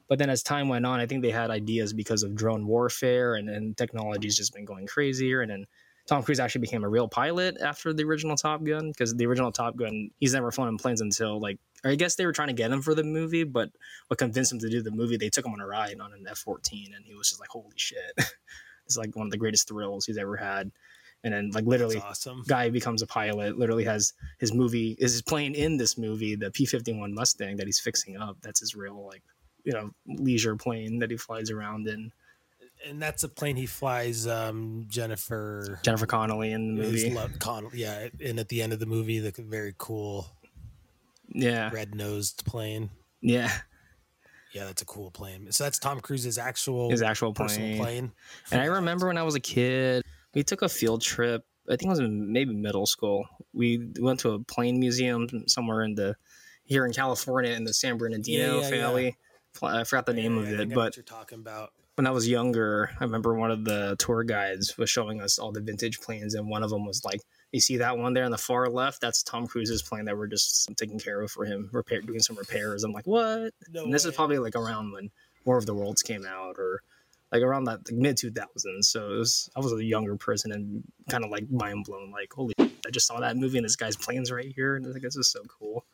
But 0.07 0.19
then 0.19 0.29
as 0.29 0.41
time 0.41 0.69
went 0.69 0.85
on, 0.85 0.99
I 0.99 1.05
think 1.05 1.21
they 1.21 1.31
had 1.31 1.49
ideas 1.49 1.91
because 1.91 2.23
of 2.23 2.35
drone 2.35 2.65
warfare 2.65 3.35
and 3.35 3.49
then 3.49 3.73
technology's 3.75 4.37
just 4.37 4.53
been 4.53 4.63
going 4.63 4.87
crazier. 4.87 5.41
And 5.41 5.51
then 5.51 5.65
Tom 6.05 6.23
Cruise 6.23 6.39
actually 6.39 6.61
became 6.61 6.85
a 6.85 6.89
real 6.89 7.09
pilot 7.09 7.57
after 7.61 7.91
the 7.91 8.05
original 8.05 8.37
Top 8.37 8.63
Gun 8.63 8.89
because 8.89 9.13
the 9.13 9.25
original 9.25 9.51
Top 9.51 9.75
Gun, 9.75 10.09
he's 10.19 10.33
never 10.33 10.49
flown 10.51 10.69
in 10.69 10.77
planes 10.77 11.01
until 11.01 11.41
like, 11.41 11.59
or 11.83 11.91
I 11.91 11.95
guess 11.95 12.15
they 12.15 12.25
were 12.25 12.33
trying 12.33 12.47
to 12.49 12.53
get 12.53 12.71
him 12.71 12.81
for 12.81 12.95
the 12.95 13.03
movie, 13.03 13.43
but 13.43 13.69
what 14.07 14.17
convinced 14.17 14.51
him 14.51 14.59
to 14.59 14.69
do 14.69 14.81
the 14.81 14.91
movie, 14.91 15.17
they 15.17 15.29
took 15.29 15.45
him 15.45 15.53
on 15.53 15.61
a 15.61 15.67
ride 15.67 15.99
on 15.99 16.13
an 16.13 16.25
F 16.29 16.39
14 16.39 16.93
and 16.95 17.05
he 17.05 17.13
was 17.15 17.29
just 17.29 17.39
like, 17.39 17.49
holy 17.49 17.75
shit. 17.75 18.13
it's 18.85 18.97
like 18.97 19.15
one 19.15 19.27
of 19.27 19.31
the 19.31 19.37
greatest 19.37 19.67
thrills 19.67 20.05
he's 20.05 20.17
ever 20.17 20.35
had. 20.35 20.71
And 21.23 21.33
then 21.33 21.51
like 21.51 21.65
literally 21.65 21.97
awesome. 21.97 22.43
guy 22.47 22.69
becomes 22.69 23.01
a 23.01 23.07
pilot 23.07 23.57
literally 23.57 23.83
has 23.85 24.13
his 24.39 24.53
movie 24.53 24.95
is 24.99 25.13
his 25.13 25.23
plane 25.23 25.55
in 25.55 25.75
this 25.77 25.97
movie 25.97 26.35
the 26.35 26.51
p-51 26.51 27.11
mustang 27.11 27.57
that 27.57 27.65
he's 27.65 27.79
fixing 27.79 28.15
up 28.17 28.37
that's 28.43 28.59
his 28.59 28.75
real 28.75 29.03
like 29.07 29.23
you 29.63 29.73
know 29.73 29.89
leisure 30.05 30.55
plane 30.55 30.99
that 30.99 31.09
he 31.09 31.17
flies 31.17 31.49
around 31.49 31.87
in 31.87 32.11
And 32.87 33.01
that's 33.01 33.23
a 33.23 33.29
plane 33.29 33.55
he 33.55 33.65
flies. 33.65 34.27
Um, 34.27 34.85
Jennifer. 34.87 35.79
jennifer 35.83 36.05
connelly 36.05 36.51
in 36.51 36.75
the 36.75 36.83
movie 36.83 37.09
lo- 37.09 37.27
Con- 37.39 37.71
yeah, 37.73 38.07
and 38.23 38.39
at 38.39 38.49
the 38.49 38.61
end 38.61 38.71
of 38.71 38.79
the 38.79 38.85
movie, 38.85 39.17
the 39.19 39.33
very 39.41 39.73
cool 39.77 40.27
yeah 41.29 41.69
red 41.71 41.95
nosed 41.95 42.45
plane. 42.45 42.89
yeah 43.21 43.51
Yeah, 44.51 44.65
that's 44.65 44.81
a 44.81 44.85
cool 44.85 45.11
plane. 45.11 45.51
So 45.51 45.65
that's 45.65 45.77
Tom 45.77 45.99
Cruise's 45.99 46.37
actual 46.37 46.89
his 46.89 47.01
actual 47.01 47.33
personal 47.33 47.69
plane. 47.69 47.77
plane. 47.77 48.11
and 48.51 48.61
i 48.61 48.65
remember 48.79 49.07
when 49.07 49.17
i 49.17 49.23
was 49.23 49.35
a 49.35 49.39
kid 49.39 50.01
we 50.33 50.43
took 50.43 50.61
a 50.61 50.69
field 50.69 51.01
trip 51.01 51.45
i 51.67 51.71
think 51.71 51.83
it 51.83 51.89
was 51.89 51.99
in 51.99 52.31
maybe 52.31 52.53
middle 52.53 52.85
school 52.85 53.25
we 53.53 53.89
went 53.99 54.19
to 54.21 54.31
a 54.31 54.39
plane 54.39 54.79
museum 54.79 55.27
somewhere 55.47 55.83
in 55.83 55.95
the 55.95 56.15
here 56.63 56.85
in 56.85 56.93
california 56.93 57.51
in 57.51 57.63
the 57.63 57.73
san 57.73 57.97
bernardino 57.97 58.61
Yeah, 58.61 58.69
yeah, 58.69 58.69
family 58.69 59.17
i 59.63 59.83
forgot 59.83 60.05
the 60.05 60.13
name 60.13 60.37
Yeah, 60.37 60.43
of 60.43 60.45
it 60.45 60.57
think 60.57 60.61
I 60.61 60.63
know 60.65 60.75
but 60.75 60.95
you're 60.95 61.03
talking 61.03 61.39
about. 61.39 61.71
when 61.95 62.05
I 62.05 62.11
was 62.11 62.27
younger, 62.27 62.91
I 62.99 63.03
remember 63.05 63.33
one 63.33 63.49
of 63.49 63.65
the 63.65 63.95
tour 63.97 64.23
guides 64.23 64.77
was 64.77 64.87
showing 64.89 65.19
us 65.19 65.39
all 65.39 65.51
the 65.51 65.61
vintage 65.61 65.99
planes, 65.99 66.35
and 66.35 66.47
one 66.47 66.61
of 66.61 66.69
them 66.69 66.85
was 66.85 67.03
like, 67.03 67.21
"You 67.51 67.59
see 67.61 67.77
that 67.77 67.97
one 67.97 68.13
there 68.13 68.25
on 68.25 68.31
the 68.31 68.37
far 68.37 68.69
left? 68.69 69.01
That's 69.01 69.23
Tom 69.23 69.47
Cruise's 69.47 69.81
plane 69.81 70.05
that 70.05 70.17
we're 70.17 70.27
just 70.27 70.69
taking 70.77 70.99
care 70.99 71.21
of 71.21 71.31
for 71.31 71.45
him, 71.45 71.69
repair, 71.71 72.01
doing 72.01 72.19
some 72.19 72.37
repairs." 72.37 72.83
I'm 72.83 72.91
like, 72.91 73.07
"What?" 73.07 73.53
No 73.69 73.83
and 73.83 73.93
this 73.93 74.05
is 74.05 74.15
probably 74.15 74.39
like 74.39 74.55
around 74.55 74.91
when 74.91 75.11
War 75.45 75.57
of 75.57 75.65
the 75.65 75.73
Worlds 75.73 76.01
came 76.01 76.25
out, 76.25 76.55
or 76.57 76.81
like 77.31 77.41
around 77.41 77.65
that 77.65 77.79
like, 77.89 77.99
mid 77.99 78.17
2000s. 78.17 78.87
So 78.89 79.13
it 79.13 79.17
was 79.19 79.49
I 79.55 79.59
was 79.59 79.73
a 79.73 79.83
younger 79.83 80.15
person 80.15 80.51
and 80.51 80.83
kind 81.09 81.23
of 81.23 81.31
like 81.31 81.49
mind 81.49 81.85
blown, 81.85 82.11
like, 82.11 82.31
"Holy!" 82.33 82.53
I 82.59 82.89
just 82.91 83.07
saw 83.07 83.19
that 83.19 83.37
movie, 83.37 83.57
and 83.57 83.65
this 83.65 83.75
guy's 83.75 83.97
plane's 83.97 84.31
right 84.31 84.53
here, 84.55 84.75
and 84.75 84.85
I 84.85 84.91
think 84.91 85.03
this 85.03 85.15
is 85.15 85.29
so 85.29 85.41
cool. 85.43 85.85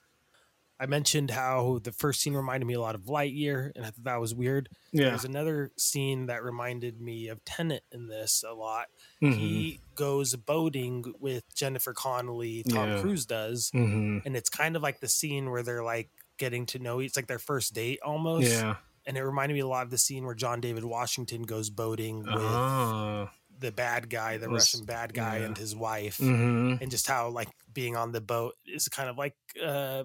I 0.84 0.86
mentioned 0.86 1.32
how 1.32 1.80
the 1.82 1.94
first 1.94 2.20
scene 2.20 2.34
reminded 2.34 2.66
me 2.66 2.74
a 2.74 2.82
lot 2.82 2.94
of 2.94 3.04
Lightyear, 3.04 3.72
and 3.74 3.86
I 3.86 3.90
thought 3.92 4.04
that 4.04 4.20
was 4.20 4.36
weird. 4.36 4.68
There's 4.92 5.24
another 5.24 5.72
scene 5.78 6.26
that 6.26 6.44
reminded 6.44 7.00
me 7.00 7.30
of 7.30 7.44
Tenet 7.46 7.86
in 7.94 8.08
this 8.08 8.44
a 8.46 8.54
lot. 8.54 8.88
Mhm. 9.22 9.34
He 9.38 9.80
goes 9.96 10.36
boating 10.36 11.06
with 11.22 11.46
Jennifer 11.56 11.94
Connelly, 11.94 12.64
Tom 12.64 12.90
Yeah. 12.90 13.00
Cruise 13.02 13.26
does, 13.26 13.72
Mhm. 13.72 14.24
and 14.26 14.36
it's 14.36 14.50
kind 14.50 14.76
of 14.76 14.82
like 14.84 15.00
the 15.00 15.08
scene 15.08 15.52
where 15.52 15.64
they're 15.64 15.84
like 15.86 16.10
getting 16.38 16.66
to 16.66 16.80
know 16.80 17.00
it's 17.00 17.16
like 17.16 17.28
their 17.28 17.40
first 17.40 17.74
date 17.74 18.00
almost. 18.04 18.52
Yeah. 18.52 18.76
And 19.06 19.16
it 19.18 19.24
reminded 19.24 19.54
me 19.54 19.62
a 19.62 19.68
lot 19.68 19.86
of 19.86 19.90
the 19.92 19.98
scene 19.98 20.26
where 20.26 20.36
John 20.36 20.60
David 20.60 20.84
Washington 20.84 21.44
goes 21.44 21.70
boating 21.70 22.20
with 22.24 22.28
Oh. 22.36 23.30
the 23.58 23.72
bad 23.72 24.10
guy, 24.10 24.36
the 24.38 24.50
Was- 24.50 24.74
Russian 24.74 24.86
bad 24.86 25.14
guy, 25.14 25.38
yeah. 25.38 25.46
and 25.46 25.58
his 25.58 25.74
wife, 25.76 26.18
Mhm. 26.18 26.82
and 26.82 26.92
just 26.92 27.08
how 27.08 27.30
like 27.30 27.48
being 27.74 27.96
on 27.96 28.12
the 28.12 28.20
boat 28.20 28.56
is 28.66 28.90
kind 28.90 29.10
of 29.10 29.18
like 29.18 29.38
uh 29.64 30.04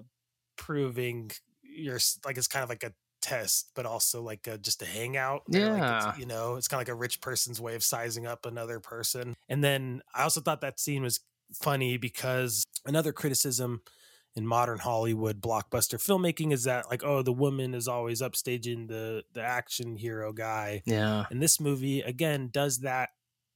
proving 0.59 1.31
you're 1.63 1.99
like 2.25 2.37
it's 2.37 2.47
kind 2.47 2.63
of 2.63 2.69
like 2.69 2.83
a 2.83 2.93
test, 3.21 3.71
but 3.75 3.85
also 3.85 4.21
like 4.21 4.47
a, 4.47 4.57
just 4.57 4.81
a 4.81 4.85
hangout. 4.85 5.43
They're 5.47 5.71
like, 5.71 5.79
Yeah. 5.81 6.09
it's, 6.09 6.19
you 6.19 6.25
know, 6.25 6.55
it's 6.55 6.67
kind 6.67 6.81
of 6.81 6.87
like 6.87 6.93
a 6.93 6.97
rich 6.97 7.21
person's 7.21 7.59
way 7.59 7.75
of 7.75 7.83
sizing 7.83 8.25
up 8.27 8.45
another 8.45 8.79
person. 8.79 9.35
And 9.49 9.63
then 9.63 10.01
I 10.13 10.23
also 10.23 10.41
thought 10.41 10.61
that 10.61 10.79
scene 10.79 11.03
was 11.03 11.19
funny 11.53 11.97
because 11.97 12.63
another 12.85 13.11
criticism 13.11 13.81
in 14.35 14.45
modern 14.45 14.77
Hollywood 14.79 15.41
blockbuster 15.41 15.95
filmmaking 15.99 16.53
is 16.53 16.63
that 16.65 16.89
like, 16.89 17.03
oh, 17.03 17.21
the 17.21 17.33
woman 17.33 17.73
is 17.73 17.87
always 17.87 18.21
upstaging 18.21 18.87
the 18.87 19.23
the 19.33 19.41
action 19.41 19.95
hero 19.97 20.31
guy. 20.31 20.81
Yeah. 20.85 21.25
And 21.29 21.41
this 21.41 21.59
movie 21.59 22.01
again 22.01 22.49
does 22.51 22.79
that 22.79 23.09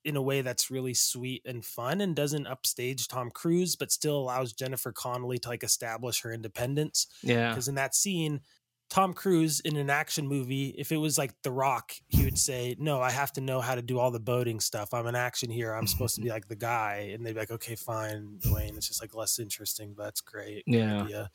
in 0.06 0.16
a 0.16 0.22
way 0.22 0.42
that's 0.42 0.70
really 0.70 0.94
sweet 0.94 1.42
and 1.46 1.64
fun 1.64 2.02
and 2.02 2.16
doesn't 2.16 2.48
upstage 2.48 3.08
Tom 3.08 3.30
Cruise, 3.32 3.76
but 3.76 3.92
still 3.92 4.18
allows 4.18 4.54
Jennifer 4.54 4.92
Connelly 4.92 5.40
to 5.40 5.50
like 5.50 5.64
establish 5.64 6.22
her 6.22 6.34
independence. 6.34 7.08
Yeah. 7.22 7.50
Because 7.50 7.68
in 7.68 7.76
that 7.76 7.96
scene, 7.96 8.42
Tom 8.90 9.14
Cruise 9.14 9.60
in 9.62 9.76
an 9.76 9.90
action 9.90 10.28
movie, 10.28 10.76
if 10.78 10.92
it 10.92 10.98
was 10.98 11.18
like 11.18 11.34
The 11.42 11.52
Rock, 11.52 11.94
he 12.10 12.26
would 12.26 12.38
say, 12.38 12.76
No, 12.78 13.02
I 13.02 13.10
have 13.10 13.32
to 13.34 13.42
know 13.42 13.60
how 13.60 13.76
to 13.76 13.82
do 13.82 13.98
all 13.98 14.12
the 14.12 14.20
boating 14.20 14.60
stuff. 14.60 14.94
I'm 14.94 15.08
an 15.08 15.16
action 15.16 15.50
hero. 15.50 15.78
I'm 15.78 15.88
supposed 15.88 16.16
to 16.16 16.22
be 16.22 16.30
like 16.32 16.48
the 16.48 16.56
guy. 16.56 17.12
And 17.14 17.26
they'd 17.26 17.34
be 17.34 17.40
like, 17.40 17.52
Okay, 17.52 17.76
fine, 17.76 18.38
Dwayne. 18.46 18.78
It's 18.78 18.88
just 18.88 19.02
like 19.02 19.16
less 19.16 19.40
interesting, 19.40 19.94
but 19.98 20.04
that's 20.04 20.22
great. 20.22 20.64
Yeah. 20.68 21.04
idea." 21.04 21.30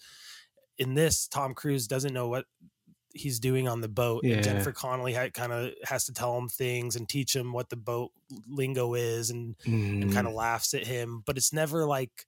In 0.79 0.95
this, 0.95 1.27
Tom 1.27 1.55
Cruise 1.55 1.89
doesn't 1.89 2.15
know 2.15 2.29
what 2.29 2.45
he's 3.19 3.39
doing 3.39 3.69
on 3.69 3.81
the 3.81 3.89
boat. 3.89 4.23
Yeah. 4.25 4.37
And 4.37 4.45
Jennifer 4.45 4.73
Connelly 4.73 5.15
kind 5.33 5.53
of 5.53 5.73
has 5.85 6.05
to 6.07 6.13
tell 6.13 6.37
him 6.39 6.49
things 6.49 6.97
and 6.97 7.09
teach 7.09 7.35
him 7.35 7.53
what 7.53 7.69
the 7.69 7.77
boat 7.77 8.13
lingo 8.49 8.95
is 8.95 9.31
and, 9.31 9.57
and 9.65 10.05
Mm. 10.05 10.13
kind 10.13 10.27
of 10.27 10.33
laughs 10.35 10.75
at 10.75 10.87
him. 10.87 11.23
But 11.27 11.37
it's 11.37 11.53
never 11.53 11.85
like 11.87 12.27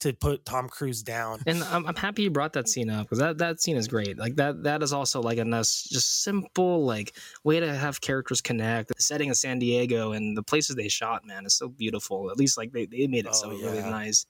to 0.00 0.12
put 0.12 0.44
Tom 0.44 0.68
Cruise 0.68 1.00
down. 1.04 1.38
And 1.46 1.62
I'm, 1.62 1.86
I'm 1.86 1.94
happy 1.94 2.22
you 2.24 2.30
brought 2.30 2.54
that 2.54 2.68
scene 2.68 2.90
up 2.90 3.04
because 3.06 3.18
that, 3.20 3.38
that 3.38 3.60
scene 3.60 3.76
is 3.76 3.86
great. 3.86 4.18
Like 4.18 4.34
that 4.34 4.64
that 4.64 4.82
is 4.82 4.92
also 4.92 5.22
like 5.22 5.38
a 5.38 5.44
nice, 5.44 5.84
just 5.84 6.24
simple 6.24 6.84
like 6.84 7.14
way 7.44 7.60
to 7.60 7.72
have 7.72 8.00
characters 8.00 8.40
connect. 8.40 8.88
The 8.88 9.00
setting 9.00 9.30
of 9.30 9.36
San 9.36 9.60
Diego 9.60 10.10
and 10.10 10.36
the 10.36 10.42
places 10.42 10.74
they 10.74 10.88
shot, 10.88 11.24
man, 11.24 11.46
is 11.46 11.54
so 11.54 11.68
beautiful. 11.68 12.32
At 12.32 12.36
least 12.36 12.58
like 12.58 12.72
they, 12.72 12.86
they 12.86 13.06
made 13.06 13.26
it 13.26 13.30
Oh, 13.30 13.42
so 13.42 13.50
really 13.50 13.78
nice. 13.80 14.26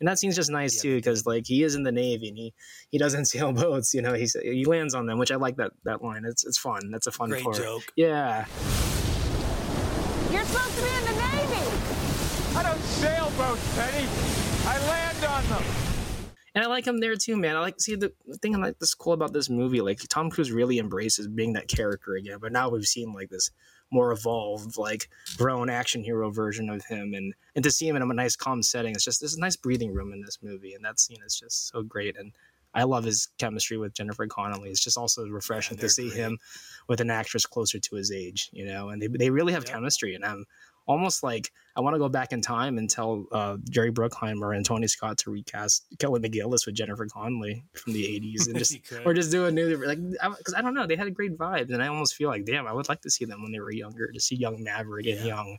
And 0.00 0.08
that 0.08 0.18
scene's 0.18 0.36
just 0.36 0.50
nice 0.50 0.76
Yeah, 0.76 0.90
too 0.90 0.96
because 0.96 1.24
like 1.26 1.46
he 1.46 1.62
is 1.62 1.74
in 1.74 1.82
the 1.82 1.92
Navy 1.92 2.28
and 2.28 2.36
he 2.36 2.54
he 2.90 2.98
doesn't 2.98 3.24
sail 3.32 3.52
boats. 3.52 3.94
You 3.94 4.02
know, 4.02 4.14
he's 4.14 4.34
he 4.42 4.64
lands 4.64 4.94
on 4.94 5.06
them, 5.06 5.18
which 5.18 5.32
I 5.32 5.36
like 5.36 5.56
that 5.56 5.72
that 5.84 6.02
line. 6.02 6.24
It's 6.26 6.44
it's 6.44 6.58
fun. 6.58 6.90
That's 6.90 7.06
a 7.06 7.12
fun 7.12 7.30
Great 7.30 7.44
part. 7.44 7.56
joke. 7.56 7.82
Yeah. 7.96 8.44
You're 10.30 10.44
supposed 10.44 10.76
to 10.76 10.82
be 10.82 10.88
in 10.90 11.04
the 11.04 11.12
Navy! 11.12 12.56
I 12.56 12.62
don't 12.62 12.80
sail 12.82 13.32
boats, 13.38 13.76
Penny. 13.76 14.06
I 14.66 14.78
land 14.88 15.24
on 15.24 15.44
them. 15.48 15.62
And 16.54 16.64
I 16.64 16.68
like 16.68 16.86
him 16.86 16.98
there 17.00 17.14
too, 17.16 17.36
man. 17.36 17.54
I 17.54 17.60
like 17.60 17.80
see 17.80 17.96
the, 17.96 18.12
the 18.26 18.38
thing 18.38 18.54
I 18.54 18.58
like 18.58 18.78
this 18.78 18.94
cool 18.94 19.12
about 19.12 19.32
this 19.32 19.50
movie. 19.50 19.82
Like 19.82 20.00
Tom 20.08 20.30
Cruise 20.30 20.50
really 20.50 20.78
embraces 20.78 21.28
being 21.28 21.52
that 21.52 21.68
character 21.68 22.14
again, 22.14 22.38
but 22.40 22.50
now 22.50 22.70
we've 22.70 22.84
seen 22.84 23.12
like 23.12 23.28
this 23.28 23.50
more 23.90 24.12
evolved, 24.12 24.76
like 24.76 25.08
grown 25.36 25.70
action 25.70 26.02
hero 26.04 26.30
version 26.30 26.68
of 26.70 26.84
him, 26.84 27.14
and 27.14 27.34
and 27.54 27.62
to 27.64 27.70
see 27.70 27.88
him 27.88 27.96
in 27.96 28.02
a 28.02 28.06
nice 28.14 28.36
calm 28.36 28.62
setting, 28.62 28.94
it's 28.94 29.04
just 29.04 29.20
there's 29.20 29.36
a 29.36 29.40
nice 29.40 29.56
breathing 29.56 29.92
room 29.94 30.12
in 30.12 30.22
this 30.22 30.38
movie, 30.42 30.74
and 30.74 30.84
that 30.84 30.98
scene 31.00 31.22
is 31.24 31.38
just 31.38 31.68
so 31.68 31.82
great. 31.82 32.16
And 32.16 32.32
I 32.74 32.82
love 32.82 33.04
his 33.04 33.28
chemistry 33.38 33.78
with 33.78 33.94
Jennifer 33.94 34.26
Connelly. 34.26 34.70
It's 34.70 34.84
just 34.84 34.98
also 34.98 35.26
refreshing 35.28 35.78
to 35.78 35.88
see 35.88 36.08
great. 36.10 36.18
him 36.20 36.38
with 36.88 37.00
an 37.00 37.10
actress 37.10 37.46
closer 37.46 37.78
to 37.78 37.96
his 37.96 38.12
age, 38.12 38.50
you 38.52 38.66
know. 38.66 38.90
And 38.90 39.00
they 39.00 39.06
they 39.08 39.30
really 39.30 39.52
have 39.52 39.64
Yep. 39.64 39.72
chemistry, 39.72 40.14
and 40.14 40.24
I'm 40.24 40.44
almost 40.86 41.22
like 41.22 41.52
I 41.76 41.80
want 41.80 41.94
to 41.94 41.98
go 41.98 42.08
back 42.08 42.32
in 42.32 42.40
time 42.40 42.78
and 42.78 42.88
tell 42.88 43.26
uh, 43.32 43.58
Jerry 43.68 43.92
Bruckheimer 43.92 44.56
and 44.56 44.64
Tony 44.64 44.86
Scott 44.86 45.18
to 45.18 45.30
recast 45.30 45.84
Kelly 45.98 46.20
McGillis 46.20 46.64
with 46.64 46.74
Jennifer 46.74 47.06
Connelly 47.06 47.62
from 47.74 47.92
the 47.92 48.02
'80s, 48.04 48.46
and 48.48 48.56
just 48.58 48.78
or 49.04 49.12
just 49.12 49.30
do 49.30 49.44
a 49.46 49.50
new 49.52 49.76
like 49.84 49.98
because 50.10 50.54
I, 50.56 50.62
don't 50.62 50.74
know, 50.74 50.86
they 50.86 50.96
had 50.96 51.06
a 51.06 51.10
great 51.10 51.36
vibe, 51.36 51.72
and 51.72 51.82
I 51.82 51.88
almost 51.88 52.14
feel 52.14 52.28
like 52.30 52.44
damn, 52.46 52.66
I 52.66 52.72
would 52.72 52.88
like 52.88 53.02
to 53.02 53.10
see 53.10 53.24
them 53.26 53.42
when 53.42 53.52
they 53.52 53.60
were 53.60 53.72
younger, 53.72 54.10
to 54.10 54.20
see 54.20 54.36
young 54.36 54.62
Maverick 54.62 55.06
and 55.06 55.18
Yeah. 55.18 55.26
young 55.26 55.58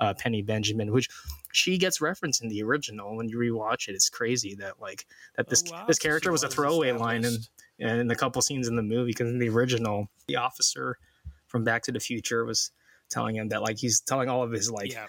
uh, 0.00 0.14
Penny 0.14 0.42
Benjamin, 0.42 0.90
which 0.92 1.08
she 1.52 1.76
gets 1.76 2.00
referenced 2.00 2.42
in 2.42 2.48
the 2.48 2.62
original. 2.62 3.16
When 3.16 3.28
you 3.28 3.36
rewatch 3.38 3.88
it, 3.88 3.92
it's 3.92 4.08
crazy 4.08 4.54
that 4.56 4.80
like 4.80 5.06
that 5.36 5.48
this 5.48 5.62
Oh, 5.68 5.72
wow, 5.72 5.84
this 5.86 5.98
character 5.98 6.28
she 6.28 6.32
was 6.32 6.44
a 6.44 6.48
throwaway 6.48 6.92
line 6.92 7.24
in 7.24 7.34
established. 7.34 7.50
in 7.78 8.10
a 8.10 8.14
couple 8.16 8.40
scenes 8.42 8.68
in 8.68 8.76
the 8.76 8.82
movie 8.82 9.10
because 9.10 9.28
in 9.28 9.38
the 9.38 9.48
original, 9.50 10.08
the 10.28 10.36
officer 10.36 10.98
from 11.46 11.64
Back 11.64 11.82
to 11.84 11.92
the 11.92 12.00
Future 12.00 12.44
was 12.44 12.70
telling 13.08 13.36
him 13.36 13.48
that 13.48 13.62
like 13.62 13.78
he's 13.78 14.00
telling 14.00 14.28
all 14.28 14.42
of 14.42 14.50
his 14.52 14.70
like 14.70 14.92
yeah. 14.92 15.06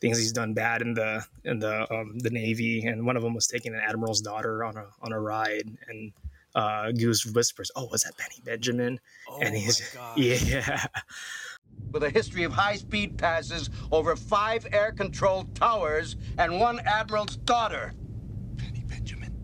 things 0.00 0.18
he's 0.18 0.32
done 0.32 0.54
bad 0.54 0.82
in 0.82 0.94
the 0.94 1.24
in 1.44 1.58
the 1.58 1.92
um, 1.92 2.18
the 2.18 2.30
Navy, 2.30 2.86
and 2.86 3.04
one 3.06 3.16
of 3.16 3.22
them 3.22 3.34
was 3.34 3.46
taking 3.46 3.74
an 3.74 3.80
admiral's 3.80 4.20
daughter 4.20 4.64
on 4.64 4.76
a 4.76 4.86
on 5.02 5.12
a 5.12 5.20
ride, 5.20 5.68
and 5.88 6.12
uh, 6.54 6.92
Goose 6.92 7.24
whispers, 7.26 7.70
"Oh, 7.76 7.86
was 7.86 8.02
that 8.02 8.16
Penny 8.16 8.40
Benjamin?" 8.44 9.00
Oh 9.28 9.40
and 9.40 9.54
he's 9.54 9.80
God. 9.94 10.18
yeah, 10.18 10.86
With 11.92 12.02
a 12.02 12.10
history 12.10 12.42
of 12.44 12.52
high 12.52 12.76
speed 12.76 13.16
passes 13.18 13.70
over 13.92 14.16
five 14.16 14.66
air 14.72 14.92
controlled 14.92 15.54
towers 15.54 16.16
and 16.38 16.58
one 16.58 16.80
admiral's 16.80 17.36
daughter. 17.36 17.92
Penny 18.56 18.84
Benjamin. 18.86 19.34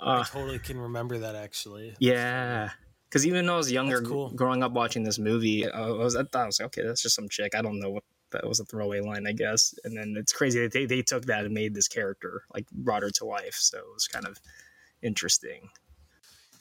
I 0.00 0.20
uh, 0.20 0.24
totally 0.24 0.58
can 0.58 0.78
remember 0.78 1.18
that 1.18 1.34
actually. 1.34 1.94
yeah. 1.98 2.70
Because 3.08 3.26
even 3.26 3.46
though 3.46 3.54
I 3.54 3.58
was 3.58 3.70
younger, 3.72 4.00
cool. 4.02 4.30
growing 4.30 4.62
up 4.62 4.72
watching 4.72 5.04
this 5.04 5.18
movie, 5.18 5.70
I 5.70 5.88
was 5.88 6.16
I 6.16 6.24
thought 6.24 6.42
I 6.42 6.46
was 6.46 6.60
like, 6.60 6.66
okay, 6.66 6.82
that's 6.82 7.02
just 7.02 7.14
some 7.14 7.28
chick. 7.28 7.54
I 7.54 7.62
don't 7.62 7.78
know 7.80 7.90
what 7.90 8.04
that 8.32 8.46
was 8.46 8.58
a 8.60 8.64
throwaway 8.64 9.00
line, 9.00 9.26
I 9.26 9.32
guess. 9.32 9.74
And 9.84 9.96
then 9.96 10.14
it's 10.18 10.32
crazy 10.32 10.60
that 10.62 10.72
they 10.72 10.86
they 10.86 11.02
took 11.02 11.26
that 11.26 11.44
and 11.44 11.54
made 11.54 11.74
this 11.74 11.88
character 11.88 12.42
like 12.54 12.68
brought 12.70 13.02
her 13.02 13.10
to 13.10 13.24
life. 13.24 13.54
So 13.54 13.78
it 13.78 13.94
was 13.94 14.08
kind 14.08 14.26
of 14.26 14.38
interesting. 15.02 15.68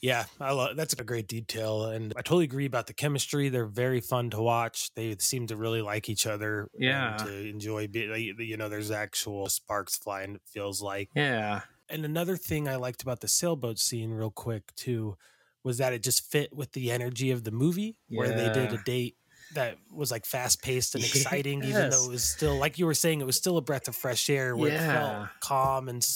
Yeah, 0.01 0.25
I 0.39 0.51
love 0.51 0.75
that's 0.75 0.93
a 0.93 1.03
great 1.03 1.27
detail, 1.27 1.85
and 1.85 2.13
I 2.15 2.21
totally 2.21 2.43
agree 2.43 2.65
about 2.67 2.85
the 2.85 2.93
chemistry. 2.93 3.49
They're 3.49 3.65
very 3.65 4.01
fun 4.01 4.29
to 4.31 4.41
watch. 4.41 4.93
They 4.93 5.15
seem 5.17 5.47
to 5.47 5.55
really 5.55 5.81
like 5.81 6.09
each 6.09 6.27
other. 6.27 6.69
Yeah. 6.77 7.17
to 7.17 7.49
enjoy. 7.49 7.87
You 7.91 8.55
know, 8.57 8.69
there's 8.69 8.91
actual 8.91 9.47
sparks 9.49 9.97
flying. 9.97 10.35
It 10.35 10.41
feels 10.45 10.79
like. 10.79 11.09
Yeah, 11.15 11.61
And 11.89 12.05
another 12.05 12.37
thing 12.37 12.67
I 12.67 12.75
liked 12.75 13.01
about 13.01 13.21
the 13.21 13.27
sailboat 13.27 13.79
scene, 13.79 14.11
real 14.11 14.29
quick 14.29 14.75
too, 14.75 15.17
was 15.65 15.79
that 15.79 15.91
it 15.93 16.03
just 16.03 16.31
fit 16.31 16.55
with 16.55 16.71
the 16.73 16.91
energy 16.91 17.31
of 17.31 17.43
the 17.43 17.51
movie, 17.51 17.97
where 18.09 18.29
they 18.29 18.49
did 18.49 18.71
a 18.71 18.77
date 18.77 19.17
that 19.53 19.77
was 19.91 20.11
like 20.11 20.25
fast 20.25 20.61
paced 20.61 20.95
and 20.95 21.03
exciting, 21.09 21.63
even 21.63 21.89
though 21.89 22.05
it 22.05 22.11
was 22.11 22.23
still 22.23 22.55
like 22.57 22.77
you 22.77 22.85
were 22.85 22.93
saying, 22.93 23.19
it 23.19 23.25
was 23.25 23.35
still 23.35 23.57
a 23.57 23.61
breath 23.61 23.87
of 23.87 23.95
fresh 23.95 24.29
air, 24.29 24.55
where 24.55 24.71
it 24.71 24.79
felt 24.79 25.27
calm 25.39 25.89
and 25.89 26.07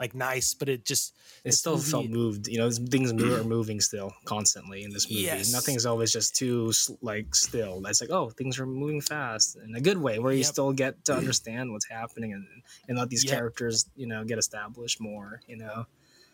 like 0.00 0.14
nice, 0.14 0.54
but 0.54 0.68
it 0.70 0.86
just 0.86 1.14
it 1.44 1.52
still 1.52 1.78
felt 1.78 2.08
moved. 2.08 2.48
You 2.48 2.58
know, 2.58 2.70
things 2.70 3.12
move, 3.12 3.38
are 3.38 3.44
moving 3.44 3.80
still 3.80 4.12
constantly 4.24 4.82
in 4.82 4.90
this 4.92 5.10
movie. 5.10 5.24
Yes. 5.24 5.52
Nothing's 5.52 5.84
always 5.84 6.10
just 6.10 6.34
too 6.34 6.72
like 7.02 7.34
still. 7.34 7.84
It's 7.86 8.00
like 8.00 8.10
oh, 8.10 8.30
things 8.30 8.58
are 8.58 8.66
moving 8.66 9.02
fast 9.02 9.56
in 9.56 9.74
a 9.74 9.80
good 9.80 9.98
way, 9.98 10.18
where 10.18 10.32
you 10.32 10.38
Yep. 10.38 10.46
still 10.46 10.72
get 10.72 11.04
to 11.04 11.14
understand 11.22 11.72
what's 11.72 11.86
happening 11.88 12.32
and 12.32 12.46
and 12.88 12.96
let 12.98 13.10
these 13.10 13.24
Yep. 13.24 13.34
characters 13.34 13.90
you 13.94 14.06
know 14.06 14.24
get 14.24 14.38
established 14.38 15.00
more. 15.00 15.40
You 15.46 15.58
know, 15.58 15.86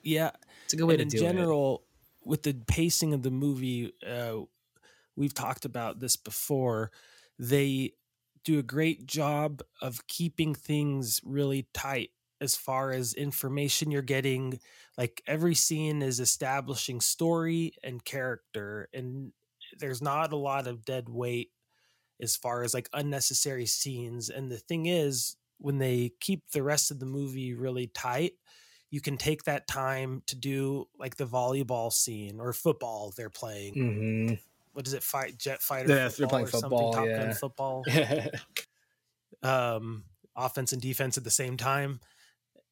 yeah. 0.02 0.30
it's 0.64 0.74
a 0.74 0.76
good 0.76 0.84
way 0.86 0.94
and 0.94 0.98
to 0.98 1.02
in 1.02 1.08
do 1.08 1.18
general 1.18 1.82
with 2.24 2.42
the 2.42 2.54
pacing 2.66 3.12
of 3.14 3.22
the 3.22 3.30
movie 3.30 3.92
uh, 4.06 4.38
we've 5.16 5.34
talked 5.34 5.64
about 5.64 6.00
this 6.00 6.16
before 6.16 6.90
they 7.38 7.92
do 8.44 8.58
a 8.58 8.62
great 8.62 9.06
job 9.06 9.62
of 9.80 10.06
keeping 10.06 10.54
things 10.54 11.20
really 11.24 11.66
tight 11.72 12.10
as 12.40 12.56
far 12.56 12.90
as 12.90 13.14
information 13.14 13.90
you're 13.90 14.02
getting. 14.02 14.58
Like 14.98 15.22
every 15.26 15.54
scene 15.54 16.02
is 16.02 16.18
establishing 16.18 17.00
story 17.00 17.74
and 17.84 18.04
character 18.04 18.88
and 18.92 19.32
there's 19.78 20.02
not 20.02 20.32
a 20.32 20.36
lot 20.36 20.66
of 20.66 20.84
dead 20.84 21.08
weight 21.08 21.50
as 22.20 22.36
far 22.36 22.62
as 22.62 22.74
like 22.74 22.88
unnecessary 22.92 23.66
scenes. 23.66 24.28
And 24.30 24.50
the 24.50 24.58
thing 24.58 24.86
is 24.86 25.36
when 25.58 25.78
they 25.78 26.12
keep 26.20 26.50
the 26.52 26.62
rest 26.62 26.90
of 26.90 27.00
the 27.00 27.06
movie 27.06 27.54
really 27.54 27.86
tight 27.88 28.34
you 28.92 29.00
can 29.00 29.16
take 29.16 29.44
that 29.44 29.66
time 29.66 30.22
to 30.26 30.36
do 30.36 30.86
like 30.98 31.16
the 31.16 31.26
volleyball 31.26 31.90
scene 31.90 32.38
or 32.38 32.52
football 32.52 33.12
they're 33.16 33.30
playing. 33.30 33.72
it. 33.74 34.28
hmm 34.28 34.34
What 34.74 34.86
is 34.86 34.92
it? 34.92 35.02
Fight 35.02 35.38
jet 35.38 35.62
fighter. 35.62 35.88
Yeah, 35.88 36.08
they're 36.08 36.28
playing 36.28 36.44
or 36.44 36.50
football, 36.50 36.92
Top 36.92 37.06
yeah. 37.06 37.16
Gun 37.16 37.32
football. 37.32 37.84
Mm-hmm. 37.88 38.28
Um, 39.42 40.04
offense 40.36 40.72
and 40.72 40.80
defense 40.80 41.18
at 41.18 41.24
the 41.24 41.30
same 41.30 41.56
time, 41.56 41.98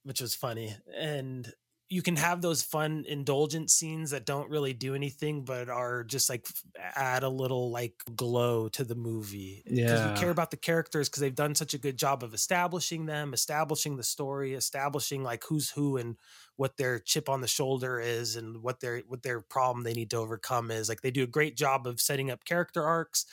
which 0.04 0.20
was 0.20 0.36
funny. 0.36 0.76
And 0.96 1.52
you 1.92 2.02
can 2.02 2.14
have 2.14 2.40
those 2.40 2.62
fun 2.62 3.04
indulgent 3.08 3.68
scenes 3.68 4.12
that 4.12 4.24
don't 4.24 4.48
really 4.48 4.72
do 4.72 4.94
anything 4.94 5.44
but 5.44 5.68
are 5.68 6.04
just 6.04 6.30
like 6.30 6.46
add 6.94 7.24
a 7.24 7.28
little 7.28 7.70
like 7.72 7.94
glow 8.14 8.68
to 8.68 8.84
the 8.84 8.94
movie 8.94 9.62
because 9.66 9.76
Yeah. 9.78 10.08
you 10.14 10.20
care 10.20 10.30
about 10.30 10.52
the 10.52 10.56
characters 10.56 11.08
because 11.08 11.20
they've 11.20 11.34
done 11.34 11.56
such 11.56 11.74
a 11.74 11.78
good 11.78 11.98
job 11.98 12.22
of 12.22 12.32
establishing 12.32 13.06
them 13.06 13.34
establishing 13.34 13.96
the 13.96 14.04
story 14.04 14.54
establishing 14.54 15.24
like 15.24 15.42
who's 15.44 15.68
who 15.70 15.96
and 15.96 16.16
what 16.54 16.76
their 16.76 17.00
chip 17.00 17.28
on 17.28 17.40
the 17.40 17.48
shoulder 17.48 17.98
is 17.98 18.36
and 18.36 18.62
what 18.62 18.78
their 18.80 19.00
what 19.08 19.22
their 19.24 19.40
problem 19.40 19.82
they 19.82 19.92
need 19.94 20.10
to 20.10 20.16
overcome 20.16 20.70
is 20.70 20.88
like 20.88 21.00
they 21.00 21.10
do 21.10 21.24
a 21.24 21.26
great 21.26 21.56
job 21.56 21.86
of 21.88 22.00
setting 22.00 22.30
up 22.30 22.44
character 22.44 22.84
arcs 22.84 23.26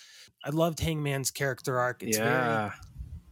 i 0.43 0.49
loved 0.49 0.79
hangman's 0.79 1.29
character 1.29 1.77
arc 1.77 2.01
it's 2.01 2.17
very 2.17 2.27
yeah, 2.33 2.71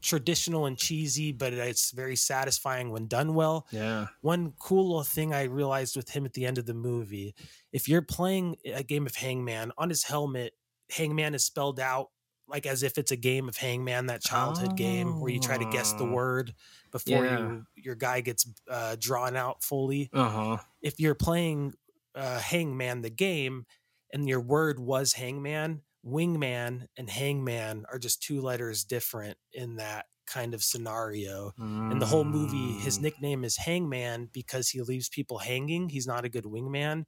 traditional 0.06 0.66
and 0.68 0.78
cheesy, 0.78 1.32
but 1.32 1.52
it's 1.54 1.92
very 1.92 2.16
satisfying 2.16 2.92
when 2.92 3.08
done 3.08 3.34
well. 3.34 3.68
Yeah. 3.72 4.08
One 4.22 4.54
cool 4.60 4.88
little 4.88 5.04
thing 5.04 5.34
I 5.34 5.44
realized 5.44 5.96
with 5.96 6.10
him 6.10 6.26
at 6.26 6.34
the 6.34 6.46
end 6.46 6.58
of 6.58 6.66
the 6.66 6.74
movie 6.74 7.36
if 7.74 7.90
you're 7.90 8.02
playing 8.02 8.56
a 8.66 8.84
game 8.84 9.06
of 9.06 9.16
Hangman, 9.16 9.72
on 9.78 9.90
his 9.90 10.04
helmet, 10.04 10.54
Hangman 10.92 11.34
is 11.36 11.44
spelled 11.44 11.80
out 11.80 12.10
like 12.48 12.68
as 12.68 12.84
if 12.84 12.98
it's 13.00 13.12
a 13.12 13.16
game 13.18 13.50
of 13.50 13.58
Hangman, 13.58 14.06
that 14.06 14.22
childhood 14.22 14.78
game 14.78 15.20
where 15.20 15.32
you 15.32 15.40
try 15.40 15.58
to 15.58 15.66
guess 15.72 15.94
the 15.94 16.04
Oh. 16.04 16.12
word 16.12 16.54
before 16.92 17.26
Yeah. 17.26 17.40
you, 17.40 17.66
your 17.76 17.96
guy 17.96 18.22
gets 18.22 18.46
uh, 18.70 18.96
drawn 19.00 19.36
out 19.36 19.64
fully. 19.64 20.10
Uh 20.14 20.30
huh. 20.30 20.58
If 20.82 21.00
you're 21.00 21.16
playing 21.16 21.74
uh, 22.14 22.40
Hangman, 22.40 23.02
the 23.02 23.10
game, 23.10 23.66
and 24.14 24.30
your 24.30 24.40
word 24.42 24.80
was 24.80 25.14
Hangman, 25.14 25.82
Wingman 26.06 26.88
and 26.98 27.10
Hangman 27.10 27.86
are 27.92 28.00
just 28.00 28.22
two 28.22 28.42
letters 28.42 28.84
different 28.84 29.38
in 29.54 29.78
that 29.78 30.06
kind 30.28 30.54
of 30.54 30.64
scenario. 30.64 31.54
And 31.58 32.02
the 32.02 32.06
whole 32.06 32.24
movie, 32.24 32.80
his 32.80 32.98
Mm. 32.98 33.02
nickname 33.02 33.44
is 33.44 33.58
Hangman 33.58 34.30
because 34.34 34.70
he 34.70 34.82
leaves 34.82 35.08
people 35.10 35.40
hanging. 35.40 35.90
He's 35.90 36.08
not 36.08 36.26
a 36.26 36.30
good 36.30 36.46
wingman. 36.46 37.06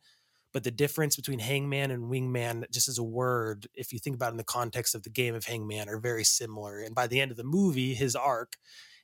But 0.53 0.63
the 0.63 0.71
difference 0.71 1.15
between 1.15 1.39
hangman 1.39 1.91
and 1.91 2.05
wingman, 2.09 2.69
just 2.71 2.87
as 2.87 2.97
a 2.97 3.03
word, 3.03 3.67
if 3.75 3.91
you 3.91 3.99
think 3.99 4.15
about 4.15 4.29
it 4.29 4.31
in 4.31 4.37
the 4.37 4.43
context 4.43 4.95
of 4.95 5.03
the 5.03 5.09
game 5.09 5.35
of 5.35 5.45
hangman, 5.45 5.89
are 5.89 5.99
very 5.99 6.23
similar. 6.23 6.79
And 6.79 6.95
by 6.95 7.05
the 7.07 7.19
end 7.19 7.31
of 7.31 7.37
the 7.37 7.43
movie, 7.43 7.93
his 7.95 8.15
arc 8.15 8.55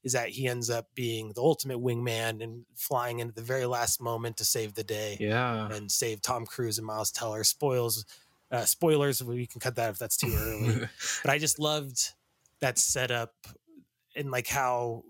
is 0.04 0.14
that 0.14 0.30
he 0.30 0.48
ends 0.48 0.70
up 0.70 0.88
being 0.96 1.34
the 1.34 1.42
ultimate 1.42 1.80
wingman 1.80 2.42
and 2.44 2.66
flying 2.76 3.20
into 3.20 3.34
the 3.34 3.42
very 3.42 3.66
last 3.66 4.02
moment 4.02 4.38
to 4.38 4.46
save 4.46 4.74
the 4.76 4.84
day 4.84 5.18
Yeah. 5.20 5.70
and 5.72 5.92
save 5.92 6.22
Tom 6.22 6.46
Cruise 6.46 6.78
and 6.78 6.88
Miles 6.88 7.12
Teller. 7.12 7.44
Spoils, 7.44 8.06
uh, 8.54 8.66
spoilers. 8.66 9.22
We 9.24 9.48
can 9.48 9.60
cut 9.60 9.76
that 9.76 9.90
if 9.90 9.98
that's 10.00 10.16
too 10.18 10.34
early. 10.34 10.88
but 11.24 11.32
I 11.32 11.38
just 11.40 11.60
loved 11.60 12.14
that 12.62 12.78
setup 12.78 13.34
and 14.16 14.32
like 14.32 14.48
how 14.48 15.04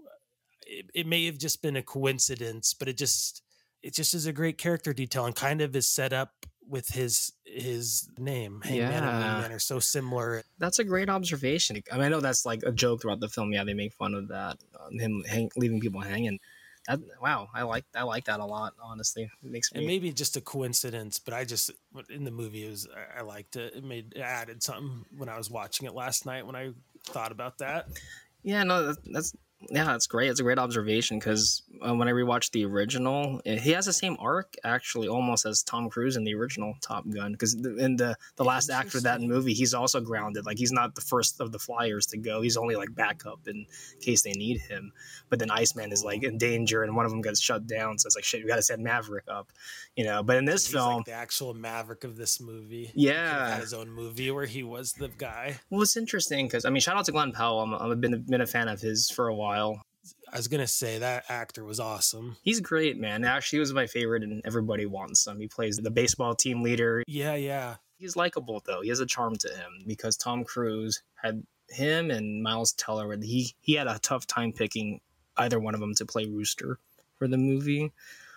it, 0.65 0.85
it 0.95 1.05
may 1.05 1.25
have 1.25 1.37
just 1.37 1.61
been 1.61 1.75
a 1.75 1.83
coincidence, 1.83 2.73
but 2.73 2.87
it 2.87 2.97
just 2.97 3.43
it 3.81 3.93
just 3.93 4.13
is 4.13 4.25
a 4.25 4.33
great 4.33 4.57
character 4.57 4.93
detail 4.93 5.25
and 5.25 5.35
kind 5.35 5.61
of 5.61 5.75
is 5.75 5.87
set 5.87 6.13
up 6.13 6.31
with 6.67 6.87
his 6.89 7.33
his 7.45 8.09
name. 8.17 8.61
Hangman 8.63 9.03
Yeah. 9.03 9.35
and 9.37 9.43
Wingman 9.51 9.55
are 9.55 9.59
so 9.59 9.79
similar. 9.79 10.43
That's 10.57 10.79
a 10.79 10.83
great 10.83 11.09
observation. 11.09 11.77
I 11.91 11.95
mean, 11.97 12.05
I 12.05 12.09
know 12.09 12.21
that's 12.21 12.45
like 12.45 12.63
a 12.63 12.71
joke 12.71 13.01
throughout 13.01 13.19
the 13.19 13.27
film. 13.27 13.51
Yeah, 13.51 13.65
they 13.65 13.73
make 13.73 13.93
fun 13.93 14.13
of 14.13 14.29
that, 14.29 14.57
uh, 14.79 14.89
him 14.89 15.23
hang, 15.29 15.51
leaving 15.57 15.81
people 15.81 15.99
hanging. 16.01 16.39
That, 16.87 16.99
wow, 17.21 17.47
I 17.53 17.63
like 17.63 17.85
I 17.95 18.03
like 18.03 18.25
that 18.25 18.39
a 18.41 18.45
lot. 18.45 18.73
Honestly, 18.81 19.23
it 19.23 19.49
makes 19.51 19.71
me. 19.73 19.79
And 19.79 19.87
maybe 19.87 20.11
just 20.11 20.35
a 20.35 20.41
coincidence, 20.41 21.17
but 21.17 21.33
I 21.33 21.45
just 21.45 21.71
in 22.09 22.25
the 22.25 22.31
movie 22.31 22.65
it 22.65 22.69
was 22.69 22.87
I- 23.15 23.19
I 23.19 23.21
liked 23.21 23.55
it. 23.55 23.75
It 23.75 23.83
made 23.83 24.13
it 24.15 24.19
added 24.21 24.61
something 24.61 25.05
when 25.17 25.29
I 25.29 25.37
was 25.37 25.49
watching 25.49 25.87
it 25.87 25.93
last 25.93 26.25
night 26.25 26.45
when 26.45 26.55
I 26.55 26.73
thought 27.05 27.31
about 27.31 27.59
that. 27.59 27.87
Yeah, 28.43 28.63
no, 28.63 28.93
that's 29.05 29.33
yeah, 29.69 29.85
that's 29.85 30.07
great. 30.07 30.29
It's 30.29 30.39
a 30.39 30.43
great 30.43 30.57
observation 30.57 31.19
because 31.19 31.63
uh, 31.85 31.93
when 31.93 32.07
I 32.07 32.11
rewatched 32.11 32.51
the 32.51 32.65
original, 32.65 33.41
eh, 33.45 33.59
he 33.59 33.71
has 33.71 33.85
the 33.85 33.93
same 33.93 34.17
arc 34.19 34.55
actually, 34.63 35.07
almost 35.07 35.45
as 35.45 35.63
Tom 35.63 35.89
Cruise 35.89 36.15
in 36.15 36.23
the 36.23 36.33
original 36.35 36.75
Top 36.81 37.05
Gun. 37.09 37.31
Because 37.31 37.53
in 37.53 37.95
the 37.95 38.15
the 38.35 38.43
last 38.43 38.69
act 38.69 38.95
of 38.95 39.03
that 39.03 39.21
movie, 39.21 39.53
he's 39.53 39.73
also 39.73 40.01
grounded. 40.01 40.45
Like 40.45 40.57
he's 40.57 40.71
not 40.71 40.95
the 40.95 41.01
first 41.01 41.39
of 41.39 41.51
the 41.51 41.59
flyers 41.59 42.05
to 42.07 42.17
go. 42.17 42.41
He's 42.41 42.57
only 42.57 42.75
like 42.75 42.93
backup 42.93 43.47
in 43.47 43.65
case 44.01 44.21
they 44.23 44.33
need 44.33 44.61
him. 44.61 44.91
But 45.29 45.39
then 45.39 45.51
Iceman 45.51 45.91
is 45.91 46.03
like 46.03 46.23
in 46.23 46.37
danger, 46.37 46.83
and 46.83 46.95
one 46.95 47.05
of 47.05 47.11
them 47.11 47.21
gets 47.21 47.39
shut 47.39 47.67
down. 47.67 47.97
So 47.97 48.07
it's 48.07 48.15
like 48.15 48.25
shit, 48.25 48.43
we 48.43 48.49
got 48.49 48.57
to 48.57 48.63
send 48.63 48.83
Maverick 48.83 49.25
up, 49.27 49.51
you 49.95 50.03
know. 50.03 50.23
But 50.23 50.37
in 50.37 50.45
this 50.45 50.65
He's 50.65 50.75
film, 50.75 50.97
like 50.97 51.05
the 51.05 51.13
actual 51.13 51.53
maverick 51.53 52.03
of 52.03 52.15
this 52.15 52.39
movie. 52.39 52.91
Yeah, 52.93 53.59
his 53.59 53.73
own 53.73 53.89
movie 53.89 54.31
where 54.31 54.45
he 54.45 54.63
was 54.63 54.93
the 54.93 55.09
guy. 55.09 55.57
well, 55.69 55.81
it's 55.81 55.97
interesting 55.97 56.47
because 56.47 56.65
I 56.65 56.69
mean, 56.69 56.81
shout 56.81 56.97
out 56.97 57.05
to 57.05 57.11
Glenn 57.11 57.31
Powell. 57.31 57.61
I'm, 57.61 57.73
I've 57.73 58.01
been 58.01 58.23
been 58.23 58.41
a 58.41 58.47
fan 58.47 58.67
of 58.67 58.81
his 58.81 59.09
for 59.09 59.27
a 59.27 59.35
while. 59.35 59.81
I 60.31 60.37
was 60.37 60.47
gonna 60.47 60.67
say 60.67 60.97
that 60.97 61.25
actor 61.29 61.63
was 61.63 61.79
awesome. 61.79 62.37
He's 62.41 62.59
great, 62.59 62.97
man. 62.99 63.23
Actually, 63.23 63.57
he 63.57 63.61
was 63.61 63.73
my 63.73 63.87
favorite, 63.87 64.23
and 64.23 64.41
everybody 64.45 64.85
wants 64.85 65.21
some. 65.21 65.39
He 65.39 65.47
plays 65.47 65.77
the 65.77 65.91
baseball 65.91 66.35
team 66.35 66.61
leader. 66.61 67.03
Yeah, 67.07 67.35
yeah. 67.35 67.75
He's 67.97 68.15
likable 68.15 68.61
though. 68.65 68.81
He 68.81 68.89
has 68.89 68.99
a 68.99 69.05
charm 69.05 69.35
to 69.37 69.47
him 69.47 69.83
because 69.87 70.17
Tom 70.17 70.43
Cruise 70.43 71.03
had 71.15 71.43
him 71.69 72.11
and 72.11 72.43
Miles 72.43 72.73
Teller. 72.73 73.15
He 73.21 73.55
he 73.61 73.75
had 73.75 73.87
a 73.87 73.99
tough 73.99 74.27
time 74.27 74.51
picking 74.51 74.99
either 75.37 75.59
one 75.59 75.73
of 75.73 75.79
them 75.79 75.95
to 75.95 76.05
play 76.05 76.25
Rooster 76.25 76.79
for 77.17 77.27
the 77.27 77.37
movie. 77.37 77.91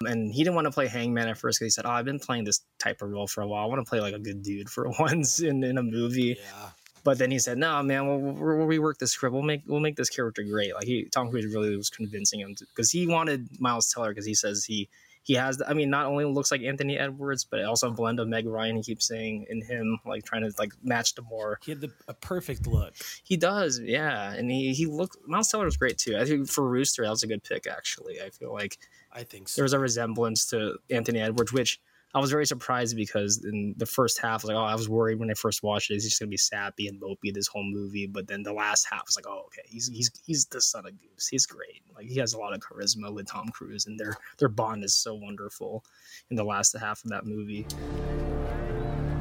And 0.05 0.33
he 0.33 0.45
didn't 0.45 0.55
want 0.55 0.67
to 0.67 0.71
play 0.71 0.89
Hangman 0.89 1.29
at 1.29 1.39
first 1.39 1.59
because 1.59 1.75
he 1.75 1.77
said, 1.77 1.87
"Oh, 1.87 1.91
I've 1.91 2.05
been 2.05 2.19
playing 2.19 2.45
this 2.45 2.61
type 2.79 3.03
of 3.03 3.11
role 3.11 3.27
for 3.27 3.43
a 3.43 3.47
while. 3.47 3.65
I 3.65 3.67
want 3.67 3.85
to 3.85 3.89
play 3.89 4.01
like 4.01 4.15
a 4.15 4.19
good 4.19 4.43
dude 4.43 4.69
for 4.69 4.89
once 4.99 5.41
in, 5.41 5.63
in 5.65 5.79
a 5.79 5.83
movie." 5.83 6.37
Yeah. 6.39 6.71
But 7.07 7.19
then 7.19 7.31
he 7.31 7.39
said, 7.39 7.57
"No, 7.57 7.83
man, 7.83 8.07
we'll, 8.07 8.19
we'll, 8.19 8.57
we'll 8.59 8.67
rework 8.67 8.99
this 8.99 9.13
script. 9.13 9.33
We'll 9.33 9.43
make 9.43 9.63
we'll 9.67 9.81
make 9.81 9.97
this 9.97 10.11
character 10.11 10.43
great." 10.43 10.75
Like 10.75 10.87
he, 10.87 11.05
Tom 11.05 11.31
Cruise 11.31 11.55
really 11.55 11.77
was 11.77 11.89
convincing 11.89 12.41
him 12.41 12.57
because 12.59 12.91
he 12.91 13.07
wanted 13.07 13.49
Miles 13.61 13.93
Teller 13.93 14.11
because 14.11 14.27
he 14.27 14.35
says 14.35 14.65
he 14.65 14.89
he 15.27 15.35
has. 15.35 15.61
I 15.67 15.75
mean, 15.75 15.91
not 15.91 16.07
only 16.07 16.25
looks 16.25 16.53
like 16.53 16.63
Anthony 16.63 16.97
Edwards, 16.97 17.45
but 17.45 17.65
also 17.65 17.89
a 17.89 17.91
blend 17.91 18.21
of 18.21 18.29
Meg 18.29 18.47
Ryan. 18.47 18.77
He 18.77 18.83
keeps 18.83 19.09
saying 19.09 19.47
in 19.51 19.61
him, 19.61 19.99
like 20.07 20.25
trying 20.25 20.43
to 20.43 20.53
like 20.57 20.73
match 20.85 21.15
the 21.17 21.23
more. 21.23 21.59
He 21.65 21.73
had 21.73 21.81
the, 21.81 21.93
a 22.07 22.15
perfect 22.15 22.67
look. 22.69 22.95
He 23.25 23.37
does, 23.37 23.81
yeah, 23.81 24.33
and 24.33 24.49
he 24.49 24.73
he 24.73 24.87
looked. 24.87 25.17
Miles 25.27 25.49
Teller 25.49 25.65
was 25.65 25.77
great 25.77 25.99
too. 25.99 26.17
I 26.17 26.25
think 26.25 26.49
for 26.49 26.69
Rooster, 26.69 27.03
that 27.03 27.11
was 27.11 27.25
a 27.25 27.27
good 27.27 27.43
pick 27.43 27.67
actually. 27.67 28.21
I 28.21 28.31
feel 28.31 28.53
like 28.53 28.79
I 29.17 29.25
think 29.25 29.49
so. 29.49 29.61
there 29.61 29.65
was 29.65 29.73
a 29.73 29.79
resemblance 29.79 30.47
to 30.51 30.77
Anthony 30.91 31.21
Edwards, 31.21 31.53
which 31.53 31.81
I 32.15 32.21
was 32.21 32.31
very 32.31 32.47
surprised 32.47 32.97
because 32.97 33.43
in 33.45 33.75
the 33.79 33.87
first 33.87 34.19
half, 34.19 34.31
I 34.31 34.35
was 34.35 34.45
like, 34.45 34.57
oh, 34.57 34.65
I 34.65 34.75
was 34.75 34.89
worried 34.89 35.19
when 35.19 35.31
I 35.31 35.35
first 35.35 35.63
watched 35.63 35.91
it. 35.91 35.95
He's 35.95 36.05
just 36.05 36.21
gonna 36.21 36.29
be 36.29 36.37
sappy 36.37 36.87
and 36.87 37.01
mopey 37.01 37.33
this 37.33 37.47
whole 37.47 37.65
movie. 37.65 38.07
But 38.07 38.29
then 38.29 38.43
the 38.43 38.53
last 38.53 38.87
half 38.91 39.05
was 39.07 39.17
like, 39.17 39.27
oh, 39.27 39.45
okay, 39.47 39.63
he's 39.65 39.89
he's 39.89 40.11
he's 40.25 40.45
the 40.47 40.61
son 40.61 40.87
of 40.87 40.93
Goose. 41.01 41.29
He's 41.29 41.47
great. 41.47 41.83
Like 41.95 42.07
he 42.07 42.21
has 42.21 42.35
a 42.35 42.39
lot 42.39 42.53
of 42.53 42.61
charisma 42.61 43.13
with 43.13 43.27
Tom 43.27 43.49
Cruise, 43.49 43.87
and 43.87 43.99
their 43.99 44.17
their 44.39 44.49
bond 44.49 44.85
is 44.85 44.95
so 44.95 45.15
wonderful 45.15 45.83
in 46.31 46.37
the 46.37 46.45
last 46.45 46.77
half 46.79 47.03
of 47.05 47.11
that 47.11 47.25
movie. 47.25 47.67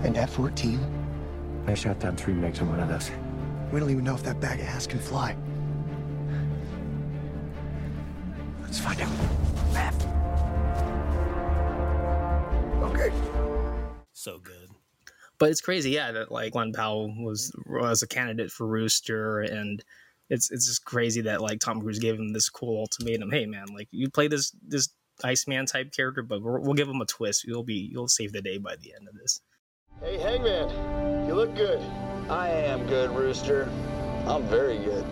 And 0.04 0.16
at 0.18 0.30
14, 0.30 1.64
I 1.68 1.74
shot 1.74 2.00
down 2.00 2.16
three 2.16 2.34
MiGs 2.34 2.62
in 2.62 2.70
one 2.70 2.80
of 2.80 2.90
those. 2.90 3.10
we 3.72 3.80
don't 3.80 3.90
even 3.90 4.04
know 4.04 4.16
if 4.16 4.24
that 4.24 4.40
bag 4.40 4.60
of 4.60 4.68
ass 4.68 4.86
can 4.86 5.00
fly. 5.00 5.36
Let's 8.62 8.80
find 8.80 9.02
out. 9.02 9.55
Okay. 12.84 13.12
so 14.14 14.40
good. 14.40 14.70
But 15.38 15.50
it's 15.50 15.62
crazy, 15.62 15.92
yeah, 15.92 16.12
that 16.14 16.32
like 16.32 16.54
Glenn 16.54 16.72
Powell 16.72 17.14
was 17.24 17.52
was 17.68 18.02
a 18.02 18.08
candidate 18.08 18.52
for 18.52 18.66
Rooster, 18.66 19.42
and 19.42 19.84
it's 20.30 20.50
it's 20.50 20.66
just 20.66 20.86
crazy 20.86 21.22
that 21.22 21.42
like 21.42 21.60
Tom 21.60 21.82
Cruise 21.82 22.00
gave 22.00 22.16
him 22.16 22.32
this 22.32 22.50
cool 22.50 22.80
ultimatum. 22.80 23.32
Hey, 23.32 23.46
man, 23.46 23.66
like 23.74 23.90
you 23.92 24.10
play 24.10 24.28
this 24.28 24.52
this 24.66 24.90
Iceman 25.24 25.66
type 25.66 25.92
character, 25.94 26.24
but 26.24 26.42
we're, 26.42 26.60
we'll 26.60 26.74
give 26.74 26.88
him 26.88 27.02
a 27.02 27.06
twist. 27.06 27.44
You'll 27.44 27.64
be 27.64 27.90
you'll 27.92 28.08
save 28.08 28.32
the 28.32 28.42
day 28.42 28.58
by 28.58 28.76
the 28.78 28.94
end 28.98 29.08
of 29.08 29.16
this. 29.16 29.42
Hey, 30.02 30.18
Hangman, 30.18 31.28
you 31.28 31.36
look 31.36 31.56
good. 31.56 31.82
I 32.30 32.50
am 32.50 32.86
good, 32.88 33.12
Rooster. 33.12 33.70
I'm 34.26 34.44
very 34.44 34.78
good. 34.80 35.06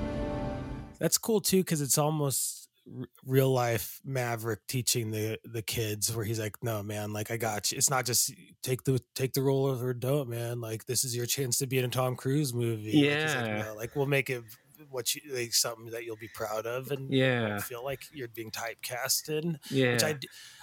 That's 1.00 1.18
cool 1.18 1.42
too 1.42 1.58
because 1.58 1.82
it's 1.82 1.98
almost 1.98 2.63
r- 2.88 3.06
real 3.26 3.52
life 3.52 4.00
Maverick 4.04 4.60
teaching 4.68 5.12
the 5.12 5.40
the 5.44 5.62
kids 5.62 6.16
where 6.16 6.26
he's 6.26 6.40
like, 6.40 6.56
"No, 6.64 6.82
man, 6.84 7.14
like 7.14 7.32
I 7.32 7.38
got 7.38 7.72
you. 7.72 7.78
It's 7.78 7.90
not 7.90 8.06
just 8.06 8.34
take 8.62 8.84
the 8.84 9.02
take 9.16 9.34
the 9.34 9.42
role 9.42 9.68
of 9.70 9.84
or 9.84 9.94
don't, 9.94 10.30
man. 10.30 10.62
Like 10.62 10.86
this 10.86 11.04
is 11.04 11.16
your 11.16 11.26
chance 11.26 11.58
to 11.60 11.68
be 11.68 11.78
in 11.80 11.86
a 11.86 11.90
Tom 11.90 12.16
Cruise 12.16 12.54
movie. 12.54 13.08
Like, 13.10 13.20
like, 13.36 13.46
Yeah. 13.48 13.64
"No, 13.64 13.76
like 13.76 13.96
we'll 13.96 14.06
make 14.06 14.30
it 14.30 14.44
what 14.90 15.16
you 15.16 15.22
like 15.34 15.54
something 15.54 15.92
that 15.92 16.04
you'll 16.04 16.18
be 16.18 16.30
proud 16.34 16.66
of 16.66 16.92
and 16.92 17.12
Yeah. 17.14 17.58
feel 17.60 17.84
like 17.84 18.02
you're 18.12 18.28
being 18.28 18.52
typecast 18.52 19.30
in. 19.30 19.58
Yeah, 19.72 19.94
Which 19.94 20.04
I 20.04 20.18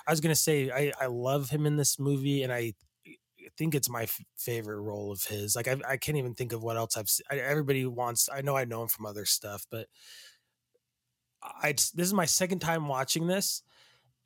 I 0.07 0.11
was 0.13 0.21
gonna 0.21 0.35
say 0.35 0.71
I 0.71 0.93
I 1.01 1.07
love 1.07 1.51
him 1.51 1.67
in 1.67 1.77
this 1.77 1.99
movie 1.99 2.43
and 2.43 2.53
I. 2.53 2.75
think 3.59 3.75
it's 3.75 3.91
my 3.91 4.05
f- 4.05 4.21
favorite 4.39 4.81
role 4.81 5.11
of 5.13 5.25
his. 5.25 5.57
Like 5.57 5.67
I, 5.69 5.77
I 5.87 5.97
can't 5.97 6.17
even 6.17 6.35
think 6.35 6.53
of 6.53 6.63
what 6.63 6.77
else 6.77 6.97
I've 6.97 7.09
seen. 7.11 7.25
I, 7.31 7.39
everybody 7.39 7.85
wants. 7.85 8.29
I 8.33 8.43
know 8.43 8.57
I 8.57 8.65
know 8.65 8.83
him 8.83 8.89
from 8.89 9.05
other 9.07 9.25
stuff, 9.27 9.67
but 9.71 9.87
I 11.43 11.73
this 11.73 11.93
is 12.07 12.15
my 12.15 12.27
second 12.27 12.59
time 12.61 12.87
watching 12.89 13.27
this, 13.27 13.63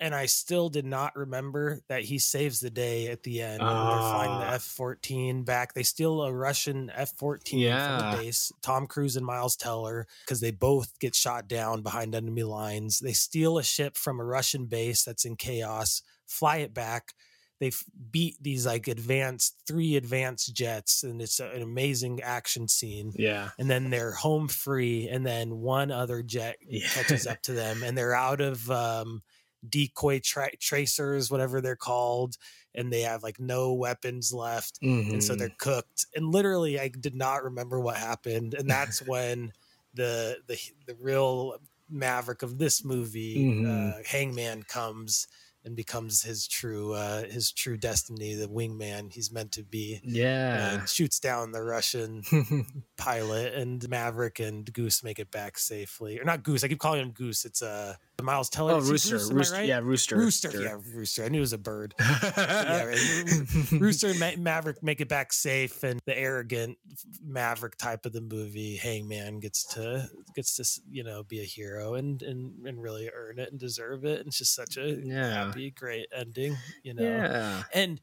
and 0.00 0.14
I 0.14 0.26
still 0.26 0.68
did 0.68 0.84
not 0.84 1.14
remember 1.16 1.80
that 1.88 2.02
he 2.02 2.18
saves 2.18 2.60
the 2.60 2.70
day 2.70 3.06
at 3.08 3.22
the 3.22 3.40
end. 3.42 3.60
when 3.62 3.68
they're 3.70 3.76
flying 3.98 4.40
the 4.40 4.46
Ah. 4.46 4.54
F 4.54 4.62
fourteen 4.62 5.44
back. 5.44 5.74
They 5.74 5.82
steal 5.84 6.22
a 6.22 6.32
Russian 6.32 6.90
F 6.94 7.12
fourteen 7.16 7.60
from 8.00 8.10
the 8.10 8.16
base. 8.24 8.50
Tom 8.62 8.86
Cruise 8.86 9.16
and 9.16 9.24
Miles 9.24 9.56
Teller 9.56 10.06
because 10.24 10.40
they 10.40 10.50
both 10.50 10.98
get 10.98 11.14
shot 11.14 11.46
down 11.48 11.82
behind 11.82 12.14
enemy 12.14 12.42
lines. 12.42 12.98
They 12.98 13.12
steal 13.12 13.58
a 13.58 13.62
ship 13.62 13.96
from 13.96 14.18
a 14.20 14.24
Russian 14.24 14.66
base 14.66 15.04
that's 15.04 15.24
in 15.24 15.36
chaos. 15.36 16.02
Fly 16.26 16.56
it 16.58 16.74
back. 16.74 17.14
They 17.60 17.70
beat 18.10 18.36
these 18.40 18.66
like 18.66 18.88
advanced 18.88 19.62
three 19.66 19.96
advanced 19.96 20.54
jets, 20.54 21.02
and 21.02 21.20
it's 21.22 21.40
an 21.40 21.62
amazing 21.62 22.20
action 22.22 22.68
scene 22.68 23.16
yeah, 23.16 23.50
and 23.58 23.70
then 23.70 23.90
they're 23.90 24.12
home 24.12 24.48
free 24.48 25.08
and 25.08 25.24
then 25.24 25.58
one 25.58 25.90
other 25.90 26.22
jet 26.22 26.56
Yeah. 26.68 26.80
catches 26.88 27.26
up 27.26 27.42
to 27.42 27.52
them 27.52 27.82
and 27.82 27.96
they're 27.96 28.14
out 28.14 28.40
of 28.40 28.68
um, 28.70 29.22
decoy 29.66 30.20
tra- 30.22 30.56
tracers 30.56 31.30
whatever 31.30 31.60
they're 31.60 31.76
called 31.76 32.36
and 32.74 32.92
they 32.92 33.00
have 33.02 33.22
like 33.22 33.40
no 33.40 33.72
weapons 33.72 34.32
left 34.32 34.80
and 35.10 35.22
so 35.22 35.34
they're 35.34 35.50
cooked 35.58 36.04
and 36.14 36.32
literally 36.32 36.78
i 36.78 36.88
did 36.88 37.14
not 37.14 37.42
remember 37.42 37.80
what 37.80 37.96
happened 37.96 38.52
and 38.52 38.68
that's 38.68 39.00
when 39.06 39.52
the 39.94 40.36
the 40.48 40.58
the 40.86 40.94
real 40.96 41.56
maverick 41.88 42.42
of 42.42 42.56
this 42.58 42.82
movie, 42.82 43.52
Mhm. 43.52 43.64
uh, 43.64 44.02
Hangman, 44.06 44.62
comes 44.62 45.26
and 45.64 45.74
becomes 45.74 46.22
his 46.22 46.46
true 46.46 46.92
uh, 46.92 47.24
his 47.24 47.50
true 47.52 47.76
destiny, 47.76 48.34
the 48.34 48.46
wingman 48.48 49.12
he's 49.12 49.32
meant 49.32 49.52
to 49.52 49.62
be. 49.62 50.00
Yeah. 50.04 50.84
Shoots 50.84 51.18
down 51.18 51.52
the 51.52 51.62
Russian 51.62 52.22
pilot, 52.96 53.54
and 53.54 53.88
Maverick 53.88 54.40
and 54.40 54.70
Goose 54.72 55.02
make 55.02 55.18
it 55.18 55.30
back 55.30 55.58
safely. 55.58 56.18
Or 56.20 56.24
not 56.24 56.42
Goose, 56.42 56.64
I 56.64 56.68
keep 56.68 56.78
calling 56.78 57.00
him 57.00 57.10
Goose. 57.12 57.44
It's 57.44 57.62
uh, 57.62 57.94
Miles 58.22 58.48
Teller. 58.50 58.74
Oh, 58.74 58.80
Rooster. 58.80 59.16
Goose? 59.16 59.32
Rooster. 59.32 59.56
right? 59.56 59.66
Yeah, 59.66 59.80
Rooster. 59.82 60.16
Rooster. 60.16 60.48
Rooster. 60.48 60.62
Yeah, 60.62 60.76
Rooster. 60.94 61.24
I 61.24 61.28
knew 61.28 61.38
it 61.38 61.40
was 61.40 61.52
a 61.52 61.58
bird. 61.58 61.94
yeah, 62.00 62.84
right. 62.84 63.72
Rooster 63.72 64.08
and 64.08 64.20
Ma- 64.20 64.36
Maverick 64.38 64.82
make 64.82 65.00
it 65.00 65.08
back 65.08 65.32
safe, 65.32 65.82
and 65.82 66.00
the 66.04 66.16
arrogant 66.18 66.78
Maverick 67.22 67.76
type 67.76 68.06
of 68.06 68.12
the 68.12 68.20
movie, 68.20 68.76
Hangman, 68.76 69.40
gets 69.40 69.64
to 69.74 70.08
gets 70.34 70.56
to 70.56 70.82
you 70.90 71.02
know 71.04 71.22
be 71.22 71.40
a 71.40 71.44
hero 71.44 71.94
and 71.94 72.22
and 72.22 72.66
and 72.66 72.82
really 72.82 73.10
earn 73.14 73.38
it 73.38 73.50
and 73.50 73.58
deserve 73.58 74.04
it. 74.04 74.18
And 74.20 74.28
it's 74.28 74.38
just 74.38 74.54
such 74.54 74.76
a 74.76 75.00
Yeah. 75.02 75.52
Happy, 75.54 75.70
great 75.70 76.06
ending, 76.14 76.56
you 76.82 76.94
know. 76.94 77.02
Yeah. 77.02 77.62
And 77.72 78.00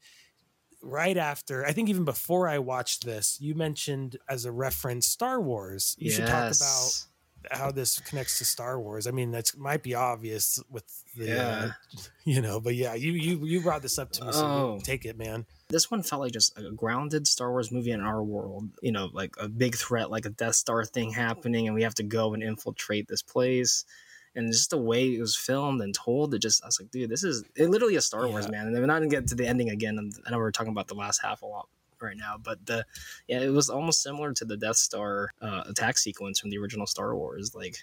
right 0.82 1.16
after, 1.16 1.64
I 1.64 1.72
think 1.72 1.88
even 1.88 2.04
before 2.04 2.48
I 2.48 2.58
watched 2.58 3.04
this, 3.04 3.38
you 3.40 3.54
mentioned 3.54 4.16
as 4.28 4.44
a 4.44 4.52
reference 4.52 5.06
Star 5.06 5.40
Wars. 5.40 5.94
You 5.98 6.10
should 6.10 6.26
talk 6.26 6.52
about 6.54 7.04
how 7.50 7.72
this 7.72 7.98
connects 8.00 8.38
to 8.38 8.44
Star 8.44 8.80
Wars. 8.80 9.06
I 9.08 9.10
mean, 9.10 9.32
that 9.32 9.50
might 9.58 9.82
be 9.82 9.94
obvious 9.94 10.60
with 10.70 10.84
the, 11.16 11.26
Yeah. 11.26 11.72
uh, 11.96 12.00
you 12.24 12.40
know, 12.40 12.60
but 12.60 12.74
yeah, 12.76 12.94
you 12.94 13.12
you 13.12 13.44
you 13.44 13.60
brought 13.60 13.82
this 13.82 13.98
up 13.98 14.12
to 14.12 14.24
me, 14.26 14.32
so 14.32 14.44
Oh. 14.46 14.80
take 14.82 15.04
it, 15.04 15.18
man. 15.18 15.46
this 15.68 15.90
one 15.90 16.02
felt 16.02 16.20
like 16.20 16.32
just 16.32 16.56
a 16.58 16.70
grounded 16.70 17.26
Star 17.26 17.50
Wars 17.50 17.72
movie 17.72 17.92
in 17.92 18.00
our 18.00 18.22
world. 18.22 18.68
You 18.82 18.92
know, 18.92 19.08
like 19.12 19.34
a 19.40 19.48
big 19.48 19.74
threat, 19.74 20.10
like 20.10 20.26
a 20.26 20.30
Death 20.30 20.54
Star 20.54 20.84
thing 20.84 21.12
happening, 21.12 21.66
and 21.66 21.74
we 21.74 21.82
have 21.82 21.94
to 21.96 22.02
go 22.02 22.34
and 22.34 22.42
infiltrate 22.42 23.08
this 23.08 23.22
place. 23.22 23.84
And 24.34 24.50
just 24.50 24.70
the 24.70 24.78
way 24.78 25.14
it 25.14 25.20
was 25.20 25.36
filmed 25.36 25.82
and 25.82 25.94
told, 25.94 26.32
it 26.34 26.38
just 26.40 26.62
I 26.62 26.66
was 26.66 26.80
like, 26.80 26.90
dude, 26.90 27.10
this 27.10 27.22
is 27.22 27.44
it 27.54 27.68
literally 27.68 27.96
a 27.96 28.00
Star 28.00 28.26
Wars, 28.28 28.46
Yeah. 28.46 28.50
man. 28.52 28.66
And 28.68 28.76
we're 28.76 28.86
not 28.86 29.06
get 29.10 29.26
to 29.28 29.34
the 29.34 29.46
ending 29.46 29.68
again. 29.70 29.98
and 29.98 30.12
I 30.26 30.30
know 30.30 30.38
we're 30.38 30.50
talking 30.52 30.72
about 30.72 30.88
the 30.88 30.94
last 30.94 31.20
half 31.22 31.42
a 31.42 31.46
lot 31.46 31.68
right 32.00 32.16
now, 32.16 32.36
but 32.42 32.64
the 32.66 32.84
yeah, 33.28 33.40
it 33.40 33.50
was 33.50 33.68
almost 33.70 34.02
similar 34.02 34.32
to 34.32 34.44
the 34.44 34.56
Death 34.56 34.76
Star 34.76 35.30
uh, 35.42 35.64
attack 35.68 35.98
sequence 35.98 36.40
from 36.40 36.50
the 36.50 36.58
original 36.58 36.86
Star 36.86 37.14
Wars. 37.14 37.54
Like 37.54 37.76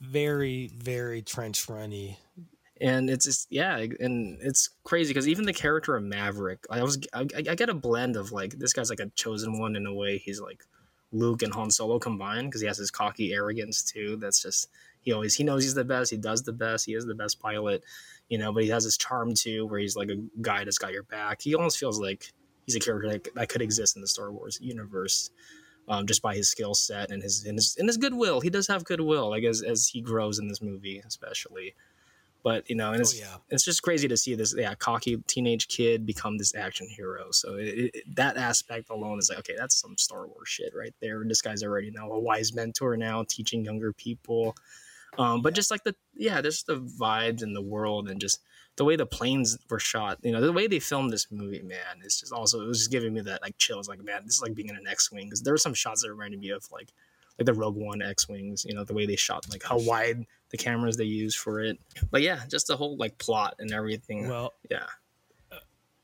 Very 0.00 0.70
very 0.78 1.22
trench 1.22 1.68
runny. 1.68 2.18
and 2.80 3.10
it's 3.10 3.26
just 3.26 3.46
yeah 3.50 3.76
and 3.98 4.38
it's 4.40 4.70
crazy 4.84 5.10
because 5.12 5.28
even 5.28 5.44
the 5.44 5.52
character 5.52 5.94
of 5.96 6.02
maverick 6.02 6.64
i 6.70 6.82
was 6.82 6.98
I, 7.12 7.26
I 7.36 7.54
get 7.54 7.68
a 7.68 7.74
blend 7.74 8.16
of 8.16 8.32
like 8.32 8.52
this 8.58 8.72
guy's 8.72 8.88
like 8.88 9.00
a 9.00 9.10
chosen 9.14 9.58
one 9.58 9.76
in 9.76 9.84
a 9.86 9.92
way 9.92 10.16
he's 10.16 10.40
like 10.40 10.64
luke 11.12 11.42
and 11.42 11.52
han 11.52 11.70
solo 11.70 11.98
combined 11.98 12.48
because 12.48 12.62
he 12.62 12.66
has 12.68 12.78
his 12.78 12.90
cocky 12.90 13.34
arrogance 13.34 13.82
too 13.82 14.16
that's 14.16 14.40
just 14.40 14.70
he 15.02 15.12
always 15.12 15.34
he 15.34 15.44
knows 15.44 15.62
he's 15.62 15.74
the 15.74 15.84
best 15.84 16.10
he 16.10 16.16
does 16.16 16.42
the 16.42 16.52
best 16.52 16.86
he 16.86 16.94
is 16.94 17.06
the 17.06 17.14
best 17.14 17.40
pilot 17.40 17.82
you 18.30 18.38
know 18.38 18.52
but 18.52 18.62
he 18.62 18.70
has 18.70 18.84
his 18.84 18.96
charm 18.96 19.34
too 19.34 19.66
where 19.66 19.80
he's 19.80 19.96
like 19.96 20.08
a 20.08 20.16
guy 20.40 20.64
that's 20.64 20.78
got 20.78 20.92
your 20.92 21.02
back. 21.02 21.42
He 21.42 21.54
almost 21.54 21.78
feels 21.78 22.00
like 22.00 22.32
he's 22.64 22.76
a 22.76 22.80
character 22.80 23.10
that, 23.10 23.34
that 23.34 23.48
could 23.50 23.60
exist 23.60 23.96
in 23.96 24.02
the 24.02 24.08
star 24.08 24.32
wars 24.32 24.58
universe 24.62 25.30
um, 25.88 26.06
just 26.06 26.22
by 26.22 26.34
his 26.34 26.48
skill 26.48 26.74
set 26.74 27.10
and 27.10 27.22
his, 27.22 27.44
and 27.44 27.58
his 27.58 27.76
and 27.78 27.88
his 27.88 27.96
goodwill. 27.96 28.40
He 28.40 28.48
does 28.48 28.68
have 28.68 28.84
goodwill 28.84 29.28
like 29.28 29.44
as, 29.44 29.62
as 29.62 29.88
he 29.88 30.00
grows 30.00 30.38
in 30.38 30.48
this 30.48 30.62
movie 30.62 31.02
especially. 31.06 31.74
But 32.42 32.70
you 32.70 32.76
know 32.76 32.92
and 32.92 33.00
it's 33.02 33.14
oh 33.14 33.18
yeah, 33.22 33.36
it's 33.50 33.64
just 33.64 33.82
crazy 33.82 34.08
to 34.08 34.16
see 34.16 34.34
this 34.34 34.54
yeah 34.56 34.74
cocky 34.74 35.16
teenage 35.26 35.68
kid 35.68 36.06
become 36.06 36.38
this 36.38 36.54
action 36.54 36.86
hero. 36.88 37.32
So 37.32 37.56
it, 37.56 37.90
it, 37.94 38.16
that 38.16 38.38
aspect 38.38 38.88
alone 38.88 39.18
is 39.18 39.28
like 39.28 39.40
okay 39.40 39.54
that's 39.58 39.74
some 39.74 39.98
star 39.98 40.26
wars 40.26 40.48
shit 40.48 40.72
right 40.74 40.94
there. 41.00 41.22
This 41.26 41.42
guy's 41.42 41.62
already 41.62 41.90
now 41.90 42.10
a 42.12 42.18
wise 42.18 42.54
mentor 42.54 42.96
now 42.96 43.24
teaching 43.28 43.64
younger 43.64 43.92
people 43.92 44.54
um, 45.18 45.42
but 45.42 45.54
just 45.54 45.70
like 45.70 45.84
the 45.84 45.94
yeah 46.14 46.40
just 46.40 46.66
the 46.66 46.80
vibes 47.00 47.42
and 47.42 47.54
the 47.54 47.62
world 47.62 48.08
and 48.08 48.20
just 48.20 48.40
the 48.76 48.84
way 48.84 48.96
the 48.96 49.06
planes 49.06 49.58
were 49.68 49.78
shot 49.78 50.18
you 50.22 50.32
know 50.32 50.40
the 50.40 50.52
way 50.52 50.66
they 50.66 50.78
filmed 50.78 51.12
this 51.12 51.26
movie 51.30 51.62
man 51.62 52.00
it's 52.02 52.20
just 52.20 52.32
also 52.32 52.62
it 52.62 52.68
was 52.68 52.78
just 52.78 52.90
giving 52.90 53.12
me 53.12 53.20
that 53.20 53.42
like 53.42 53.56
chills 53.58 53.88
like 53.88 54.02
man 54.02 54.22
this 54.24 54.36
is 54.36 54.42
like 54.42 54.54
being 54.54 54.68
in 54.68 54.76
an 54.76 54.86
x-wing 54.88 55.26
because 55.26 55.42
there 55.42 55.52
were 55.52 55.58
some 55.58 55.74
shots 55.74 56.02
that 56.02 56.10
reminded 56.10 56.40
me 56.40 56.50
of 56.50 56.64
like 56.70 56.92
like 57.38 57.46
the 57.46 57.54
rogue 57.54 57.76
one 57.76 58.00
x-wings 58.00 58.64
you 58.64 58.74
know 58.74 58.84
the 58.84 58.94
way 58.94 59.06
they 59.06 59.16
shot 59.16 59.44
like 59.50 59.62
how 59.62 59.78
wide 59.78 60.24
the 60.50 60.56
cameras 60.56 60.96
they 60.96 61.04
use 61.04 61.34
for 61.34 61.60
it. 61.60 61.78
But 62.10 62.22
yeah 62.22 62.40
just 62.48 62.66
the 62.66 62.76
whole 62.76 62.96
like 62.96 63.18
plot 63.18 63.54
and 63.58 63.72
everything. 63.72 64.28
Well, 64.28 64.54
yeah. 64.70 64.86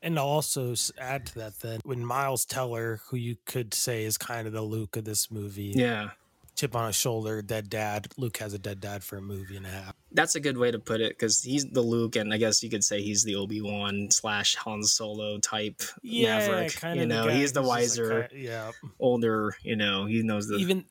and 0.01 0.17
I'll 0.17 0.25
also 0.25 0.73
add 0.97 1.27
to 1.27 1.35
that 1.35 1.59
then 1.59 1.79
when 1.83 2.05
Miles 2.05 2.45
Teller, 2.45 3.01
who 3.07 3.17
you 3.17 3.37
could 3.45 3.73
say 3.73 4.03
is 4.03 4.17
kind 4.17 4.47
of 4.47 4.53
the 4.53 4.61
Luke 4.61 4.95
of 4.97 5.05
this 5.05 5.29
movie, 5.29 5.73
yeah 5.75 6.11
chip 6.57 6.75
on 6.75 6.87
his 6.87 6.95
shoulder, 6.95 7.41
dead 7.41 7.69
dad. 7.69 8.07
Luke 8.17 8.37
has 8.37 8.53
a 8.53 8.59
dead 8.59 8.81
dad 8.81 9.03
for 9.03 9.17
a 9.17 9.21
movie 9.21 9.55
and 9.55 9.65
a 9.65 9.69
half. 9.69 9.95
that's 10.11 10.35
a 10.35 10.39
good 10.39 10.57
way 10.57 10.71
to 10.71 10.79
put 10.79 10.99
it 10.99 11.11
because 11.11 11.41
he's 11.41 11.65
the 11.69 11.81
luke 11.81 12.15
and 12.15 12.33
i 12.33 12.37
guess 12.37 12.63
you 12.63 12.69
could 12.69 12.83
say 12.83 13.01
he's 13.01 13.23
the 13.23 13.35
obi-wan 13.35 14.07
slash 14.09 14.55
han 14.55 14.81
solo 14.81 15.37
type 15.37 15.81
maverick 16.03 16.73
kind 16.75 16.95
you 16.97 17.03
of. 17.03 17.09
know 17.09 17.27
he's 17.27 17.53
the 17.53 17.61
wiser 17.61 18.27
yeah. 18.33 18.71
older 18.99 19.53
you 19.63 19.75
know 19.75 20.05
he 20.05 20.23
knows 20.23 20.47
the 20.47 20.55
even 20.55 20.83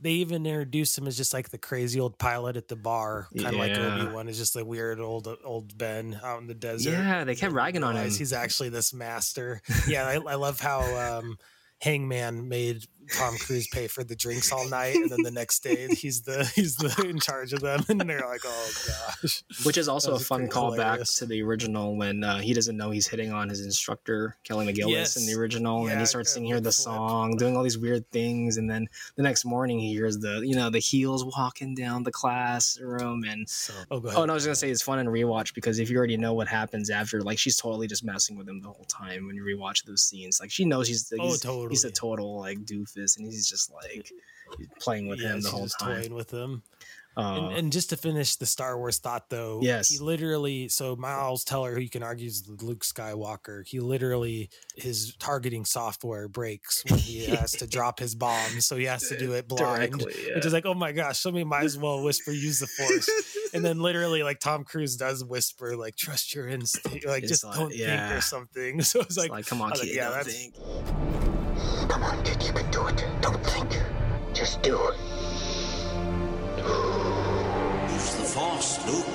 they 0.00 0.10
even 0.12 0.46
introduced 0.46 0.96
him 0.96 1.06
as 1.06 1.16
just 1.16 1.32
like 1.34 1.50
the 1.50 1.58
crazy 1.58 2.00
old 2.00 2.18
pilot 2.18 2.56
at 2.56 2.68
the 2.68 2.76
bar, 2.76 3.28
kind 3.36 3.54
of 3.54 3.60
like 3.60 3.76
Obi 3.76 4.12
Wan 4.12 4.28
is 4.28 4.38
just 4.38 4.54
the 4.54 4.64
weird 4.64 4.98
old 4.98 5.28
old 5.44 5.76
Ben 5.76 6.18
out 6.24 6.40
in 6.40 6.46
the 6.46 6.54
desert. 6.54 6.92
yeah 6.92 7.24
they 7.24 7.34
kept 7.34 7.52
ragging 7.52 7.84
on 7.84 7.94
him 7.94 8.10
He's 8.10 8.32
actually 8.32 8.70
this 8.70 8.94
master. 8.94 9.60
Yeah, 9.86 10.06
I, 10.06 10.14
I 10.14 10.36
love 10.36 10.58
how 10.58 10.80
um, 10.96 11.36
Hangman 11.80 12.48
made 12.48 12.86
Tom 13.12 13.36
Cruise 13.38 13.66
pay 13.72 13.86
for 13.86 14.02
the 14.04 14.16
drinks 14.16 14.50
all 14.52 14.68
night, 14.68 14.96
and 14.96 15.10
then 15.10 15.22
the 15.22 15.30
next 15.30 15.62
day 15.62 15.88
he's 15.94 16.22
the 16.22 16.44
he's 16.54 16.76
the 16.76 17.06
in 17.08 17.18
charge 17.20 17.52
of 17.52 17.60
them, 17.60 17.84
and 17.88 18.00
they're 18.00 18.20
like, 18.26 18.42
oh 18.44 18.70
gosh. 19.22 19.42
which 19.64 19.76
is 19.78 19.88
also 19.88 20.14
a 20.14 20.18
fun 20.18 20.48
callback 20.48 21.16
to 21.18 21.26
the 21.26 21.42
original 21.42 21.96
when 21.96 22.24
uh, 22.24 22.38
he 22.38 22.52
doesn't 22.54 22.76
know 22.76 22.90
he's 22.90 23.06
hitting 23.06 23.32
on 23.32 23.48
his 23.48 23.64
instructor 23.64 24.36
Kelly 24.44 24.66
McGillis 24.66 24.90
Yes. 24.90 25.16
in 25.16 25.26
the 25.26 25.38
original, 25.40 25.88
and 25.88 26.00
he 26.00 26.06
starts 26.06 26.32
singing 26.32 26.50
her 26.52 26.60
the 26.60 26.72
flip. 26.72 26.74
song, 26.74 27.36
doing 27.36 27.56
all 27.56 27.62
these 27.62 27.78
weird 27.78 28.08
things, 28.10 28.56
and 28.56 28.70
then 28.70 28.88
the 29.16 29.22
next 29.22 29.44
morning 29.44 29.78
he 29.78 29.92
hears 29.92 30.18
the 30.18 30.40
you 30.44 30.54
know 30.56 30.70
the 30.70 30.78
heels 30.78 31.24
walking 31.24 31.74
down 31.74 32.02
the 32.02 32.12
classroom, 32.12 33.24
and 33.24 33.48
So, 33.48 33.72
oh, 33.90 34.00
go 34.00 34.08
ahead. 34.08 34.20
oh 34.20 34.24
no, 34.26 34.32
I 34.32 34.34
was 34.34 34.44
gonna 34.44 34.54
say 34.54 34.70
it's 34.70 34.82
fun 34.82 34.98
and 34.98 35.08
rewatch 35.08 35.54
because 35.54 35.78
if 35.78 35.90
you 35.90 35.96
already 35.98 36.16
know 36.16 36.34
what 36.34 36.48
happens 36.48 36.90
after, 36.90 37.20
like 37.22 37.38
she's 37.38 37.56
totally 37.56 37.86
just 37.86 38.04
messing 38.04 38.36
with 38.36 38.48
him 38.48 38.60
the 38.60 38.68
whole 38.68 38.86
time 38.88 39.26
when 39.26 39.36
you 39.36 39.42
rewatch 39.44 39.84
those 39.84 40.02
scenes, 40.02 40.40
like 40.40 40.50
she 40.50 40.64
knows 40.64 40.88
he's 40.88 41.12
Oh, 41.18 41.22
he's, 41.28 41.42
he's 41.70 41.84
a 41.84 41.90
total 41.90 42.38
like 42.40 42.64
doofus, 42.96 43.18
and 43.18 43.26
he's 43.26 43.48
just 43.48 43.72
like 43.72 44.10
playing 44.80 45.08
with 45.08 45.20
yeah, 45.20 45.34
him 45.34 45.40
the 45.40 45.50
whole 45.50 45.68
time. 45.68 45.96
toying 46.02 46.14
with 46.14 46.30
him. 46.30 46.62
Uh, 47.16 47.46
and, 47.46 47.56
and 47.58 47.72
just 47.72 47.90
to 47.90 47.96
finish 47.96 48.34
the 48.34 48.44
Star 48.46 48.76
Wars 48.76 48.98
thought, 48.98 49.30
though, 49.30 49.60
Yes. 49.62 49.88
he 49.88 49.98
literally. 49.98 50.66
So 50.68 50.96
Miles 50.96 51.44
Teller, 51.44 51.72
who 51.72 51.80
you 51.80 51.88
can 51.88 52.02
argue 52.02 52.26
is 52.26 52.42
Luke 52.60 52.80
Skywalker, 52.80 53.64
he 53.64 53.78
literally 53.78 54.50
his 54.74 55.14
targeting 55.20 55.64
software 55.64 56.26
breaks 56.26 56.82
when 56.88 56.98
he 56.98 57.24
has 57.36 57.52
to 57.52 57.68
drop 57.68 58.00
his 58.00 58.16
bomb, 58.16 58.60
so 58.60 58.76
he 58.76 58.86
has 58.86 59.08
to 59.10 59.16
do 59.16 59.32
it 59.34 59.46
blind. 59.46 59.92
Directly, 59.92 60.12
yeah. 60.26 60.34
Which 60.34 60.44
is 60.46 60.52
like, 60.52 60.66
oh 60.66 60.74
my 60.74 60.90
gosh, 60.90 61.20
somebody 61.20 61.44
might 61.44 61.62
as 61.62 61.78
well 61.78 62.02
whisper, 62.02 62.32
use 62.32 62.58
the 62.58 62.66
force. 62.66 63.08
and 63.54 63.64
then 63.64 63.78
literally, 63.78 64.24
like 64.24 64.40
Tom 64.40 64.64
Cruise 64.64 64.96
does 64.96 65.24
whisper, 65.24 65.76
like 65.76 65.94
trust 65.94 66.34
your 66.34 66.48
instinct, 66.48 67.06
like 67.06 67.22
It's 67.22 67.30
just 67.30 67.44
like- 67.44 67.56
don't 67.60 67.70
think 67.72 68.12
or 68.12 68.20
something. 68.22 68.80
So 68.82 68.98
it's 69.02 69.10
it's 69.10 69.18
like, 69.18 69.30
like, 69.30 69.46
come 69.46 69.62
on, 69.62 69.70
kid, 69.70 69.80
like, 69.82 69.94
yeah, 69.94 70.08
don't 70.08 70.12
that's- 70.26 70.36
think. 70.36 71.23
Come 71.88 72.02
on, 72.02 72.22
kid, 72.24 72.42
you 72.42 72.52
can 72.52 72.70
do 72.70 72.86
it. 72.86 73.04
Don't 73.20 73.44
think. 73.44 73.70
Just 74.32 74.62
do 74.62 74.76
it. 74.88 74.96
Use 77.92 78.14
the 78.16 78.24
Force, 78.24 78.86
Luke. 78.86 79.06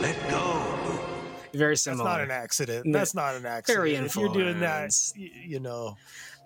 Let 0.00 0.30
go, 0.30 0.76
Luke. 0.86 1.00
Very 1.54 1.76
similar. 1.76 2.04
that's 2.04 2.16
not 2.18 2.20
an 2.24 2.30
accident. 2.30 2.86
No, 2.86 2.98
That's 2.98 3.14
not 3.14 3.34
an 3.34 3.46
accident. 3.46 3.78
very 3.78 3.94
if 3.94 4.16
you're 4.16 4.32
doing 4.32 4.60
that, 4.60 4.92
you, 5.16 5.30
you 5.46 5.60
know. 5.60 5.96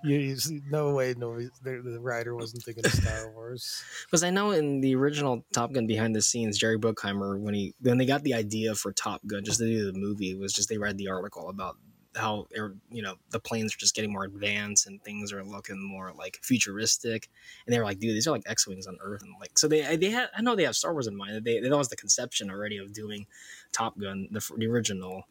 You, 0.05 0.17
you 0.19 0.37
see- 0.37 0.61
no 0.69 0.93
way, 0.95 1.15
no, 1.17 1.39
the, 1.39 1.51
the 1.85 2.01
writer 2.01 2.35
wasn't 2.35 2.65
thinking 2.65 2.85
of 2.85 2.91
Star 2.93 3.31
Wars. 3.35 3.85
Because 4.07 4.25
I 4.25 4.31
know 4.31 4.51
in 4.51 4.81
the 4.81 4.97
original 4.97 5.45
Top 5.53 5.73
Gun 5.73 5.87
behind 5.87 6.17
the 6.17 6.21
scenes, 6.23 6.59
Jerry 6.59 6.77
Bruckheimer, 6.77 7.39
when 7.39 7.55
he 7.55 7.75
when 7.81 7.99
they 7.99 8.07
got 8.07 8.25
the 8.25 8.35
idea 8.35 8.75
for 8.75 8.91
Top 8.93 9.21
Gun 9.27 9.45
just 9.45 9.61
to 9.61 9.65
do 9.67 9.93
the 9.93 9.97
movie, 9.97 10.35
was 10.35 10.53
just 10.53 10.69
they 10.69 10.77
read 10.79 10.99
the 10.99 11.09
article 11.09 11.49
about 11.49 11.77
how 12.17 12.47
er, 12.57 12.75
you 12.91 13.03
know 13.03 13.15
the 13.31 13.41
planes 13.41 13.75
are 13.75 13.79
just 13.79 13.95
getting 13.95 14.13
more 14.13 14.25
advanced 14.25 14.87
and 14.87 15.03
things 15.03 15.33
are 15.33 15.45
looking 15.45 15.83
more 15.83 16.13
like 16.17 16.39
futuristic, 16.43 17.29
and 17.67 17.75
they 17.75 17.79
were 17.79 17.85
like, 17.85 17.99
dude, 17.99 18.15
these 18.15 18.27
are 18.27 18.33
like 18.33 18.43
X 18.47 18.67
wings 18.67 18.87
on 18.87 18.99
Earth, 19.01 19.23
and 19.23 19.35
like 19.41 19.59
so 19.59 19.69
they 19.69 19.97
they 19.97 20.11
had 20.11 20.29
I 20.37 20.43
know 20.43 20.55
they 20.55 20.65
have 20.65 20.77
Star 20.77 20.93
Wars 20.93 21.07
in 21.07 21.17
mind. 21.17 21.45
They 21.45 21.61
that 21.61 21.71
was 21.71 21.89
the 21.89 21.97
conception 21.97 22.51
already 22.51 22.79
of 22.79 22.93
doing 22.93 23.27
Top 23.73 23.99
Gun, 23.99 24.29
the, 24.31 24.47
the 24.57 24.67
original. 24.67 25.25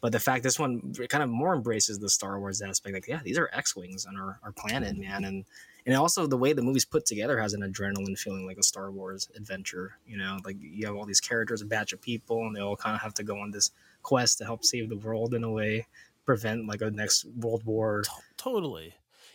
But 0.00 0.12
the 0.12 0.20
fact 0.20 0.44
this 0.44 0.60
one 0.60 0.94
kind 1.08 1.24
of 1.24 1.30
more 1.30 1.54
embraces 1.54 1.98
the 1.98 2.08
Star 2.08 2.38
Wars 2.38 2.62
aspect, 2.62 2.94
like 2.94 3.08
yeah, 3.08 3.20
these 3.24 3.38
are 3.38 3.50
X 3.52 3.74
wings 3.74 4.06
on 4.06 4.16
our, 4.16 4.38
our 4.44 4.52
planet, 4.52 4.92
mm-hmm. 4.92 5.02
man, 5.02 5.24
and 5.24 5.44
and 5.86 5.96
also 5.96 6.26
the 6.26 6.36
way 6.36 6.52
the 6.52 6.62
movie's 6.62 6.84
put 6.84 7.04
together 7.04 7.40
has 7.40 7.54
an 7.54 7.62
adrenaline 7.62 8.16
feeling 8.16 8.46
like 8.46 8.58
a 8.58 8.62
Star 8.62 8.90
Wars 8.92 9.28
adventure. 9.34 9.98
You 10.06 10.18
know, 10.18 10.38
like 10.44 10.56
you 10.60 10.86
have 10.86 10.94
all 10.94 11.04
these 11.04 11.20
characters, 11.20 11.62
a 11.62 11.66
batch 11.66 11.92
of 11.92 12.00
people, 12.00 12.46
and 12.46 12.54
they 12.54 12.60
all 12.60 12.76
kind 12.76 12.94
of 12.94 13.00
have 13.00 13.14
to 13.14 13.24
go 13.24 13.38
on 13.38 13.50
this 13.50 13.72
quest 14.02 14.38
to 14.38 14.44
help 14.44 14.64
save 14.64 14.88
the 14.88 14.96
world 14.96 15.34
in 15.34 15.44
a 15.44 15.50
way, 15.50 15.86
prevent 16.28 16.68
like 16.68 16.82
a 16.82 16.90
next 16.90 17.24
world 17.24 17.64
war. 17.64 18.02
To- 18.04 18.10
totally. 18.36 18.88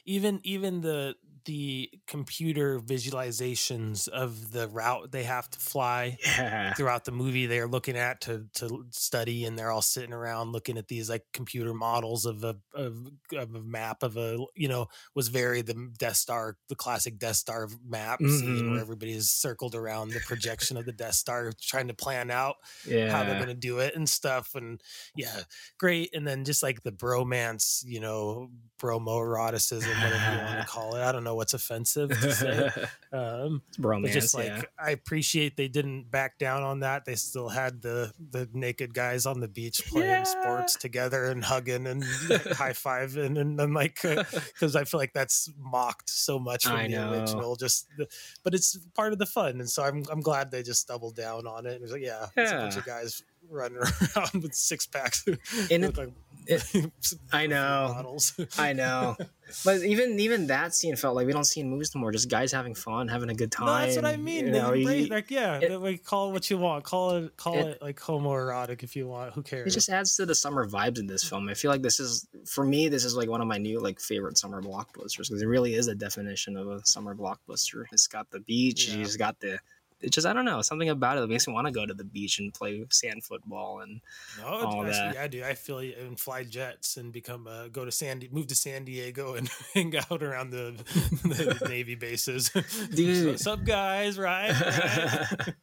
even 0.06 0.40
even 0.44 0.82
the 0.82 1.16
the 1.46 1.90
computer 2.08 2.80
visualizations 2.80 4.08
of 4.08 4.52
the 4.52 4.68
route 4.70 5.12
they 5.12 5.24
have 5.24 5.50
to 5.50 5.60
fly 5.60 6.18
Yeah. 6.26 6.74
throughout 6.74 7.06
the 7.06 7.12
movie 7.12 7.46
they're 7.46 7.68
looking 7.68 7.98
at 7.98 8.22
to 8.22 8.46
to 8.56 8.86
study 8.92 9.46
and 9.46 9.58
they're 9.58 9.72
all 9.72 9.82
sitting 9.82 10.14
around 10.14 10.52
looking 10.52 10.78
at 10.78 10.88
these 10.88 11.10
like 11.10 11.24
computer 11.34 11.74
models 11.74 12.26
of 12.26 12.44
a 12.44 12.56
of, 12.74 13.08
of 13.36 13.56
a 13.56 13.62
map 13.62 14.04
of 14.04 14.18
a 14.18 14.38
you 14.56 14.68
know 14.68 14.88
was 15.16 15.28
very 15.30 15.62
the 15.62 15.74
Death 15.98 16.16
Star 16.18 16.58
the 16.70 16.76
classic 16.76 17.18
Death 17.18 17.36
Star 17.38 17.68
map 17.88 18.20
Mhm. 18.20 18.72
where 18.72 18.80
everybody 18.82 19.14
is 19.14 19.32
circled 19.32 19.76
around 19.76 20.10
the 20.10 20.20
projection 20.22 20.78
of 20.78 20.86
the 20.86 20.92
Death 20.94 21.16
Star 21.16 21.52
trying 21.62 21.88
to 21.88 21.94
plan 21.94 22.32
out 22.32 22.56
Yeah. 22.86 23.12
how 23.12 23.24
they're 23.24 23.36
going 23.36 23.48
to 23.48 23.54
do 23.54 23.80
it 23.80 23.96
and 23.96 24.08
stuff 24.08 24.56
and 24.56 24.82
yeah 25.16 25.42
great 25.78 26.14
and 26.14 26.28
then 26.28 26.46
just 26.46 26.64
like 26.64 26.84
the 26.84 26.92
bromance 26.92 27.84
you 27.86 28.00
know 28.00 28.50
bromo 28.80 29.20
eroticism 29.20 29.90
whatever 30.02 30.34
you 30.36 30.46
want 30.46 30.60
to 30.60 30.66
call 30.70 30.96
it 30.96 31.02
i 31.02 31.12
don't 31.12 31.24
know 31.24 31.33
what's 31.36 31.54
offensive 31.54 32.10
to 32.10 32.32
say 32.34 32.70
um 33.14 33.62
just 34.06 34.34
like 34.36 34.48
yeah. 34.48 34.62
i 34.80 34.92
appreciate 34.92 35.56
they 35.58 35.68
didn't 35.68 36.10
back 36.12 36.38
down 36.38 36.64
on 36.64 36.80
that 36.82 37.06
they 37.06 37.16
still 37.16 37.50
had 37.50 37.82
the 37.82 38.12
the 38.32 38.48
naked 38.54 38.94
guys 38.94 39.26
on 39.26 39.40
the 39.40 39.48
beach 39.48 39.84
playing 39.88 40.08
Yeah. 40.10 40.24
sports 40.24 40.76
together 40.76 41.26
and 41.26 41.44
hugging 41.44 41.88
and 41.88 42.04
high-fiving 42.54 43.40
and 43.40 43.60
then 43.60 43.74
like 43.74 44.02
because 44.02 44.76
i 44.76 44.84
feel 44.84 45.00
like 45.00 45.14
that's 45.14 45.50
mocked 45.58 46.10
so 46.10 46.40
much 46.40 46.64
from 46.66 46.76
I 46.76 46.88
the 46.88 46.94
know. 46.96 47.12
original 47.12 47.56
just 47.56 47.88
the, 47.98 48.08
but 48.44 48.54
it's 48.54 48.78
part 48.96 49.14
of 49.14 49.20
the 49.20 49.26
fun 49.26 49.60
and 49.60 49.70
so 49.70 49.84
i'm, 49.84 50.04
I'm 50.12 50.22
glad 50.22 50.52
they 50.52 50.64
just 50.64 50.88
doubled 50.88 51.16
down 51.16 51.48
on 51.48 51.66
it 51.66 51.74
it 51.74 51.82
was 51.82 51.92
like 51.92 52.02
yeah, 52.02 52.28
it's 52.36 52.52
a 52.52 52.56
bunch 52.56 52.78
of 52.78 52.86
guys 52.86 53.24
running 53.54 53.78
around 53.78 54.34
with 54.44 54.54
six 54.56 54.86
packs 54.88 55.24
it- 55.28 55.98
like 55.98 56.10
it- 56.46 56.92
I 57.32 57.48
know. 57.48 57.92
models. 57.96 58.34
I 58.58 58.74
know. 58.74 59.16
But 59.64 59.84
even 59.84 60.20
even 60.20 60.48
that 60.48 60.74
scene 60.74 60.96
felt 60.96 61.16
like 61.16 61.28
we 61.28 61.34
don't 61.34 61.44
see 61.44 61.60
in 61.62 61.70
movies 61.70 61.92
anymore. 61.94 62.12
Just 62.12 62.28
guys 62.28 62.52
having 62.52 62.74
fun, 62.74 63.08
having 63.08 63.30
a 63.30 63.36
good 63.36 63.52
time. 63.52 63.68
No, 63.68 63.74
that's 63.76 63.96
what 63.98 64.06
I 64.06 64.18
mean. 64.18 64.48
you 64.48 64.52
know, 64.54 64.72
embrace- 64.72 65.04
you- 65.04 65.08
like, 65.14 65.30
yeah, 65.30 65.60
it- 65.60 65.80
like 65.80 66.04
call 66.04 66.30
it 66.30 66.34
what 66.34 66.50
you 66.50 66.58
want. 66.58 66.84
Call 66.84 67.12
it, 67.18 67.38
call 67.38 67.58
it- 67.60 67.68
it, 67.68 67.82
like 67.82 68.00
homoerotic 68.00 68.82
if 68.82 68.96
you 68.96 69.08
want. 69.08 69.34
Who 69.34 69.44
cares? 69.44 69.68
it 69.68 69.76
just 69.76 69.90
adds 69.90 70.16
to 70.16 70.26
the 70.26 70.34
summer 70.34 70.68
vibes 70.68 70.98
in 70.98 71.06
this 71.06 71.24
film. 71.24 71.50
I 71.50 71.54
feel 71.54 71.70
like 71.70 71.84
this 71.84 72.00
is 72.00 72.26
for 72.48 72.66
me. 72.66 72.88
This 72.90 73.06
is 73.06 73.16
like 73.16 73.30
one 73.30 73.42
of 73.42 73.48
my 73.48 73.58
new 73.60 73.80
like 73.80 74.00
favorite 74.00 74.38
summer 74.40 74.62
blockbusters 74.62 75.28
because 75.28 75.42
it 75.44 75.46
really 75.48 75.76
is 75.76 75.88
a 75.88 75.94
definition 75.94 76.58
of 76.58 76.68
a 76.68 76.84
summer 76.86 77.14
blockbuster. 77.14 77.84
It's 77.92 78.08
got 78.08 78.32
the 78.32 78.40
beach. 78.40 78.90
Yeah. 78.90 79.04
Just 79.04 79.20
got 79.20 79.40
the. 79.40 79.60
It 80.04 80.12
just 80.12 80.28
I 80.28 80.34
don't 80.34 80.46
know 80.46 80.62
something 80.62 80.90
about 80.90 81.18
it 81.18 81.22
that 81.22 81.30
makes 81.30 81.48
me 81.48 81.54
want 81.54 81.68
to 81.68 81.72
go 81.72 81.86
to 81.86 81.94
the 81.94 82.04
beach 82.04 82.40
and 82.40 82.54
play 82.54 82.86
sand 82.92 83.24
football 83.24 83.80
and 83.80 84.02
no, 84.40 84.46
all 84.46 84.84
that. 84.84 85.14
yeah, 85.16 85.28
dude. 85.28 85.44
I 85.44 85.54
feel 85.54 85.82
you 85.82 85.94
and 86.00 86.20
fly 86.20 86.44
jets 86.44 86.98
and 86.98 87.14
become 87.14 87.48
uh, 87.48 87.70
go 87.70 87.86
to 87.86 87.92
San 87.92 88.22
move 88.32 88.48
to 88.48 88.56
San 88.56 88.84
Diego 88.84 89.36
and 89.36 89.50
hang 89.74 89.96
out 89.98 90.22
around 90.22 90.52
the, 90.52 90.74
the 91.24 91.66
Navy 91.70 91.96
bases. 91.96 92.50
Dude. 92.94 93.28
what's 93.28 93.48
up, 93.48 93.64
guys? 93.64 94.20
Right? 94.20 94.52
right? 94.52 95.54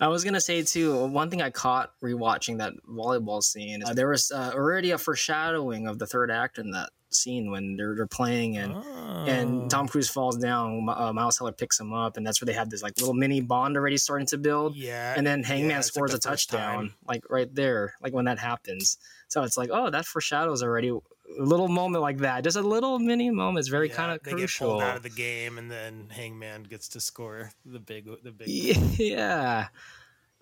I 0.00 0.08
was 0.08 0.24
gonna 0.24 0.40
say 0.40 0.62
too. 0.62 1.06
One 1.06 1.30
thing 1.30 1.42
I 1.42 1.50
caught 1.50 1.92
rewatching 2.00 2.58
that 2.58 2.72
volleyball 2.88 3.42
scene 3.42 3.82
is 3.82 3.90
uh, 3.90 3.94
there 3.94 4.08
was 4.08 4.30
uh, 4.30 4.52
already 4.54 4.92
a 4.92 4.98
foreshadowing 4.98 5.88
of 5.88 5.98
the 5.98 6.06
third 6.06 6.30
act 6.30 6.58
in 6.58 6.70
that 6.70 6.90
scene 7.16 7.50
when 7.50 7.76
they're, 7.76 7.94
they're 7.94 8.06
playing 8.06 8.56
and 8.58 8.74
Oh. 8.74 9.24
and 9.26 9.70
Tom 9.70 9.86
Cruise 9.88 10.08
falls 10.08 10.36
down. 10.36 10.86
Uh, 10.88 11.12
Miles 11.12 11.38
Teller 11.38 11.52
picks 11.52 11.78
him 11.78 11.92
up, 11.92 12.16
and 12.16 12.26
that's 12.26 12.40
where 12.40 12.46
they 12.46 12.52
have 12.52 12.68
this 12.70 12.82
like 12.82 12.98
little 12.98 13.14
mini 13.14 13.40
bond 13.40 13.76
already 13.76 13.96
starting 13.96 14.26
to 14.28 14.38
build. 14.38 14.74
Yeah, 14.76 15.14
And 15.16 15.26
then 15.26 15.42
Hangman 15.42 15.70
yeah, 15.70 15.78
it's 15.78 15.88
like 15.88 15.94
scores 15.94 16.14
a 16.14 16.18
touchdown, 16.18 16.76
time. 16.88 16.94
like 17.06 17.22
right 17.30 17.52
there, 17.54 17.94
like 18.02 18.12
when 18.12 18.24
that 18.26 18.38
happens. 18.38 18.98
So 19.28 19.42
it's 19.42 19.56
like, 19.56 19.70
oh, 19.72 19.90
that 19.90 20.04
foreshadows 20.06 20.62
already 20.62 20.88
a 20.88 20.98
little 21.42 21.68
moment 21.68 22.02
like 22.02 22.18
that. 22.18 22.44
Just 22.44 22.56
a 22.56 22.62
little 22.62 22.98
mini 22.98 23.30
moment. 23.30 23.60
It's 23.60 23.68
very 23.68 23.88
Yeah, 23.88 23.94
kind 23.94 24.12
of 24.12 24.22
they 24.22 24.32
get 24.32 24.38
crucial. 24.38 24.70
pulled 24.72 24.82
out 24.82 24.96
of 24.96 25.02
the 25.02 25.10
game, 25.10 25.58
and 25.58 25.70
then 25.70 26.08
Hangman 26.10 26.64
gets 26.64 26.88
to 26.90 27.00
score 27.00 27.50
the 27.64 27.78
big, 27.80 28.08
the 28.22 28.30
big. 28.32 28.48
yeah. 28.98 29.68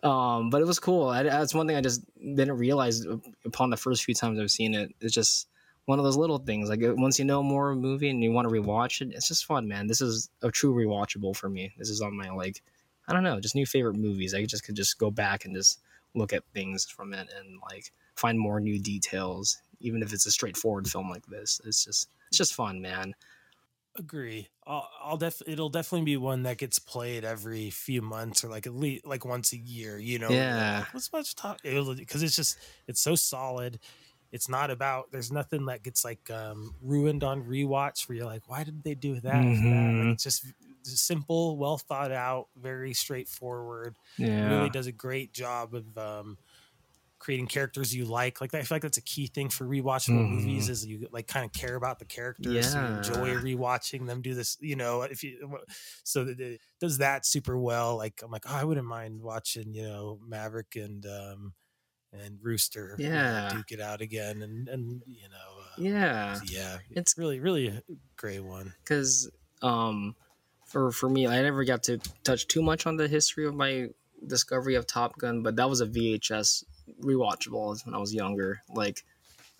Um, 0.03 0.51
but 0.51 0.61
it 0.61 0.67
was 0.67 0.81
cool. 0.81 1.07
I, 1.09 1.23
that's 1.23 1.55
one 1.55 1.69
thing 1.69 1.77
I 1.77 1.81
just 1.81 2.03
didn't 2.17 2.59
realize 2.59 3.07
upon 3.45 3.71
the 3.71 3.77
first 3.77 4.03
few 4.05 4.15
times 4.15 4.41
I've 4.41 4.51
seen 4.51 4.75
it. 4.75 4.93
It's 5.01 5.15
just 5.15 5.47
one 5.87 5.99
of 5.99 6.05
those 6.05 6.17
little 6.17 6.39
things. 6.39 6.69
Like 6.69 6.83
uh, 6.83 6.95
once 6.95 7.19
you 7.19 7.25
know 7.25 7.43
more 7.43 7.71
of 7.71 7.79
a 7.79 7.81
movie 7.81 8.11
and 8.11 8.23
you 8.23 8.33
want 8.33 8.49
to 8.49 8.55
rewatch 8.55 9.01
it, 9.01 9.13
it's 9.13 9.29
just 9.29 9.47
fun, 9.47 9.67
man. 9.67 9.87
This 9.87 10.01
is 10.01 10.31
a 10.43 10.51
true 10.51 10.75
rewatchable 10.75 11.37
for 11.37 11.49
me. 11.49 11.73
This 11.79 11.91
is 11.91 12.01
on 12.01 12.17
my 12.17 12.31
like, 12.31 12.63
I 13.09 13.13
don't 13.13 13.25
know, 13.25 13.41
just 13.41 13.55
new 13.55 13.67
favorite 13.67 13.97
movies. 13.97 14.35
I 14.35 14.45
just 14.45 14.65
could 14.65 14.77
just 14.77 14.99
go 14.99 15.11
back 15.11 15.45
and 15.45 15.55
just 15.55 15.81
look 16.15 16.33
at 16.33 16.45
things 16.55 16.85
from 16.85 17.13
it 17.13 17.29
and 17.39 17.59
like 17.71 17.93
find 18.15 18.39
more 18.39 18.61
new 18.61 18.79
details, 18.79 19.59
even 19.81 20.03
if 20.03 20.13
it's 20.13 20.27
a 20.27 20.31
straightforward 20.31 20.89
film 20.89 21.11
like 21.11 21.27
this. 21.27 21.61
It's 21.65 21.85
just 21.85 22.09
it's 22.29 22.39
just 22.39 22.55
fun, 22.55 22.81
man. 22.81 23.15
Agree. 23.97 24.49
I'll, 24.67 24.89
I'll 25.03 25.17
def. 25.19 25.43
It'll 25.47 25.69
definitely 25.69 26.07
be 26.07 26.17
one 26.17 26.45
that 26.45 26.57
gets 26.57 26.79
played 26.79 27.25
every 27.25 27.69
few 27.69 28.01
months 28.01 28.43
or 28.43 28.49
like 28.49 28.67
at 28.67 28.75
least 28.75 29.05
like 29.05 29.27
once 29.27 29.53
a 29.53 29.59
year. 29.59 29.99
You 29.99 30.19
know. 30.19 30.31
Yeah. 30.31 30.79
Like, 30.79 30.95
Let's 30.95 31.13
watch 31.13 31.35
talk 31.35 31.61
because 31.63 32.23
it's 32.23 32.37
just 32.37 32.57
it's 32.87 33.01
so 33.01 33.15
solid. 33.15 33.79
It's 34.33 34.49
not 34.49 34.71
about. 34.71 35.13
There's 35.13 35.31
nothing 35.31 35.67
that 35.67 35.83
gets 35.83 36.05
like 36.05 36.31
um, 36.31 36.75
ruined 36.83 37.23
on 37.23 37.45
rewatch 37.45 38.09
where 38.09 38.17
you're 38.17 38.27
like, 38.27 38.49
why 38.49 38.65
did 38.65 38.83
they 38.83 38.95
do 38.95 39.21
that? 39.21 39.23
for 39.23 39.29
that? 39.29 40.05
Like, 40.05 40.15
it's 40.15 40.25
just 40.25 40.47
simple, 40.85 41.57
well 41.57 41.79
thought 41.79 42.13
out, 42.13 42.49
very 42.57 42.95
straightforward. 42.95 43.97
Yeah. 44.17 44.49
Really 44.57 44.71
does 44.71 44.87
a 44.87 44.93
great 44.93 45.33
job 45.33 45.75
of 45.75 45.99
um, 45.99 46.39
creating 47.19 47.47
characters 47.47 47.95
you 47.95 48.05
like. 48.05 48.41
Like 48.41 48.53
I 48.53 48.63
feel 48.63 48.77
like 48.77 48.83
that's 48.83 48.99
a 48.99 49.03
key 49.03 49.29
thing 49.29 49.49
for 49.49 49.65
rewatchable 49.65 50.29
movies 50.29 50.69
is 50.69 50.85
you 50.85 51.07
like 51.13 51.29
kind 51.29 51.45
of 51.45 51.53
care 51.53 51.77
about 51.77 51.99
the 51.99 52.05
characters. 52.05 52.75
Yeah. 52.75 52.97
Enjoy 52.97 53.35
rewatching 53.37 54.07
them 54.07 54.23
do 54.23 54.35
this. 54.35 54.59
You 54.61 54.77
know, 54.77 55.03
if 55.03 55.23
you 55.23 55.59
so 56.03 56.25
that 56.25 56.41
it 56.41 56.61
does 56.81 56.99
that 56.99 57.25
super 57.25 57.57
well. 57.57 57.97
Like 57.97 58.21
I'm 58.25 58.31
like, 58.31 58.45
oh, 58.49 58.55
I 58.55 58.65
wouldn't 58.65 58.87
mind 58.87 59.23
watching. 59.23 59.73
You 59.73 59.85
know, 59.85 60.19
Maverick 60.27 60.75
and 60.75 61.07
um 61.07 61.53
and 62.13 62.39
Rooster. 62.43 62.95
Yeah. 62.99 63.51
duke 63.53 63.73
it 63.73 63.81
out 63.81 64.01
again, 64.01 64.43
and 64.43 64.69
and 64.69 65.03
you 65.07 65.29
know, 65.29 65.61
uh, 65.63 65.65
Yeah. 65.79 66.41
yeah, 66.47 66.75
It's- 66.75 66.81
it's 66.91 67.19
really 67.19 67.41
really 67.41 67.69
a 67.69 67.83
great 68.17 68.41
one. 68.45 68.75
because 68.83 69.31
um 69.63 70.15
for 70.67 70.91
for 70.91 71.09
me 71.09 71.27
i 71.27 71.41
never 71.43 71.65
got 71.65 71.83
to 71.85 71.99
touch 72.25 72.47
too 72.49 72.63
much 72.63 72.87
on 72.87 72.97
the 72.97 73.07
history 73.07 73.47
of 73.47 73.55
my 73.55 73.89
discovery 74.27 74.75
of 74.75 74.87
top 74.87 75.17
gun 75.19 75.43
but 75.43 75.55
that 75.57 75.69
was 75.71 75.81
a 75.81 75.87
vhs 75.87 76.65
rewatchable 77.01 77.85
when 77.87 77.95
i 77.95 77.99
was 77.99 78.13
younger 78.15 78.61
like 78.75 79.05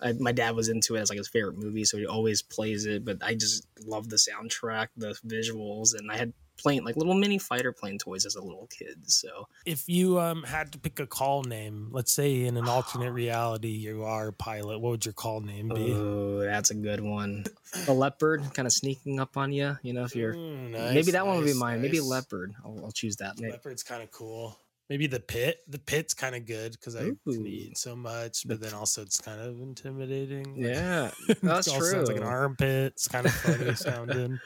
I, 0.01 0.11
my 0.13 0.31
dad 0.33 0.55
was 0.55 0.67
into 0.69 0.95
it 0.95 0.99
as 1.01 1.09
like 1.09 1.17
his 1.17 1.27
favorite 1.29 1.57
movie 1.57 1.85
so 1.85 1.97
he 1.97 2.05
always 2.05 2.41
plays 2.41 2.85
it 2.85 3.05
but 3.05 3.17
i 3.23 3.33
just 3.33 3.65
love 3.85 4.09
the 4.09 4.17
soundtrack 4.17 4.87
the 4.97 5.15
visuals 5.25 5.93
and 5.97 6.11
i 6.11 6.17
had 6.17 6.33
plane 6.57 6.83
like 6.83 6.95
little 6.95 7.13
mini 7.15 7.37
fighter 7.37 7.71
plane 7.71 7.97
toys 7.97 8.25
as 8.25 8.35
a 8.35 8.41
little 8.41 8.67
kid 8.67 8.99
so 9.09 9.47
If 9.65 9.89
you 9.89 10.19
um 10.19 10.43
had 10.43 10.71
to 10.73 10.77
pick 10.79 10.99
a 10.99 11.07
call 11.07 11.43
name, 11.43 11.89
let's 11.91 12.11
say 12.11 12.43
in 12.45 12.57
an 12.57 12.67
alternate 12.67 13.11
reality 13.23 13.69
you 13.69 14.03
are 14.03 14.27
a 14.27 14.33
pilot, 14.33 14.79
what 14.79 14.91
would 14.91 15.05
your 15.05 15.13
call 15.13 15.41
name 15.41 15.69
be? 15.69 15.93
oh 15.93 16.39
that's 16.41 16.69
a 16.69 16.75
good 16.75 17.01
one 17.01 17.45
a 17.87 17.91
leopard 17.93 18.43
kind 18.53 18.65
of 18.67 18.71
sneaking 18.73 19.19
up 19.19 19.35
on 19.35 19.51
you 19.51 19.75
you 19.81 19.93
know 19.93 20.03
if 20.03 20.15
you're 20.15 20.35
Mm, 20.35 20.71
nice, 20.71 20.93
maybe 20.93 21.11
that 21.11 21.25
one 21.25 21.37
would 21.37 21.45
be 21.45 21.51
nice, 21.51 21.59
mine 21.59 21.81
maybe 21.81 21.97
nice. 21.99 22.07
leopard 22.07 22.53
I'll, 22.63 22.79
I'll 22.85 22.91
choose 22.91 23.15
that 23.17 23.39
Maybe- 23.39 23.51
Leopard's 23.51 23.83
kind 23.83 24.03
of 24.03 24.11
cool. 24.11 24.57
Maybe 24.89 25.07
the 25.07 25.21
pit. 25.21 25.59
The 25.69 25.79
pit's 25.79 26.13
kind 26.13 26.35
of 26.35 26.45
good 26.45 26.73
because 26.73 26.95
I 26.97 27.11
eat 27.31 27.77
so 27.77 27.95
much, 27.95 28.45
but 28.45 28.59
then 28.59 28.73
also 28.73 29.01
it's 29.01 29.19
kind 29.19 29.39
of 29.39 29.61
intimidating. 29.61 30.55
Yeah, 30.57 31.09
that's 31.41 31.69
all 31.69 31.81
sounds 31.81 32.09
like 32.09 32.17
an 32.17 32.23
armpit. 32.23 32.91
It's 32.93 33.07
kind 33.07 33.25
of 33.25 33.31
funny 33.33 33.73
sounding. 33.75 34.39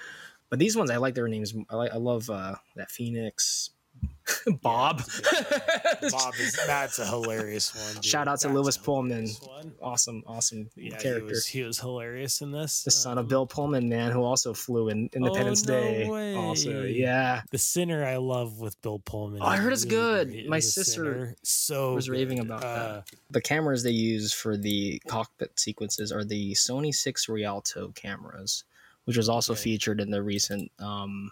But 0.50 0.60
these 0.60 0.76
ones, 0.78 0.90
I 0.92 0.98
like 0.98 1.14
their 1.16 1.28
names. 1.28 1.54
I 1.70 1.76
like. 1.76 1.92
I 1.94 1.98
love 1.98 2.30
uh, 2.30 2.56
that 2.78 2.90
Phoenix, 2.92 3.72
Bob. 4.62 5.02
Bob 6.12 6.34
is 6.40 6.58
that's 6.68 7.00
a 7.00 7.06
hilarious 7.06 7.76
one. 7.76 7.96
dude. 7.96 8.06
Shout 8.06 8.28
out 8.28 8.40
to 8.42 8.48
That's 8.48 8.56
Lewis 8.56 8.78
Pullman. 8.78 9.12
hilarious 9.26 9.42
one. 9.42 9.74
Awesome, 9.82 10.24
awesome 10.28 10.70
Yeah, 10.76 10.98
character. 10.98 11.20
he 11.26 11.32
was 11.32 11.46
he 11.48 11.64
was 11.64 11.80
hilarious 11.80 12.42
in 12.42 12.52
this. 12.52 12.84
the 12.84 12.92
son 12.92 13.18
of 13.18 13.26
Um, 13.26 13.28
Bill 13.30 13.48
Pullman, 13.48 13.90
man, 13.90 14.12
who 14.12 14.24
also 14.24 14.54
flew 14.54 14.90
in 14.90 15.10
Independence 15.14 15.64
Oh, 15.68 15.72
no 15.74 15.80
Day. 15.82 16.36
Also, 16.36 16.84
yeah, 16.84 17.42
The 17.52 17.58
Sinner 17.58 18.06
I 18.06 18.18
love 18.18 18.60
with 18.60 18.80
Bill 18.82 19.00
Pullman. 19.00 19.42
Oh, 19.42 19.46
I 19.46 19.58
heard 19.58 19.74
it's 19.74 19.86
really 19.86 19.96
good. 19.98 20.30
great 20.32 20.50
My 20.50 20.58
The 20.58 20.62
sister 20.62 20.94
Sinner. 21.04 21.36
so 21.44 21.94
was 21.96 22.10
raving 22.10 22.40
about 22.40 22.64
Uh, 22.64 22.76
that. 22.94 23.04
The 23.32 23.42
cameras 23.42 23.84
they 23.84 23.92
use 23.92 24.34
for 24.34 24.56
the 24.56 25.02
cockpit 25.08 25.60
sequences 25.60 26.12
are 26.12 26.24
the 26.24 26.54
Sony 26.54 26.94
Six 26.94 27.28
Rialto 27.28 27.90
cameras, 27.96 28.64
which 29.08 29.18
was 29.18 29.30
also 29.30 29.54
Okay. 29.54 29.64
featured 29.64 30.02
in 30.02 30.12
the 30.12 30.22
recent 30.24 30.72
um, 30.80 31.32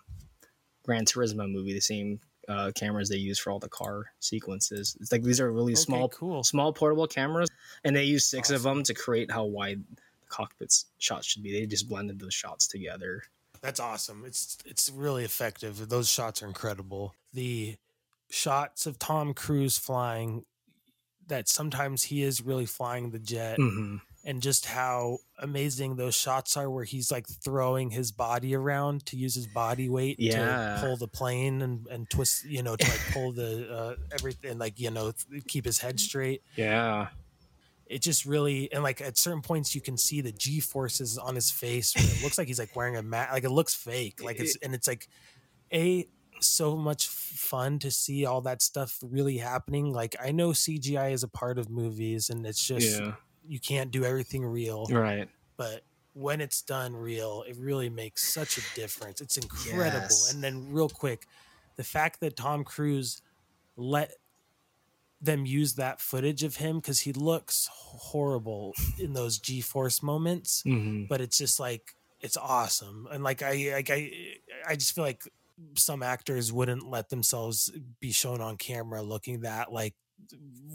Gran 0.84 1.06
Turismo 1.06 1.52
movie. 1.52 1.74
The 1.74 1.80
same 1.82 2.20
uh, 2.48 2.72
cameras 2.76 3.10
they 3.10 3.18
use 3.18 3.40
for 3.40 3.52
all 3.52 3.60
the 3.60 3.70
car 3.70 4.06
sequences. 4.20 4.98
It's 5.02 5.12
like 5.12 5.24
these 5.24 5.40
are 5.42 5.52
really 5.52 5.74
Okay, 5.74 5.84
small, 5.84 6.10
cool. 6.10 6.44
small 6.44 6.74
portable 6.74 7.08
cameras, 7.08 7.50
and 7.84 7.96
they 7.96 8.04
use 8.04 8.26
six 8.26 8.50
of 8.52 8.64
them 8.64 8.84
to 8.84 8.94
create 8.94 9.32
how 9.32 9.46
wide 9.46 9.84
the 9.96 10.28
cockpit's 10.30 10.86
shots 11.00 11.28
should 11.28 11.44
be. 11.44 11.52
They 11.52 11.66
just 11.66 11.90
blended 11.90 12.20
those 12.20 12.34
shots 12.34 12.68
together. 12.68 13.24
That's 13.62 13.80
awesome. 13.80 14.26
It's 14.26 14.58
it's 14.66 14.90
really 14.92 15.24
effective. 15.24 15.90
Those 15.90 16.10
shots 16.10 16.44
are 16.44 16.48
incredible. 16.48 17.16
The 17.34 17.78
shots 18.30 18.86
of 18.86 19.00
Tom 19.00 19.34
Cruise 19.34 19.78
flying 19.78 20.46
that 21.28 21.48
sometimes 21.50 22.04
he 22.04 22.22
is 22.22 22.42
really 22.42 22.68
flying 22.68 23.12
the 23.12 23.20
jet 23.20 23.58
hmm 23.58 23.98
and 24.28 24.42
just 24.42 24.66
how 24.66 25.20
amazing 25.40 25.96
those 25.98 26.16
shots 26.16 26.58
are 26.58 26.70
where 26.70 26.84
he's 26.84 27.12
like 27.12 27.28
throwing 27.28 27.92
his 27.92 28.12
body 28.12 28.56
around 28.56 29.06
to 29.06 29.16
use 29.18 29.36
his 29.36 29.46
body 29.48 29.88
weight 29.88 30.18
Yeah. 30.20 30.76
to 30.76 30.82
pull 30.82 30.98
the 30.98 31.08
plane 31.08 31.62
and, 31.62 31.86
and 31.88 32.10
twist 32.10 32.44
you 32.46 32.64
know 32.64 32.76
to 32.76 32.90
like 32.90 33.02
pull 33.14 33.32
the 33.32 33.72
uh 33.72 33.96
everything 34.12 34.58
like 34.58 34.80
you 34.80 34.90
know 34.92 35.12
th- 35.12 35.46
keep 35.48 35.64
his 35.66 35.78
head 35.80 36.00
straight 36.00 36.42
Yeah. 36.56 37.10
it 37.86 38.02
just 38.02 38.26
really 38.26 38.72
and 38.74 38.82
like 38.82 39.00
at 39.00 39.18
certain 39.18 39.42
points 39.44 39.76
you 39.76 39.82
can 39.82 39.96
see 39.98 40.22
the 40.22 40.32
g 40.32 40.60
forces 40.60 41.18
on 41.20 41.36
his 41.36 41.52
face 41.52 41.94
it 41.96 42.24
looks 42.24 42.38
like 42.40 42.48
he's 42.48 42.60
like 42.60 42.76
wearing 42.76 42.96
a 42.98 43.04
mat 43.04 43.30
like 43.32 43.44
it 43.44 43.52
looks 43.52 43.76
fake 43.76 44.24
like 44.24 44.40
it's 44.40 44.56
and 44.64 44.74
it's 44.74 44.88
like 44.88 45.08
a 45.72 46.08
so 46.42 46.76
much 46.76 47.08
fun 47.08 47.80
to 47.80 47.90
see 47.92 48.26
all 48.26 48.42
that 48.42 48.62
stuff 48.62 48.98
really 49.04 49.38
happening 49.38 49.94
like 49.94 50.16
i 50.22 50.32
know 50.32 50.50
cgi 50.50 51.12
is 51.14 51.24
a 51.24 51.28
part 51.28 51.58
of 51.60 51.70
movies 51.70 52.30
and 52.30 52.46
it's 52.46 52.66
just 52.66 53.00
Yeah. 53.00 53.14
You 53.48 53.60
can't 53.60 53.92
do 53.92 54.04
everything 54.06 54.46
real 54.46 54.86
Right. 54.90 55.30
but 55.58 55.84
when 56.14 56.42
it's 56.42 56.62
done 56.62 56.96
real 56.96 57.44
it 57.48 57.56
really 57.58 57.90
makes 57.90 58.34
such 58.34 58.58
a 58.58 58.62
difference 58.76 59.22
it's 59.22 59.38
incredible 59.38 60.00
Yes. 60.02 60.34
and 60.34 60.44
then 60.44 60.72
real 60.72 60.90
quick 60.90 61.28
the 61.76 61.84
fact 61.84 62.20
that 62.22 62.36
tom 62.38 62.64
cruise 62.64 63.22
let 63.76 64.14
them 65.22 65.46
use 65.46 65.74
that 65.76 66.00
footage 66.02 66.44
of 66.44 66.58
him 66.58 66.78
because 66.78 67.02
he 67.02 67.14
looks 67.14 67.70
horrible 67.72 68.74
in 69.00 69.14
those 69.14 69.40
g-force 69.40 70.04
moments 70.04 70.62
Mhm. 70.66 71.08
but 71.08 71.22
it's 71.22 71.38
just 71.38 71.60
like 71.60 71.96
it's 72.22 72.38
awesome 72.38 73.08
and 73.12 73.24
like 73.24 73.42
i 73.42 73.72
like 73.74 73.90
i 73.90 74.12
i 74.68 74.76
just 74.76 74.94
feel 74.94 75.04
like 75.04 75.24
some 75.76 76.04
actors 76.04 76.52
wouldn't 76.52 76.86
let 76.90 77.10
themselves 77.10 77.72
be 78.02 78.12
shown 78.12 78.42
on 78.42 78.58
camera 78.58 79.02
looking 79.02 79.42
that 79.42 79.72
like 79.72 79.96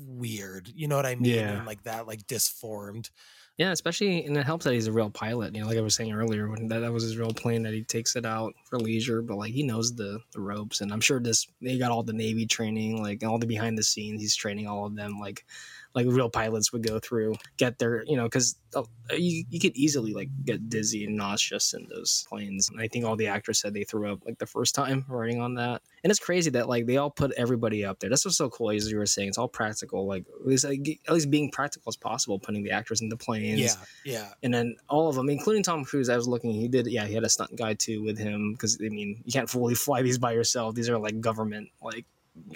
weird 0.06 0.70
you 0.74 0.86
know 0.88 0.96
what 0.96 1.06
i 1.06 1.14
mean 1.14 1.34
Yeah. 1.34 1.58
and 1.58 1.66
like 1.66 1.82
that 1.84 2.06
like 2.06 2.26
disformed 2.26 3.10
Yeah, 3.56 3.72
especially 3.72 4.24
and 4.24 4.36
it 4.38 4.46
helps 4.46 4.64
that 4.64 4.72
he's 4.72 4.86
a 4.86 4.92
real 4.92 5.10
pilot. 5.10 5.54
You 5.54 5.60
know, 5.60 5.66
like 5.68 5.76
I 5.76 5.82
was 5.82 5.94
saying 5.94 6.14
earlier, 6.14 6.48
when 6.48 6.66
that, 6.68 6.78
that 6.80 6.92
was 6.92 7.02
his 7.02 7.18
real 7.18 7.34
plane 7.34 7.62
that 7.64 7.74
he 7.74 7.82
takes 7.82 8.16
it 8.16 8.24
out 8.24 8.54
for 8.64 8.78
leisure, 8.80 9.20
but 9.20 9.36
like 9.36 9.52
he 9.52 9.62
knows 9.62 9.94
the, 9.94 10.18
the 10.32 10.40
ropes, 10.40 10.80
and 10.80 10.90
I'm 10.90 11.00
sure 11.02 11.20
this 11.20 11.46
they 11.60 11.76
got 11.76 11.90
all 11.90 12.02
the 12.02 12.14
Navy 12.14 12.46
training, 12.46 13.02
like 13.02 13.22
all 13.22 13.38
the 13.38 13.46
behind 13.46 13.76
the 13.76 13.82
scenes. 13.82 14.22
He's 14.22 14.34
training 14.34 14.66
all 14.66 14.86
of 14.86 14.94
them, 14.96 15.18
like 15.20 15.44
like 15.94 16.06
real 16.08 16.30
pilots 16.30 16.72
would 16.72 16.86
go 16.86 16.98
through, 16.98 17.34
get 17.56 17.78
their 17.78 18.04
you 18.04 18.16
know, 18.16 18.24
because 18.24 18.56
oh, 18.74 18.86
you 19.10 19.44
you 19.50 19.58
could 19.58 19.76
easily 19.76 20.12
like 20.12 20.28
get 20.44 20.68
dizzy 20.68 21.04
and 21.04 21.16
nauseous 21.16 21.74
in 21.74 21.86
those 21.88 22.24
planes. 22.28 22.70
And 22.70 22.80
I 22.80 22.88
think 22.88 23.04
all 23.04 23.16
the 23.16 23.26
actors 23.26 23.60
said 23.60 23.74
they 23.74 23.84
threw 23.84 24.12
up 24.12 24.20
like 24.24 24.38
the 24.38 24.46
first 24.46 24.74
time 24.74 25.04
writing 25.08 25.40
on 25.40 25.54
that, 25.54 25.82
and 26.04 26.10
it's 26.10 26.20
crazy 26.20 26.50
that 26.50 26.68
like 26.68 26.86
they 26.86 26.96
all 26.96 27.10
put 27.10 27.32
everybody 27.32 27.84
up 27.84 27.98
there. 27.98 28.10
That's 28.10 28.24
what's 28.24 28.36
so 28.36 28.50
cool, 28.50 28.70
as 28.70 28.90
you 28.90 28.98
were 28.98 29.06
saying. 29.06 29.28
It's 29.28 29.38
all 29.38 29.48
practical, 29.48 30.06
like 30.06 30.24
at 30.40 30.46
least, 30.46 30.64
like, 30.64 31.00
at 31.06 31.14
least 31.14 31.30
being 31.30 31.50
practical 31.50 31.90
as 31.90 31.96
possible, 31.96 32.38
putting 32.38 32.62
the 32.62 32.70
actors 32.70 33.00
in 33.00 33.08
the 33.08 33.16
planes 33.16 33.60
yeah 33.60 33.74
yeah 34.04 34.28
and 34.42 34.52
then 34.52 34.76
all 34.88 35.08
of 35.08 35.14
them, 35.14 35.28
including 35.28 35.62
Tom 35.62 35.84
Cruise. 35.84 36.08
I 36.08 36.16
was 36.16 36.28
looking; 36.28 36.52
he 36.52 36.68
did, 36.68 36.86
yeah, 36.86 37.06
he 37.06 37.14
had 37.14 37.24
a 37.24 37.28
stunt 37.28 37.56
guy 37.56 37.74
too 37.74 38.02
with 38.02 38.18
him 38.18 38.52
because 38.52 38.78
I 38.84 38.88
mean, 38.88 39.22
you 39.24 39.32
can't 39.32 39.48
fully 39.48 39.74
fly 39.86 40.02
these 40.02 40.18
by 40.18 40.32
yourself. 40.32 40.74
These 40.74 40.88
are 40.88 40.98
like 40.98 41.20
government 41.20 41.68
like 41.82 42.06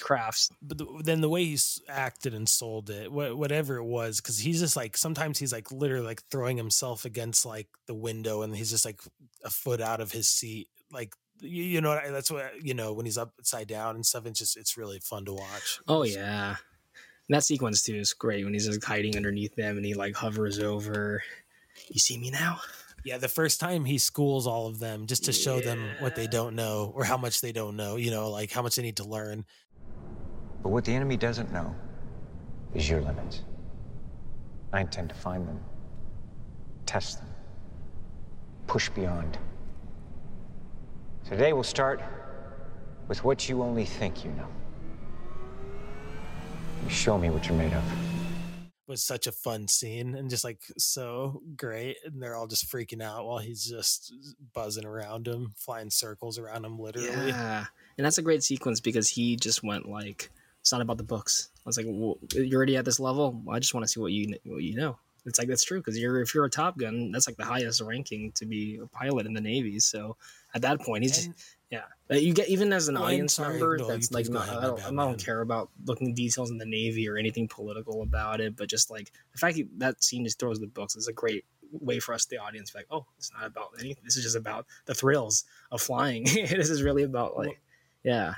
crafts. 0.01 0.51
but 0.63 0.79
the, 0.79 0.87
then 1.05 1.21
the 1.21 1.29
way 1.29 1.45
he's 1.45 1.81
acted 1.89 2.35
and 2.35 2.49
sold 2.49 2.91
it 2.91 3.11
wha- 3.13 3.35
whatever 3.35 3.77
it 3.77 3.85
was 3.85 4.21
because 4.21 4.39
he's 4.39 4.61
just 4.61 4.77
like 4.77 4.97
sometimes 4.97 5.39
he's 5.39 5.53
like 5.53 5.71
literally 5.73 6.05
like 6.07 6.23
throwing 6.31 6.57
himself 6.57 7.05
against 7.05 7.45
like 7.47 7.69
the 7.87 7.95
window 7.95 8.43
and 8.43 8.55
he's 8.57 8.71
just 8.71 8.85
like 8.85 9.01
a 9.45 9.51
foot 9.51 9.81
out 9.81 10.01
of 10.01 10.13
his 10.13 10.27
seat 10.29 10.69
like 10.93 11.15
you, 11.41 11.63
you 11.63 11.81
know 11.81 11.91
what 11.91 12.05
I- 12.05 12.11
that's 12.11 12.31
what 12.31 12.53
you 12.65 12.75
know 12.75 12.93
when 12.93 13.07
he's 13.07 13.19
upside 13.19 13.69
down 13.69 13.95
and 13.97 14.05
stuff 14.07 14.27
it's 14.27 14.39
just 14.39 14.57
it's 14.57 14.77
really 14.77 15.01
fun 15.01 15.25
to 15.27 15.33
watch 15.35 15.81
Oh 15.89 16.05
yeah, 16.05 16.51
and 17.29 17.35
that 17.35 17.45
sequence 17.45 17.83
too 17.83 17.97
is 17.97 18.13
great 18.13 18.45
when 18.45 18.53
he's 18.55 18.67
just 18.67 18.85
hiding 18.85 19.17
underneath 19.17 19.55
them 19.57 19.77
and 19.77 19.85
he 19.87 19.95
like 19.95 20.15
hovers 20.15 20.59
over. 20.61 21.23
You 21.91 21.99
see 21.99 22.19
me 22.19 22.31
now? 22.31 22.61
yeah 23.07 23.19
the 23.19 23.29
first 23.29 23.61
time 23.61 23.85
he 23.85 23.99
schools 23.99 24.47
all 24.47 24.67
of 24.67 24.79
them 24.79 25.07
just 25.07 25.27
to 25.27 25.33
show 25.33 25.61
them 25.61 25.91
what 25.99 26.17
they 26.17 26.27
don't 26.27 26.55
know 26.57 26.91
or 26.97 27.05
how 27.05 27.19
much 27.19 27.43
they 27.43 27.53
don't 27.53 27.77
know 27.77 27.97
you 27.97 28.11
know 28.11 28.31
like 28.31 28.51
how 28.51 28.63
much 28.63 28.77
they 28.77 28.83
need 28.83 28.97
to 28.97 29.05
learn 29.05 29.45
But 30.65 30.71
what 30.71 30.87
the 30.87 30.95
enemy 30.95 31.19
doesn't 31.19 31.53
know 31.53 31.75
is 32.75 32.89
your 32.89 33.03
limits. 33.03 33.43
I 34.73 34.81
intend 34.81 35.11
to 35.11 35.15
find 35.15 35.47
them, 35.47 35.61
test 36.87 37.19
them, 37.19 37.29
push 38.67 38.89
beyond. 38.89 39.37
Today 41.27 41.53
we'll 41.53 41.65
start 41.65 42.01
with 43.09 43.23
what 43.25 43.47
you 43.47 43.63
only 43.63 43.85
think 43.85 44.25
you 44.25 44.31
know. 44.31 44.49
You 46.83 46.89
show 46.89 47.19
me 47.19 47.29
what 47.29 47.47
you're 47.47 47.59
made 47.59 47.75
of. 47.75 47.85
It 48.63 48.89
was 48.91 49.05
such 49.05 49.27
a 49.27 49.33
fun 49.33 49.69
scene 49.69 50.15
and 50.15 50.31
just 50.31 50.45
like 50.45 50.63
so 50.79 51.43
great 51.57 51.99
and 52.07 52.23
they're 52.23 52.37
all 52.37 52.47
just 52.47 52.73
freaking 52.73 53.03
out 53.03 53.27
while 53.27 53.39
he's 53.39 53.69
just 53.69 54.15
buzzing 54.55 54.87
around 54.87 55.29
him 55.29 55.53
flying 55.59 55.91
circles 55.91 56.39
around 56.39 56.65
him 56.65 56.79
literally 56.79 57.29
Yeah, 57.29 57.67
and 57.99 58.05
that's 58.07 58.17
a 58.17 58.23
great 58.23 58.43
sequence 58.43 58.81
because 58.81 59.11
he 59.11 59.37
just 59.37 59.63
went 59.63 59.87
like, 59.87 60.31
"It's 60.65 60.73
not 60.73 60.81
about 60.81 60.97
the 60.97 61.05
books." 61.05 61.51
I 61.59 61.69
was 61.69 61.77
like, 61.77 61.85
well, 61.87 62.17
"You're 62.33 62.57
already 62.57 62.79
at 62.79 62.87
this 62.87 62.99
level. 62.99 63.43
I 63.51 63.59
just 63.59 63.75
want 63.75 63.85
to 63.85 63.89
see 63.89 64.01
what 64.01 64.13
you 64.13 64.35
what 64.47 64.63
you 64.63 64.75
know." 64.77 64.97
It's 65.27 65.39
like 65.39 65.47
that's 65.49 65.63
true 65.65 65.79
because 65.81 65.99
you're 65.99 66.23
if 66.23 66.35
you're 66.35 66.47
a 66.47 66.51
Top 66.51 66.79
Gun, 66.79 67.13
that's 67.13 67.27
like 67.27 67.37
the 67.37 67.45
highest 67.45 67.83
ranking 67.83 68.33
to 68.33 68.47
be 68.47 68.79
a 68.83 68.87
pilot 68.87 69.27
in 69.27 69.35
the 69.35 69.41
Navy. 69.41 69.79
So 69.79 70.17
at 70.55 70.63
that 70.63 70.81
point, 70.81 71.05
he's 71.05 71.25
And- 71.27 71.35
just 71.35 71.57
yeah. 71.71 72.17
You 72.19 72.33
get 72.33 72.49
even 72.49 72.73
as 72.73 72.89
an 72.89 72.95
Well, 72.95 73.05
audience 73.05 73.35
sorry, 73.35 73.55
member, 73.55 73.77
no, 73.79 73.89
that's 73.89 74.13
like 74.13 74.29
not, 74.29 74.49
I 74.49 74.61
don't, 74.61 74.77
bad, 74.77 74.87
I 74.87 74.91
don't 74.91 75.19
care 75.19 75.41
about 75.41 75.71
looking 75.87 76.15
details 76.15 76.51
in 76.51 76.59
the 76.59 76.67
Navy 76.67 77.09
or 77.09 77.17
anything 77.17 77.49
political 77.49 78.03
about 78.03 78.41
it, 78.41 78.55
but 78.55 78.69
just 78.69 78.91
like 78.91 79.11
the 79.33 79.39
fact 79.39 79.57
that 79.57 79.67
that 79.79 80.05
scene 80.05 80.25
just 80.25 80.39
throws 80.39 80.61
the 80.61 80.67
books 80.69 80.95
is 80.95 81.09
a 81.09 81.13
great 81.13 81.45
way 81.73 81.99
for 81.99 82.15
us, 82.15 82.27
the 82.27 82.37
audience, 82.39 82.69
to 82.71 82.75
be 82.75 82.79
like, 82.81 82.87
oh, 82.93 83.07
it's 83.19 83.33
not 83.33 83.47
about 83.47 83.71
anything. 83.81 84.05
This 84.05 84.17
is 84.17 84.23
just 84.23 84.37
about 84.37 84.67
the 84.85 84.95
thrills 84.95 85.45
of 85.73 85.81
flying. 85.81 86.25
this 86.35 86.71
is 86.71 86.83
really 86.83 87.03
about 87.03 87.37
like, 87.37 87.59
yeah, 88.05 88.35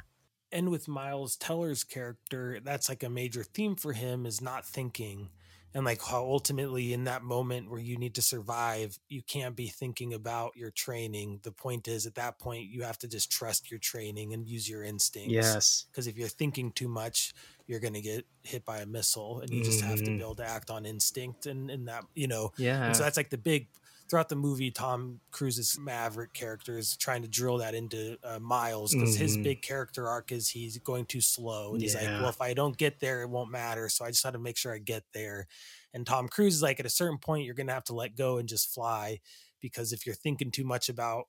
and 0.52 0.70
with 0.70 0.88
miles 0.88 1.36
teller's 1.36 1.84
character 1.84 2.60
that's 2.60 2.88
like 2.88 3.02
a 3.02 3.08
major 3.10 3.42
theme 3.44 3.76
for 3.76 3.92
him 3.92 4.26
is 4.26 4.40
not 4.40 4.64
thinking. 4.66 5.30
And 5.74 5.84
like 5.84 6.00
how 6.02 6.24
ultimately 6.24 6.94
in 6.94 7.04
that 7.04 7.22
moment 7.22 7.70
where 7.70 7.80
you 7.80 7.98
need 7.98 8.14
to 8.14 8.22
survive 8.22 8.98
you 9.08 9.22
can't 9.22 9.54
be 9.56 9.68
thinking 9.68 10.14
about 10.14 10.56
your 10.56 10.70
training. 10.70 11.40
The 11.42 11.52
point 11.52 11.86
is 11.86 12.06
at 12.06 12.14
that 12.14 12.38
point 12.38 12.68
you 12.70 12.82
have 12.82 12.98
to 12.98 13.08
just 13.08 13.30
trust 13.30 13.70
your 13.70 13.80
training 13.80 14.32
and 14.32 14.48
use 14.48 14.68
your 14.68 14.82
instincts. 14.82 15.56
Yes, 15.56 15.88
because 15.90 16.06
if 16.06 16.16
you're 16.16 16.28
thinking 16.28 16.72
too 16.72 16.88
much 16.88 17.32
you're 17.66 17.80
going 17.80 17.94
to 17.94 18.00
get 18.00 18.24
hit 18.42 18.64
by 18.64 18.78
a 18.78 18.86
missile 18.86 19.40
and 19.40 19.52
you 19.52 19.60
just 19.60 19.82
have 19.82 20.02
to 20.04 20.10
be 20.12 20.20
Mhm. 20.20 20.22
able 20.22 20.36
to 20.36 20.44
act 20.44 20.70
on 20.70 20.86
instinct 20.86 21.46
and, 21.46 21.70
and 21.70 21.88
that 21.88 22.04
you 22.14 22.28
know. 22.28 22.50
Yeah, 22.56 22.82
and 22.86 22.96
so 22.96 23.02
that's 23.02 23.16
like 23.16 23.30
the 23.30 23.38
big 23.38 23.68
throughout 24.08 24.28
the 24.28 24.36
movie 24.36 24.70
tom 24.70 25.20
cruise's 25.32 25.78
maverick 25.78 26.32
character 26.32 26.78
is 26.78 26.96
trying 26.96 27.22
to 27.22 27.28
drill 27.28 27.58
that 27.58 27.74
into 27.74 28.16
uh, 28.22 28.38
miles 28.38 28.94
because 28.94 29.16
his 29.16 29.36
Mhm. 29.36 29.42
big 29.42 29.62
character 29.62 30.08
arc 30.08 30.30
is 30.32 30.50
he's 30.50 30.78
going 30.78 31.04
too 31.06 31.20
slow 31.20 31.74
and 31.74 31.82
he's 31.82 31.94
like 31.94 32.12
well 32.16 32.30
if 32.30 32.40
i 32.40 32.54
don't 32.54 32.76
get 32.76 33.00
there 33.00 33.22
it 33.22 33.30
won't 33.30 33.50
matter 33.50 33.88
so 33.88 34.04
i 34.04 34.10
just 34.10 34.24
had 34.24 34.32
to 34.32 34.38
make 34.38 34.56
sure 34.56 34.72
i 34.74 34.78
get 34.78 35.04
there. 35.12 35.46
And 35.92 36.06
tom 36.06 36.28
cruise 36.28 36.56
is 36.56 36.62
like 36.62 36.80
at 36.80 36.86
a 36.86 36.90
certain 36.90 37.18
point 37.18 37.44
you're 37.44 37.54
going 37.54 37.66
to 37.68 37.72
have 37.72 37.84
to 37.84 37.94
let 37.94 38.16
go 38.16 38.38
and 38.38 38.48
just 38.48 38.72
fly 38.72 39.20
because 39.60 39.92
if 39.92 40.06
you're 40.06 40.14
thinking 40.14 40.50
too 40.50 40.64
much 40.64 40.88
about 40.88 41.26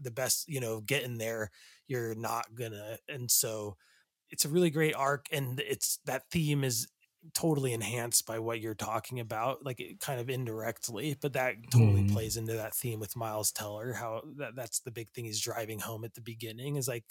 the 0.00 0.10
best 0.10 0.48
you 0.48 0.60
know 0.60 0.80
getting 0.80 1.18
there 1.18 1.50
you're 1.86 2.14
not 2.14 2.54
gonna. 2.54 2.98
And 3.08 3.30
so 3.30 3.76
it's 4.30 4.44
a 4.44 4.48
really 4.48 4.70
great 4.70 4.94
arc 4.94 5.26
and 5.32 5.60
it's 5.60 5.98
that 6.04 6.30
theme 6.30 6.64
is 6.64 6.88
totally 7.34 7.72
enhanced 7.72 8.26
by 8.26 8.38
what 8.38 8.60
you're 8.60 8.74
talking 8.74 9.20
about 9.20 9.64
like 9.64 9.80
it 9.80 10.00
kind 10.00 10.20
of 10.20 10.30
indirectly 10.30 11.16
but 11.20 11.32
that 11.32 11.56
totally 11.70 12.02
Mhm. 12.02 12.12
plays 12.12 12.36
into 12.36 12.52
that 12.54 12.74
theme 12.74 13.00
with 13.00 13.16
miles 13.16 13.50
teller 13.52 13.94
how 13.94 14.22
that, 14.36 14.54
that's 14.54 14.80
the 14.80 14.90
big 14.90 15.10
thing 15.10 15.24
he's 15.24 15.40
driving 15.40 15.80
home 15.80 16.04
at 16.04 16.14
the 16.14 16.20
beginning 16.20 16.76
is 16.76 16.88
like 16.88 17.04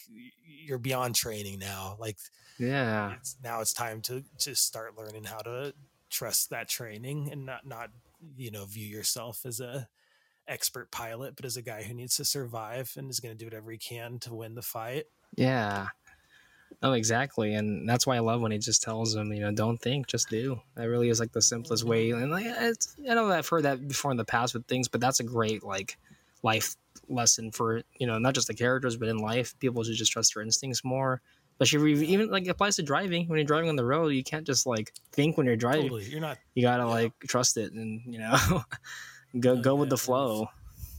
you're 0.44 0.78
beyond 0.80 1.16
training 1.16 1.60
now 1.60 1.96
like 2.00 2.18
yeah, 2.58 3.16
it's 3.18 3.38
now 3.44 3.62
it's 3.62 3.74
time 3.74 4.02
to 4.04 4.24
just 4.38 4.66
start 4.66 4.98
learning 4.98 5.24
how 5.26 5.40
to 5.40 5.74
trust 6.10 6.50
that 6.50 6.70
training 6.70 7.30
and 7.32 7.46
not 7.46 7.66
not 7.66 7.90
you 8.38 8.52
know 8.52 8.66
view 8.66 8.86
yourself 8.88 9.46
as 9.46 9.60
a 9.60 9.88
expert 10.48 10.92
pilot 10.92 11.36
but 11.36 11.46
as 11.46 11.58
a 11.58 11.62
guy 11.62 11.84
who 11.84 11.94
needs 11.94 12.16
to 12.18 12.26
survive 12.26 12.94
and 12.98 13.10
is 13.10 13.20
going 13.20 13.34
to 13.36 13.40
do 13.40 13.46
whatever 13.46 13.72
he 13.72 13.78
can 13.78 14.20
to 14.20 14.34
win 14.34 14.56
the 14.56 14.62
fight 14.62 15.06
yeah. 15.38 15.90
Oh, 16.84 16.92
exactly, 16.92 17.56
and 17.56 17.88
that's 17.90 18.06
why 18.06 18.16
I 18.16 18.20
love 18.20 18.42
when 18.42 18.52
he 18.52 18.58
just 18.60 18.84
tells 18.84 19.14
them, 19.14 19.32
you 19.34 19.40
know, 19.42 19.52
don't 19.52 19.82
think, 19.82 20.08
just 20.08 20.30
do. 20.30 20.60
That 20.76 20.86
really 20.86 21.10
is 21.10 21.20
like 21.20 21.32
the 21.32 21.42
simplest 21.42 21.84
way. 21.84 22.12
And 22.12 22.30
like, 22.32 22.46
it's, 22.46 22.96
I 23.10 23.14
know 23.16 23.32
I've 23.32 23.48
heard 23.48 23.64
that 23.64 23.88
before 23.88 24.12
in 24.12 24.18
the 24.18 24.26
past 24.26 24.54
with 24.54 24.66
things, 24.68 24.88
but 24.88 25.02
that's 25.02 25.20
a 25.20 25.24
great 25.24 25.64
like 25.64 25.98
life 26.44 26.76
lesson 27.10 27.52
for 27.52 27.82
you 28.00 28.06
know 28.08 28.18
not 28.20 28.36
just 28.36 28.48
the 28.48 28.54
characters, 28.54 28.98
but 28.98 29.08
in 29.08 29.18
life, 29.18 29.58
people 29.60 29.84
should 29.84 29.96
just 29.96 30.12
trust 30.12 30.34
their 30.36 30.44
instincts 30.44 30.84
more. 30.84 31.22
but 31.58 31.72
you- 31.72 31.86
even 31.88 32.30
like 32.30 32.46
applies 32.48 32.76
to 32.76 32.84
driving. 32.84 33.28
When 33.30 33.40
you're 33.40 33.46
driving 33.48 33.70
on 33.70 33.78
the 33.78 33.86
road, 33.86 34.10
you 34.10 34.24
can't 34.24 34.46
just 34.46 34.68
like 34.68 34.92
think 35.14 35.38
when 35.38 35.48
you're 35.48 35.56
driving. 35.56 35.84
totally 35.84 36.04
you're 36.06 36.20
not 36.22 36.38
You 36.54 36.62
gotta 36.64 36.84
Yeah. 36.84 36.90
like 36.90 37.14
trust 37.28 37.58
it, 37.58 37.72
and 37.72 38.02
you 38.06 38.20
know, 38.20 38.36
go 39.40 39.56
go 39.62 39.74
yeah, 39.76 39.80
with 39.80 39.90
the 39.90 39.98
flow. 39.98 40.50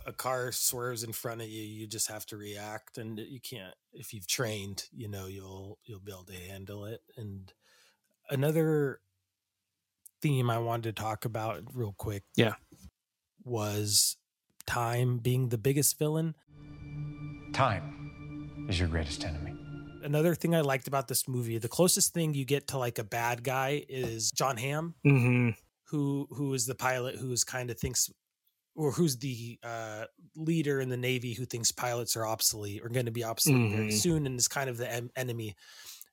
A 0.07 0.13
car 0.13 0.53
swerves 0.53 1.03
in 1.03 1.13
front 1.13 1.41
of 1.43 1.49
you 1.49 1.63
you 1.63 1.87
just 1.87 2.09
have 2.09 2.25
to 2.27 2.37
react 2.37 2.97
and 2.97 3.19
you 3.19 3.41
can't 3.41 3.75
if 3.93 4.15
you've 4.15 4.27
trained 4.29 4.85
you 4.93 5.09
know 5.09 5.27
you'll 5.27 5.79
you'll 5.85 5.99
be 6.01 6.13
able 6.13 6.23
to 6.25 6.33
handle 6.49 6.85
it 6.85 7.01
and 7.17 7.53
another 8.31 9.01
theme 10.23 10.49
I 10.49 10.59
wanted 10.59 10.95
to 10.97 11.03
talk 11.03 11.25
about 11.25 11.63
real 11.75 11.95
quick. 11.99 12.23
Yeah. 12.37 12.55
Was 13.45 14.17
time 14.67 15.19
being 15.19 15.49
the 15.51 15.59
biggest 15.59 15.99
villain. 15.99 16.35
Time 17.53 18.67
is 18.69 18.79
your 18.79 18.89
greatest 18.89 19.25
enemy. 19.25 19.55
Another 20.03 20.35
thing 20.35 20.55
I 20.55 20.61
liked 20.61 20.89
about 20.89 21.09
this 21.09 21.27
movie, 21.29 21.59
the 21.59 21.69
closest 21.69 22.13
thing 22.15 22.35
you 22.35 22.45
get 22.45 22.69
to 22.69 22.79
like 22.79 22.99
a 22.99 23.05
bad 23.05 23.43
guy 23.43 23.85
is 23.89 24.31
Jon 24.31 24.57
Hamm, 24.57 24.95
Mm-hmm. 25.07 25.51
who 25.91 26.27
who 26.31 26.55
is 26.55 26.67
the 26.67 26.75
pilot 26.75 27.17
who's 27.17 27.45
kind 27.45 27.71
of 27.71 27.79
thinks 27.79 28.11
or 28.77 28.93
who's 28.93 29.17
the 29.17 29.59
uh, 29.63 30.05
leader 30.37 30.81
in 30.81 30.89
the 30.89 30.97
Navy 30.97 31.33
who 31.35 31.45
thinks 31.47 31.73
pilots 31.73 32.15
are 32.17 32.27
obsolete 32.27 32.83
or 32.85 32.89
going 32.89 33.07
to 33.07 33.13
be 33.13 33.25
obsolete 33.25 33.73
very 33.73 33.89
Mhm. 33.89 33.93
soon 34.01 34.27
and 34.27 34.39
is 34.39 34.47
kind 34.49 34.69
of 34.71 34.77
the 34.77 34.91
em- 34.93 35.11
enemy. 35.17 35.57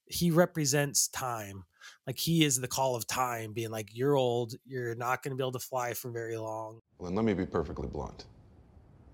He 0.06 0.32
represents 0.32 1.08
time. 1.10 1.64
Like 2.08 2.18
he 2.18 2.44
is 2.46 2.58
the 2.58 2.68
call 2.68 2.96
of 2.96 3.06
time, 3.08 3.52
being 3.54 3.70
like, 3.72 3.90
you're 3.94 4.16
old, 4.16 4.54
you're 4.66 4.96
not 4.96 5.22
going 5.22 5.32
to 5.32 5.36
be 5.36 5.44
able 5.44 5.52
to 5.54 5.60
fly 5.60 5.94
for 5.94 6.10
very 6.12 6.38
long. 6.38 6.80
Well, 6.98 7.10
then 7.10 7.16
let 7.16 7.26
me 7.26 7.34
be 7.34 7.46
perfectly 7.46 7.88
blunt. 7.88 8.26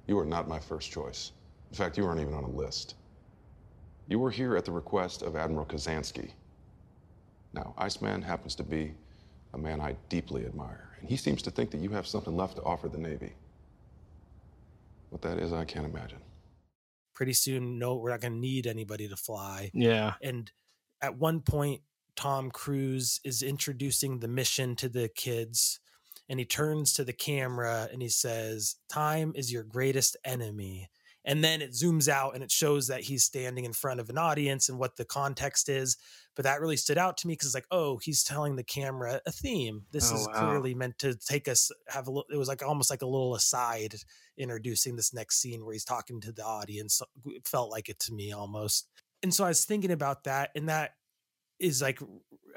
You 0.08 0.18
are 0.20 0.26
not 0.26 0.48
my 0.48 0.60
first 0.60 0.92
choice. 0.92 1.32
In 1.72 1.76
fact, 1.76 1.98
you 1.98 2.04
weren't 2.04 2.20
even 2.20 2.34
on 2.34 2.44
a 2.44 2.50
list. 2.50 2.96
You 4.08 4.18
were 4.20 4.32
here 4.32 4.56
at 4.56 4.66
the 4.66 4.72
request 4.72 5.22
of 5.22 5.36
Admiral 5.36 5.66
Kazansky. 5.66 6.32
Now, 7.54 7.74
Iceman 7.78 8.22
happens 8.22 8.56
to 8.56 8.64
be 8.64 8.94
a 9.54 9.58
man 9.58 9.82
I 9.82 9.96
deeply 10.10 10.46
admire, 10.46 10.89
and 11.00 11.10
he 11.10 11.18
seems 11.18 11.42
to 11.44 11.52
think 11.52 11.72
that 11.72 11.80
you 11.80 11.90
have 11.90 12.08
something 12.08 12.36
left 12.36 12.58
to 12.58 12.64
offer 12.64 12.90
the 12.90 12.98
Navy. 12.98 13.34
What 15.10 15.22
that 15.24 15.40
is, 15.40 15.54
I 15.54 15.66
can't 15.66 15.86
imagine. 15.86 16.20
Pretty 17.14 17.34
soon, 17.34 17.80
no, 17.80 17.96
we're 17.96 18.12
not 18.12 18.22
going 18.22 18.34
to 18.34 18.40
need 18.40 18.68
anybody 18.68 19.08
to 19.08 19.16
fly. 19.16 19.72
Yeah. 19.74 20.14
And 20.22 20.52
at 21.02 21.18
one 21.18 21.42
point, 21.42 21.82
Tom 22.16 22.52
Cruise 22.52 23.20
is 23.24 23.42
introducing 23.42 24.20
the 24.20 24.28
mission 24.28 24.76
to 24.78 24.90
the 24.90 25.10
kids, 25.10 25.80
and 26.28 26.40
he 26.40 26.46
turns 26.46 26.94
to 26.94 27.04
the 27.04 27.14
camera 27.14 27.88
and 27.92 28.02
he 28.02 28.10
says, 28.10 28.76
Time 28.90 29.32
is 29.36 29.52
your 29.52 29.64
greatest 29.64 30.18
enemy. 30.24 30.90
And 31.26 31.44
then 31.44 31.62
it 31.62 31.72
zooms 31.72 32.08
out 32.08 32.34
and 32.34 32.44
it 32.44 32.52
shows 32.52 32.88
that 32.88 33.02
he's 33.02 33.24
standing 33.24 33.66
in 33.66 33.74
front 33.74 34.00
of 34.00 34.10
an 34.10 34.18
audience 34.18 34.70
and 34.70 34.80
what 34.80 34.96
the 34.96 35.06
context 35.06 35.68
is. 35.70 35.98
But 36.36 36.44
that 36.44 36.62
really 36.62 36.78
stood 36.78 36.98
out 36.98 37.18
to 37.18 37.28
me 37.28 37.34
because 37.34 37.48
it's 37.50 37.56
like, 37.56 37.68
oh, 37.72 37.98
he's 37.98 38.24
telling 38.24 38.56
the 38.56 38.64
camera 38.64 39.20
a 39.26 39.32
theme. 39.32 39.86
This 39.92 40.12
Oh, 40.12 40.16
is 40.16 40.28
wow. 40.28 40.48
clearly 40.48 40.74
meant 40.74 40.98
to 41.00 41.16
take 41.16 41.48
us 41.50 41.72
have 41.88 42.08
a 42.08 42.12
little. 42.12 42.26
It 42.32 42.38
was 42.38 42.48
like 42.48 42.64
almost 42.64 42.90
like 42.90 43.02
a 43.02 43.06
little 43.08 43.36
aside 43.36 43.96
introducing 44.38 44.96
this 44.96 45.14
next 45.14 45.42
scene 45.42 45.66
where 45.66 45.74
he's 45.74 45.84
talking 45.84 46.22
to 46.22 46.32
the 46.32 46.46
audience. 46.46 47.02
It 47.26 47.46
felt 47.48 47.70
like 47.70 47.90
it 47.90 48.00
to 48.02 48.14
me 48.14 48.32
almost. 48.32 48.88
And 49.22 49.34
so 49.34 49.44
I 49.44 49.50
was 49.50 49.66
thinking 49.66 49.92
about 49.92 50.24
that, 50.24 50.52
and 50.56 50.70
that 50.70 50.92
is 51.60 51.82
like 51.82 52.00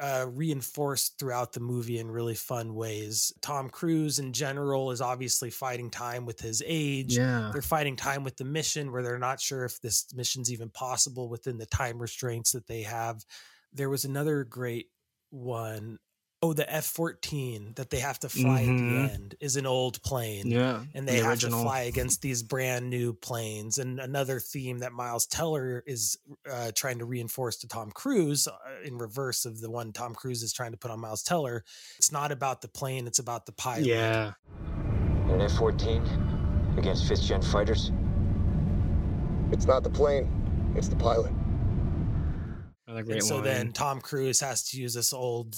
uh, 0.00 0.26
reinforced 0.28 1.18
throughout 1.18 1.52
the 1.52 1.60
movie 1.60 1.98
in 1.98 2.10
really 2.10 2.34
fun 2.34 2.74
ways. 2.74 3.32
Tom 3.40 3.68
Cruise 3.70 4.18
in 4.18 4.32
general 4.32 4.90
is 4.90 5.00
obviously 5.00 5.50
fighting 5.50 5.90
time 5.90 6.26
with 6.26 6.40
his 6.40 6.62
age. 6.66 7.16
Yeah. 7.16 7.50
They're 7.52 7.62
fighting 7.62 7.96
time 7.96 8.24
with 8.24 8.36
the 8.36 8.44
mission 8.44 8.90
where 8.90 9.02
they're 9.02 9.18
not 9.18 9.40
sure 9.40 9.64
if 9.64 9.80
this 9.80 10.06
mission's 10.14 10.52
even 10.52 10.70
possible 10.70 11.28
within 11.28 11.58
the 11.58 11.66
time 11.66 12.00
restraints 12.00 12.52
that 12.52 12.66
they 12.66 12.82
have. 12.82 13.24
There 13.72 13.90
was 13.90 14.04
another 14.04 14.44
great 14.44 14.88
one. 15.30 15.98
Oh, 16.44 16.52
the 16.52 16.68
F 16.72 16.84
14 16.86 17.74
that 17.76 17.90
they 17.90 18.00
have 18.00 18.18
to 18.18 18.28
fly 18.28 18.62
at 18.62 18.66
Mhm. 18.68 19.06
the 19.06 19.12
end 19.12 19.34
is 19.38 19.54
an 19.54 19.64
old 19.64 20.02
plane 20.02 20.48
Yeah. 20.48 20.82
and 20.92 21.06
the 21.06 21.12
they 21.12 21.18
have 21.18 21.28
original. 21.28 21.60
to 21.60 21.64
fly 21.64 21.82
against 21.82 22.20
these 22.20 22.42
brand 22.42 22.90
new 22.90 23.12
planes. 23.12 23.78
And 23.78 24.00
another 24.00 24.40
theme 24.40 24.78
that 24.80 24.92
Miles 24.92 25.24
Teller 25.26 25.84
is 25.86 26.18
uh, 26.50 26.72
trying 26.74 26.98
to 26.98 27.04
reinforce 27.04 27.56
to 27.58 27.68
Tom 27.68 27.92
Cruise, 27.92 28.48
uh, 28.48 28.52
in 28.84 28.98
reverse 28.98 29.44
of 29.44 29.60
the 29.60 29.70
one 29.70 29.92
Tom 29.92 30.16
Cruise 30.16 30.42
is 30.42 30.52
trying 30.52 30.72
to 30.72 30.76
put 30.76 30.90
on 30.90 30.98
Miles 30.98 31.22
Teller, 31.22 31.64
it's 31.96 32.10
not 32.10 32.32
about 32.32 32.60
the 32.60 32.68
plane; 32.68 33.06
it's 33.06 33.20
about 33.20 33.46
the 33.46 33.52
pilot. 33.52 33.86
Yeah. 33.86 34.32
An 35.28 35.40
F 35.40 35.52
14 35.52 36.02
against 36.76 37.06
fifth 37.06 37.22
gen 37.22 37.40
fighters? 37.42 37.92
It's 39.52 39.66
not 39.66 39.84
the 39.84 39.90
plane, 39.90 40.28
it's 40.76 40.88
the 40.88 40.96
pilot. 40.96 41.32
Another 42.92 43.04
great 43.04 43.18
And 43.18 43.24
so 43.24 43.36
line. 43.36 43.44
then 43.44 43.72
Tom 43.72 44.00
Cruise 44.00 44.40
has 44.40 44.68
to 44.70 44.80
use 44.80 44.92
this 44.94 45.12
old 45.12 45.56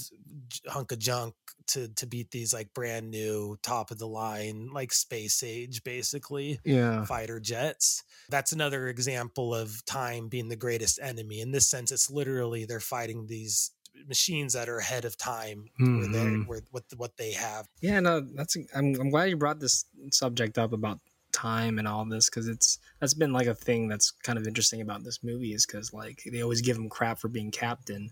hunk 0.67 0.91
of 0.91 0.99
junk 0.99 1.33
to 1.67 1.87
to 1.89 2.05
beat 2.05 2.31
these 2.31 2.53
like 2.53 2.73
brand 2.73 3.09
new 3.09 3.57
top 3.63 3.89
of 3.91 3.97
the 3.97 4.07
line 4.07 4.69
like 4.71 4.93
space 4.93 5.41
age 5.43 5.83
basically 5.83 6.59
Yeah. 6.63 7.03
fighter 7.05 7.39
jets. 7.39 8.03
That's 8.29 8.51
another 8.53 8.87
example 8.87 9.53
of 9.53 9.83
time 9.85 10.29
being 10.29 10.47
the 10.47 10.55
greatest 10.55 10.99
enemy. 11.01 11.41
In 11.41 11.51
this 11.51 11.67
sense, 11.67 11.91
it's 11.91 12.09
literally 12.09 12.65
they're 12.65 12.79
fighting 12.79 13.27
these 13.27 13.71
machines 14.07 14.53
that 14.53 14.69
are 14.69 14.77
ahead 14.77 15.05
of 15.05 15.17
time 15.17 15.65
where 15.79 15.87
they 16.07 16.19
mm-hmm. 16.19 16.41
where 16.43 16.61
what 16.71 16.83
what 16.95 17.17
they 17.17 17.31
have. 17.33 17.67
Yeah, 17.81 17.99
no, 17.99 18.21
that's. 18.21 18.55
I'm, 18.75 18.95
I'm 18.99 19.09
glad 19.09 19.25
you 19.25 19.37
brought 19.37 19.59
this 19.59 19.85
subject 20.11 20.57
up 20.57 20.71
about 20.73 20.99
time 21.35 21.77
and 21.77 21.87
all 21.87 22.05
this 22.05 22.29
because 22.29 22.47
it's 22.47 22.79
that's 22.99 23.13
been 23.13 23.33
like 23.33 23.47
a 23.47 23.53
thing 23.53 23.87
that's 23.87 24.11
kind 24.23 24.39
of 24.39 24.47
interesting 24.47 24.81
about 24.81 25.03
this 25.03 25.23
movie 25.23 25.53
is 25.53 25.65
because 25.65 25.93
like 25.93 26.23
they 26.31 26.41
always 26.41 26.61
give 26.61 26.77
him 26.77 26.89
crap 26.89 27.19
for 27.19 27.27
being 27.27 27.51
captain, 27.51 28.09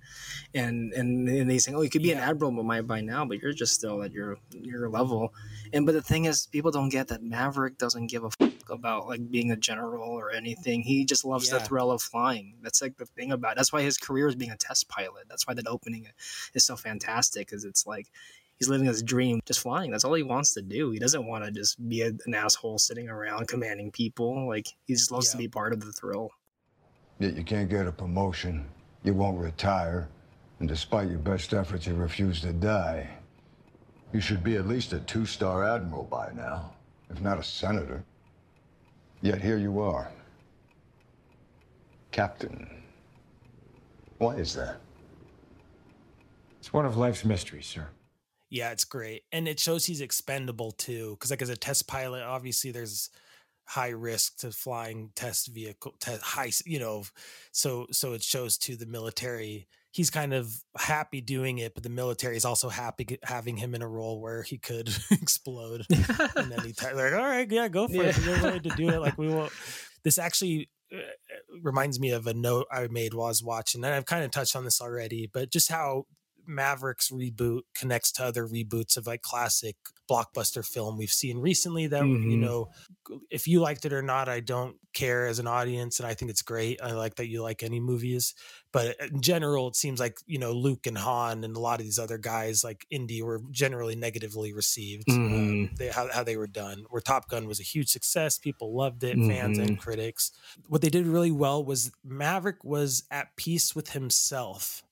and 0.54 0.91
and, 0.94 1.28
and 1.30 1.50
they 1.50 1.58
say, 1.58 1.74
oh, 1.74 1.82
you 1.82 1.90
could 1.90 2.04
be 2.04 2.12
an 2.12 2.20
admiral 2.20 2.52
by 2.52 2.82
by 2.82 3.02
now, 3.02 3.26
but 3.26 3.40
you're 3.40 3.54
just 3.54 3.74
still 3.74 4.04
at 4.04 4.12
your 4.12 4.38
your 4.52 4.90
level. 4.90 5.34
And 5.72 5.86
but 5.86 5.94
the 5.94 6.02
thing 6.02 6.26
is, 6.26 6.48
people 6.48 6.72
don't 6.72 6.90
get 6.90 7.08
that 7.08 7.24
Maverick 7.24 7.78
doesn't 7.78 8.08
give 8.08 8.24
a 8.24 8.32
fuck 8.32 8.70
about 8.70 9.08
like 9.08 9.32
being 9.32 9.52
a 9.52 9.56
general 9.56 10.10
or 10.10 10.32
anything. 10.32 10.82
He 10.82 11.06
just 11.06 11.26
loves 11.26 11.50
the 11.50 11.60
thrill 11.60 11.91
of 11.91 12.02
flying. 12.02 12.56
That's 12.62 12.82
like 12.82 12.98
the 12.98 13.06
thing 13.06 13.32
about. 13.32 13.54
It. 13.54 13.56
That's 13.56 13.72
why 13.72 13.82
his 13.82 13.98
career 13.98 14.28
is 14.28 14.36
being 14.36 14.52
a 14.52 14.58
test 14.58 14.90
pilot. 14.90 15.26
That's 15.30 15.48
why 15.48 15.54
that 15.54 15.68
opening 15.68 16.08
is 16.54 16.66
so 16.66 16.76
fantastic 16.76 17.48
because 17.48 17.64
it's 17.64 17.88
like 17.88 18.08
he's 18.60 18.70
living 18.70 18.88
his 18.88 19.04
dream 19.04 19.40
just 19.46 19.60
flying 19.60 19.92
that's 19.92 20.04
all 20.04 20.14
he 20.14 20.24
wants 20.24 20.54
to 20.54 20.62
do 20.62 20.92
he 20.92 21.00
doesn't 21.00 21.28
want 21.28 21.44
to 21.44 21.52
just 21.52 21.78
be 21.90 22.02
a, 22.02 22.12
an 22.26 22.34
asshole 22.34 22.78
sitting 22.78 23.10
around 23.10 23.48
commanding 23.48 23.92
people 23.92 24.48
like 24.48 24.68
he 24.86 24.94
just 24.94 25.12
loves 25.12 25.30
to 25.30 25.38
be 25.38 25.48
part 25.48 25.74
of 25.74 25.80
the 25.80 25.92
thrill 25.92 26.30
Yet 27.20 27.36
you 27.36 27.44
can't 27.44 27.70
get 27.70 27.88
a 27.88 27.92
promotion, 27.92 28.66
you 29.04 29.14
won't 29.14 29.40
retire, 29.40 30.10
and 30.60 30.68
despite 30.68 31.10
your 31.10 31.20
best 31.20 31.54
efforts, 31.54 31.86
you 31.86 31.94
refuse 31.94 32.42
to 32.42 32.52
die. 32.52 33.10
You 34.12 34.20
should 34.20 34.44
be 34.44 34.58
at 34.58 34.68
least 34.68 34.94
a 34.94 35.00
two 35.00 35.26
star 35.26 35.64
admiral 35.64 36.04
by 36.04 36.32
now, 36.36 36.74
if 37.10 37.22
not 37.22 37.40
a 37.40 37.44
senator. 37.44 38.04
Yet 39.22 39.42
here 39.42 39.58
you 39.58 39.80
are. 39.80 40.12
Captain. 42.12 42.70
Why 44.18 44.36
is 44.36 44.54
that? 44.56 44.78
It's 46.60 46.74
one 46.74 46.86
of 46.86 46.98
life's 46.98 47.26
mysteries, 47.26 47.66
sir. 47.68 47.88
Yeah, 48.54 48.70
it's 48.70 48.86
great. 48.86 49.24
And 49.32 49.48
it 49.48 49.60
shows 49.60 49.84
he's 49.84 50.00
expendable 50.00 50.74
too. 50.74 51.18
Cause 51.20 51.32
like 51.32 51.42
as 51.42 51.50
a 51.50 51.58
test 51.58 51.88
pilot, 51.88 52.22
obviously 52.22 52.70
there's 52.70 53.10
high 53.66 53.90
risk 53.90 54.38
to 54.38 54.52
flying 54.52 55.10
test 55.16 55.48
vehicle 55.48 55.96
te- 56.00 56.18
high 56.22 56.52
you 56.66 56.80
know 56.80 57.02
so 57.54 57.88
so 57.92 58.12
it 58.12 58.22
shows 58.22 58.58
to 58.58 58.76
the 58.76 58.86
military 58.86 59.70
he's 59.92 60.10
kind 60.10 60.34
of 60.34 60.54
happy 60.78 61.22
doing 61.22 61.60
it 61.60 61.74
but 61.74 61.82
the 61.82 61.90
military 61.90 62.36
is 62.36 62.44
also 62.44 62.68
happy 62.68 63.18
having 63.24 63.56
him 63.56 63.74
in 63.74 63.82
a 63.82 63.88
role 63.88 64.20
where 64.20 64.44
he 64.44 64.58
could 64.58 64.94
explode 65.12 65.86
and 66.36 66.52
then 66.52 66.60
he 66.66 66.74
they're 66.74 66.94
like 66.94 67.14
all 67.14 67.26
right 67.26 67.50
yeah 67.50 67.70
go 67.70 67.88
for 67.88 68.04
it 68.04 68.18
you're 68.26 68.42
willing 68.42 68.62
to 68.62 68.70
do 68.72 68.90
it 68.90 69.00
like 69.00 69.18
we 69.18 69.30
will 69.30 69.50
this 70.04 70.18
actually 70.18 70.70
uh, 70.94 70.98
reminds 71.62 72.02
me 72.02 72.12
of 72.12 72.28
a 72.28 72.34
note 72.34 72.68
i 72.70 72.86
made 72.88 73.14
while 73.14 73.28
i 73.28 73.30
was 73.30 73.42
watching 73.42 73.82
and 73.86 73.94
i've 73.94 74.06
kind 74.06 74.26
of 74.26 74.30
touched 74.30 74.58
on 74.58 74.66
this 74.66 74.82
already 74.82 75.30
but 75.32 75.50
just 75.50 75.72
how 75.72 76.04
Mavericks 76.45 77.10
reboot 77.10 77.61
connects 77.76 78.11
to 78.14 78.24
other 78.24 78.48
reboots 78.48 78.98
of 78.98 79.07
like 79.07 79.22
classic 79.22 79.76
blockbuster 80.10 80.65
film 80.68 80.98
we've 80.98 81.11
seen 81.14 81.38
recently 81.38 81.88
that 81.88 82.06
you 82.06 82.38
Mhm. 82.38 82.40
know 82.40 82.70
if 83.32 83.48
you 83.48 83.61
liked 83.61 83.86
it 83.86 83.94
or 83.94 84.02
not 84.02 84.28
I 84.28 84.41
don't 84.41 84.76
care 84.94 85.26
as 85.28 85.40
an 85.40 85.48
audience 85.48 85.99
and 85.99 86.06
I 86.07 86.14
think 86.14 86.30
it's 86.30 86.41
great 86.41 86.82
I 86.82 86.91
like 86.91 87.15
that 87.15 87.28
you 87.28 87.41
like 87.41 87.64
any 87.64 87.80
movies 87.80 88.36
but 88.74 88.99
in 88.99 89.22
general 89.22 89.70
it 89.70 89.78
seems 89.78 89.99
like 90.02 90.18
you 90.26 90.38
know 90.38 90.52
Luke 90.52 90.86
and 90.88 90.98
Han 90.98 91.44
and 91.45 91.56
a 91.56 91.60
lot 91.60 91.80
of 91.80 91.86
these 91.86 91.99
other 91.99 92.18
guys 92.18 92.64
like 92.65 92.86
Indy 92.91 93.22
were 93.22 93.41
generally 93.49 93.95
negatively 93.95 94.52
received 94.53 95.10
um, 95.10 95.70
Mhm. 95.70 95.78
they, 95.78 95.88
how, 95.88 96.11
how 96.11 96.24
they 96.24 96.36
were 96.36 96.48
done 96.48 96.86
where 96.90 97.02
Top 97.02 97.30
Gun 97.30 97.48
was 97.48 97.61
a 97.61 97.64
huge 97.64 97.88
success 97.90 98.38
people 98.38 98.76
loved 98.76 99.03
it 99.06 99.15
fans 99.18 99.57
and 99.57 99.78
Mhm. 99.78 99.80
critics 99.80 100.32
what 100.68 100.82
they 100.82 100.90
did 100.90 101.07
really 101.07 101.32
well 101.32 101.64
was 101.64 101.91
Maverick 102.03 102.64
was 102.64 103.03
at 103.10 103.36
peace 103.38 103.74
with 103.74 103.91
himself 103.91 104.82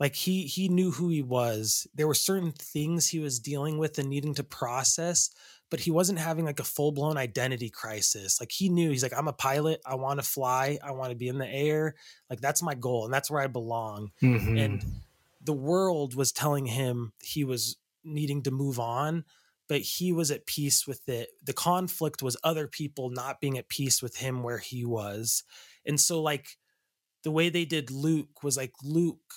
like 0.00 0.16
he 0.16 0.46
he 0.46 0.68
knew 0.68 0.90
who 0.90 1.08
he 1.10 1.22
was. 1.22 1.86
There 1.94 2.08
were 2.08 2.14
certain 2.14 2.50
things 2.52 3.06
he 3.06 3.20
was 3.20 3.38
dealing 3.38 3.78
with 3.78 3.98
and 3.98 4.08
needing 4.08 4.34
to 4.34 4.44
process 4.44 5.30
but 5.70 5.78
he 5.80 5.90
wasn't 5.92 6.18
having 6.18 6.44
like 6.44 6.58
a 6.58 6.64
full-blown 6.64 7.16
identity 7.16 7.70
crisis. 7.70 8.40
Like 8.40 8.50
he 8.50 8.68
knew 8.68 8.90
he's 8.90 9.04
like 9.04 9.16
i'm 9.16 9.28
a 9.28 9.32
pilot. 9.32 9.80
I 9.86 9.94
want 9.94 10.20
to 10.20 10.26
fly. 10.28 10.78
I 10.82 10.90
want 10.90 11.10
to 11.10 11.16
be 11.16 11.28
in 11.28 11.38
the 11.38 11.48
air. 11.48 11.94
Like 12.28 12.40
that's 12.40 12.62
my 12.62 12.74
goal 12.74 13.04
and 13.04 13.14
that's 13.14 13.30
where 13.30 13.40
i 13.40 13.46
belong. 13.46 14.10
Mhm. 14.20 14.60
and 14.60 14.84
the 15.42 15.52
world 15.54 16.14
was 16.14 16.32
telling 16.32 16.66
him 16.66 17.12
he 17.22 17.44
was 17.44 17.76
needing 18.04 18.42
to 18.42 18.50
move 18.50 18.78
on 18.78 19.24
but 19.68 19.82
he 19.82 20.10
was 20.10 20.32
at 20.32 20.46
peace 20.46 20.84
with 20.84 21.08
it. 21.08 21.28
The 21.44 21.52
conflict 21.52 22.24
was 22.24 22.36
other 22.42 22.66
people 22.66 23.08
not 23.08 23.40
being 23.40 23.56
at 23.56 23.68
peace 23.68 24.02
with 24.02 24.16
him 24.16 24.42
where 24.42 24.58
he 24.58 24.84
was. 24.84 25.44
And 25.86 26.00
so 26.00 26.20
like 26.20 26.58
the 27.22 27.30
way 27.30 27.50
they 27.50 27.64
did 27.64 27.92
luke 27.92 28.42
was 28.42 28.56
like 28.56 28.72
luke 28.82 29.34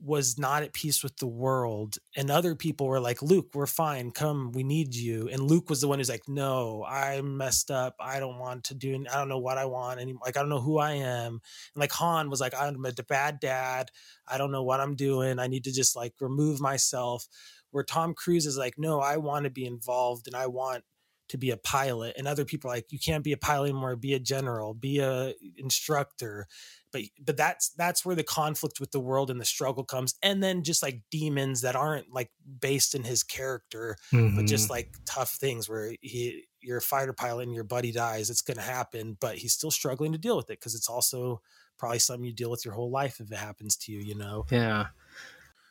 was 0.00 0.38
not 0.38 0.62
at 0.62 0.72
peace 0.72 1.02
with 1.02 1.16
the 1.16 1.26
world 1.26 1.98
and 2.16 2.30
other 2.30 2.54
people 2.54 2.86
were 2.86 3.00
like 3.00 3.20
luke 3.20 3.48
we're 3.54 3.66
fine 3.66 4.10
come 4.10 4.52
we 4.52 4.62
need 4.62 4.94
you 4.94 5.28
and 5.28 5.42
luke 5.42 5.68
was 5.68 5.80
the 5.80 5.88
one 5.88 5.98
who's 5.98 6.08
like 6.08 6.28
no 6.28 6.84
i'm 6.88 7.36
messed 7.36 7.70
up 7.70 7.96
i 7.98 8.20
don't 8.20 8.38
want 8.38 8.62
to 8.62 8.74
do 8.74 9.04
i 9.12 9.16
don't 9.16 9.28
know 9.28 9.38
what 9.38 9.58
i 9.58 9.64
want 9.64 10.00
anymore 10.00 10.22
like 10.24 10.36
i 10.36 10.40
don't 10.40 10.48
know 10.48 10.60
who 10.60 10.78
i 10.78 10.92
am 10.92 11.32
and 11.34 11.80
like 11.80 11.92
han 11.92 12.30
was 12.30 12.40
like 12.40 12.54
i'm 12.58 12.84
a 12.84 12.92
bad 13.02 13.40
dad 13.40 13.90
i 14.28 14.38
don't 14.38 14.52
know 14.52 14.62
what 14.62 14.80
i'm 14.80 14.94
doing 14.94 15.38
i 15.40 15.48
need 15.48 15.64
to 15.64 15.72
just 15.72 15.96
like 15.96 16.14
remove 16.20 16.60
myself 16.60 17.26
where 17.72 17.84
tom 17.84 18.14
cruise 18.14 18.46
is 18.46 18.56
like 18.56 18.74
no 18.78 19.00
i 19.00 19.16
want 19.16 19.44
to 19.44 19.50
be 19.50 19.66
involved 19.66 20.28
and 20.28 20.36
i 20.36 20.46
want 20.46 20.84
to 21.28 21.36
be 21.36 21.50
a 21.50 21.56
pilot 21.56 22.14
and 22.16 22.26
other 22.26 22.44
people 22.44 22.70
like 22.70 22.90
you 22.90 22.98
can't 22.98 23.24
be 23.24 23.32
a 23.32 23.36
pilot 23.36 23.70
anymore 23.70 23.96
be 23.96 24.14
a 24.14 24.18
general 24.18 24.74
be 24.74 24.98
a 25.00 25.34
instructor 25.56 26.46
but 26.92 27.02
but 27.20 27.36
that's 27.36 27.70
that's 27.70 28.04
where 28.04 28.16
the 28.16 28.22
conflict 28.24 28.80
with 28.80 28.90
the 28.90 29.00
world 29.00 29.30
and 29.30 29.40
the 29.40 29.44
struggle 29.44 29.84
comes 29.84 30.14
and 30.22 30.42
then 30.42 30.62
just 30.62 30.82
like 30.82 31.02
demons 31.10 31.60
that 31.60 31.76
aren't 31.76 32.12
like 32.12 32.30
based 32.60 32.94
in 32.94 33.04
his 33.04 33.22
character 33.22 33.96
Mm-hmm. 34.12 34.36
but 34.36 34.46
just 34.46 34.70
like 34.70 34.94
tough 35.04 35.30
things 35.32 35.68
where 35.68 35.94
he 36.00 36.44
you're 36.60 36.78
a 36.78 36.82
fighter 36.82 37.12
pilot 37.12 37.42
and 37.46 37.54
your 37.54 37.64
buddy 37.64 37.92
dies 37.92 38.30
it's 38.30 38.42
going 38.42 38.56
to 38.56 38.62
happen 38.62 39.16
but 39.20 39.36
he's 39.36 39.52
still 39.52 39.70
struggling 39.70 40.12
to 40.12 40.18
deal 40.18 40.36
with 40.36 40.50
it 40.50 40.58
because 40.58 40.74
it's 40.74 40.88
also 40.88 41.40
probably 41.78 41.98
something 41.98 42.24
you 42.24 42.32
deal 42.32 42.50
with 42.50 42.64
your 42.64 42.74
whole 42.74 42.90
life 42.90 43.20
if 43.20 43.30
it 43.30 43.36
happens 43.38 43.76
to 43.76 43.92
you 43.92 44.00
you 44.00 44.14
know 44.14 44.44
Yeah. 44.50 44.86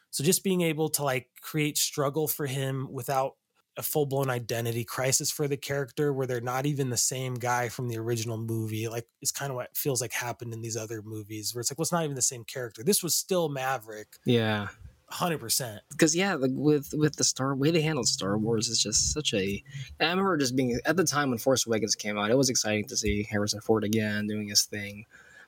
so 0.09 0.23
just 0.23 0.43
being 0.43 0.61
able 0.61 0.89
to 0.89 1.03
like 1.03 1.27
create 1.41 1.77
struggle 1.77 2.27
for 2.27 2.45
him 2.45 2.87
without 2.91 3.35
a 3.77 3.83
full 3.83 4.05
blown 4.07 4.29
identity 4.29 4.83
crisis 4.83 5.29
for 5.29 5.47
the 5.47 5.57
character 5.57 6.11
where 6.11 6.25
they're 6.27 6.41
not 6.41 6.65
even 6.65 6.89
the 6.89 6.97
same 6.97 7.35
guy 7.35 7.69
from 7.69 7.87
the 7.87 7.97
original 7.97 8.37
movie. 8.37 8.87
Like 8.87 9.05
it's 9.21 9.31
kind 9.31 9.51
of 9.51 9.55
what 9.55 9.75
feels 9.77 10.01
like 10.01 10.11
happened 10.13 10.53
in 10.53 10.61
these 10.61 10.75
other 10.75 11.01
movies 11.03 11.53
where 11.53 11.59
it's 11.61 11.71
like, 11.71 11.77
well, 11.77 11.83
it's 11.83 11.91
not 11.91 12.03
even 12.03 12.15
the 12.15 12.21
same 12.21 12.43
character. 12.43 12.83
This 12.83 13.03
was 13.03 13.13
still 13.15 13.49
Maverick, 13.49 14.17
Yeah. 14.25 14.67
hundred 15.09 15.37
percent. 15.39 15.81
because 15.91 16.15
yeah, 16.15 16.33
like 16.35 16.51
with 16.53 16.89
with 16.93 17.15
the 17.17 17.23
Star 17.23 17.55
way 17.55 17.71
they 17.71 17.81
handled 17.81 18.07
Star 18.07 18.37
Wars 18.37 18.67
is 18.67 18.81
just 18.81 19.13
such 19.13 19.33
a. 19.33 19.63
I 19.99 20.05
remember 20.05 20.35
just 20.37 20.55
being 20.55 20.79
at 20.85 20.97
the 20.97 21.03
time 21.03 21.29
when 21.29 21.37
Force 21.37 21.65
Awakens 21.67 21.95
came 21.95 22.17
out, 22.17 22.31
it 22.31 22.37
was 22.37 22.49
exciting 22.49 22.85
to 22.87 22.97
see 22.97 23.27
Harrison 23.29 23.61
Ford 23.61 23.83
again 23.83 24.27
doing 24.27 24.47
his 24.49 24.63
thing. 24.63 25.05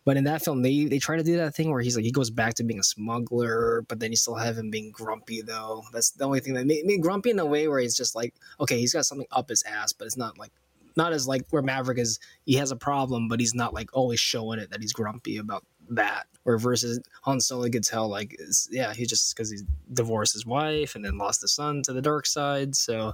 But 0.10 0.18
in 0.18 0.24
that 0.24 0.44
film, 0.44 0.64
they 0.64 0.86
they 0.86 0.98
try 0.98 1.18
to 1.18 1.24
do 1.24 1.38
that 1.38 1.54
thing 1.54 1.70
where 1.70 1.82
he's 1.82 1.96
like 1.96 2.04
he 2.04 2.12
goes 2.12 2.32
back 2.32 2.56
to 2.56 2.64
being 2.64 2.80
a 2.80 2.84
smuggler, 2.84 3.84
but 3.88 4.00
then 4.00 4.10
you 4.10 4.18
still 4.18 4.34
have 4.34 4.58
him 4.58 4.72
being 4.72 4.90
grumpy 4.90 5.44
though. 5.44 5.84
That's 5.94 6.10
the 6.10 6.26
only 6.26 6.40
thing 6.40 6.56
that 6.56 6.66
made 6.66 6.84
me 6.84 6.98
grumpy 6.98 7.30
in 7.30 7.38
a 7.38 7.46
way 7.46 7.68
where 7.68 7.78
he's 7.78 7.96
just 7.96 8.16
like, 8.16 8.34
okay, 8.60 8.80
he's 8.80 8.92
got 8.92 9.06
something 9.06 9.28
up 9.32 9.50
his 9.50 9.62
ass, 9.68 9.94
but 9.94 10.08
it's 10.08 10.18
not 10.18 10.40
like 10.40 10.52
not 10.98 11.14
as 11.14 11.28
like 11.28 11.44
where 11.52 11.62
Maverick 11.62 12.00
is. 12.00 12.20
He 12.48 12.56
has 12.56 12.72
a 12.72 12.76
problem, 12.76 13.28
but 13.28 13.40
he's 13.40 13.54
not 13.54 13.76
like 13.76 13.92
always 13.94 14.20
showing 14.20 14.58
it 14.58 14.72
that 14.72 14.82
he's 14.82 14.94
grumpy 14.94 15.38
about 15.38 15.64
that. 15.92 16.26
Where 16.42 16.58
versus 16.58 17.00
Han 17.22 17.40
Solo 17.40 17.70
could 17.70 17.84
tell 17.84 18.08
like 18.08 18.36
yeah 18.72 18.96
he 18.96 19.06
just 19.06 19.36
because 19.36 19.52
he 19.52 19.60
divorced 19.94 20.34
his 20.34 20.44
wife 20.44 20.96
and 20.96 21.06
then 21.06 21.20
lost 21.20 21.42
his 21.42 21.54
son 21.54 21.84
to 21.84 21.94
the 21.94 22.02
dark 22.02 22.26
side. 22.26 22.76
So, 22.76 23.14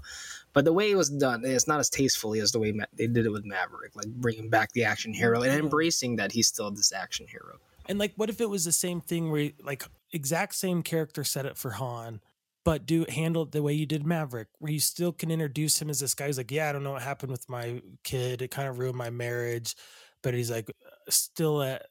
but 0.55 0.63
the 0.63 0.73
way 0.73 0.89
it 0.89 0.95
was 0.95 1.09
done, 1.09 1.45
eh, 1.45 1.49
it's 1.49 1.67
not 1.67 1.81
as 1.81 1.89
tastefully 1.89 2.39
as 2.39 2.53
the 2.53 2.59
way 2.59 2.71
Ma- 2.71 2.85
they 2.93 3.07
did 3.07 3.25
it 3.25 3.31
with 3.31 3.45
Maverick, 3.45 3.93
like 3.93 4.07
bringing 4.07 4.49
back 4.49 4.71
the 4.71 4.85
action 4.85 5.13
hero 5.13 5.41
and 5.41 5.51
mm-hmm. 5.51 5.65
embracing 5.65 6.15
that 6.15 6.31
he's 6.31 6.47
still 6.47 6.71
this 6.71 6.93
action 6.93 7.27
hero. 7.27 7.57
And 7.87 7.99
like, 7.99 8.13
what 8.15 8.29
if 8.29 8.39
it 8.39 8.49
was 8.49 8.63
the 8.63 8.71
same 8.71 9.01
thing 9.01 9.29
where 9.29 9.51
like 9.61 9.83
exact 10.13 10.55
same 10.55 10.81
character 10.81 11.25
set 11.25 11.45
it 11.45 11.57
for 11.57 11.71
Han, 11.71 12.21
but 12.63 12.85
do 12.85 13.05
handle 13.09 13.43
it 13.43 13.51
the 13.51 13.61
way 13.61 13.73
you 13.73 13.85
did 13.85 14.07
Maverick, 14.07 14.47
where 14.59 14.71
you 14.71 14.79
still 14.79 15.11
can 15.11 15.29
introduce 15.29 15.79
him 15.81 15.89
as 15.89 15.99
this 15.99 16.15
guy 16.15 16.27
who's 16.27 16.37
like, 16.37 16.51
yeah, 16.51 16.69
I 16.69 16.71
don't 16.71 16.83
know 16.83 16.93
what 16.93 17.01
happened 17.01 17.33
with 17.33 17.49
my 17.49 17.81
kid. 18.05 18.41
It 18.41 18.49
kind 18.49 18.69
of 18.69 18.79
ruined 18.79 18.97
my 18.97 19.09
marriage, 19.09 19.75
but 20.23 20.33
he's 20.33 20.49
like 20.49 20.71
still 21.09 21.61
at 21.61 21.87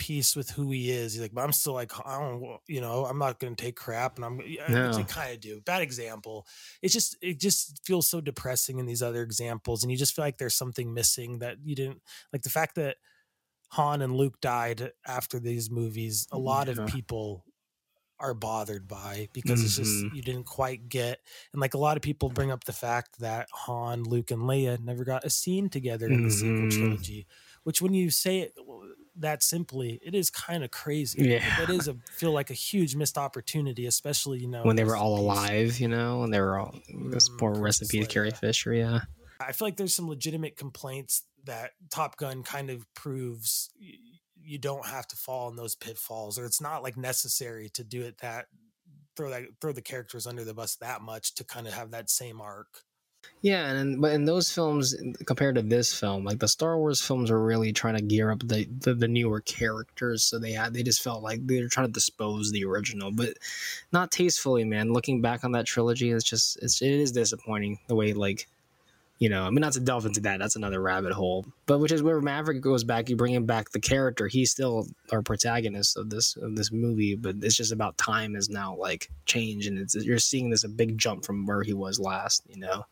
peace 0.00 0.34
with 0.34 0.50
who 0.50 0.70
he 0.72 0.90
is. 0.90 1.12
He's 1.12 1.22
like, 1.22 1.34
but 1.34 1.42
I'm 1.44 1.52
still 1.52 1.74
like, 1.74 1.92
I 2.04 2.18
don't, 2.18 2.58
you 2.66 2.80
know, 2.80 3.04
I'm 3.04 3.18
not 3.18 3.38
going 3.38 3.54
to 3.54 3.62
take 3.64 3.76
crap, 3.76 4.16
and 4.16 4.24
I'm, 4.24 4.40
yeah. 4.44 4.96
I 4.96 5.02
kind 5.04 5.32
of 5.34 5.40
do. 5.40 5.60
Bad 5.60 5.82
example. 5.82 6.46
It's 6.82 6.94
just, 6.94 7.16
it 7.22 7.38
just 7.38 7.80
feels 7.84 8.08
so 8.08 8.20
depressing 8.20 8.78
in 8.80 8.86
these 8.86 9.02
other 9.02 9.22
examples, 9.22 9.82
and 9.84 9.92
you 9.92 9.98
just 9.98 10.16
feel 10.16 10.24
like 10.24 10.38
there's 10.38 10.56
something 10.56 10.92
missing 10.92 11.38
that 11.40 11.58
you 11.62 11.76
didn't 11.76 12.00
like. 12.32 12.42
The 12.42 12.50
fact 12.50 12.74
that 12.76 12.96
Han 13.72 14.02
and 14.02 14.16
Luke 14.16 14.40
died 14.40 14.92
after 15.06 15.38
these 15.38 15.70
movies, 15.70 16.26
a 16.32 16.38
lot 16.38 16.66
Yeah. 16.66 16.82
of 16.82 16.86
people 16.88 17.44
are 18.18 18.34
bothered 18.34 18.86
by 18.86 19.28
because 19.32 19.64
it's 19.64 19.76
just 19.76 20.04
Mhm. 20.04 20.14
you 20.14 20.20
didn't 20.20 20.44
quite 20.44 20.90
get 20.90 21.20
and 21.54 21.60
like 21.60 21.72
a 21.72 21.78
lot 21.78 21.96
of 21.96 22.02
people 22.02 22.28
bring 22.28 22.50
up 22.50 22.64
the 22.64 22.72
fact 22.72 23.18
that 23.20 23.48
Han, 23.64 24.02
Luke, 24.04 24.30
and 24.30 24.42
Leia 24.42 24.78
never 24.78 25.04
got 25.04 25.24
a 25.24 25.30
scene 25.30 25.70
together 25.70 26.06
in 26.06 26.24
the 26.24 26.30
sequel 26.30 26.66
Mhm. 26.68 26.70
trilogy. 26.70 27.26
Which 27.62 27.80
when 27.80 27.94
you 27.94 28.10
say 28.10 28.40
it 28.40 28.52
that 29.16 29.42
simply, 29.42 30.00
it 30.02 30.14
is 30.14 30.30
kind 30.30 30.64
of 30.64 30.70
crazy. 30.70 31.22
Yeah. 31.22 31.44
That 31.58 31.70
is 31.70 31.88
a 31.88 31.96
feel 32.12 32.32
like 32.32 32.50
a 32.50 32.54
huge 32.54 32.96
missed 32.96 33.18
opportunity, 33.18 33.86
especially, 33.86 34.38
you 34.38 34.48
know, 34.48 34.62
when 34.62 34.76
they 34.76 34.84
were 34.84 34.96
all 34.96 35.18
alive, 35.18 35.78
you 35.78 35.88
know, 35.88 36.22
and 36.22 36.32
they 36.32 36.40
were 36.40 36.58
all 36.58 36.74
this 37.10 37.28
Mm, 37.28 37.38
poor 37.38 37.54
recipe 37.54 38.00
to 38.00 38.06
Leia. 38.06 38.08
Carrie 38.08 38.30
Fisher, 38.30 38.72
yeah. 38.72 39.00
I 39.40 39.52
feel 39.52 39.66
like 39.66 39.76
there's 39.76 39.94
some 39.94 40.08
legitimate 40.08 40.56
complaints 40.56 41.24
that 41.44 41.72
Top 41.90 42.16
Gun 42.16 42.42
kind 42.42 42.70
of 42.70 42.84
proves 42.94 43.70
you 44.42 44.58
don't 44.58 44.86
have 44.86 45.06
to 45.08 45.16
fall 45.16 45.48
in 45.48 45.56
those 45.56 45.74
pitfalls, 45.74 46.38
or 46.38 46.44
it's 46.44 46.60
not 46.60 46.82
like 46.82 46.96
necessary 46.96 47.68
to 47.74 47.84
do 47.84 48.02
it 48.02 48.18
that 48.18 48.46
throw 49.16 49.30
that 49.30 49.42
throw 49.60 49.72
the 49.72 49.82
characters 49.82 50.26
under 50.26 50.44
the 50.44 50.54
bus 50.54 50.76
that 50.76 51.02
much 51.02 51.34
to 51.34 51.44
kind 51.44 51.66
of 51.66 51.74
have 51.74 51.90
that 51.90 52.10
same 52.10 52.40
arc. 52.40 52.82
Yeah, 53.42 53.70
and 53.70 53.78
in, 53.78 54.00
but 54.00 54.12
in 54.12 54.26
those 54.26 54.52
films 54.52 54.94
compared 55.26 55.54
to 55.54 55.62
this 55.62 55.98
film, 55.98 56.24
like 56.24 56.38
the 56.38 56.48
Star 56.48 56.76
Wars 56.76 57.00
films 57.00 57.30
were 57.30 57.42
really 57.42 57.72
trying 57.72 57.96
to 57.96 58.02
gear 58.02 58.30
up 58.30 58.40
the, 58.40 58.68
the, 58.80 58.94
the 58.94 59.08
newer 59.08 59.40
characters, 59.40 60.24
so 60.24 60.38
they 60.38 60.52
had 60.52 60.74
they 60.74 60.82
just 60.82 61.02
felt 61.02 61.22
like 61.22 61.46
they 61.46 61.62
were 61.62 61.68
trying 61.68 61.86
to 61.86 61.92
dispose 61.92 62.50
the 62.50 62.64
original, 62.64 63.10
but 63.10 63.38
not 63.92 64.10
tastefully, 64.10 64.64
man. 64.64 64.92
Looking 64.92 65.22
back 65.22 65.42
on 65.42 65.52
that 65.52 65.66
trilogy, 65.66 66.10
it's 66.10 66.24
just 66.24 66.58
it's 66.62 66.82
it 66.82 66.90
is 66.90 67.12
disappointing 67.12 67.78
the 67.88 67.94
way 67.94 68.12
like 68.12 68.46
you 69.20 69.28
know, 69.28 69.42
I 69.44 69.50
mean, 69.50 69.60
not 69.60 69.74
to 69.74 69.80
delve 69.80 70.06
into 70.06 70.20
that, 70.22 70.38
that's 70.40 70.56
another 70.56 70.80
rabbit 70.80 71.12
hole. 71.12 71.44
But 71.66 71.78
which 71.78 71.92
is 71.92 72.02
where 72.02 72.20
Maverick 72.20 72.60
goes 72.62 72.82
back. 72.84 73.08
You 73.08 73.16
bring 73.16 73.34
him 73.34 73.44
back 73.46 73.70
the 73.70 73.78
character. 73.78 74.26
He's 74.26 74.50
still 74.50 74.88
our 75.12 75.22
protagonist 75.22 75.96
of 75.98 76.10
this 76.10 76.36
of 76.36 76.56
this 76.56 76.72
movie, 76.72 77.14
but 77.16 77.36
it's 77.42 77.54
just 77.56 77.70
about 77.70 77.96
time 77.98 78.34
is 78.34 78.48
now 78.48 78.74
like 78.74 79.08
change, 79.26 79.66
and 79.68 79.78
it's 79.78 79.94
you're 79.94 80.18
seeing 80.18 80.50
this 80.50 80.64
a 80.64 80.68
big 80.68 80.96
jump 80.98 81.24
from 81.24 81.46
where 81.46 81.62
he 81.62 81.74
was 81.74 82.00
last. 82.00 82.42
You 82.48 82.60
know, 82.60 82.86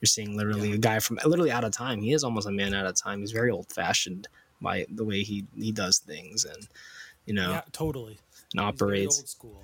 you're 0.00 0.06
seeing 0.06 0.36
literally 0.36 0.72
a 0.72 0.78
guy 0.78 1.00
from 1.00 1.18
literally 1.26 1.50
out 1.50 1.64
of 1.64 1.72
time. 1.72 2.00
He 2.00 2.12
is 2.12 2.24
almost 2.24 2.46
a 2.46 2.52
man 2.52 2.72
out 2.72 2.86
of 2.86 2.94
time. 2.94 3.20
He's 3.20 3.32
very 3.32 3.50
old 3.50 3.68
fashioned 3.70 4.28
by 4.62 4.86
the 4.88 5.04
way 5.04 5.22
he 5.24 5.44
he 5.58 5.72
does 5.72 5.98
things, 5.98 6.44
and 6.44 6.68
you 7.26 7.34
know, 7.34 7.50
Yeah, 7.50 7.62
totally. 7.72 8.18
and 8.52 8.60
He's 8.60 8.68
operates. 8.68 9.18
old 9.18 9.28
school. 9.28 9.62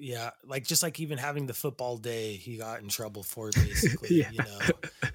Yeah, 0.00 0.30
like 0.44 0.64
just 0.64 0.82
like 0.82 1.00
even 1.00 1.18
having 1.18 1.46
the 1.46 1.54
football 1.54 1.96
day, 1.96 2.34
he 2.36 2.56
got 2.56 2.80
in 2.80 2.88
trouble 2.88 3.22
for 3.22 3.50
basically, 3.54 4.18
Yeah. 4.20 4.30
you 4.30 4.38
know, 4.38 4.58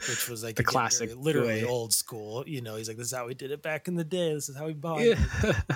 which 0.09 0.27
was 0.29 0.43
like 0.43 0.55
The 0.55 0.63
classic 0.63 1.09
very- 1.09 1.21
literally 1.21 1.63
way. 1.63 1.65
old 1.65 1.93
school. 1.93 2.43
You 2.47 2.61
know, 2.61 2.75
he's 2.75 2.87
like, 2.87 2.97
"This 2.97 3.07
is 3.07 3.13
how 3.13 3.27
we 3.27 3.33
did 3.33 3.51
it 3.51 3.61
back 3.61 3.87
in 3.87 3.95
the 3.95 4.03
day. 4.03 4.33
This 4.33 4.49
is 4.49 4.55
how 4.57 4.65
we 4.65 4.73
bought." 4.73 5.01
Yeah. 5.01 5.15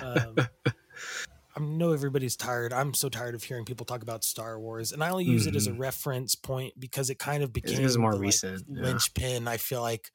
um, 0.02 0.36
I 1.56 1.60
know 1.60 1.92
everybody's 1.92 2.36
tired. 2.36 2.72
I'm 2.72 2.94
so 2.94 3.08
tired 3.08 3.34
of 3.34 3.42
hearing 3.42 3.64
people 3.64 3.84
talk 3.84 4.02
about 4.02 4.22
Star 4.22 4.60
Wars, 4.60 4.92
and 4.92 5.02
I 5.02 5.10
only 5.10 5.24
use 5.24 5.46
it 5.46 5.56
as 5.56 5.66
a 5.66 5.72
Mhm. 5.72 5.78
reference 5.80 6.34
point 6.36 6.78
because 6.78 7.10
it 7.10 7.18
kind 7.18 7.42
of 7.42 7.52
became 7.52 7.80
is 7.80 7.96
more 7.98 8.12
the, 8.12 8.18
like, 8.18 8.22
recent, 8.26 8.64
yeah. 8.68 8.82
linchpin. 8.82 9.48
I 9.48 9.56
feel 9.56 9.80
like 9.80 10.10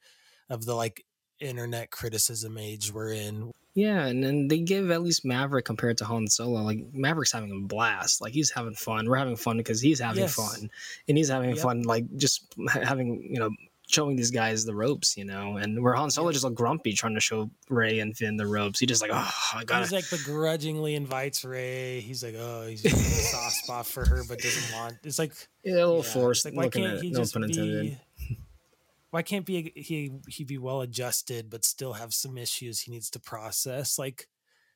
of 0.48 0.64
the 0.64 0.74
like 0.74 1.04
internet 1.40 1.90
criticism 1.90 2.56
age 2.56 2.92
we're 2.92 3.12
in. 3.12 3.50
Yeah, 3.74 4.06
and 4.06 4.22
then 4.22 4.46
they 4.46 4.58
give 4.60 4.90
at 4.92 5.02
least 5.02 5.24
Maverick 5.24 5.64
compared 5.64 5.98
to 5.98 6.04
Han 6.04 6.28
Solo. 6.28 6.62
Like 6.62 6.78
Maverick's 6.92 7.32
having 7.32 7.50
a 7.50 7.66
blast. 7.66 8.20
Like 8.20 8.32
he's 8.32 8.50
having 8.50 8.74
fun. 8.74 9.08
We're 9.08 9.16
having 9.16 9.34
fun 9.36 9.56
because 9.56 9.80
he's 9.80 9.98
having 9.98 10.22
Yes. 10.22 10.34
fun, 10.34 10.70
and 11.08 11.18
he's 11.18 11.28
having 11.28 11.50
Yep. 11.50 11.58
fun. 11.58 11.82
Like 11.82 12.04
just 12.16 12.44
having 12.72 13.28
you 13.32 13.40
know 13.40 13.50
showing 13.86 14.16
these 14.16 14.30
guys 14.30 14.64
the 14.64 14.74
ropes. 14.76 15.16
You 15.16 15.24
know, 15.24 15.56
and 15.56 15.82
where 15.82 15.94
Han 15.94 16.08
Solo 16.10 16.30
just 16.30 16.44
look 16.44 16.54
grumpy 16.54 16.92
trying 16.92 17.14
to 17.14 17.20
show 17.20 17.50
Rey 17.68 17.98
and 17.98 18.16
Finn 18.16 18.36
the 18.36 18.46
ropes. 18.46 18.78
He 18.78 18.86
just 18.86 19.02
like 19.02 19.10
oh 19.12 19.30
I 19.54 19.64
got 19.64 19.80
He's 19.82 19.90
like 19.90 20.08
begrudgingly 20.08 20.94
invites 20.94 21.44
Rey. 21.44 21.98
He's 22.00 22.22
like, 22.22 22.36
oh, 22.38 22.68
he's 22.68 22.84
a 22.84 22.90
soft 22.90 23.56
spot 23.56 23.86
for 23.86 24.04
her, 24.08 24.22
but 24.28 24.38
doesn't 24.38 24.72
want. 24.78 24.94
It's 25.02 25.18
like 25.18 25.32
yeah, 25.64 25.72
a 25.72 25.74
little 25.74 25.96
yeah, 25.96 26.02
forced. 26.02 26.44
like 26.44 26.54
why 26.54 26.68
can't 26.68 26.86
at 26.94 27.00
he 27.02 27.08
it, 27.08 27.12
no 27.14 27.18
just 27.18 27.34
be? 27.34 27.98
Why 29.14 29.22
can't 29.22 29.46
be 29.46 29.72
he 29.76 30.10
he 30.26 30.42
be 30.42 30.58
well 30.58 30.80
adjusted 30.80 31.48
but 31.48 31.64
still 31.64 31.92
have 31.92 32.12
some 32.12 32.36
issues 32.36 32.80
he 32.80 32.90
needs 32.90 33.10
to 33.10 33.20
process? 33.20 33.96
Like 33.96 34.26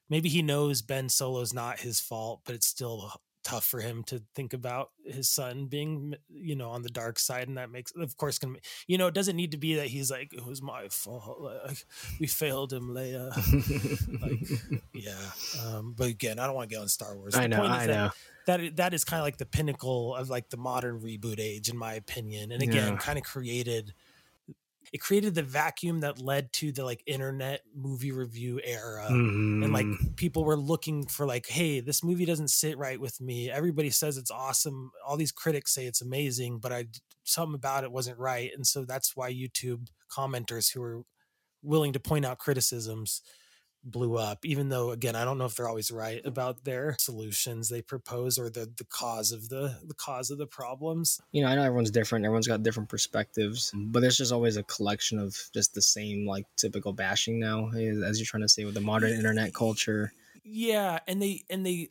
maybe 0.08 0.28
he 0.28 0.42
knows 0.42 0.80
Ben 0.80 1.08
Solo's 1.08 1.52
not 1.52 1.80
his 1.80 1.98
fault, 1.98 2.42
but 2.44 2.54
it's 2.54 2.68
still 2.68 3.10
tough 3.42 3.64
for 3.64 3.80
him 3.80 4.04
to 4.04 4.22
think 4.36 4.52
about 4.52 4.90
his 5.04 5.28
son 5.28 5.66
being 5.66 6.14
you 6.28 6.54
know 6.54 6.70
on 6.70 6.82
the 6.82 6.88
dark 6.88 7.18
side 7.18 7.48
and 7.48 7.56
that 7.56 7.70
makes 7.70 7.92
of 7.96 8.16
course 8.16 8.38
can 8.38 8.56
you 8.86 8.96
know 8.98 9.06
it 9.08 9.14
doesn't 9.14 9.36
need 9.36 9.52
to 9.52 9.56
be 9.56 9.74
that 9.76 9.86
he's 9.86 10.10
like 10.10 10.32
it 10.34 10.44
was 10.44 10.60
my 10.60 10.86
fault 10.88 11.40
like 11.40 11.84
we 12.20 12.26
failed 12.26 12.72
him 12.72 12.90
leia 12.90 13.30
like 14.20 14.82
yeah 14.92 15.14
um 15.66 15.94
but 15.96 16.08
again 16.08 16.38
i 16.38 16.46
don't 16.46 16.54
want 16.56 16.68
to 16.68 16.74
get 16.74 16.82
on 16.82 16.88
star 16.88 17.16
wars 17.16 17.34
I 17.36 17.46
know, 17.46 17.58
point 17.60 17.72
I 17.72 17.86
that- 17.86 17.94
know. 17.94 18.10
that 18.48 18.76
that 18.76 18.92
is 18.94 19.04
kind 19.04 19.20
of 19.20 19.24
like 19.24 19.38
the 19.38 19.46
pinnacle 19.46 20.14
of 20.14 20.28
like 20.28 20.50
the 20.50 20.58
modern 20.58 21.00
reboot 21.00 21.38
age 21.38 21.70
in 21.70 21.76
my 21.78 21.94
opinion 21.94 22.52
and 22.52 22.62
again 22.62 22.92
Yeah. 22.94 22.98
kind 22.98 23.18
of 23.18 23.24
created 23.24 23.94
it 24.92 24.98
created 24.98 25.34
the 25.34 25.42
vacuum 25.42 26.00
that 26.00 26.20
led 26.20 26.52
to 26.54 26.72
the 26.72 26.84
like 26.84 27.02
internet 27.06 27.62
movie 27.74 28.12
review 28.12 28.60
era 28.64 29.06
and 29.08 29.72
like 29.72 29.86
Mhm. 29.86 30.16
people 30.16 30.44
were 30.44 30.56
looking 30.56 31.06
for 31.06 31.26
like 31.26 31.46
hey 31.48 31.80
this 31.80 32.02
movie 32.02 32.24
doesn't 32.24 32.48
sit 32.48 32.78
right 32.78 33.00
with 33.00 33.20
me. 33.20 33.50
Everybody 33.50 33.90
says 33.90 34.16
it's 34.16 34.30
awesome. 34.30 34.90
All 35.06 35.16
these 35.16 35.32
critics 35.32 35.74
say 35.74 35.86
it's 35.86 36.00
amazing 36.02 36.58
but 36.58 36.72
i 36.72 36.86
something 37.24 37.54
about 37.54 37.84
it 37.84 37.92
wasn't 37.92 38.18
right. 38.18 38.50
And 38.54 38.66
so 38.66 38.84
that's 38.84 39.14
why 39.14 39.32
youtube 39.32 39.88
commenters 40.10 40.72
who 40.72 40.80
were 40.80 41.02
willing 41.62 41.92
to 41.92 42.00
point 42.00 42.24
out 42.24 42.38
criticisms 42.38 43.20
blew 43.84 44.16
up 44.16 44.44
even 44.44 44.68
though 44.68 44.90
again 44.90 45.14
i 45.16 45.24
don't 45.24 45.38
know 45.38 45.44
if 45.46 45.54
they're 45.56 45.68
always 45.68 45.90
right 45.90 46.20
about 46.26 46.64
their 46.64 46.96
solutions 46.98 47.68
they 47.68 47.80
propose 47.80 48.38
or 48.38 48.50
the 48.50 48.70
the 48.76 48.84
cause 48.84 49.32
of 49.32 49.48
the 49.48 49.78
the 49.86 49.94
cause 49.94 50.30
of 50.30 50.38
the 50.38 50.46
problems 50.46 51.20
you 51.32 51.42
know, 51.42 51.48
I 51.48 51.54
know 51.54 51.62
everyone's 51.62 51.90
different. 51.90 52.24
Everyone's 52.24 52.48
got 52.48 52.62
different 52.62 52.88
perspectives, 52.88 53.72
but 53.74 54.00
there's 54.00 54.16
just 54.16 54.32
always 54.32 54.56
a 54.56 54.62
collection 54.64 55.18
of 55.18 55.36
just 55.54 55.74
the 55.74 55.82
same 55.82 56.26
like 56.26 56.44
typical 56.56 56.92
bashing 56.92 57.38
now, 57.38 57.70
eh, 57.76 57.92
as 58.04 58.18
you're 58.18 58.26
trying 58.26 58.42
to 58.42 58.48
say 58.48 58.64
with 58.64 58.74
the 58.74 58.80
modern 58.80 59.12
internet 59.12 59.54
culture. 59.54 60.12
yeah 60.44 60.98
and 61.06 61.20
they 61.22 61.44
and 61.50 61.64
they 61.64 61.88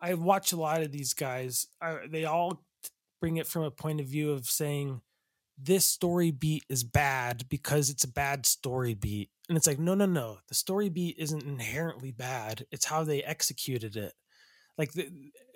i 0.00 0.14
watch 0.14 0.52
a 0.52 0.56
lot 0.56 0.82
of 0.82 0.92
these 0.92 1.14
guys 1.14 1.66
I, 1.80 1.98
they 2.08 2.24
all 2.24 2.62
bring 3.20 3.38
it 3.38 3.46
from 3.46 3.62
a 3.62 3.70
point 3.70 4.00
of 4.00 4.06
view 4.06 4.32
of 4.32 4.46
saying 4.46 5.00
this 5.58 5.86
story 5.86 6.30
beat 6.30 6.64
is 6.68 6.84
bad 6.84 7.48
because 7.48 7.88
it's 7.90 8.04
a 8.04 8.12
bad 8.12 8.44
story 8.46 8.94
beat. 8.94 9.30
And 9.48 9.56
it's 9.56 9.66
like 9.66 9.78
no 9.78 9.94
no 9.94 10.06
no 10.06 10.38
the 10.48 10.54
story 10.54 10.88
beat 10.88 11.16
isn't 11.18 11.44
inherently 11.44 12.10
bad. 12.12 12.66
It's 12.70 12.84
how 12.84 13.04
they 13.04 13.22
executed 13.22 13.96
it. 13.96 14.12
Like 14.76 14.92
the, 14.92 15.08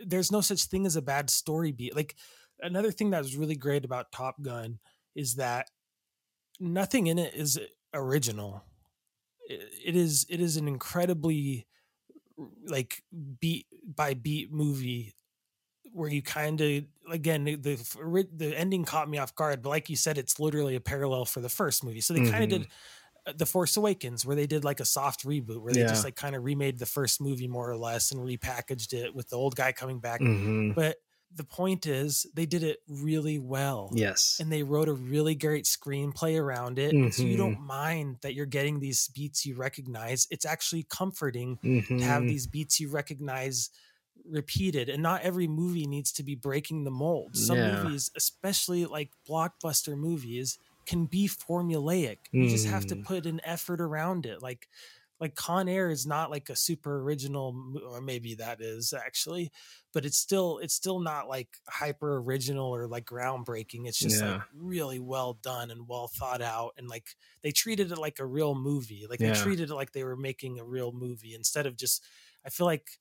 there's 0.04 0.32
no 0.32 0.40
such 0.40 0.64
thing 0.64 0.86
as 0.86 0.96
a 0.96 1.02
bad 1.02 1.28
story 1.28 1.72
beat. 1.72 1.94
Like 1.94 2.16
another 2.60 2.92
thing 2.92 3.10
that 3.10 3.22
was 3.22 3.36
really 3.36 3.56
great 3.56 3.84
about 3.84 4.12
top 4.12 4.40
gun 4.40 4.78
is 5.14 5.34
that 5.34 5.68
nothing 6.58 7.06
in 7.08 7.18
it 7.18 7.34
is 7.34 7.58
original. 7.92 8.62
It, 9.48 9.68
it 9.86 9.96
is 9.96 10.24
it 10.30 10.40
is 10.40 10.56
an 10.56 10.68
incredibly 10.68 11.66
like 12.66 13.02
beat 13.40 13.66
by 13.84 14.14
beat 14.14 14.50
movie 14.50 15.14
where 15.92 16.08
you 16.08 16.22
kind 16.22 16.60
of 16.60 16.84
again 17.10 17.44
the, 17.44 17.56
the 17.56 18.28
the 18.34 18.56
ending 18.58 18.84
caught 18.84 19.08
me 19.08 19.18
off 19.18 19.34
guard 19.34 19.62
but 19.62 19.68
like 19.70 19.88
you 19.90 19.96
said 19.96 20.16
it's 20.18 20.38
literally 20.40 20.76
a 20.76 20.80
parallel 20.80 21.24
for 21.24 21.40
the 21.40 21.48
first 21.48 21.82
movie 21.84 22.00
so 22.00 22.14
they 22.14 22.28
kind 22.30 22.44
of 22.44 22.48
did 22.50 22.68
the 23.36 23.46
force 23.46 23.76
awakens 23.76 24.24
where 24.24 24.34
they 24.36 24.46
did 24.46 24.64
like 24.64 24.80
a 24.80 24.84
soft 24.84 25.24
reboot 25.26 25.60
where 25.60 25.72
they 25.72 25.82
just 25.82 26.04
like 26.04 26.16
kind 26.16 26.34
of 26.34 26.42
remade 26.44 26.78
the 26.78 26.86
first 26.86 27.20
movie 27.20 27.46
more 27.48 27.68
or 27.70 27.76
less 27.76 28.12
and 28.12 28.20
repackaged 28.20 28.92
it 28.94 29.14
with 29.14 29.28
the 29.28 29.36
old 29.36 29.54
guy 29.54 29.72
coming 29.72 29.98
back 30.00 30.20
Mhm. 30.20 30.74
but 30.74 30.96
the 31.32 31.44
point 31.44 31.86
is 31.86 32.26
they 32.34 32.46
did 32.46 32.64
it 32.64 32.78
really 32.88 33.38
well 33.38 33.90
Yes. 33.92 34.38
and 34.40 34.50
they 34.50 34.64
wrote 34.64 34.88
a 34.88 34.92
really 34.94 35.36
great 35.36 35.64
screenplay 35.64 36.40
around 36.40 36.78
it 36.80 36.92
and 36.92 37.14
so 37.14 37.22
you 37.22 37.36
don't 37.36 37.60
mind 37.60 38.16
that 38.22 38.34
you're 38.34 38.46
getting 38.46 38.80
these 38.80 39.06
beats 39.14 39.46
you 39.46 39.54
recognize 39.54 40.26
it's 40.30 40.44
actually 40.44 40.84
comforting 40.84 41.56
to 41.58 41.98
have 42.00 42.22
Mhm. 42.22 42.28
these 42.28 42.46
beats 42.48 42.80
you 42.80 42.88
recognize 42.90 43.70
repeated 44.24 44.88
and 44.88 45.02
not 45.02 45.22
every 45.22 45.46
movie 45.48 45.86
needs 45.86 46.12
to 46.12 46.22
be 46.22 46.34
breaking 46.34 46.84
the 46.84 46.90
mold. 46.90 47.36
Some 47.36 47.58
Yeah. 47.58 47.64
movies 47.64 48.10
especially 48.16 48.86
like 48.86 49.12
blockbuster 49.28 49.96
movies 49.96 50.58
can 50.86 51.06
be 51.06 51.28
formulaic. 51.28 52.18
You 52.38 52.48
just 52.48 52.66
have 52.66 52.86
to 52.86 52.96
Mm. 52.96 53.02
put 53.06 53.26
an 53.26 53.40
effort 53.44 53.80
around 53.80 54.26
it. 54.26 54.42
Like 54.42 54.68
like 55.18 55.34
con 55.34 55.68
air 55.68 55.90
is 55.90 56.06
not 56.06 56.30
like 56.30 56.48
a 56.48 56.56
super 56.56 57.00
original 57.02 57.74
or 57.84 58.00
maybe 58.00 58.34
that 58.36 58.60
is 58.62 58.94
actually 58.94 59.52
but 59.92 60.06
it's 60.06 60.16
still 60.16 60.58
it's 60.58 60.72
still 60.74 60.98
not 61.00 61.28
like 61.28 61.58
hyper 61.68 62.16
original 62.18 62.74
or 62.74 62.86
like 62.88 63.04
groundbreaking. 63.04 63.86
It's 63.86 64.00
just 64.00 64.22
like 64.22 64.38
really 64.52 64.98
well 64.98 65.34
done 65.34 65.70
and 65.70 65.86
well 65.88 66.08
thought 66.08 66.40
out 66.42 66.72
and 66.78 66.88
like 66.88 67.16
they 67.42 67.50
treated 67.52 67.92
it 67.92 67.98
like 67.98 68.18
a 68.18 68.26
real 68.26 68.54
movie. 68.54 69.06
Like 69.08 69.20
they 69.22 69.32
treated 69.32 69.70
it 69.70 69.74
like 69.74 69.92
they 69.92 70.04
were 70.04 70.16
making 70.16 70.58
a 70.58 70.64
real 70.64 70.92
movie 70.92 71.34
instead 71.34 71.66
of 71.66 71.76
just 71.76 72.02
i 72.44 72.48
feel 72.48 72.64
like 72.66 72.98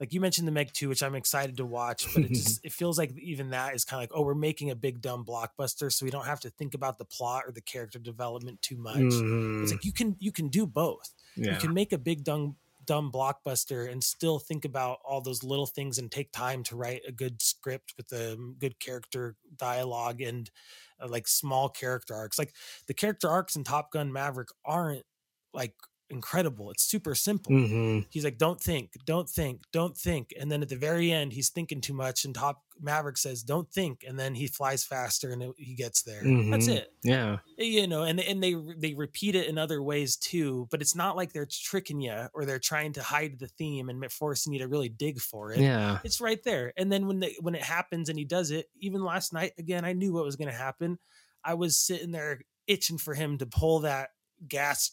like 0.00 0.12
you 0.12 0.20
mentioned 0.20 0.46
the 0.46 0.52
meg 0.52 0.72
2 0.72 0.88
which 0.88 1.02
i'm 1.02 1.14
excited 1.14 1.56
to 1.56 1.64
watch 1.66 2.06
but 2.14 2.24
it 2.24 2.28
just 2.28 2.60
it 2.64 2.72
feels 2.72 2.98
like 2.98 3.12
even 3.18 3.50
that 3.50 3.74
is 3.74 3.84
kind 3.84 3.98
of 3.98 4.02
like 4.02 4.18
oh 4.18 4.22
we're 4.22 4.34
making 4.34 4.70
a 4.70 4.76
big 4.76 5.00
dumb 5.00 5.24
blockbuster 5.24 5.92
so 5.92 6.04
we 6.04 6.10
don't 6.10 6.26
have 6.26 6.40
to 6.40 6.50
think 6.50 6.74
about 6.74 6.98
the 6.98 7.04
plot 7.04 7.42
or 7.46 7.52
the 7.52 7.60
character 7.60 7.98
development 7.98 8.60
too 8.62 8.76
much 8.76 8.96
it's 8.98 9.16
Mhm. 9.16 9.70
like 9.70 9.84
you 9.84 9.92
can 9.92 10.16
you 10.18 10.32
can 10.32 10.48
do 10.48 10.66
both 10.66 11.12
Yeah. 11.36 11.54
you 11.54 11.58
can 11.58 11.74
make 11.74 11.92
a 11.92 11.98
big 11.98 12.24
dumb 12.24 12.56
dumb 12.86 13.12
blockbuster 13.12 13.90
and 13.90 14.02
still 14.02 14.38
think 14.38 14.64
about 14.64 14.98
all 15.04 15.20
those 15.20 15.42
little 15.42 15.66
things 15.66 15.98
and 15.98 16.10
take 16.10 16.32
time 16.32 16.62
to 16.62 16.74
write 16.74 17.02
a 17.06 17.12
good 17.12 17.42
script 17.42 17.92
with 17.98 18.10
a 18.12 18.38
good 18.58 18.80
character 18.80 19.36
dialogue 19.58 20.22
and 20.22 20.50
uh, 20.98 21.06
like 21.06 21.28
small 21.28 21.68
character 21.68 22.14
arcs 22.14 22.38
like 22.38 22.54
the 22.86 22.94
character 22.94 23.28
arcs 23.28 23.56
in 23.56 23.62
top 23.64 23.92
gun 23.92 24.10
maverick 24.10 24.48
aren't 24.64 25.04
like 25.52 25.74
incredible 26.10 26.70
it's 26.70 26.82
super 26.82 27.14
simple 27.14 27.52
Mhm. 27.52 28.06
he's 28.10 28.24
like 28.24 28.38
don't 28.38 28.60
think 28.60 28.92
don't 29.04 29.28
think 29.28 29.62
don't 29.72 29.96
think 29.96 30.32
and 30.38 30.50
then 30.50 30.62
at 30.62 30.68
the 30.68 30.76
very 30.76 31.12
end 31.12 31.32
he's 31.32 31.50
thinking 31.50 31.80
too 31.80 31.92
much 31.92 32.24
and 32.24 32.34
top 32.34 32.62
maverick 32.80 33.18
says 33.18 33.42
don't 33.42 33.70
think 33.70 34.04
and 34.06 34.18
then 34.18 34.34
he 34.34 34.46
flies 34.46 34.84
faster 34.84 35.30
and 35.32 35.42
it, 35.42 35.52
he 35.58 35.74
gets 35.74 36.02
there 36.02 36.22
that's 36.22 36.66
Mhm. 36.68 36.76
it 36.76 36.92
Yeah. 37.02 37.38
you 37.58 37.86
know 37.86 38.04
and 38.04 38.20
and 38.20 38.42
they 38.42 38.54
they 38.76 38.94
repeat 38.94 39.34
it 39.34 39.48
in 39.48 39.58
other 39.58 39.82
ways 39.82 40.16
too 40.16 40.66
but 40.70 40.80
it's 40.80 40.94
not 40.94 41.14
like 41.16 41.32
they're 41.32 41.46
tricking 41.50 42.00
you 42.00 42.28
or 42.32 42.44
they're 42.46 42.58
trying 42.58 42.92
to 42.94 43.02
hide 43.02 43.38
the 43.38 43.48
theme 43.48 43.88
and 43.88 44.10
forcing 44.12 44.52
you 44.52 44.60
to 44.60 44.68
really 44.68 44.88
dig 44.88 45.20
for 45.20 45.52
it 45.52 45.58
Yeah. 45.60 45.98
it's 46.04 46.20
right 46.20 46.42
there 46.42 46.72
and 46.76 46.90
then 46.90 47.06
when 47.06 47.20
they 47.20 47.36
when 47.40 47.54
it 47.54 47.62
happens 47.62 48.08
and 48.08 48.18
he 48.18 48.24
does 48.24 48.50
it 48.50 48.70
even 48.80 49.02
last 49.04 49.32
night 49.32 49.52
again 49.58 49.84
i 49.84 49.92
knew 49.92 50.12
what 50.12 50.24
was 50.24 50.36
going 50.36 50.48
to 50.50 50.54
happen 50.56 50.98
i 51.44 51.52
was 51.54 51.76
sitting 51.76 52.12
there 52.12 52.40
itching 52.66 52.96
for 52.98 53.14
him 53.14 53.38
to 53.38 53.46
pull 53.46 53.80
that 53.80 54.10
gas 54.46 54.90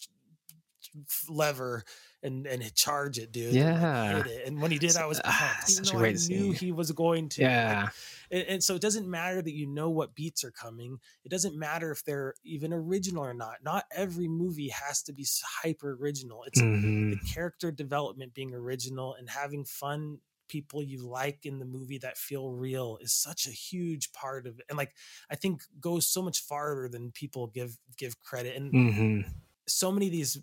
lever 1.29 1.83
and 2.23 2.47
and 2.47 2.73
charge 2.75 3.19
it 3.19 3.31
dude 3.31 3.47
and, 3.47 3.55
Yeah. 3.55 4.17
hit 4.17 4.27
it. 4.27 4.47
and 4.47 4.61
when 4.61 4.71
he 4.71 4.79
did 4.79 4.95
i 4.95 5.05
was 5.05 5.19
Ah, 5.23 5.55
pumped, 5.55 5.71
even 5.71 5.85
such 5.85 5.93
a 5.93 5.97
though 5.97 6.03
i 6.03 6.11
knew 6.11 6.17
scene. 6.17 6.53
he 6.53 6.71
was 6.71 6.91
going 6.91 7.29
to 7.29 7.41
Like, 7.41 7.49
Yeah. 7.51 7.89
and, 8.31 8.41
and 8.47 8.63
so 8.63 8.75
it 8.75 8.81
doesn't 8.81 9.07
matter 9.09 9.41
that 9.41 9.53
you 9.53 9.67
know 9.67 9.89
what 9.89 10.15
beats 10.15 10.43
are 10.43 10.51
coming. 10.51 10.99
It 11.23 11.29
doesn't 11.29 11.55
matter 11.57 11.91
if 11.91 12.03
they're 12.03 12.33
even 12.43 12.73
original 12.73 13.23
or 13.23 13.33
not. 13.33 13.57
Not 13.63 13.85
every 13.91 14.27
movie 14.27 14.69
has 14.69 15.03
to 15.03 15.13
be 15.13 15.25
hyper 15.61 15.93
original. 16.01 16.43
It's 16.45 16.59
Mhm. 16.59 17.11
the 17.11 17.19
character 17.33 17.71
development 17.71 18.33
being 18.33 18.53
original 18.53 19.13
and 19.15 19.29
having 19.29 19.63
fun 19.65 20.19
people 20.47 20.81
you 20.83 20.99
like 21.07 21.45
in 21.45 21.57
the 21.59 21.65
movie 21.65 21.97
that 21.99 22.17
feel 22.17 22.51
real 22.51 22.97
is 23.01 23.11
such 23.11 23.47
a 23.47 23.51
huge 23.51 24.11
part 24.11 24.45
of 24.45 24.59
it 24.59 24.65
and 24.69 24.77
like 24.77 24.93
i 25.31 25.35
think 25.35 25.63
goes 25.79 26.05
so 26.05 26.21
much 26.21 26.41
farther 26.41 26.87
than 26.87 27.11
people 27.11 27.47
give 27.47 27.79
give 27.97 28.21
credit 28.21 28.55
and 28.55 28.71
Mhm. 28.71 29.33
so 29.67 29.91
many 29.91 30.05
of 30.05 30.11
these 30.11 30.37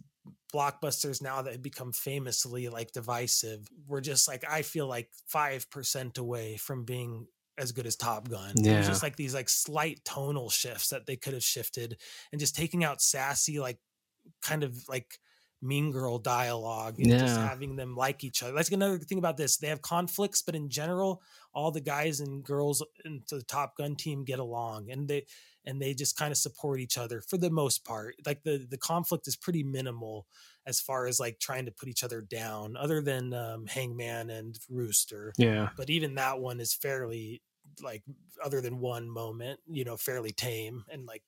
blockbusters 0.54 1.22
now 1.22 1.42
that 1.42 1.52
have 1.52 1.62
become 1.62 1.92
famously 1.92 2.68
like 2.68 2.92
divisive 2.92 3.66
we're 3.88 4.00
just 4.00 4.28
like 4.28 4.44
i 4.48 4.62
feel 4.62 4.86
like 4.86 5.08
5% 5.32 6.18
away 6.18 6.56
from 6.56 6.84
being 6.84 7.26
as 7.58 7.70
good 7.72 7.86
as 7.86 7.96
top 7.96 8.28
gun. 8.30 8.52
There's 8.54 8.86
Yeah. 8.86 8.90
just 8.92 9.02
like 9.02 9.16
these 9.16 9.34
like 9.34 9.48
slight 9.50 10.00
tonal 10.06 10.48
shifts 10.48 10.88
that 10.88 11.04
they 11.04 11.16
could 11.16 11.34
have 11.34 11.42
shifted 11.44 11.98
and 12.32 12.40
just 12.40 12.56
taking 12.56 12.82
out 12.82 13.02
sassy 13.02 13.60
like 13.60 13.78
kind 14.40 14.64
of 14.64 14.88
like 14.88 15.18
mean 15.60 15.92
girl 15.92 16.18
dialogue 16.18 16.98
and 16.98 17.10
just 17.18 17.38
having 17.38 17.76
them 17.76 17.94
like 17.94 18.24
each 18.24 18.42
other. 18.42 18.52
That's 18.54 18.70
another 18.72 18.98
thing 18.98 19.18
about 19.18 19.36
this 19.36 19.58
they 19.58 19.68
have 19.68 19.82
conflicts 19.82 20.40
but 20.42 20.54
in 20.56 20.70
general 20.70 21.22
all 21.52 21.70
the 21.70 21.80
guys 21.82 22.20
and 22.20 22.42
girls 22.42 22.82
into 23.04 23.36
the 23.36 23.44
top 23.44 23.76
gun 23.76 23.96
team 23.96 24.24
get 24.24 24.38
along 24.38 24.90
and 24.90 25.06
they 25.06 25.26
and 25.64 25.80
they 25.80 25.94
just 25.94 26.16
kind 26.16 26.32
of 26.32 26.38
support 26.38 26.80
each 26.80 26.98
other 26.98 27.20
for 27.20 27.36
the 27.38 27.50
most 27.50 27.84
part 27.84 28.14
like 28.26 28.42
the 28.42 28.66
the 28.68 28.78
conflict 28.78 29.26
is 29.28 29.36
pretty 29.36 29.62
minimal 29.62 30.26
as 30.66 30.80
far 30.80 31.06
as 31.06 31.18
like 31.20 31.38
trying 31.38 31.64
to 31.66 31.72
put 31.72 31.88
each 31.88 32.04
other 32.04 32.20
down 32.20 32.76
other 32.76 33.00
than 33.00 33.32
um, 33.34 33.66
hangman 33.66 34.30
and 34.30 34.58
rooster 34.68 35.32
Yeah. 35.36 35.70
but 35.76 35.90
even 35.90 36.14
that 36.16 36.40
one 36.40 36.60
is 36.60 36.74
fairly 36.74 37.42
like 37.80 38.02
other 38.44 38.60
than 38.60 38.80
one 38.80 39.08
moment 39.08 39.60
you 39.66 39.84
know 39.84 39.96
fairly 39.96 40.32
tame 40.32 40.84
and 40.90 41.06
like 41.06 41.22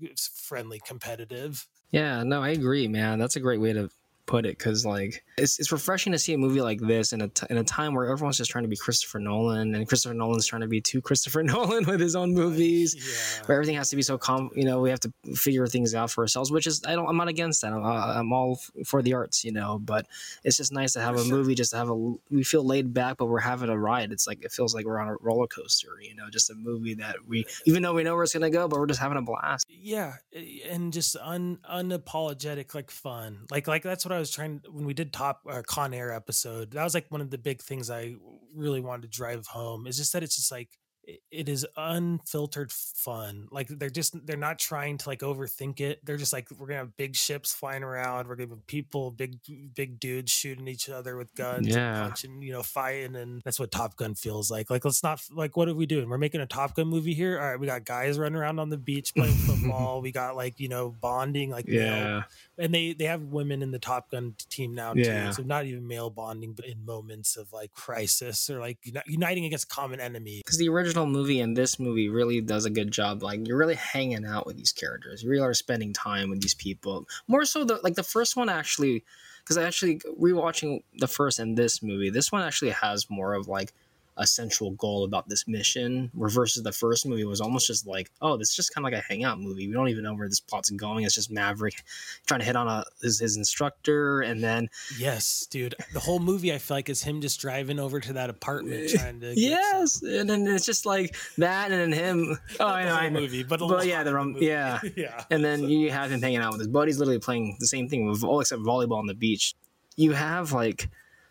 it's 0.00 0.28
friendly 0.28 0.80
competitive 0.80 1.66
Yeah, 1.90 2.22
no, 2.22 2.42
I 2.42 2.50
agree, 2.50 2.88
man. 2.88 3.18
That's 3.18 3.36
a 3.36 3.40
great 3.40 3.60
way 3.60 3.72
to 3.72 3.90
put 4.30 4.46
it 4.46 4.56
because, 4.56 4.86
like, 4.86 5.24
it's, 5.36 5.58
it's 5.58 5.72
refreshing 5.72 6.12
to 6.12 6.18
see 6.18 6.32
a 6.34 6.38
movie 6.38 6.60
like 6.60 6.80
this 6.80 7.12
in 7.12 7.20
a, 7.22 7.28
t- 7.28 7.46
in 7.50 7.56
a 7.56 7.64
time 7.64 7.94
where 7.94 8.06
everyone's 8.06 8.36
just 8.38 8.50
trying 8.50 8.64
to 8.64 8.68
be 8.68 8.76
Christopher 8.76 9.18
Nolan 9.18 9.74
and 9.74 9.88
Christopher 9.88 10.14
Nolan's 10.14 10.46
trying 10.46 10.62
to 10.62 10.68
be 10.68 10.80
too 10.80 11.00
Christopher 11.00 11.42
Nolan 11.52 11.84
with 11.86 12.00
his 12.00 12.14
own 12.14 12.32
movies, 12.32 13.40
where 13.46 13.56
everything 13.56 13.76
has 13.76 13.90
to 13.90 13.96
be 13.96 14.02
so 14.02 14.16
calm. 14.16 14.50
You 14.54 14.64
know, 14.64 14.80
we 14.80 14.90
have 14.90 15.00
to 15.00 15.12
figure 15.34 15.66
things 15.66 15.94
out 15.94 16.10
for 16.10 16.22
ourselves, 16.22 16.50
which 16.52 16.66
is 16.66 16.82
I 16.86 16.94
don't. 16.94 17.08
I'm 17.08 17.16
not 17.16 17.28
against 17.28 17.62
that. 17.62 17.72
I'm, 17.72 17.84
I'm 17.84 18.32
all 18.32 18.60
for 18.86 19.02
the 19.02 19.14
arts, 19.14 19.44
you 19.44 19.52
know. 19.52 19.78
But 19.78 20.06
it's 20.44 20.56
just 20.58 20.72
nice 20.72 20.92
to 20.92 21.00
have 21.00 21.16
For 21.16 21.22
a 21.22 21.24
sure. 21.24 21.36
movie, 21.36 21.54
just 21.54 21.72
to 21.72 21.76
have 21.78 21.90
a. 21.90 21.94
We 22.30 22.44
feel 22.44 22.64
laid 22.64 22.94
back, 22.94 23.16
but 23.16 23.26
we're 23.26 23.40
having 23.40 23.68
a 23.68 23.78
ride. 23.78 24.12
It's 24.12 24.26
like 24.26 24.44
it 24.44 24.52
feels 24.52 24.74
like 24.74 24.86
we're 24.86 24.98
on 25.00 25.08
a 25.08 25.16
roller 25.20 25.46
coaster. 25.48 25.88
You 26.00 26.14
know, 26.14 26.30
just 26.30 26.50
a 26.50 26.54
movie 26.54 26.94
that 26.94 27.16
we, 27.26 27.44
even 27.66 27.82
though 27.82 27.94
we 27.94 28.04
know 28.04 28.14
where 28.14 28.22
it's 28.24 28.32
gonna 28.32 28.50
go, 28.50 28.68
but 28.68 28.78
we're 28.78 28.86
just 28.86 29.00
having 29.00 29.18
a 29.18 29.22
blast. 29.22 29.64
yeah 29.68 30.14
eh, 30.34 30.58
and 30.70 30.92
just 30.92 31.16
un 31.16 31.58
unapologetic 31.68 32.74
like 32.74 32.90
fun 32.90 33.46
like 33.50 33.66
like 33.66 33.82
that's 33.82 34.04
what 34.04 34.12
i 34.12 34.18
was 34.20 34.30
trying 34.30 34.60
when 34.70 34.84
we 34.84 34.94
did 34.94 35.12
top 35.12 35.42
uh, 35.48 35.62
con 35.66 35.92
air 35.92 36.12
episode 36.12 36.70
that 36.72 36.84
was 36.84 36.94
like 36.94 37.10
one 37.10 37.20
of 37.20 37.30
the 37.30 37.38
big 37.38 37.60
things 37.60 37.90
i 37.90 38.14
really 38.54 38.80
wanted 38.80 39.02
to 39.02 39.08
drive 39.08 39.46
home 39.46 39.86
is 39.86 39.96
just 39.96 40.12
that 40.12 40.22
it's 40.22 40.36
just 40.36 40.52
like 40.52 40.68
it- 41.04 41.20
it 41.30 41.48
is 41.48 41.66
unfiltered 41.76 42.70
fun. 42.72 43.48
Like 43.50 43.68
they're 43.68 43.90
just 43.90 44.14
they're 44.26 44.36
not 44.36 44.58
trying 44.58 44.98
to 44.98 45.08
like 45.08 45.20
overthink 45.20 45.80
it. 45.80 46.04
They're 46.04 46.16
just 46.16 46.32
like 46.32 46.48
we're 46.58 46.66
gonna 46.66 46.80
have 46.80 46.96
big 46.96 47.16
ships 47.16 47.52
flying 47.52 47.82
around. 47.82 48.28
We're 48.28 48.36
gonna 48.36 48.50
have 48.50 48.66
people, 48.66 49.10
big 49.10 49.38
big 49.74 49.98
dudes 50.00 50.30
shooting 50.30 50.68
each 50.68 50.88
other 50.88 51.16
with 51.16 51.34
guns, 51.34 51.68
Yeah. 51.68 51.94
and 52.02 52.08
punching, 52.10 52.42
you 52.42 52.52
know, 52.52 52.62
fighting, 52.62 53.16
and 53.16 53.40
that's 53.44 53.58
what 53.58 53.70
Top 53.70 53.96
Gun 53.96 54.14
feels 54.14 54.50
like. 54.50 54.70
Like 54.70 54.84
let's 54.84 55.02
not 55.02 55.20
like 55.32 55.56
what 55.56 55.68
are 55.68 55.74
we 55.74 55.86
doing? 55.86 56.08
We're 56.08 56.18
making 56.18 56.40
a 56.42 56.46
Top 56.46 56.74
Gun 56.74 56.88
movie 56.88 57.14
here. 57.14 57.38
All 57.40 57.46
right, 57.46 57.58
we 57.60 57.66
got 57.66 57.84
guys 57.84 58.18
running 58.18 58.36
around 58.36 58.58
on 58.58 58.68
the 58.70 58.76
beach 58.78 59.14
playing 59.14 59.34
football. 59.46 60.00
we 60.02 60.12
got 60.12 60.36
like 60.36 60.60
you 60.60 60.68
know 60.68 60.90
bonding, 61.00 61.50
like 61.50 61.66
male- 61.66 61.76
Yeah. 61.82 62.22
and 62.58 62.74
they 62.74 62.92
they 62.92 63.06
have 63.06 63.22
women 63.22 63.62
in 63.62 63.70
the 63.70 63.78
Top 63.78 64.10
Gun 64.10 64.34
team 64.50 64.74
now 64.74 64.94
too. 64.94 65.32
So 65.32 65.42
not 65.42 65.64
even 65.64 65.86
male 65.88 66.10
bonding, 66.10 66.52
but 66.52 66.66
in 66.66 66.84
moments 66.84 67.36
of 67.36 67.52
like 67.52 67.72
crisis 67.72 68.50
or 68.50 68.60
like 68.60 68.78
uniting 69.06 69.44
against 69.44 69.64
a 69.64 69.68
common 69.74 70.00
enemy. 70.00 70.42
because 70.44 70.58
the 70.58 70.68
original 70.68 70.89
movie 70.94 71.40
and 71.40 71.56
this 71.56 71.78
movie 71.78 72.08
really 72.08 72.40
does 72.40 72.64
a 72.64 72.70
good 72.70 72.90
job 72.90 73.22
like 73.22 73.46
you're 73.46 73.58
really 73.58 73.74
hanging 73.74 74.24
out 74.24 74.46
with 74.46 74.56
these 74.56 74.72
characters. 74.72 75.22
You 75.22 75.30
really 75.30 75.42
are 75.42 75.54
spending 75.54 75.92
time 75.92 76.30
with 76.30 76.40
these 76.40 76.54
people. 76.54 77.06
More 77.26 77.44
so 77.44 77.64
the 77.64 77.80
like 77.82 77.94
the 77.94 78.02
first 78.02 78.36
one 78.36 78.48
actually 78.48 79.04
because 79.40 79.56
i 79.56 79.64
actually 79.64 79.98
rewatching 80.20 80.82
the 80.98 81.08
first 81.08 81.38
and 81.38 81.56
this 81.56 81.82
movie 81.82 82.10
this 82.10 82.30
one 82.30 82.42
actually 82.42 82.70
has 82.70 83.10
more 83.10 83.34
of 83.34 83.48
like 83.48 83.72
a 84.16 84.26
central 84.26 84.72
goal 84.72 85.04
about 85.04 85.28
this 85.28 85.46
mission 85.48 86.10
where 86.14 86.28
versus 86.28 86.62
the 86.62 86.72
first 86.72 87.06
movie 87.06 87.24
was 87.24 87.40
almost 87.40 87.66
just 87.66 87.86
like 87.86 88.10
oh 88.20 88.36
this 88.36 88.50
is 88.50 88.56
just 88.56 88.74
kind 88.74 88.84
of 88.86 88.92
like 88.92 89.00
a 89.00 89.04
hangout 89.06 89.40
movie 89.40 89.66
we 89.66 89.72
don't 89.72 89.88
even 89.88 90.04
know 90.04 90.14
where 90.14 90.28
this 90.28 90.40
plot's 90.40 90.70
going 90.70 91.04
it's 91.04 91.14
just 91.14 91.30
maverick 91.30 91.82
trying 92.26 92.40
to 92.40 92.46
hit 92.46 92.56
on 92.56 92.68
a 92.68 92.84
his, 93.02 93.18
his 93.18 93.36
instructor 93.36 94.20
and 94.20 94.42
then 94.42 94.68
Yes, 94.98 95.46
dude. 95.50 95.74
The 95.92 96.00
whole 96.00 96.18
movie 96.18 96.52
I 96.52 96.58
feel 96.58 96.76
like 96.76 96.88
is 96.88 97.02
him 97.02 97.20
just 97.20 97.40
driving 97.40 97.78
over 97.78 98.00
to 98.00 98.12
that 98.14 98.30
apartment 98.30 98.90
trying 98.94 99.20
to 99.20 99.34
get 99.34 99.38
yes 99.38 100.02
and 100.02 100.28
then 100.28 100.46
it's 100.46 100.66
just 100.66 100.84
like 100.86 101.16
that 101.38 101.70
and 101.72 101.80
then 101.80 101.92
him 101.92 102.38
oh 102.58 102.66
i 102.66 102.84
know 102.84 102.94
i 102.94 103.08
know 103.08 103.20
movie, 103.20 103.42
but 103.42 103.60
a 103.62 103.66
but 103.66 103.86
yeah 103.86 104.02
the 104.02 104.10
the 104.12 104.24
movie. 104.24 104.46
yeah 104.46 104.80
Yeah. 104.96 105.24
and 105.30 105.44
then 105.44 105.68
you 105.68 105.90
have 105.90 106.10
him 106.10 106.20
hanging 106.20 106.38
out 106.38 106.52
with 106.52 106.60
his 106.60 106.68
buddies 106.68 106.98
literally 106.98 107.20
playing 107.20 107.56
the 107.60 107.66
same 107.66 107.88
thing 107.88 108.06
with 108.08 108.22
all 108.24 108.40
except 108.40 108.62
volleyball 108.62 108.98
on 108.98 109.06
the 109.06 109.14
beach 109.14 109.54
you 109.96 110.12
have 110.12 110.52
like 110.52 110.88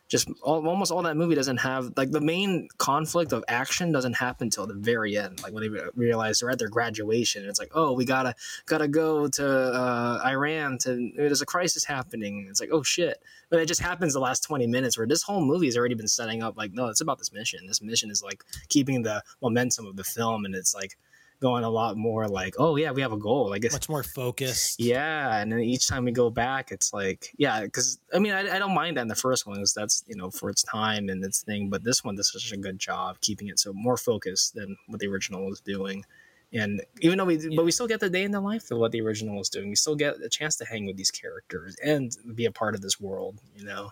just 0.10 0.28
all, 0.42 0.68
almost 0.68 0.92
all 0.92 1.04
that 1.04 1.16
movie 1.16 1.36
doesn't 1.36 1.58
have 1.58 1.94
like 1.96 2.10
the 2.10 2.20
main 2.20 2.68
conflict 2.80 3.32
of 3.32 3.44
action 3.48 3.92
doesn't 3.92 4.14
happen 4.14 4.50
till 4.50 4.66
the 4.66 4.74
very 4.74 5.16
end 5.16 5.42
like 5.44 5.54
when 5.54 5.62
they 5.62 5.80
realize 5.96 6.40
they're 6.40 6.50
at 6.50 6.58
their 6.58 6.68
graduation. 6.68 7.44
And 7.44 7.50
it's 7.50 7.60
like 7.60 7.72
oh 7.76 7.94
we 7.94 8.06
gotta 8.06 8.34
gotta 8.66 8.88
go 8.88 9.28
to 9.28 9.48
uh, 9.48 10.22
iran 10.26 10.80
to 10.80 11.12
there's 11.16 11.44
a 11.44 11.46
crisis 11.46 11.86
happening. 11.86 12.48
It's 12.50 12.60
like 12.60 12.72
oh 12.74 12.84
shit. 12.84 13.22
But 13.50 13.62
it 13.62 13.68
just 13.68 13.82
happens 13.82 14.14
the 14.14 14.20
last 14.20 14.42
20 14.42 14.68
minutes 14.68 14.98
where 14.98 15.08
this 15.08 15.24
whole 15.24 15.42
movie 15.42 15.68
has 15.68 15.78
already 15.78 15.96
been 15.96 16.08
setting 16.08 16.42
up 16.42 16.58
like 16.58 16.74
no 16.74 16.88
it's 16.88 17.02
about 17.02 17.20
this 17.20 17.32
mission. 17.32 17.68
This 17.68 17.82
mission 17.82 18.10
is 18.10 18.24
like 18.24 18.44
keeping 18.68 19.04
the 19.04 19.24
momentum 19.42 19.86
of 19.86 19.96
the 19.96 20.04
film. 20.04 20.44
And 20.44 20.56
it's 20.56 20.74
like 20.74 20.98
going 21.42 21.64
a 21.64 21.70
lot 21.70 21.98
more 21.98 22.28
like 22.28 22.56
oh 22.60 22.76
yeah 22.76 22.92
we 22.92 23.02
have 23.02 23.14
a 23.14 23.18
goal 23.18 23.50
like 23.50 23.64
it's 23.64 23.74
much 23.74 23.90
more 23.90 24.04
focused. 24.04 24.80
yeah, 24.80 25.42
and 25.42 25.52
then 25.52 25.60
each 25.60 25.88
time 25.88 26.06
we 26.06 26.12
go 26.12 26.30
back, 26.30 26.72
it's 26.72 26.94
like, 26.94 27.34
yeah, 27.38 27.62
because 27.62 28.00
I 28.14 28.20
mean, 28.20 28.34
I, 28.34 28.56
I 28.56 28.60
don't 28.60 28.74
mind 28.74 28.98
that 28.98 29.02
in 29.02 29.08
the 29.08 29.16
first 29.16 29.46
one, 29.48 29.60
is 29.60 29.74
that's 29.74 30.04
you 30.08 30.16
know 30.16 30.30
for 30.30 30.50
its 30.50 30.64
time 30.64 31.10
and 31.10 31.24
its 31.24 31.42
thing, 31.42 31.70
but 31.70 31.84
this 31.84 32.04
one 32.04 32.16
does 32.16 32.32
such 32.32 32.52
a 32.52 32.58
good 32.58 32.80
job 32.80 33.20
keeping 33.22 33.48
it 33.48 33.60
so 33.60 33.74
more 33.74 33.98
focused 33.98 34.56
than 34.56 34.78
what 34.88 35.00
the 35.00 35.08
original 35.08 35.46
was 35.46 35.62
doing. 35.62 36.06
And 36.52 36.82
even 37.02 37.20
though 37.20 37.26
we, 37.26 37.56
but 37.56 37.64
we 37.64 37.72
still 37.72 37.88
get 37.88 38.00
the 38.00 38.10
day 38.10 38.24
in 38.24 38.32
the 38.32 38.42
life 38.42 38.72
of 38.72 38.80
what 38.80 38.92
the 38.92 39.02
original 39.02 39.38
was 39.38 39.50
doing. 39.50 39.70
We 39.70 39.76
still 39.76 39.96
get 39.96 40.16
a 40.20 40.30
chance 40.30 40.56
to 40.56 40.66
hang 40.66 40.88
with 40.88 40.98
these 40.98 41.12
characters 41.12 41.76
and 41.84 42.12
be 42.34 42.46
a 42.46 42.52
part 42.52 42.74
of 42.74 42.82
this 42.82 43.00
world, 43.00 43.40
you 43.56 43.64
know. 43.64 43.92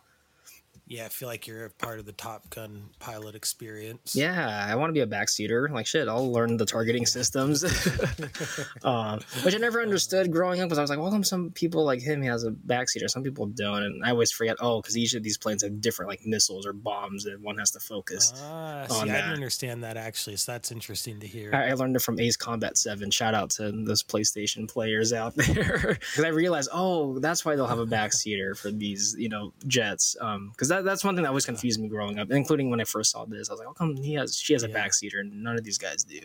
Yeah, 0.89 1.05
I 1.05 1.09
feel 1.09 1.27
like 1.27 1.47
you're 1.47 1.65
a 1.65 1.69
part 1.69 1.99
of 1.99 2.05
the 2.05 2.13
Top 2.13 2.49
Gun 2.49 2.83
pilot 2.99 3.35
experience. 3.35 4.15
Yeah, 4.15 4.65
I 4.69 4.75
want 4.75 4.89
to 4.89 4.93
be 4.93 5.01
a 5.01 5.07
backseater. 5.07 5.69
Like 5.69 5.85
shit, 5.85 6.07
I'll 6.07 6.31
learn 6.31 6.55
the 6.57 6.65
targeting 6.65 7.05
systems, 7.17 7.63
um, 8.83 9.19
which 9.43 9.53
I 9.53 9.57
never 9.57 9.81
understood 9.81 10.31
growing 10.31 10.61
up. 10.61 10.67
Because 10.67 10.77
I 10.77 10.81
was 10.81 10.89
like, 10.89 10.99
well, 10.99 11.23
some 11.23 11.51
people 11.51 11.83
like 11.83 12.01
him 12.01 12.21
he 12.21 12.27
has 12.27 12.43
a 12.43 12.51
backseater, 12.51 13.09
some 13.09 13.23
people 13.23 13.47
don't, 13.47 13.83
and 13.83 14.05
I 14.05 14.11
always 14.11 14.31
forget. 14.31 14.57
Oh, 14.59 14.81
because 14.81 14.97
each 14.97 15.13
of 15.13 15.23
these 15.23 15.37
planes 15.37 15.63
have 15.63 15.81
different 15.81 16.09
like 16.09 16.25
missiles 16.25 16.65
or 16.65 16.73
bombs, 16.73 17.25
and 17.25 17.43
one 17.43 17.57
has 17.57 17.71
to 17.71 17.79
focus 17.79 18.33
Ah, 18.37 18.83
on 18.83 18.89
see, 18.89 19.11
I 19.11 19.15
didn't 19.17 19.33
understand 19.33 19.83
that 19.83 19.97
actually, 19.97 20.37
so 20.37 20.53
that's 20.53 20.71
interesting 20.71 21.19
to 21.19 21.27
hear. 21.27 21.53
I, 21.53 21.69
I 21.69 21.73
learned 21.73 21.95
it 21.95 22.01
from 22.01 22.19
Ace 22.19 22.37
Combat 22.37 22.77
Seven. 22.77 23.11
Shout 23.11 23.33
out 23.33 23.49
to 23.51 23.71
those 23.71 24.03
PlayStation 24.03 24.69
players 24.69 25.11
out 25.13 25.35
there, 25.35 25.97
because 25.99 26.23
I 26.23 26.29
realized, 26.29 26.69
oh, 26.71 27.19
that's 27.19 27.43
why 27.43 27.55
they'll 27.55 27.67
have 27.67 27.79
a 27.79 27.85
backseater 27.85 28.57
for 28.57 28.71
these, 28.71 29.15
you 29.17 29.29
know, 29.29 29.53
jets. 29.67 30.15
Because 30.51 30.69
that, 30.69 30.76
that's 30.81 31.03
one 31.03 31.15
thing 31.15 31.23
that 31.23 31.29
always 31.29 31.45
confused 31.45 31.79
me 31.79 31.87
growing 31.87 32.19
up, 32.19 32.31
including 32.31 32.69
when 32.69 32.81
I 32.81 32.85
first 32.85 33.11
saw 33.11 33.25
this. 33.25 33.49
I 33.49 33.53
was 33.53 33.59
like, 33.59 33.67
how 33.67 33.73
come 33.73 33.95
he 33.95 34.13
has 34.13 34.37
she 34.37 34.53
has 34.53 34.63
a 34.63 34.69
backseater 34.69 35.19
and 35.19 35.43
none 35.43 35.55
of 35.55 35.63
these 35.63 35.77
guys 35.77 36.03
do? 36.03 36.19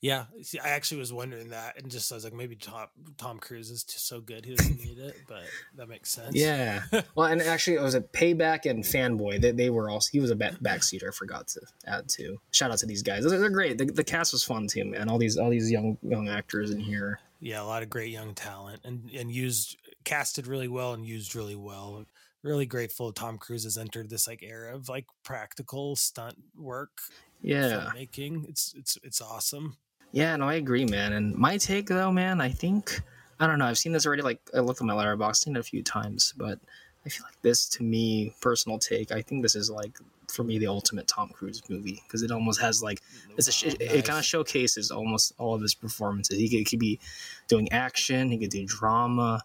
Yeah, 0.00 0.26
see, 0.42 0.60
I 0.60 0.68
actually 0.68 0.98
was 0.98 1.12
wondering 1.12 1.48
that, 1.48 1.76
and 1.76 1.90
just 1.90 2.12
I 2.12 2.14
was 2.14 2.22
like, 2.22 2.32
maybe 2.32 2.54
Tom 2.54 2.86
Tom 3.16 3.38
Cruise 3.38 3.68
is 3.68 3.82
just 3.82 4.06
so 4.06 4.20
good 4.20 4.44
he 4.44 4.54
doesn't 4.54 4.78
need 4.78 4.98
it, 4.98 5.16
but 5.26 5.42
that 5.74 5.88
makes 5.88 6.10
sense. 6.10 6.36
Yeah. 6.36 6.82
well, 7.16 7.26
and 7.26 7.42
actually, 7.42 7.76
it 7.78 7.82
was 7.82 7.96
a 7.96 8.00
Payback 8.00 8.70
and 8.70 8.84
Fanboy. 8.84 9.40
They, 9.40 9.50
they 9.50 9.70
were 9.70 9.90
also 9.90 10.10
he 10.12 10.20
was 10.20 10.30
a 10.30 10.36
back, 10.36 10.54
backseater. 10.60 11.08
I 11.08 11.10
forgot 11.10 11.48
to 11.48 11.62
add 11.86 12.08
to. 12.10 12.36
Shout 12.52 12.70
out 12.70 12.78
to 12.78 12.86
these 12.86 13.02
guys. 13.02 13.24
They're, 13.24 13.40
they're 13.40 13.50
great. 13.50 13.78
The, 13.78 13.86
the 13.86 14.04
cast 14.04 14.32
was 14.32 14.44
fun 14.44 14.68
too, 14.68 14.84
man. 14.84 15.08
All 15.08 15.18
these 15.18 15.36
all 15.36 15.50
these 15.50 15.68
young 15.68 15.98
young 16.02 16.28
actors 16.28 16.70
in 16.70 16.78
here. 16.78 17.18
yeah, 17.40 17.60
a 17.60 17.64
lot 17.64 17.82
of 17.82 17.90
great 17.90 18.10
young 18.10 18.34
talent, 18.34 18.82
and 18.84 19.10
and 19.12 19.32
used 19.32 19.76
casted 20.04 20.46
really 20.46 20.68
well 20.68 20.92
and 20.92 21.04
used 21.04 21.34
really 21.34 21.56
well. 21.56 22.04
Really 22.48 22.64
grateful 22.64 23.12
Tom 23.12 23.36
Cruise 23.36 23.64
has 23.64 23.76
entered 23.76 24.08
this 24.08 24.26
like 24.26 24.42
era 24.42 24.74
of 24.74 24.88
like 24.88 25.04
practical 25.22 25.96
stunt 25.96 26.36
work. 26.56 27.02
Yeah. 27.42 27.90
making 27.92 28.46
It's 28.48 28.74
it's 28.74 28.96
it's 29.04 29.20
awesome. 29.20 29.76
Yeah, 30.12 30.34
no, 30.36 30.48
I 30.48 30.54
agree, 30.54 30.86
man. 30.86 31.12
And 31.12 31.34
my 31.34 31.58
take 31.58 31.88
though, 31.88 32.10
man, 32.10 32.40
I 32.40 32.48
think 32.48 33.02
I 33.38 33.46
don't 33.46 33.58
know. 33.58 33.66
I've 33.66 33.76
seen 33.76 33.92
this 33.92 34.06
already. 34.06 34.22
Like 34.22 34.40
I 34.56 34.60
looked 34.60 34.80
at 34.80 34.86
my 34.86 34.94
Letterboxd, 34.94 35.36
seen 35.36 35.56
it 35.56 35.60
a 35.60 35.62
few 35.62 35.82
times, 35.82 36.32
but 36.38 36.58
I 37.04 37.10
feel 37.10 37.26
like 37.26 37.40
this, 37.42 37.68
to 37.68 37.82
me, 37.82 38.34
personal 38.40 38.78
take. 38.78 39.12
I 39.12 39.20
think 39.20 39.42
this 39.42 39.54
is 39.54 39.70
like 39.70 39.98
for 40.30 40.44
me 40.44 40.58
the 40.58 40.66
ultimate 40.66 41.06
Tom 41.06 41.30
Cruise 41.30 41.62
movie 41.68 42.02
because 42.06 42.22
it 42.22 42.30
almost 42.30 42.60
has 42.60 42.82
like 42.82 43.00
it's 43.36 43.48
a 43.48 43.52
sh- 43.52 43.64
it, 43.64 43.80
nice. 43.80 44.02
kind 44.02 44.18
of 44.18 44.24
showcases 44.24 44.90
almost 44.90 45.32
all 45.38 45.54
of 45.54 45.62
his 45.62 45.74
performances. 45.74 46.38
He 46.38 46.48
could, 46.48 46.58
he 46.58 46.64
could 46.64 46.78
be 46.78 47.00
doing 47.48 47.70
action, 47.72 48.30
he 48.30 48.38
could 48.38 48.50
do 48.50 48.64
drama, 48.66 49.42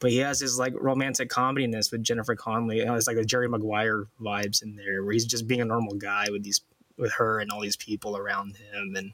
but 0.00 0.10
he 0.10 0.18
has 0.18 0.40
his 0.40 0.58
like 0.58 0.74
romantic 0.76 1.30
comediness 1.30 1.92
with 1.92 2.02
Jennifer 2.02 2.34
Connelly. 2.34 2.78
You 2.78 2.94
It's 2.94 3.06
like 3.06 3.16
a 3.16 3.24
Jerry 3.24 3.48
Maguire 3.48 4.06
vibes 4.20 4.62
in 4.62 4.76
there, 4.76 5.02
where 5.04 5.12
he's 5.12 5.24
just 5.24 5.46
being 5.46 5.60
a 5.60 5.64
normal 5.64 5.94
guy 5.94 6.26
with 6.30 6.42
these 6.42 6.60
with 6.96 7.12
her 7.14 7.40
and 7.40 7.50
all 7.50 7.60
these 7.60 7.76
people 7.76 8.16
around 8.16 8.56
him, 8.56 8.94
and 8.96 9.12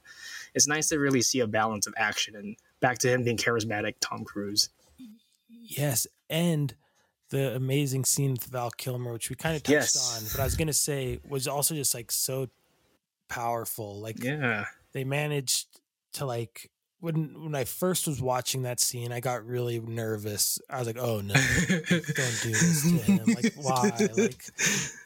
it's 0.55 0.66
nice 0.66 0.88
to 0.88 0.98
really 0.98 1.22
see 1.22 1.40
a 1.40 1.47
balance 1.47 1.86
of 1.86 1.94
action 1.97 2.36
and 2.36 2.56
back 2.80 2.98
to 2.98 3.09
him 3.09 3.24
being 3.24 3.36
charismatic 3.36 3.94
Tom 4.01 4.24
Cruise. 4.24 4.70
Yes, 5.48 6.06
and 6.28 6.74
the 7.31 7.55
amazing 7.57 8.05
scene 8.05 8.32
with 8.32 8.44
Val 8.44 8.70
Kilmer, 8.70 9.12
which 9.12 9.31
we 9.31 9.36
kind 9.36 9.57
of 9.57 9.62
touched 9.62 9.94
Yes. 9.94 10.16
on, 10.23 10.28
but 10.32 10.40
I 10.40 10.44
was 10.44 10.57
gonna 10.57 10.73
say 10.73 11.19
was 11.28 11.47
also 11.48 11.74
just 11.74 11.94
like 11.94 12.11
so 12.12 12.48
powerful. 13.28 14.01
Like, 14.01 14.23
Yeah. 14.23 14.66
they 14.93 15.05
managed 15.05 15.66
to 16.15 16.27
like 16.27 16.70
when 16.98 17.44
when 17.44 17.55
I 17.55 17.65
first 17.65 18.07
was 18.07 18.20
watching 18.20 18.62
that 18.65 18.78
scene, 18.78 19.11
I 19.11 19.20
got 19.20 19.47
really 19.47 19.81
nervous. 19.81 20.59
I 20.69 20.78
was 20.78 20.86
like, 20.86 20.98
"Oh 20.98 21.23
no, 21.23 21.32
don't 21.32 22.39
do 22.43 22.51
this 22.51 22.82
to 22.82 22.98
him! 22.98 23.24
Like, 23.27 23.55
why?" 23.55 23.90
Like, 24.15 24.44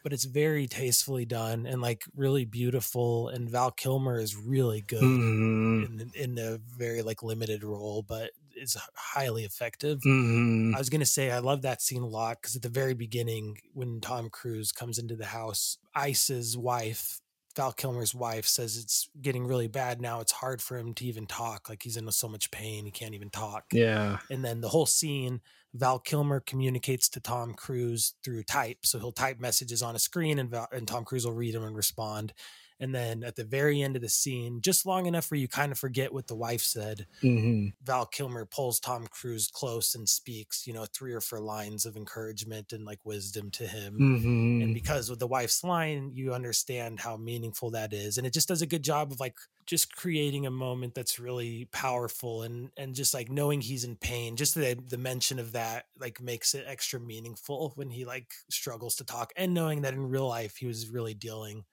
but 0.02 0.12
it's 0.12 0.24
very 0.24 0.66
tastefully 0.66 1.24
done 1.24 1.66
and 1.66 1.80
like 1.80 2.02
really 2.16 2.46
beautiful. 2.46 3.28
And 3.28 3.48
Val 3.48 3.70
Kilmer 3.70 4.18
is 4.18 4.34
really 4.34 4.80
good 4.80 5.04
Mhm. 5.04 6.00
in 6.00 6.10
in 6.16 6.38
a 6.38 6.58
very 6.58 7.02
like 7.02 7.22
limited 7.22 7.62
role, 7.62 8.02
but 8.02 8.32
is 8.56 8.76
highly 8.94 9.44
effective. 9.44 10.00
Mhm. 10.00 10.74
I 10.74 10.78
was 10.78 10.90
gonna 10.90 11.06
say 11.06 11.30
I 11.30 11.38
love 11.38 11.62
that 11.62 11.82
scene 11.82 12.02
a 12.02 12.06
lot 12.06 12.40
because 12.40 12.56
at 12.56 12.62
the 12.62 12.68
very 12.68 12.94
beginning, 12.94 13.58
when 13.72 14.00
Tom 14.00 14.30
Cruise 14.30 14.72
comes 14.72 14.98
into 14.98 15.16
the 15.16 15.26
house, 15.26 15.78
Ice's 15.94 16.56
wife, 16.56 17.20
Val 17.56 17.72
Kilmer's 17.72 18.14
wife, 18.14 18.46
says 18.46 18.76
it's 18.76 19.08
getting 19.20 19.46
really 19.46 19.68
bad 19.68 20.00
now. 20.00 20.20
It's 20.20 20.32
hard 20.32 20.60
for 20.60 20.76
him 20.76 20.92
to 20.94 21.04
even 21.04 21.26
talk. 21.26 21.68
Like 21.68 21.82
he's 21.84 21.96
in 21.96 22.10
so 22.10 22.28
much 22.28 22.50
pain, 22.50 22.84
he 22.84 22.90
can't 22.90 23.14
even 23.14 23.30
talk. 23.30 23.66
Yeah. 23.72 24.18
And 24.30 24.44
then 24.44 24.60
the 24.60 24.70
whole 24.70 24.86
scene, 24.86 25.40
Val 25.72 25.98
Kilmer 25.98 26.40
communicates 26.40 27.08
to 27.10 27.20
Tom 27.20 27.54
Cruise 27.54 28.14
through 28.24 28.44
type. 28.44 28.78
So 28.84 28.98
he'll 28.98 29.12
type 29.12 29.38
messages 29.40 29.82
on 29.82 29.94
a 29.94 30.00
screen, 30.00 30.38
and 30.38 30.50
Val, 30.50 30.68
and 30.72 30.86
Tom 30.86 31.04
Cruise 31.04 31.24
will 31.26 31.32
read 31.32 31.54
them 31.54 31.64
and 31.64 31.76
respond. 31.76 32.32
And 32.80 32.94
then 32.94 33.22
at 33.24 33.36
the 33.36 33.44
very 33.44 33.82
end 33.82 33.96
of 33.96 34.02
the 34.02 34.08
scene, 34.08 34.60
just 34.60 34.86
long 34.86 35.06
enough 35.06 35.30
where 35.30 35.38
you 35.40 35.48
kind 35.48 35.72
of 35.72 35.78
forget 35.78 36.12
what 36.12 36.26
the 36.26 36.36
wife 36.36 36.62
said, 36.62 37.06
Mhm. 37.22 37.74
Val 37.82 38.06
Kilmer 38.06 38.46
pulls 38.46 38.80
Tom 38.80 39.06
Cruise 39.08 39.48
close 39.48 39.94
and 39.94 40.08
speaks, 40.08 40.66
you 40.66 40.72
know, 40.72 40.86
three 40.86 41.12
or 41.12 41.20
four 41.20 41.40
lines 41.40 41.86
of 41.86 41.96
encouragement 41.96 42.72
and 42.72 42.84
like 42.84 43.04
wisdom 43.04 43.50
to 43.52 43.66
him. 43.66 44.00
Mhm. 44.00 44.60
And 44.60 44.72
because 44.72 45.10
with 45.10 45.18
the 45.18 45.26
wife's 45.26 45.64
line, 45.64 46.12
you 46.14 46.32
understand 46.32 47.00
how 47.00 47.16
meaningful 47.16 47.70
that 47.72 47.92
is. 47.92 48.16
And 48.18 48.26
it 48.26 48.32
just 48.32 48.48
does 48.48 48.62
a 48.62 48.66
good 48.66 48.84
job 48.84 49.12
of 49.12 49.20
like 49.20 49.36
just 49.66 49.94
creating 49.96 50.46
a 50.46 50.50
moment 50.50 50.94
that's 50.94 51.18
really 51.18 51.66
powerful 51.66 52.42
and 52.42 52.70
and 52.76 52.94
just 52.94 53.14
like 53.14 53.28
knowing 53.30 53.60
he's 53.60 53.84
in 53.84 53.96
pain. 53.96 54.36
Just 54.36 54.54
the 54.54 54.74
the 54.86 54.98
mention 54.98 55.38
of 55.38 55.52
that 55.52 55.86
like 55.98 56.20
makes 56.20 56.54
it 56.54 56.64
extra 56.66 57.00
meaningful 57.00 57.72
when 57.76 57.90
he 57.90 58.04
like 58.04 58.32
struggles 58.50 58.96
to 58.96 59.04
talk 59.04 59.32
and 59.36 59.52
knowing 59.54 59.82
that 59.82 59.94
in 59.94 60.06
real 60.08 60.28
life 60.28 60.56
he 60.56 60.66
was 60.66 60.88
really 60.88 61.14
dealing 61.14 61.64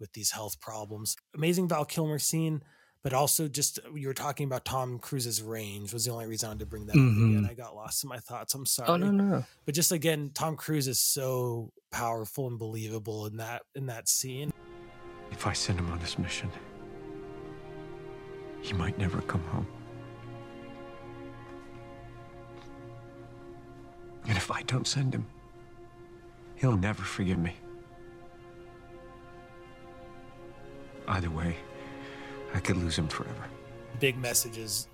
with 0.00 0.12
these 0.12 0.30
health 0.32 0.60
problems. 0.60 1.16
Amazing 1.34 1.68
Val 1.68 1.84
Kilmer 1.84 2.18
scene, 2.18 2.62
but 3.02 3.12
also 3.12 3.48
just 3.48 3.78
you 3.94 4.08
were 4.08 4.14
talking 4.14 4.46
about 4.46 4.64
Tom 4.64 4.98
Cruise's 4.98 5.42
range 5.42 5.92
was 5.92 6.04
the 6.04 6.10
only 6.12 6.26
reason 6.26 6.46
I 6.46 6.50
wanted 6.50 6.60
to 6.60 6.66
bring 6.66 6.86
that 6.86 6.92
up 6.92 6.96
again. 6.96 7.42
Mhm. 7.44 7.50
I 7.50 7.54
got 7.54 7.74
lost 7.74 8.02
in 8.04 8.08
my 8.08 8.18
thoughts. 8.18 8.54
I'm 8.54 8.66
sorry. 8.66 8.88
Oh 8.88 8.96
no 8.96 9.10
no. 9.10 9.44
But 9.64 9.74
just 9.74 9.92
again, 9.92 10.30
Tom 10.34 10.56
Cruise 10.56 10.88
is 10.88 11.00
so 11.00 11.72
powerful 11.92 12.46
and 12.48 12.58
believable 12.58 13.26
in 13.26 13.36
that 13.38 13.62
in 13.74 13.86
that 13.86 14.08
scene. 14.08 14.52
If 15.30 15.46
I 15.46 15.52
send 15.52 15.78
him 15.78 15.90
on 15.90 15.98
this 15.98 16.18
mission, 16.18 16.50
he 18.62 18.72
might 18.72 18.98
never 18.98 19.20
come 19.22 19.42
home. 19.44 19.66
And 24.28 24.36
if 24.36 24.50
I 24.50 24.62
don't 24.62 24.86
send 24.86 25.14
him, 25.14 25.26
he'll 26.56 26.76
never 26.76 27.02
forgive 27.02 27.38
me. 27.38 27.54
Either 31.08 31.30
way, 31.30 31.56
I 32.54 32.60
could 32.60 32.76
lose 32.76 32.96
him 32.96 33.08
forever. 33.08 33.44
Big 34.00 34.16
message 34.18 34.58
is 34.58 34.88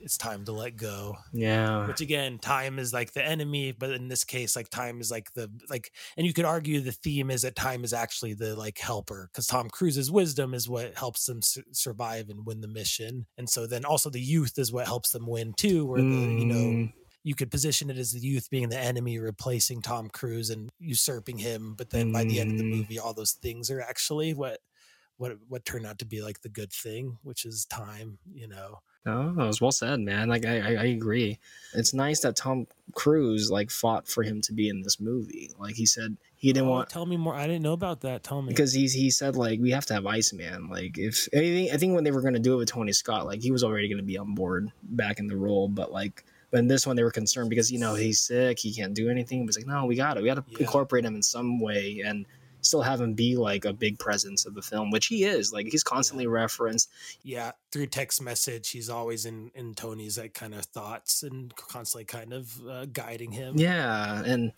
it's 0.00 0.16
time 0.16 0.44
to 0.44 0.52
let 0.52 0.76
go. 0.76 1.16
Yeah. 1.32 1.88
Which 1.88 2.00
again, 2.00 2.38
time 2.38 2.78
is 2.78 2.92
like 2.92 3.12
the 3.12 3.24
enemy, 3.26 3.72
but 3.72 3.90
in 3.90 4.06
this 4.06 4.22
case, 4.22 4.54
like 4.54 4.68
time 4.70 5.00
is 5.00 5.10
like 5.10 5.32
the 5.34 5.50
like, 5.68 5.90
and 6.16 6.24
you 6.26 6.32
could 6.32 6.44
argue 6.44 6.80
the 6.80 6.92
theme 6.92 7.30
is 7.32 7.42
that 7.42 7.56
time 7.56 7.82
is 7.82 7.92
actually 7.92 8.34
the 8.34 8.54
like 8.54 8.78
helper 8.78 9.28
because 9.32 9.48
Tom 9.48 9.68
Cruise's 9.68 10.10
wisdom 10.10 10.54
is 10.54 10.68
what 10.68 10.96
helps 10.96 11.26
them 11.26 11.42
su- 11.42 11.64
survive 11.72 12.28
and 12.28 12.46
win 12.46 12.60
the 12.60 12.68
mission, 12.68 13.26
and 13.36 13.50
so 13.50 13.66
then 13.66 13.84
also 13.84 14.08
the 14.08 14.20
youth 14.20 14.56
is 14.58 14.72
what 14.72 14.86
helps 14.86 15.10
them 15.10 15.26
win 15.26 15.52
too. 15.56 15.84
Where 15.84 16.00
the 16.00 16.06
you 16.06 16.46
know 16.46 16.54
Mm. 16.54 16.92
you 17.24 17.34
could 17.34 17.50
position 17.50 17.90
it 17.90 17.98
as 17.98 18.12
the 18.12 18.20
youth 18.20 18.48
being 18.50 18.68
the 18.68 18.78
enemy, 18.78 19.18
replacing 19.18 19.82
Tom 19.82 20.08
Cruise 20.08 20.48
and 20.50 20.70
usurping 20.78 21.38
him, 21.38 21.74
but 21.76 21.90
then 21.90 22.12
by 22.12 22.22
the 22.22 22.38
end 22.38 22.52
of 22.52 22.58
the 22.58 22.64
Mm. 22.64 22.76
movie, 22.78 22.98
all 23.00 23.14
those 23.14 23.32
things 23.32 23.68
are 23.68 23.80
actually 23.80 24.32
what 24.32 24.60
what 25.18 25.32
what 25.48 25.64
turned 25.64 25.86
out 25.86 25.98
to 25.98 26.06
be 26.06 26.22
like 26.22 26.40
the 26.40 26.48
good 26.48 26.72
thing, 26.72 27.18
which 27.22 27.44
is 27.44 27.66
time. 27.66 28.18
You 28.34 28.48
know. 28.48 28.80
No, 29.06 29.32
that 29.34 29.46
was 29.46 29.60
well 29.60 29.72
said, 29.72 30.00
man. 30.00 30.28
Like 30.28 30.44
I, 30.44 30.56
I, 30.56 30.84
agree. 30.84 31.38
It's 31.72 31.94
nice 31.94 32.20
that 32.20 32.36
Tom 32.36 32.66
Cruise 32.94 33.50
like 33.50 33.70
fought 33.70 34.06
for 34.06 34.22
him 34.22 34.42
to 34.42 34.52
be 34.52 34.68
in 34.68 34.82
this 34.82 35.00
movie. 35.00 35.50
Like 35.58 35.76
he 35.76 35.86
said 35.86 36.18
he 36.36 36.52
didn't 36.52 36.66
Oh, 36.68 36.72
want 36.72 36.90
Tell 36.90 37.06
me 37.06 37.16
more. 37.16 37.34
I 37.34 37.46
didn't 37.46 37.62
know 37.62 37.72
about 37.72 38.02
that. 38.02 38.22
Tell 38.22 38.42
me. 38.42 38.48
because 38.48 38.72
he's 38.72 38.92
he 38.92 39.08
said 39.10 39.34
like 39.34 39.60
we 39.60 39.70
have 39.70 39.86
to 39.86 39.94
have 39.94 40.04
Iceman. 40.04 40.68
Like 40.68 40.98
if 40.98 41.26
anything, 41.32 41.70
I 41.72 41.78
think 41.78 41.94
when 41.94 42.04
they 42.04 42.10
were 42.10 42.20
gonna 42.20 42.38
do 42.38 42.54
it 42.54 42.56
with 42.56 42.68
Tony 42.68 42.92
Scott, 42.92 43.24
like 43.24 43.40
he 43.40 43.50
was 43.50 43.64
already 43.64 43.88
gonna 43.88 44.02
be 44.02 44.18
on 44.18 44.34
board 44.34 44.70
back 44.82 45.20
in 45.20 45.26
the 45.26 45.36
role, 45.36 45.68
but 45.68 45.90
like. 45.92 46.24
But 46.50 46.60
in 46.60 46.66
this 46.66 46.86
one, 46.86 46.96
they 46.96 47.02
were 47.02 47.10
concerned 47.10 47.50
because 47.50 47.70
you 47.70 47.78
know 47.78 47.94
he's 47.94 48.20
sick, 48.22 48.58
he 48.58 48.72
can't 48.72 48.94
do 48.94 49.10
anything. 49.10 49.44
But 49.44 49.50
it's 49.50 49.58
like, 49.58 49.66
no, 49.66 49.84
we 49.84 49.96
got 49.96 50.16
it. 50.16 50.22
We 50.22 50.30
got 50.30 50.36
to 50.50 50.58
incorporate 50.58 51.04
him 51.04 51.14
in 51.14 51.22
some 51.22 51.60
way 51.60 52.02
and 52.02 52.24
still 52.68 52.82
have 52.82 53.00
him 53.00 53.14
be 53.14 53.36
like 53.36 53.64
a 53.64 53.72
big 53.72 53.98
presence 53.98 54.46
of 54.46 54.54
the 54.54 54.62
film, 54.62 54.90
which 54.90 55.06
he 55.06 55.24
is. 55.24 55.52
Like 55.52 55.66
he's 55.68 55.82
constantly 55.82 56.26
referenced. 56.26 56.90
yeah 57.22 57.52
through 57.72 57.86
text 57.86 58.22
message 58.22 58.70
he's 58.70 58.88
always 58.88 59.26
in 59.26 59.50
in 59.54 59.74
tony's 59.74 60.16
like 60.18 60.32
kind 60.32 60.54
of 60.54 60.64
thoughts 60.64 61.22
and 61.22 61.54
constantly 61.56 62.04
kind 62.04 62.32
of 62.32 62.52
uh, 62.68 62.86
guiding 62.86 63.30
him 63.32 63.54
Yeah, 63.58 64.22
and 64.24 64.52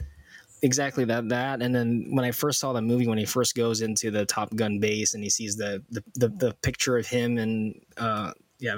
exactly 0.62 1.04
that 1.06 1.28
that 1.30 1.62
and 1.62 1.74
then 1.74 2.06
when 2.10 2.24
I 2.24 2.32
first 2.32 2.60
saw 2.60 2.72
the 2.74 2.82
movie 2.82 3.08
when 3.08 3.18
he 3.18 3.24
first 3.24 3.54
goes 3.56 3.80
into 3.80 4.10
the 4.10 4.26
Top 4.26 4.54
Gun 4.54 4.78
base 4.78 5.14
and 5.14 5.24
he 5.24 5.30
sees 5.30 5.56
the 5.56 5.82
the, 5.90 6.04
the, 6.14 6.28
the 6.28 6.54
picture 6.62 6.98
of 6.98 7.06
him 7.06 7.38
and 7.38 7.80
uh 7.96 8.32
yeah 8.58 8.76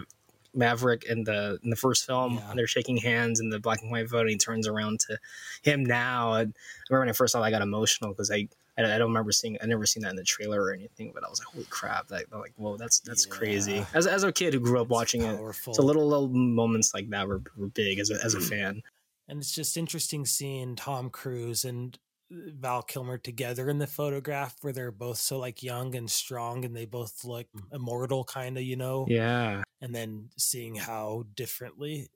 Maverick 0.55 1.05
in 1.09 1.25
the 1.25 1.59
in 1.65 1.71
the 1.71 1.77
first 1.77 2.07
film 2.07 2.39
and 2.49 2.59
they're 2.59 2.67
shaking 2.67 2.99
hands 2.99 3.41
in 3.41 3.49
the 3.49 3.59
black 3.59 3.81
and 3.83 3.91
white 3.91 4.09
photo 4.09 4.21
and 4.21 4.31
he 4.31 4.37
turns 4.37 4.69
around 4.69 5.01
to 5.01 5.19
him 5.63 5.85
now 5.85 6.35
and 6.35 6.55
I 6.55 6.87
remember 6.91 7.01
when 7.07 7.09
I 7.09 7.13
first 7.13 7.33
saw 7.33 7.41
that 7.41 7.47
I 7.47 7.51
got 7.51 7.63
emotional 7.63 8.11
because 8.11 8.31
I 8.31 8.49
I 8.85 8.95
I 8.95 8.99
don't 8.99 9.09
remember 9.09 9.33
seeing 9.33 9.57
I 9.63 9.67
never 9.67 9.87
seen 9.87 10.03
that 10.03 10.11
in 10.11 10.17
the 10.17 10.25
trailer 10.25 10.63
or 10.63 10.73
anything 10.73 11.13
but 11.15 11.25
I 11.25 11.29
was 11.29 11.41
like 11.41 11.49
holy 11.49 11.67
crap 11.71 12.09
that 12.09 12.33
like 12.33 12.53
whoa 12.57 12.77
that's 12.77 13.01
that's 13.01 13.27
crazy. 13.27 13.85
As, 13.95 14.07
as 14.07 14.25
a 14.25 14.33
kid 14.33 14.55
who 14.55 14.61
grew 14.61 14.81
up 14.81 14.89
watching 14.89 15.23
it 15.23 15.39
so 15.55 15.83
little 15.83 16.09
little 16.09 16.29
moments 16.29 16.95
like 16.95 17.09
that 17.11 17.27
were, 17.29 17.43
were 17.57 17.69
big 17.69 17.99
as 17.99 18.11
a, 18.11 18.15
as 18.25 18.35
a 18.35 18.39
mm. 18.39 18.49
fan. 18.49 18.83
And 19.29 19.41
it's 19.41 19.55
just 19.55 19.77
interesting 19.77 20.27
seeing 20.27 20.77
tom 20.77 21.11
cruise 21.11 21.65
and 21.65 21.99
uh, 22.33 22.51
val 22.55 22.83
kilmer 22.83 23.19
together 23.19 23.69
in 23.69 23.79
the 23.79 23.87
photograph 23.87 24.57
where 24.63 24.73
they're 24.73 24.91
both 24.91 25.19
so 25.19 25.39
like 25.39 25.63
young 25.63 25.95
and 25.95 26.11
strong 26.11 26.65
and 26.65 26.77
they 26.77 26.87
both 26.87 27.25
look 27.25 27.47
mm. 27.57 27.63
immortal 27.73 28.25
kind 28.25 28.57
of 28.57 28.63
you 28.63 28.77
know? 28.77 29.07
Yeah. 29.09 29.63
and 29.81 29.95
then 29.95 30.31
seeing 30.37 30.77
how 30.77 31.25
differently 31.35 32.09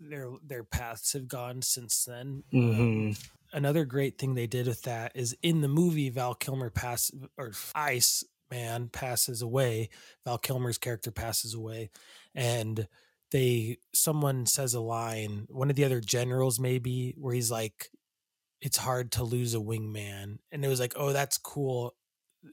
their 0.00 0.30
their 0.44 0.64
paths 0.64 1.12
have 1.12 1.28
gone 1.28 1.62
since 1.62 2.04
then 2.04 2.42
Mhm. 2.52 3.16
Another 3.54 3.84
great 3.84 4.18
thing 4.18 4.34
they 4.34 4.46
did 4.46 4.66
with 4.66 4.82
that 4.82 5.12
is 5.14 5.36
in 5.42 5.62
the 5.62 5.68
movie 5.68 6.10
Val 6.10 6.34
Kilmer 6.34 6.70
pass 6.70 7.10
or 7.38 7.52
Ice 7.74 8.24
Man 8.50 8.88
passes 8.88 9.40
away. 9.40 9.88
Val 10.24 10.38
Kilmer's 10.38 10.78
character 10.78 11.10
passes 11.10 11.54
away, 11.54 11.90
and 12.34 12.86
they 13.30 13.78
someone 13.94 14.46
says 14.46 14.74
a 14.74 14.80
line. 14.80 15.46
One 15.48 15.70
of 15.70 15.76
the 15.76 15.84
other 15.84 16.00
generals 16.00 16.60
maybe 16.60 17.14
where 17.16 17.34
he's 17.34 17.50
like, 17.50 17.88
"It's 18.60 18.76
hard 18.76 19.12
to 19.12 19.24
lose 19.24 19.54
a 19.54 19.58
wingman," 19.58 20.38
and 20.52 20.64
it 20.64 20.68
was 20.68 20.80
like, 20.80 20.92
"Oh, 20.96 21.12
that's 21.12 21.38
cool," 21.38 21.94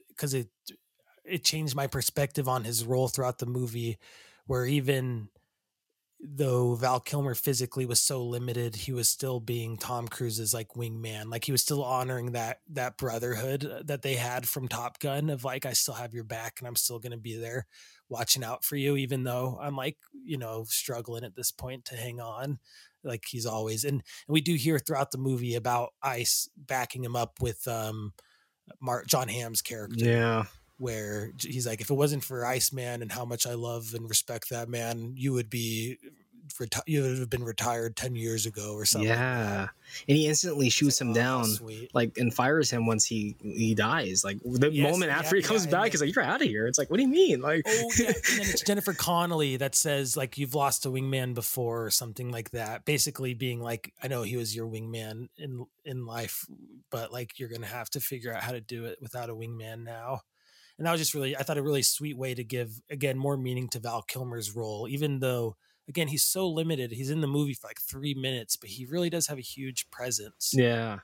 because 0.10 0.34
it 0.34 0.50
it 1.26 1.44
changed 1.44 1.76
my 1.76 1.88
perspective 1.88 2.48
on 2.48 2.64
his 2.64 2.86
role 2.86 3.08
throughout 3.08 3.40
the 3.40 3.46
movie, 3.46 3.98
where 4.46 4.66
even 4.66 5.30
though 6.24 6.76
Val 6.76 7.00
Kilmer 7.00 7.34
physically 7.34 7.86
was 7.86 8.02
so 8.02 8.24
limited, 8.24 8.76
he 8.76 8.94
was 8.94 9.10
still 9.10 9.40
being 9.40 9.78
Tom 9.78 10.08
Cruise's 10.08 10.54
like 10.54 10.70
wingman. 10.70 11.32
Like 11.32 11.46
he 11.46 11.52
was 11.52 11.62
still 11.62 11.84
honoring 11.84 12.34
that 12.34 12.60
that 12.70 12.98
brotherhood 12.98 13.66
uh, 13.66 13.82
that 13.86 14.04
they 14.04 14.16
had 14.16 14.48
from 14.48 14.68
Top 14.68 15.00
Gun 15.00 15.30
of 15.30 15.44
like 15.44 15.66
I 15.66 15.74
still 15.74 15.96
have 15.96 16.14
your 16.14 16.24
back 16.24 16.60
and 16.60 16.68
I'm 16.68 16.76
still 16.76 17.00
going 17.00 17.12
to 17.12 17.18
be 17.18 17.38
there 17.38 17.66
watching 18.10 18.44
out 18.44 18.64
for 18.64 18.76
you 18.76 18.98
even 18.98 19.24
though 19.24 19.58
I'm 19.62 19.76
like, 19.76 19.98
you 20.24 20.38
know, 20.38 20.66
struggling 20.68 21.24
at 21.24 21.36
this 21.36 21.52
point 21.52 21.86
to 21.86 21.96
hang 21.96 22.20
on. 22.20 22.60
Like 23.04 23.24
he's 23.28 23.48
always 23.48 23.84
and, 23.84 23.94
and 23.96 24.04
we 24.28 24.42
do 24.42 24.54
hear 24.54 24.78
throughout 24.78 25.12
the 25.12 25.18
movie 25.18 25.56
about 25.56 25.90
Ice 26.04 26.50
backing 26.56 27.04
him 27.04 27.16
up 27.16 27.42
with 27.42 27.68
um 27.68 28.14
Mark 28.80 29.08
Jon 29.08 29.28
Hamm's 29.28 29.62
character 29.62 30.06
Yeah. 30.06 30.46
Where 30.82 31.32
he's 31.40 31.68
like, 31.68 31.80
if 31.80 31.90
it 31.90 31.94
wasn't 31.94 32.24
for 32.24 32.46
Iceman 32.46 33.02
and 33.02 33.12
how 33.12 33.24
much 33.24 33.46
I 33.46 33.54
love 33.54 33.94
and 33.94 34.10
respect 34.10 34.50
that 34.50 34.68
man, 34.68 35.14
you 35.16 35.32
would 35.34 35.50
be, 35.50 35.98
reti- 36.60 36.82
you 36.88 37.02
would 37.02 37.20
have 37.20 37.30
been 37.30 37.44
retired 37.44 37.96
ten 37.96 38.16
years 38.16 38.46
ago 38.46 38.74
or 38.74 38.86
something. 38.86 39.10
Yeah, 39.10 39.68
and 40.08 40.18
he 40.18 40.28
instantly 40.28 40.70
shoots 40.70 41.00
him 41.00 41.12
oh, 41.12 41.14
down, 41.14 41.42
"Oh, 41.42 41.46
sweet. 41.46 41.94
like 41.94 42.18
and 42.18 42.34
fires 42.34 42.72
him 42.72 42.86
once 42.86 43.06
he 43.06 43.36
he 43.42 43.76
dies. 43.76 44.24
Like 44.24 44.40
the 44.44 44.72
Yes, 44.72 44.92
moment 44.92 45.12
yeah, 45.12 45.20
after 45.20 45.36
he 45.36 45.42
yeah, 45.42 45.48
comes 45.48 45.64
and 45.64 45.72
back, 45.72 45.92
he's 45.92 46.02
like, 46.02 46.16
"You're 46.16 46.26
out 46.26 46.42
of 46.42 46.48
here." 46.48 46.68
It's 46.68 46.78
like, 46.78 46.90
what 46.90 46.98
do 46.98 47.04
you 47.04 47.10
mean? 47.10 47.42
Like, 47.42 47.64
Oh 47.68 47.92
yeah, 47.98 48.08
and 48.08 48.40
then 48.40 48.50
it's 48.50 48.62
Jennifer 48.66 48.94
Connelly 48.94 49.58
that 49.58 49.76
says 49.76 50.18
like 50.18 50.38
you've 50.38 50.56
lost 50.56 50.86
a 50.86 50.90
wingman 50.90 51.34
before 51.34 51.86
or 51.86 51.92
something 51.92 52.32
like 52.32 52.52
that. 52.52 52.86
Basically 52.86 53.34
being 53.34 53.62
like, 53.62 53.94
I 54.02 54.08
know 54.08 54.24
he 54.24 54.38
was 54.38 54.56
your 54.56 54.68
wingman 54.68 55.28
in 55.38 55.66
in 55.86 56.06
life, 56.06 56.46
but 56.90 57.12
like 57.12 57.40
you're 57.40 57.50
gonna 57.50 57.68
have 57.68 57.90
to 57.92 58.00
figure 58.00 58.34
out 58.34 58.44
how 58.44 58.52
to 58.52 58.62
do 58.62 58.86
it 58.86 59.00
without 59.02 59.30
a 59.30 59.36
wingman 59.36 59.84
now. 59.84 60.22
And 60.82 60.88
that 60.88 60.94
was 60.94 61.02
just 61.02 61.14
really, 61.14 61.38
I 61.38 61.44
thought 61.44 61.60
a 61.60 61.62
really 61.62 61.84
sweet 61.84 62.18
way 62.18 62.34
to 62.34 62.44
give 62.44 62.82
again 62.90 63.16
more 63.16 63.38
meaning 63.38 63.68
to 63.68 63.80
Val 63.80 64.02
Kilmer's 64.02 64.56
role, 64.56 64.88
even 64.90 65.20
though 65.20 65.56
again 65.88 66.08
he's 66.08 66.24
so 66.24 66.50
limited. 66.50 66.92
He's 66.92 67.12
in 67.12 67.22
the 67.22 67.28
movie 67.28 67.54
for 67.54 67.68
like 67.68 67.80
three 67.80 68.16
minutes, 68.16 68.56
but 68.56 68.72
he 68.72 68.88
really 68.88 69.08
does 69.08 69.28
have 69.28 69.38
a 69.38 69.42
huge 69.42 69.92
presence. 69.92 70.56
yeah, 70.56 71.02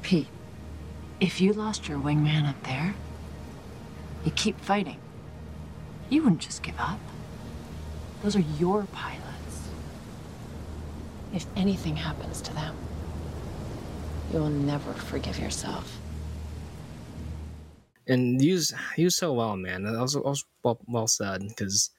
Pete, 0.00 0.28
if 1.20 1.38
you 1.38 1.52
lost 1.52 1.86
your 1.86 1.98
wingman 1.98 2.48
up 2.48 2.62
there, 2.62 2.94
you 4.24 4.30
keep 4.30 4.58
fighting. 4.58 4.96
You 6.08 6.22
wouldn't 6.22 6.40
just 6.40 6.62
give 6.62 6.80
up. 6.80 6.98
Those 8.22 8.36
are 8.36 8.44
your 8.58 8.84
pilots. 8.92 9.68
If 11.34 11.44
anything 11.54 11.96
happens 11.96 12.40
to 12.40 12.54
them, 12.54 12.74
you 14.32 14.38
will 14.38 14.48
never 14.48 14.94
forgive 14.94 15.38
yourself. 15.38 15.97
And 18.08 18.42
used 18.42 18.74
used 18.96 19.18
so 19.18 19.32
well, 19.32 19.56
man. 19.56 19.84
That 19.84 20.00
was, 20.00 20.16
was 20.16 20.44
well, 20.62 20.80
well 20.86 21.06
said 21.06 21.46
because. 21.48 21.90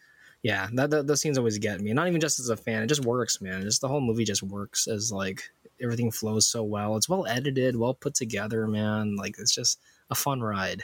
Yeah, 0.41 0.69
that, 0.76 0.90
that 0.91 1.06
those 1.06 1.19
scenes 1.19 1.38
always 1.38 1.57
get 1.57 1.81
me. 1.81 1.91
Not 1.91 2.07
even 2.07 2.22
just 2.22 2.40
as 2.40 2.48
a 2.48 2.56
fan, 2.56 2.81
it 2.81 2.88
just 2.88 3.03
works, 3.03 3.41
man. 3.41 3.61
Just 3.61 3.81
the 3.81 3.90
whole 3.90 3.99
movie 3.99 4.23
just 4.23 4.41
works 4.41 4.88
as 4.88 5.11
like 5.11 5.44
everything 5.81 6.11
flows 6.11 6.48
so 6.48 6.64
well. 6.64 6.95
It's 6.95 7.10
well 7.10 7.27
edited, 7.27 7.76
well 7.76 7.94
put 7.94 8.14
together, 8.15 8.65
man. 8.65 9.18
Like 9.18 9.36
it's 9.38 9.53
just 9.53 9.81
a 10.10 10.15
fun 10.15 10.41
ride. 10.41 10.84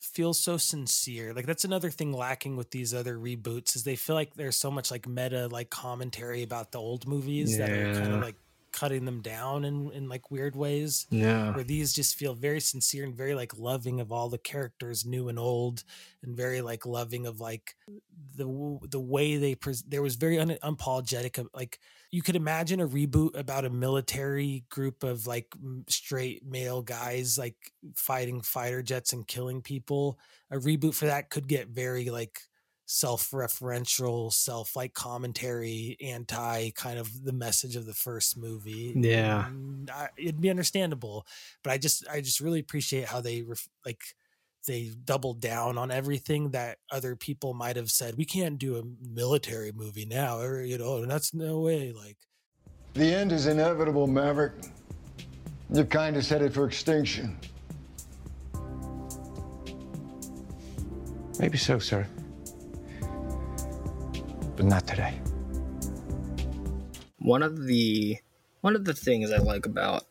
feels 0.00 0.38
so 0.38 0.56
sincere. 0.56 1.32
Like 1.32 1.46
that's 1.46 1.64
another 1.64 1.90
thing 1.90 2.12
lacking 2.12 2.56
with 2.56 2.70
these 2.72 2.92
other 2.92 3.16
reboots 3.16 3.74
is 3.76 3.84
they 3.84 3.96
feel 3.96 4.16
like 4.16 4.34
there's 4.34 4.56
so 4.56 4.70
much 4.70 4.90
like 4.90 5.08
meta 5.08 5.48
like 5.48 5.70
commentary 5.70 6.42
about 6.42 6.72
the 6.72 6.78
old 6.78 7.06
movies 7.06 7.56
that 7.58 7.70
are 7.70 7.94
kind 7.94 8.12
of 8.12 8.20
like 8.20 8.36
cutting 8.72 9.04
them 9.04 9.20
down 9.22 9.64
in, 9.64 9.90
in 9.92 10.08
like 10.08 10.30
weird 10.30 10.56
ways. 10.56 11.06
Yeah. 11.10 11.54
Where 11.54 11.64
these 11.64 11.92
just 11.92 12.16
feel 12.16 12.34
very 12.34 12.60
sincere 12.60 13.04
and 13.04 13.14
very 13.14 13.34
like 13.34 13.56
loving 13.58 14.00
of 14.00 14.12
all 14.12 14.28
the 14.28 14.38
characters, 14.38 15.04
new 15.04 15.28
and 15.28 15.38
old, 15.38 15.84
and 16.22 16.36
very 16.36 16.60
like 16.62 16.86
loving 16.86 17.26
of 17.26 17.40
like 17.40 17.76
the 18.36 18.78
the 18.90 19.00
way 19.00 19.36
they 19.36 19.54
pres 19.54 19.82
there 19.82 20.02
was 20.02 20.16
very 20.16 20.38
un- 20.38 20.58
unapologetic 20.62 21.38
of 21.38 21.48
like 21.54 21.78
you 22.10 22.22
could 22.22 22.36
imagine 22.36 22.80
a 22.80 22.88
reboot 22.88 23.36
about 23.36 23.64
a 23.64 23.70
military 23.70 24.64
group 24.68 25.02
of 25.02 25.26
like 25.26 25.54
straight 25.88 26.44
male 26.44 26.82
guys 26.82 27.38
like 27.38 27.56
fighting 27.94 28.40
fighter 28.40 28.82
jets 28.82 29.12
and 29.12 29.26
killing 29.26 29.62
people 29.62 30.18
a 30.50 30.56
reboot 30.56 30.94
for 30.94 31.06
that 31.06 31.30
could 31.30 31.48
get 31.48 31.68
very 31.68 32.10
like 32.10 32.40
self-referential 32.92 34.32
self 34.32 34.74
like 34.74 34.92
commentary 34.94 35.96
anti 36.00 36.70
kind 36.70 36.98
of 36.98 37.24
the 37.24 37.32
message 37.32 37.76
of 37.76 37.86
the 37.86 37.94
first 37.94 38.36
movie 38.36 38.92
yeah. 38.96 39.46
I, 39.94 40.08
it'd 40.18 40.40
be 40.40 40.50
understandable 40.50 41.24
but 41.62 41.72
i 41.72 41.78
just 41.78 42.04
i 42.10 42.20
just 42.20 42.40
really 42.40 42.58
appreciate 42.58 43.04
how 43.04 43.20
they 43.20 43.42
ref, 43.42 43.68
like 43.86 44.02
they 44.66 44.90
doubled 45.04 45.40
down 45.40 45.78
on 45.78 45.92
everything 45.92 46.50
that 46.50 46.78
other 46.90 47.14
people 47.14 47.54
might 47.54 47.76
have 47.76 47.92
said 47.92 48.16
we 48.16 48.24
can't 48.24 48.58
do 48.58 48.76
a 48.76 49.08
military 49.08 49.70
movie 49.70 50.04
now 50.04 50.40
or 50.40 50.60
you 50.60 50.76
know 50.76 50.96
and 50.96 51.08
that's 51.08 51.32
no 51.32 51.60
way 51.60 51.92
like 51.92 52.16
the 52.94 53.14
end 53.14 53.30
is 53.30 53.46
inevitable 53.46 54.08
maverick. 54.08 54.52
Your 55.72 55.84
kind 55.84 56.16
is 56.16 56.28
headed 56.28 56.52
for 56.52 56.66
extinction. 56.66 57.38
Maybe 61.38 61.56
so 61.56 61.78
sir 61.78 62.04
but 64.60 64.68
not 64.68 64.86
today 64.86 65.18
one 67.18 67.42
of 67.42 67.64
the 67.64 68.18
one 68.60 68.76
of 68.76 68.84
the 68.84 68.92
things 68.94 69.32
i 69.32 69.38
like 69.38 69.64
about 69.64 70.04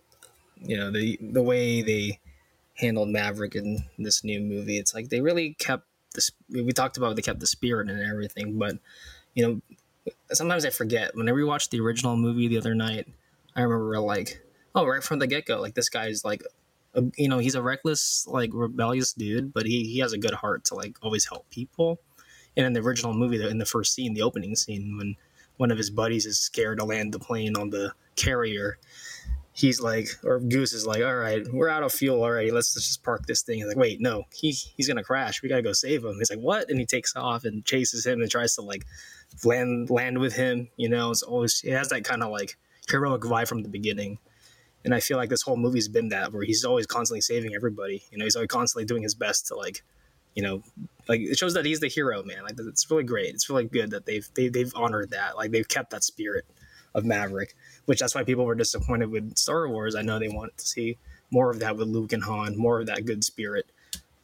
you 0.61 0.75
know 0.75 0.91
the 0.91 1.17
the 1.21 1.41
way 1.41 1.81
they 1.81 2.19
handled 2.79 3.09
Maverick 3.09 3.55
in 3.55 3.83
this 3.97 4.23
new 4.23 4.39
movie. 4.39 4.77
It's 4.77 4.93
like 4.93 5.09
they 5.09 5.21
really 5.21 5.53
kept 5.53 5.85
this. 6.15 6.31
We 6.49 6.71
talked 6.71 6.97
about 6.97 7.15
they 7.15 7.21
kept 7.21 7.39
the 7.39 7.47
spirit 7.47 7.89
and 7.89 8.01
everything, 8.01 8.57
but 8.57 8.77
you 9.35 9.45
know, 9.45 10.13
sometimes 10.31 10.65
I 10.65 10.69
forget. 10.69 11.15
When 11.15 11.29
I 11.29 11.31
rewatched 11.31 11.69
the 11.69 11.81
original 11.81 12.15
movie 12.15 12.47
the 12.47 12.57
other 12.57 12.75
night, 12.75 13.07
I 13.55 13.61
remember 13.61 13.99
like, 13.99 14.41
oh, 14.73 14.85
right 14.85 15.03
from 15.03 15.19
the 15.19 15.27
get 15.27 15.45
go, 15.45 15.59
like 15.59 15.75
this 15.75 15.89
guy's 15.89 16.23
like, 16.25 16.43
you 17.15 17.27
know, 17.27 17.37
he's 17.37 17.55
a 17.55 17.61
reckless, 17.61 18.25
like 18.27 18.51
rebellious 18.53 19.13
dude, 19.13 19.53
but 19.53 19.65
he 19.65 19.83
he 19.83 19.99
has 19.99 20.13
a 20.13 20.17
good 20.17 20.33
heart 20.33 20.65
to 20.65 20.75
like 20.75 20.97
always 21.01 21.27
help 21.27 21.49
people. 21.49 21.99
And 22.57 22.65
in 22.65 22.73
the 22.73 22.81
original 22.81 23.13
movie, 23.13 23.47
in 23.47 23.57
the 23.57 23.65
first 23.65 23.93
scene, 23.93 24.13
the 24.13 24.21
opening 24.21 24.55
scene, 24.55 24.97
when 24.97 25.15
one 25.57 25.71
of 25.71 25.77
his 25.77 25.89
buddies 25.89 26.25
is 26.25 26.39
scared 26.39 26.79
to 26.79 26.85
land 26.85 27.13
the 27.13 27.19
plane 27.19 27.55
on 27.55 27.69
the 27.69 27.93
carrier 28.15 28.77
he's 29.59 29.81
like, 29.81 30.07
or 30.23 30.39
Goose 30.39 30.73
is 30.73 30.87
like, 30.87 31.03
all 31.03 31.15
right, 31.15 31.45
we're 31.51 31.69
out 31.69 31.83
of 31.83 31.91
fuel 31.91 32.23
already. 32.23 32.51
Let's, 32.51 32.75
let's 32.75 32.87
just 32.87 33.03
park 33.03 33.25
this 33.25 33.41
thing. 33.41 33.57
He's 33.57 33.67
like, 33.67 33.77
wait, 33.77 33.99
no, 33.99 34.23
he, 34.33 34.51
he's 34.51 34.87
to 34.87 35.03
crash. 35.03 35.41
We 35.41 35.49
got 35.49 35.57
to 35.57 35.61
go 35.61 35.73
save 35.73 36.05
him. 36.05 36.15
He's 36.17 36.29
like, 36.29 36.39
what? 36.39 36.69
And 36.69 36.79
he 36.79 36.85
takes 36.85 37.15
off 37.15 37.43
and 37.43 37.65
chases 37.65 38.05
him 38.05 38.21
and 38.21 38.31
tries 38.31 38.55
to 38.55 38.61
like 38.61 38.85
land, 39.43 39.89
land 39.89 40.19
with 40.19 40.35
him. 40.35 40.69
You 40.77 40.89
know, 40.89 41.11
it's 41.11 41.23
always, 41.23 41.61
it 41.65 41.73
has 41.73 41.89
that 41.89 42.05
kind 42.05 42.23
of 42.23 42.31
like 42.31 42.57
heroic 42.89 43.21
vibe 43.21 43.47
from 43.47 43.63
the 43.63 43.69
beginning. 43.69 44.19
And 44.85 44.95
I 44.95 45.01
feel 45.01 45.17
like 45.17 45.29
this 45.29 45.41
whole 45.41 45.57
movie's 45.57 45.89
been 45.89 46.09
that 46.09 46.31
where 46.31 46.43
he's 46.43 46.63
always 46.63 46.87
constantly 46.87 47.21
saving 47.21 47.53
everybody. 47.53 48.03
You 48.11 48.17
know, 48.17 48.23
he's 48.23 48.37
always 48.37 48.47
constantly 48.47 48.85
doing 48.85 49.03
his 49.03 49.13
best 49.13 49.47
to 49.47 49.55
like, 49.55 49.83
you 50.35 50.43
know, 50.43 50.63
like 51.07 51.21
it 51.21 51.37
shows 51.37 51.53
that 51.55 51.65
he's 51.65 51.79
the 51.79 51.87
hero, 51.87 52.23
man. 52.23 52.43
Like 52.43 52.55
it's 52.57 52.89
really 52.89 53.03
great. 53.03 53.33
It's 53.33 53.49
really 53.49 53.65
good 53.65 53.91
that 53.91 54.05
they've 54.05 54.27
they, 54.35 54.45
have 54.45 54.53
they 54.53 54.59
have 54.59 54.73
honored 54.75 55.11
that. 55.11 55.37
Like 55.37 55.51
they've 55.51 55.67
kept 55.67 55.91
that 55.91 56.03
spirit 56.03 56.45
of 56.95 57.05
Maverick 57.05 57.55
which 57.89 57.97
that's 57.97 58.13
why 58.13 58.23
people 58.23 58.45
were 58.45 58.53
disappointed 58.53 59.09
with 59.09 59.35
Star 59.35 59.67
Wars. 59.67 59.95
I 59.95 60.03
know 60.03 60.19
they 60.19 60.27
wanted 60.27 60.55
to 60.59 60.67
see 60.67 60.95
more 61.31 61.49
of 61.49 61.59
that 61.61 61.75
with 61.75 61.87
Luke 61.87 62.13
and 62.13 62.23
Han, 62.23 62.55
more 62.55 62.79
of 62.79 62.85
that 62.85 63.03
good 63.03 63.23
spirit, 63.23 63.65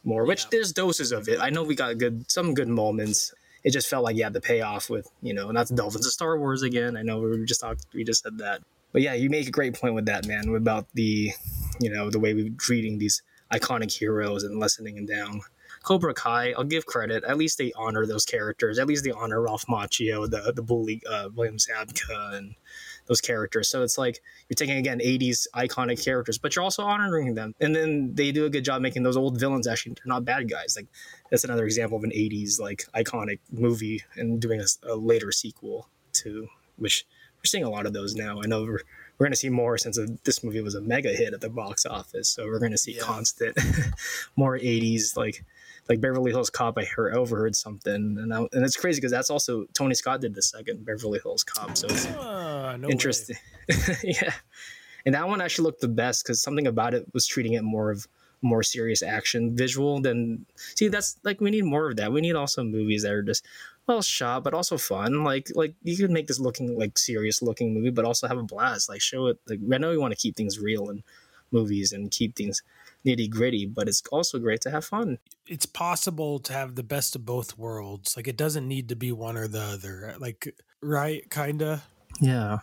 more. 0.03 0.23
Which 0.23 0.48
there's 0.52 0.72
doses 0.72 1.11
of 1.11 1.27
it. 1.27 1.40
I 1.41 1.49
know 1.49 1.64
we 1.64 1.73
got 1.73 1.98
good 1.98 2.30
some 2.30 2.53
good 2.53 2.68
moments. 2.68 3.34
It 3.64 3.72
just 3.72 3.90
felt 3.90 4.03
like 4.03 4.18
you 4.18 4.23
had 4.23 4.34
the 4.34 4.40
payoff 4.40 4.88
with 4.88 5.10
you 5.23 5.34
know, 5.34 5.49
not 5.49 5.68
the 5.68 5.73
delve 5.73 5.95
of 5.95 6.03
Star 6.03 6.38
Wars 6.38 6.61
again. 6.61 6.95
I 6.95 7.02
know 7.02 7.22
we 7.22 7.44
just 7.45 7.61
talked, 7.61 7.88
we 7.91 8.03
just 8.03 8.22
said 8.22 8.38
that, 8.38 8.61
but 8.91 9.02
yeah, 9.02 9.15
you 9.15 9.32
make 9.32 9.48
a 9.48 9.52
great 9.52 9.73
point 9.73 9.95
with 9.95 10.06
that 10.06 10.27
man 10.27 10.48
about 10.53 10.86
the 10.94 11.32
you 11.80 11.90
know 11.90 12.11
the 12.11 12.19
way 12.19 12.36
we're 12.36 12.53
treating 12.60 12.99
these 12.99 13.23
iconic 13.52 13.91
heroes 13.91 14.44
and 14.44 14.60
lessening 14.60 14.94
them 14.94 15.07
down. 15.07 15.41
Cobra 15.86 16.16
Kai, 16.16 16.53
I'll 16.57 16.64
give 16.64 16.88
credit. 16.88 17.24
At 17.24 17.38
least 17.38 17.60
they 17.60 17.72
honor 17.76 18.07
those 18.07 18.26
characters. 18.26 18.80
At 18.80 18.88
least 18.88 19.03
they 19.03 19.12
honor 19.12 19.40
Ralph 19.40 19.68
Macchio, 19.68 20.28
the 20.30 20.52
the 20.53 20.64
bully, 20.64 21.02
uh, 21.07 21.30
William 21.36 21.57
Zabka, 21.57 22.36
and 22.36 22.56
those 23.06 23.22
characters. 23.22 23.70
So 23.70 23.84
it's 23.84 23.98
like 23.98 24.22
you're 24.49 24.56
taking 24.56 24.78
again 24.78 24.99
80s 24.99 25.45
iconic 25.56 26.03
characters, 26.03 26.40
but 26.40 26.56
you're 26.56 26.64
also 26.64 26.84
honoring 26.84 27.36
them. 27.36 27.53
And 27.60 27.76
then 27.76 28.16
they 28.16 28.32
do 28.32 28.45
a 28.45 28.49
good 28.49 28.66
job 28.66 28.82
making 28.82 29.03
those 29.03 29.16
old 29.16 29.40
villains 29.40 29.68
actually 29.68 29.94
they're 29.94 30.07
not 30.07 30.26
bad 30.26 30.49
guys. 30.49 30.76
Like 30.76 30.88
that's 31.30 31.44
another 31.44 31.66
example 31.66 31.98
of 31.98 32.03
an 32.03 32.12
80s 32.12 32.60
like 32.60 32.86
iconic 32.95 33.40
movie 33.52 34.03
and 34.16 34.41
doing 34.41 34.62
a, 34.62 34.91
a 34.91 34.95
later 34.95 35.32
sequel 35.32 35.88
to 36.14 36.48
which 36.78 37.06
we're 37.38 37.45
seeing 37.45 37.64
a 37.64 37.70
lot 37.70 37.86
of 37.86 37.94
those 37.94 38.16
now. 38.16 38.41
I 38.44 38.48
know 38.48 38.64
we're 38.64 38.82
we're 39.18 39.26
going 39.28 39.34
to 39.34 39.38
see 39.38 39.49
more 39.49 39.78
since 39.78 39.98
this 40.24 40.44
movie 40.44 40.62
was 40.62 40.76
a 40.76 40.82
mega 40.82 41.10
hit 41.10 41.34
at 41.34 41.41
the 41.41 41.49
box 41.49 41.86
office. 41.86 42.28
So 42.28 42.45
we're 42.45 42.60
going 42.60 42.72
to 42.72 42.78
see 42.78 42.95
yeah. 42.95 43.02
constant 43.02 43.57
more 44.36 44.57
80s 44.57 45.16
like 45.16 45.45
like 45.90 46.02
Beverly 46.02 46.32
Hills 46.32 46.49
Cop, 46.49 46.78
I 46.78 46.84
heard 46.84 47.14
overheard 47.14 47.56
something, 47.56 47.94
and 47.94 48.34
I, 48.34 48.40
and 48.40 48.66
it's 48.66 48.76
crazy 48.76 48.99
because 48.99 49.12
that's 49.12 49.30
also 49.30 49.66
Tony 49.74 49.94
Scott 49.94 50.22
did 50.22 50.34
the 50.34 50.41
second 50.41 50.86
Beverly 50.86 51.20
Hills 51.22 51.44
Cop, 51.44 51.78
so 51.78 51.88
it's 51.88 52.07
uh, 52.07 52.78
no 52.78 52.90
interesting. 52.90 53.38
yeah, 54.03 54.34
and 55.06 55.14
that 55.16 55.28
one 55.28 55.41
actually 55.41 55.66
looked 55.66 55.82
the 55.82 55.88
best 55.88 56.24
because 56.24 56.41
something 56.41 56.68
about 56.68 56.94
it 56.94 57.06
was 57.14 57.28
treating 57.28 57.53
it 57.53 57.64
more 57.64 57.91
of 57.91 58.07
more 58.41 58.64
serious 58.64 59.02
action 59.02 59.56
visual 59.56 59.99
than 60.02 60.45
see 60.76 60.88
that's 60.88 61.18
like 61.24 61.41
we 61.41 61.52
need 61.52 61.66
more 61.66 61.90
of 61.90 61.98
that. 61.98 62.12
We 62.12 62.22
need 62.22 62.36
also 62.36 62.64
movies 62.64 63.03
that 63.03 63.12
are 63.12 63.24
just 63.24 63.45
well 63.88 64.02
shot 64.02 64.44
but 64.44 64.53
also 64.53 64.78
fun. 64.78 65.24
Like 65.24 65.49
like 65.56 65.76
you 65.84 65.98
could 65.98 66.12
make 66.12 66.28
this 66.28 66.40
looking 66.40 66.78
like 66.78 66.98
serious 66.98 67.41
looking 67.41 67.74
movie, 67.74 67.91
but 67.91 68.06
also 68.06 68.28
have 68.28 68.38
a 68.38 68.44
blast. 68.44 68.90
Like 68.90 69.02
show 69.02 69.28
it. 69.28 69.40
Like 69.48 69.60
I 69.74 69.78
know 69.78 69.91
we 69.91 69.98
want 69.98 70.14
to 70.14 70.20
keep 70.20 70.36
things 70.36 70.60
real 70.60 70.90
in 70.90 71.03
movies 71.52 71.91
and 71.91 72.12
keep 72.12 72.36
things 72.36 72.64
nitty 73.06 73.30
gritty, 73.30 73.65
but 73.65 73.88
it's 73.88 74.02
also 74.11 74.40
great 74.40 74.61
to 74.61 74.72
have 74.72 74.86
fun. 74.86 75.19
It's 75.48 75.65
possible 75.65 76.40
to 76.40 76.53
have 76.53 76.76
the 76.76 76.84
best 76.84 77.15
of 77.15 77.26
both 77.26 77.57
worlds. 77.57 78.18
Like 78.18 78.27
it 78.27 78.38
doesn't 78.38 78.68
need 78.68 78.90
to 78.90 78.95
be 78.95 79.11
one 79.11 79.38
or 79.38 79.48
the 79.48 79.61
other. 79.61 80.15
Like 80.18 80.56
right, 80.82 81.30
kinda. 81.30 81.84
Yeah. 82.19 82.60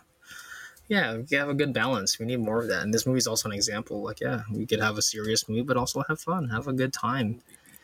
Yeah, 0.89 1.17
we 1.17 1.37
have 1.37 1.49
a 1.49 1.53
good 1.53 1.73
balance. 1.73 2.19
We 2.19 2.25
need 2.25 2.41
more 2.41 2.61
of 2.61 2.67
that. 2.67 2.83
And 2.83 2.93
this 2.93 3.07
movie's 3.07 3.25
also 3.25 3.47
an 3.49 3.55
example. 3.55 4.03
Like, 4.03 4.19
yeah, 4.19 4.41
we 4.51 4.65
could 4.65 4.81
have 4.81 4.97
a 4.97 5.01
serious 5.01 5.47
movie, 5.47 5.61
but 5.61 5.77
also 5.77 6.03
have 6.09 6.19
fun, 6.19 6.49
have 6.49 6.67
a 6.67 6.73
good 6.73 6.91
time. 6.91 7.41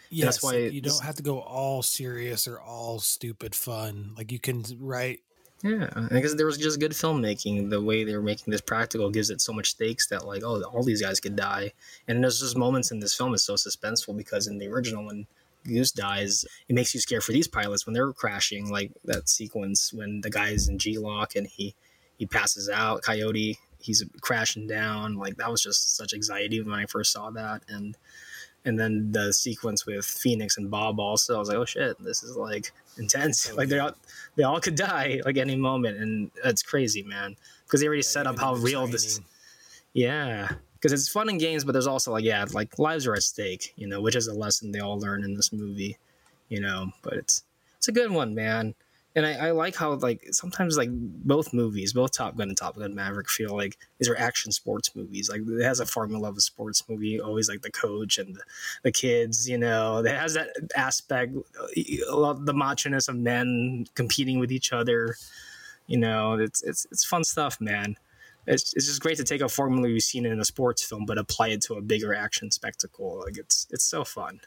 Yes, 0.09 0.25
that's 0.25 0.43
why 0.43 0.57
you 0.57 0.81
don't 0.81 1.03
have 1.03 1.15
to 1.15 1.23
go 1.23 1.39
all 1.39 1.81
serious 1.81 2.47
or 2.47 2.59
all 2.59 2.99
stupid 2.99 3.55
fun. 3.55 4.13
Like 4.17 4.31
you 4.31 4.39
can 4.39 4.63
write 4.79 5.21
yeah, 5.61 5.89
because 6.09 6.35
there 6.35 6.45
was 6.45 6.57
just 6.57 6.79
good 6.79 6.91
filmmaking. 6.91 7.69
The 7.69 7.81
way 7.81 8.03
they 8.03 8.15
were 8.15 8.21
making 8.21 8.51
this 8.51 8.61
practical 8.61 9.09
gives 9.09 9.29
it 9.29 9.41
so 9.41 9.51
much 9.51 9.71
stakes 9.71 10.07
that 10.07 10.25
like, 10.25 10.41
oh, 10.43 10.61
all 10.63 10.83
these 10.83 11.01
guys 11.01 11.19
could 11.19 11.35
die. 11.35 11.73
And 12.07 12.23
there's 12.23 12.39
just 12.39 12.57
moments 12.57 12.91
in 12.91 12.99
this 12.99 13.15
film 13.15 13.33
is 13.33 13.43
so 13.43 13.55
suspenseful 13.55 14.15
because 14.15 14.47
in 14.47 14.57
the 14.57 14.67
original 14.67 15.05
when 15.05 15.27
Goose 15.65 15.91
dies, 15.91 16.45
it 16.69 16.75
makes 16.75 16.93
you 16.93 17.01
scared 17.01 17.23
for 17.23 17.33
these 17.33 17.47
pilots 17.47 17.85
when 17.85 17.93
they're 17.93 18.13
crashing. 18.13 18.69
Like 18.69 18.91
that 19.03 19.27
sequence 19.27 19.91
when 19.91 20.21
the 20.21 20.29
guy's 20.29 20.69
in 20.69 20.77
G-LOC 20.77 21.35
and 21.35 21.47
he 21.47 21.75
he 22.17 22.25
passes 22.25 22.69
out. 22.69 23.01
Coyote, 23.01 23.57
he's 23.79 24.03
crashing 24.21 24.65
down. 24.65 25.15
Like 25.15 25.35
that 25.37 25.51
was 25.51 25.61
just 25.61 25.97
such 25.97 26.13
anxiety 26.13 26.61
when 26.61 26.73
I 26.73 26.85
first 26.85 27.11
saw 27.11 27.31
that. 27.31 27.63
And 27.67 27.97
and 28.65 28.79
then 28.79 29.11
the 29.11 29.33
sequence 29.33 29.85
with 29.85 30.05
Phoenix 30.05 30.57
and 30.57 30.69
Bob 30.69 30.99
also, 30.99 31.35
I 31.35 31.39
was 31.39 31.49
like, 31.49 31.57
oh 31.57 31.65
shit, 31.65 32.01
this 32.03 32.23
is 32.23 32.35
like 32.35 32.71
intense. 32.99 33.51
Like 33.57 33.69
they 33.69 33.79
all 33.79 33.93
they 34.35 34.43
all 34.43 34.59
could 34.59 34.75
die 34.75 35.21
like 35.25 35.37
any 35.37 35.55
moment, 35.55 35.97
and 35.97 36.31
that's 36.43 36.61
crazy, 36.61 37.03
man. 37.03 37.35
Because 37.65 37.81
they 37.81 37.87
already 37.87 37.99
yeah, 37.99 38.09
set 38.09 38.27
up 38.27 38.39
how 38.39 38.55
real 38.55 38.81
training. 38.81 38.91
this. 38.91 39.21
Yeah, 39.93 40.49
because 40.75 40.93
it's 40.93 41.09
fun 41.09 41.29
in 41.29 41.37
games, 41.37 41.63
but 41.63 41.71
there's 41.73 41.87
also 41.87 42.11
like 42.11 42.23
yeah, 42.23 42.45
like 42.51 42.77
lives 42.79 43.07
are 43.07 43.15
at 43.15 43.23
stake, 43.23 43.73
you 43.75 43.87
know, 43.87 44.01
which 44.01 44.15
is 44.15 44.27
a 44.27 44.33
lesson 44.33 44.71
they 44.71 44.79
all 44.79 44.99
learn 44.99 45.23
in 45.23 45.33
this 45.33 45.51
movie, 45.51 45.97
you 46.49 46.61
know. 46.61 46.91
But 47.01 47.13
it's 47.13 47.43
it's 47.77 47.87
a 47.87 47.91
good 47.91 48.11
one, 48.11 48.35
man 48.35 48.75
and 49.19 49.27
I, 49.27 49.47
I, 49.47 49.51
like 49.51 49.75
how 49.75 49.93
like 49.95 50.25
sometimes 50.31 50.77
like 50.77 50.87
both 50.91 51.51
movies, 51.51 51.91
both 51.91 52.13
Top 52.13 52.37
Gun 52.37 52.47
and 52.47 52.57
Top 52.57 52.77
Gun 52.77 52.95
Maverick 52.95 53.29
feel 53.29 53.53
like 53.53 53.77
these 53.97 54.07
are 54.07 54.17
action 54.17 54.53
sports 54.53 54.95
movies. 54.95 55.29
Like 55.29 55.41
it 55.45 55.61
has 55.61 55.81
a 55.81 55.85
formula 55.85 56.29
of 56.29 56.37
a 56.37 56.41
sports 56.41 56.81
movie, 56.87 57.19
always 57.19 57.49
like 57.49 57.61
the 57.61 57.69
coach 57.69 58.17
and 58.17 58.33
the, 58.33 58.41
the 58.83 58.93
kids. 58.93 59.49
You 59.49 59.57
know, 59.57 59.97
it 59.97 60.09
has 60.09 60.35
that 60.35 60.51
aspect, 60.73 61.35
uh, 61.35 61.67
a 62.09 62.15
lot 62.15 62.37
of 62.37 62.45
the 62.45 62.53
machiness 62.53 63.09
of 63.09 63.17
men 63.17 63.87
competing 63.93 64.39
with 64.39 64.53
each 64.53 64.71
other. 64.71 65.17
You 65.87 65.97
know, 65.97 66.35
it's 66.35 66.63
it's 66.63 66.87
it's 66.89 67.03
fun 67.03 67.25
stuff, 67.25 67.59
man. 67.59 67.97
It's, 68.47 68.73
it's 68.73 68.85
just 68.85 69.01
great 69.01 69.17
to 69.17 69.25
take 69.25 69.41
a 69.41 69.49
formula 69.49 69.89
we've 69.89 70.01
seen 70.01 70.25
in 70.25 70.39
a 70.39 70.45
sports 70.45 70.81
film, 70.81 71.05
but 71.05 71.17
apply 71.17 71.49
it 71.49 71.61
to 71.63 71.73
a 71.73 71.81
bigger 71.81 72.13
action 72.13 72.51
spectacle. 72.51 73.21
Like 73.25 73.37
it's 73.37 73.67
it's 73.69 73.83
so 73.83 74.05
fun. 74.05 74.39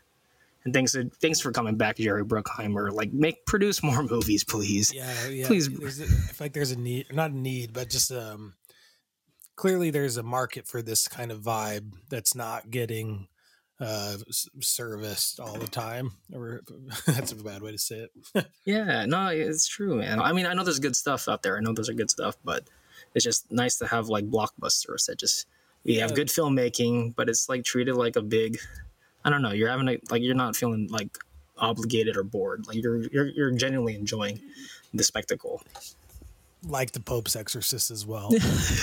And 0.64 0.72
thanks, 0.72 0.96
thanks 1.20 1.40
for 1.40 1.50
coming 1.52 1.76
back, 1.76 1.96
Jerry 1.96 2.24
Bruckheimer. 2.24 2.92
Like, 2.92 3.12
make 3.12 3.44
produce 3.46 3.82
more 3.82 4.02
movies, 4.10 4.44
please. 4.44 4.92
Yeah, 4.94 5.28
yeah. 5.28 5.46
Please. 5.46 5.68
There's 5.68 6.00
a, 6.00 6.04
I 6.04 6.06
feel 6.06 6.44
like 6.44 6.52
there's 6.52 6.70
a 6.70 6.78
need, 6.78 7.12
not 7.12 7.30
a 7.32 7.36
need, 7.36 7.72
but 7.72 7.90
just 7.90 8.12
um, 8.12 8.54
clearly 9.56 9.90
there's 9.90 10.16
a 10.16 10.22
market 10.22 10.66
for 10.66 10.82
this 10.82 11.08
kind 11.08 11.30
of 11.32 11.40
vibe 11.40 11.92
that's 12.08 12.34
not 12.34 12.70
getting 12.70 13.28
uh 13.80 14.16
serviced 14.60 15.40
all 15.40 15.54
the 15.54 15.66
time 15.66 16.12
or 16.32 16.60
that's 17.06 17.32
a 17.32 17.36
bad 17.36 17.62
way 17.62 17.72
to 17.72 17.78
say 17.78 18.06
it 18.34 18.46
Yeah, 18.64 19.06
no, 19.06 19.28
it's 19.28 19.66
true, 19.66 19.96
man. 19.96 20.20
I 20.20 20.32
mean, 20.32 20.46
I 20.46 20.54
know 20.54 20.62
there's 20.62 20.78
good 20.78 20.94
stuff 20.94 21.26
out 21.26 21.42
there. 21.42 21.56
I 21.56 21.60
know 21.60 21.72
there's 21.72 21.88
are 21.88 21.94
good 21.94 22.10
stuff, 22.10 22.36
but 22.44 22.68
it's 23.14 23.24
just 23.24 23.50
nice 23.50 23.78
to 23.78 23.86
have 23.86 24.08
like 24.08 24.26
blockbusters 24.26 25.06
that 25.06 25.18
just 25.18 25.46
you 25.84 26.00
have 26.00 26.14
good 26.14 26.28
filmmaking, 26.28 27.16
but 27.16 27.28
it's 27.28 27.48
like 27.48 27.64
treated 27.64 27.96
like 27.96 28.16
a 28.16 28.22
big. 28.22 28.58
I 29.24 29.30
don't 29.30 29.42
know. 29.42 29.52
You're 29.52 29.68
having 29.70 29.88
a, 29.88 29.98
like 30.10 30.22
you're 30.22 30.34
not 30.34 30.56
feeling 30.56 30.88
like 30.90 31.16
obligated 31.58 32.16
or 32.16 32.22
bored. 32.24 32.66
Like 32.66 32.76
you're 32.82 33.02
you're 33.08 33.26
you're 33.26 33.50
genuinely 33.52 33.94
enjoying 33.94 34.40
the 34.94 35.04
spectacle. 35.04 35.62
like 36.68 36.92
the 36.92 37.00
Pope's 37.00 37.34
Exorcist 37.34 37.90
as 37.90 38.04
well. 38.06 38.30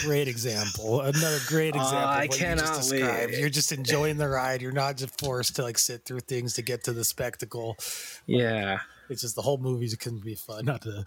great 0.04 0.28
example. 0.28 1.02
Another 1.02 1.40
great 1.48 1.76
Uh, 1.76 1.80
example. 1.80 1.98
I 2.10 2.20
what 2.26 2.32
you 2.34 2.38
cannot 2.46 2.76
described. 2.78 3.32
wait. 3.32 3.40
You're 3.40 3.50
just 3.50 3.72
enjoying 3.72 4.18
the 4.18 4.28
ride. 4.28 4.62
You're 4.62 4.72
not 4.72 4.98
just 4.98 5.20
forced 5.20 5.56
to 5.58 5.64
like 5.64 5.78
sit 5.78 6.04
through 6.06 6.22
things 6.22 6.54
to 6.56 6.62
get 6.62 6.84
to 6.86 6.94
the 6.94 7.04
spectacle. 7.04 7.78
Yeah. 8.26 8.80
It's 9.10 9.22
just 9.22 9.36
the 9.36 9.42
whole 9.42 9.58
movie 9.58 9.90
can 9.98 10.20
be 10.20 10.36
fun. 10.36 10.66
Not 10.72 10.82
to. 10.84 11.04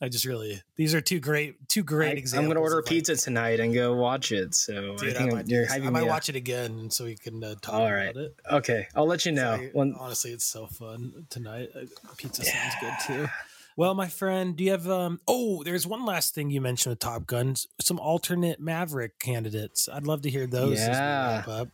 I 0.00 0.08
just 0.08 0.24
really. 0.24 0.62
These 0.76 0.94
are 0.94 1.00
two 1.00 1.18
great, 1.18 1.68
two 1.68 1.82
great 1.82 2.10
I, 2.10 2.12
examples. 2.12 2.44
I'm 2.44 2.48
gonna 2.48 2.60
order 2.60 2.78
of, 2.78 2.84
like, 2.84 2.90
pizza 2.90 3.16
tonight 3.16 3.58
and 3.58 3.74
go 3.74 3.94
watch 3.94 4.30
it. 4.30 4.54
So 4.54 4.96
Dude, 4.96 5.16
I 5.16 5.24
I 5.24 5.26
might, 5.30 5.48
you're 5.48 5.66
I 5.68 5.78
might 5.78 6.06
watch 6.06 6.28
it 6.28 6.36
again 6.36 6.90
so 6.90 7.04
we 7.04 7.16
can 7.16 7.42
uh, 7.42 7.56
talk 7.60 7.74
All 7.74 7.86
about 7.86 8.16
it. 8.16 8.36
Okay, 8.50 8.86
I'll 8.94 9.06
let 9.06 9.26
you 9.26 9.32
know. 9.32 9.52
I- 9.54 9.70
When, 9.72 9.94
honestly, 9.98 10.30
it's 10.30 10.44
so 10.44 10.66
fun 10.66 11.26
tonight. 11.30 11.70
Uh, 11.74 11.86
Pizza 12.16 12.44
sounds 12.44 12.74
good 12.80 12.94
too. 13.06 13.28
Well, 13.76 13.94
my 13.94 14.08
friend, 14.08 14.56
do 14.56 14.64
you 14.64 14.70
have 14.72 14.88
um 14.88 15.20
oh, 15.28 15.62
there's 15.62 15.86
one 15.86 16.04
last 16.04 16.34
thing 16.34 16.50
you 16.50 16.60
mentioned 16.60 16.92
with 16.92 16.98
Top 17.00 17.26
Gun, 17.26 17.54
some 17.80 17.98
alternate 17.98 18.60
Maverick 18.60 19.18
candidates. 19.20 19.88
I'd 19.88 20.06
love 20.06 20.22
to 20.22 20.30
hear 20.30 20.46
those 20.46 20.78
as 20.80 20.88
we 20.88 20.92
Yeah. 20.94 21.64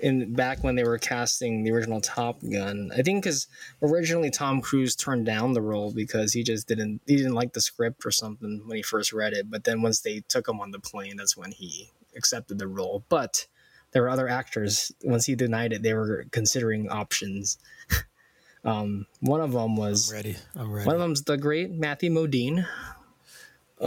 In 0.00 0.32
back 0.32 0.62
when 0.62 0.74
they 0.74 0.84
were 0.84 0.98
casting 0.98 1.62
the 1.62 1.70
original 1.70 2.00
Top 2.00 2.40
Gun. 2.50 2.90
I 2.92 3.02
think 3.02 3.22
because 3.24 3.46
originally 3.82 4.30
Tom 4.30 4.60
Cruise 4.60 4.96
turned 4.96 5.26
down 5.26 5.52
the 5.52 5.62
role 5.62 5.92
because 5.92 6.32
he 6.32 6.42
just 6.42 6.68
didn't 6.68 7.00
he 7.06 7.16
didn't 7.16 7.34
like 7.34 7.52
the 7.52 7.60
script 7.60 8.04
or 8.06 8.10
something 8.10 8.62
when 8.66 8.76
he 8.76 8.82
first 8.82 9.12
read 9.12 9.32
it. 9.32 9.50
But 9.50 9.64
then 9.64 9.82
once 9.82 10.00
they 10.00 10.22
took 10.28 10.48
him 10.48 10.60
on 10.60 10.70
the 10.70 10.80
plane, 10.80 11.16
that's 11.16 11.36
when 11.36 11.52
he 11.52 11.90
accepted 12.16 12.58
the 12.58 12.68
role. 12.68 13.04
But 13.08 13.46
there 13.92 14.02
were 14.02 14.10
other 14.10 14.28
actors. 14.28 14.92
Once 15.02 15.26
he 15.26 15.34
denied 15.34 15.72
it, 15.72 15.82
they 15.82 15.94
were 15.94 16.26
considering 16.30 16.90
options. 16.90 17.58
um, 18.64 19.06
one 19.20 19.40
of 19.40 19.52
them 19.52 19.76
was 19.76 20.10
I'm 20.10 20.16
ready. 20.16 20.36
I'm 20.56 20.72
ready. 20.72 20.86
one 20.86 20.96
of 20.96 21.00
them's 21.00 21.22
the 21.22 21.36
great 21.36 21.70
Matthew 21.70 22.10
Modine 22.10 22.66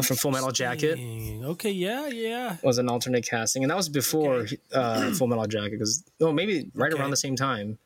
from 0.03 0.18
Full 0.18 0.31
Metal 0.31 0.51
Jacket 0.51 0.99
Okay, 1.43 1.72
yeah, 1.72 2.07
yeah. 2.07 2.57
was 2.64 2.77
an 2.77 2.89
alternate 2.89 3.26
casting, 3.26 3.64
and 3.64 3.69
that 3.72 3.77
was 3.77 3.89
before 3.89 4.45
uh, 4.73 5.11
Full 5.14 5.27
Metal 5.27 5.47
Jacket. 5.47 5.72
Because 5.72 6.03
no, 6.19 6.31
maybe 6.31 6.69
right 6.76 6.91
Okay. 6.93 7.01
around 7.01 7.11
the 7.11 7.18
same 7.18 7.35
time. 7.35 7.77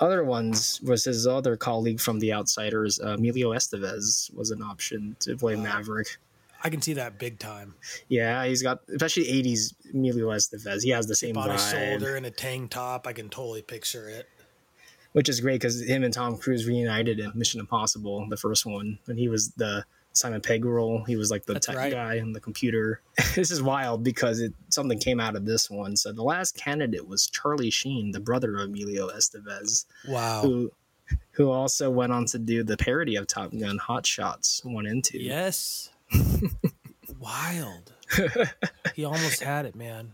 Other 0.00 0.24
ones 0.24 0.80
was 0.82 1.04
his 1.04 1.24
other 1.26 1.56
colleague 1.56 2.00
from 2.00 2.18
The 2.18 2.32
Outsiders, 2.32 2.98
uh, 3.00 3.10
Emilio 3.10 3.50
Estevez, 3.52 4.34
was 4.34 4.50
an 4.50 4.60
option 4.60 5.16
to 5.20 5.36
play 5.36 5.54
Maverick. 5.54 6.16
I 6.64 6.70
can 6.70 6.80
see 6.82 6.94
that 6.94 7.18
big 7.18 7.38
time. 7.38 7.74
Yeah, 8.08 8.44
he's 8.46 8.62
got 8.62 8.80
especially 8.88 9.24
'80s 9.24 9.74
Emilio 9.92 10.30
Estevez. 10.30 10.82
He 10.82 10.90
has 10.90 11.06
the 11.06 11.14
same 11.14 11.34
vibe, 11.36 11.58
shoulder 11.70 12.16
and 12.16 12.26
a 12.26 12.30
tank 12.30 12.70
top. 12.70 13.06
I 13.06 13.12
can 13.12 13.28
totally 13.28 13.62
picture 13.62 14.08
it. 14.08 14.28
which 15.12 15.28
is 15.28 15.40
great 15.40 15.60
because 15.60 15.80
him 15.82 16.02
and 16.02 16.12
Tom 16.12 16.36
Cruise 16.38 16.66
reunited 16.66 17.20
in 17.20 17.30
Mission 17.36 17.60
Impossible, 17.60 18.26
the 18.28 18.36
first 18.36 18.66
one, 18.66 18.98
when 19.04 19.16
he 19.16 19.28
was 19.28 19.50
the 19.52 19.84
Simon 20.14 20.40
Pegg 20.40 20.64
role. 20.64 21.02
He 21.04 21.16
was 21.16 21.30
like 21.30 21.44
the 21.44 21.54
That's 21.54 21.66
tech 21.66 21.76
right. 21.76 21.92
guy 21.92 22.20
on 22.20 22.32
the 22.32 22.40
computer. 22.40 23.00
this 23.34 23.50
is 23.50 23.62
wild 23.62 24.02
because 24.04 24.40
it 24.40 24.54
something 24.68 24.98
came 24.98 25.20
out 25.20 25.34
of 25.36 25.44
this 25.44 25.68
one. 25.68 25.96
So 25.96 26.12
the 26.12 26.22
last 26.22 26.56
candidate 26.56 27.06
was 27.06 27.26
Charlie 27.26 27.70
Sheen, 27.70 28.12
the 28.12 28.20
brother 28.20 28.54
of 28.56 28.62
Emilio 28.62 29.08
Estevez, 29.10 29.84
Wow. 30.08 30.42
who 30.42 30.72
who 31.32 31.50
also 31.50 31.90
went 31.90 32.12
on 32.12 32.24
to 32.26 32.38
do 32.38 32.62
the 32.62 32.76
parody 32.76 33.16
of 33.16 33.26
Top 33.26 33.50
Gun, 33.58 33.76
Hot 33.78 34.06
Shots 34.06 34.64
one 34.64 34.86
and 34.86 35.02
two. 35.04 35.18
Yes. 35.18 35.90
Wild. 37.18 37.92
he 38.94 39.04
almost 39.04 39.42
had 39.42 39.66
it, 39.66 39.74
man. 39.74 40.12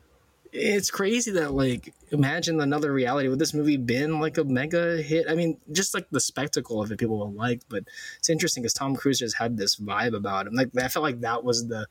It's 0.53 0.91
crazy 0.91 1.31
that 1.31 1.53
like 1.53 1.95
imagine 2.11 2.61
another 2.61 2.93
reality 2.93 3.29
would 3.29 3.39
this 3.39 3.55
movie 3.55 3.77
been 3.77 4.19
like 4.21 4.37
a 4.39 4.45
mega 4.45 5.01
hit 5.01 5.27
i 5.29 5.35
mean 5.35 5.57
just 5.71 5.95
like 5.95 6.09
the 6.11 6.21
spectacle 6.21 6.83
of 6.83 6.91
it 6.91 6.99
people 6.99 7.19
will 7.19 7.33
like 7.33 7.61
but 7.69 7.85
it's 8.19 8.29
interesting 8.29 8.63
because 8.63 8.73
tom 8.73 8.97
cruise 8.97 9.19
just 9.21 9.37
had 9.37 9.57
this 9.57 9.77
vibe 9.77 10.15
about 10.17 10.47
him 10.47 10.55
like 10.55 10.69
i 10.83 10.89
felt 10.89 11.03
like 11.05 11.21
that 11.21 11.45
was 11.45 11.69
the 11.69 11.87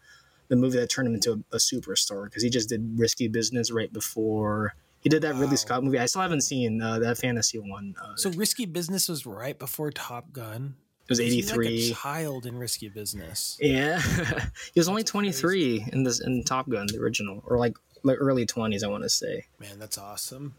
the 0.49 0.55
movie 0.55 0.77
that 0.79 0.89
turned 0.89 1.07
him 1.07 1.13
into 1.15 1.31
a, 1.31 1.55
a 1.55 1.57
superstar 1.59 2.25
because 2.25 2.43
he 2.43 2.49
just 2.49 2.67
did 2.69 2.97
risky 2.99 3.27
business 3.27 3.71
right 3.71 3.93
before 3.93 4.73
he 5.01 5.07
did 5.09 5.21
that 5.21 5.35
Ridley 5.35 5.55
Scott 5.55 5.81
movie. 5.81 5.97
I 5.97 6.07
still 6.07 6.21
haven't 6.21 6.41
seen 6.41 6.81
uh, 6.81 6.99
that 6.99 7.17
fantasy 7.17 7.57
one. 7.57 7.95
Uh, 8.03 8.17
So 8.17 8.31
Risky 8.31 8.65
Business 8.65 9.07
was 9.07 9.25
right 9.25 9.57
before 9.57 9.91
Top 9.91 10.33
Gun. 10.33 10.75
It 11.05 11.09
was 11.09 11.19
He 11.19 11.41
like 11.41 11.53
83. 11.55 11.91
a 11.91 11.93
child 11.93 12.45
in 12.45 12.57
Risky 12.57 12.89
Business. 12.89 13.57
yeah, 13.61 14.01
he 14.73 14.77
was 14.79 14.89
only 14.89 15.03
23 15.05 15.85
in 15.93 16.03
this 16.03 16.19
in 16.19 16.43
Top 16.43 16.67
Gun, 16.67 16.87
the 16.91 16.99
original, 16.99 17.41
or 17.47 17.57
like 17.57 17.77
like 18.03 18.17
early 18.19 18.45
20s, 18.45 18.83
I 18.83 18.87
want 18.87 19.03
to 19.03 19.09
say. 19.09 19.45
Man, 19.59 19.79
that's 19.79 19.97
awesome. 19.97 20.55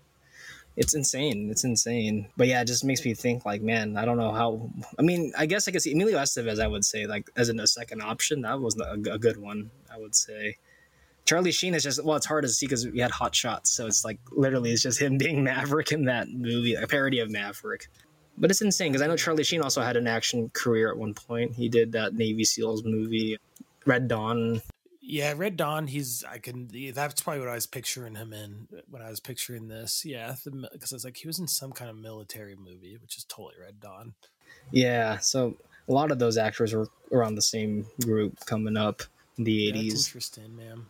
it's 0.77 0.95
insane. 0.95 1.51
It's 1.51 1.65
insane. 1.65 2.29
But 2.37 2.47
yeah, 2.49 2.63
it 2.63 2.67
just 2.67 2.85
makes 2.85 3.05
me 3.05 3.15
think 3.15 3.45
like, 3.45 3.63
man, 3.63 3.97
I 3.97 4.05
don't 4.05 4.17
know 4.17 4.33
how. 4.33 4.71
I 4.99 5.03
mean, 5.03 5.33
I 5.37 5.47
guess 5.47 5.67
I 5.69 5.73
could 5.73 5.83
see 5.83 5.93
Emilio 5.93 6.19
Estevez. 6.19 6.61
I 6.61 6.69
would 6.69 6.85
say 6.85 7.07
like 7.07 7.29
as 7.37 7.49
in 7.49 7.61
a 7.61 7.67
second 7.67 8.03
option, 8.03 8.43
that 8.43 8.61
was 8.61 8.79
a, 8.81 8.93
a 9.11 9.19
good 9.19 9.37
one. 9.37 9.71
I 9.93 9.99
would 9.99 10.15
say. 10.15 10.57
Charlie 11.27 11.53
Sheen 11.53 11.75
is 11.75 11.83
just 11.83 12.03
well, 12.05 12.17
it's 12.17 12.27
hard 12.27 12.43
to 12.45 12.49
see 12.49 12.67
because 12.67 12.87
we 12.87 12.99
had 12.99 13.11
Hot 13.13 13.35
Shots, 13.35 13.71
so 13.71 13.87
it's 13.87 14.05
like 14.05 14.19
literally 14.33 14.73
it's 14.73 14.83
just 14.83 15.01
him 15.01 15.19
being 15.25 15.45
Maverick 15.45 15.93
in 15.93 16.07
that 16.07 16.29
movie, 16.29 16.75
a 16.75 16.87
parody 16.87 17.21
of 17.21 17.31
Maverick. 17.31 17.89
But 18.39 18.51
it's 18.51 18.63
insane 18.63 18.91
because 18.91 19.03
I 19.03 19.07
know 19.07 19.17
Charlie 19.17 19.45
Sheen 19.45 19.61
also 19.61 19.83
had 19.83 19.97
an 19.97 20.07
action 20.07 20.51
career 20.55 20.91
at 20.91 20.97
one 20.97 21.15
point. 21.15 21.53
He 21.55 21.69
did 21.69 21.93
that 21.93 22.15
Navy 22.15 22.45
SEALs 22.45 22.85
movie, 22.85 23.37
Red 23.85 24.09
Dawn. 24.09 24.63
Yeah, 25.11 25.35
Red 25.37 25.57
Dawn. 25.57 25.89
He's 25.89 26.25
I 26.25 26.39
can. 26.39 26.69
That's 26.95 27.21
probably 27.21 27.41
what 27.41 27.49
I 27.49 27.55
was 27.55 27.67
picturing 27.67 28.15
him 28.15 28.33
in 28.33 28.69
uh, 28.73 28.83
when 28.89 29.03
I 29.03 29.11
was 29.11 29.19
picturing 29.19 29.67
this. 29.67 30.05
Yeah, 30.05 30.37
because 30.45 30.93
I 30.93 30.97
was 30.97 31.05
like 31.05 31.17
he 31.17 31.27
was 31.27 31.41
in 31.41 31.49
some 31.49 31.73
kind 31.73 31.91
of 31.91 31.97
military 31.97 32.55
movie, 32.55 32.97
which 33.03 33.17
is 33.17 33.25
totally 33.25 33.55
Red 33.61 33.81
Dawn. 33.81 34.15
Yeah, 34.71 35.19
so 35.19 35.57
a 35.89 35.93
lot 35.93 36.13
of 36.13 36.21
those 36.21 36.39
actors 36.39 36.75
were 36.75 36.89
around 37.11 37.35
the 37.35 37.43
same 37.43 37.87
group 38.05 38.39
coming 38.47 38.77
up 38.77 39.03
in 39.37 39.43
the 39.43 39.69
eighties. 39.69 40.07
interesting, 40.07 40.57
man. 40.57 40.87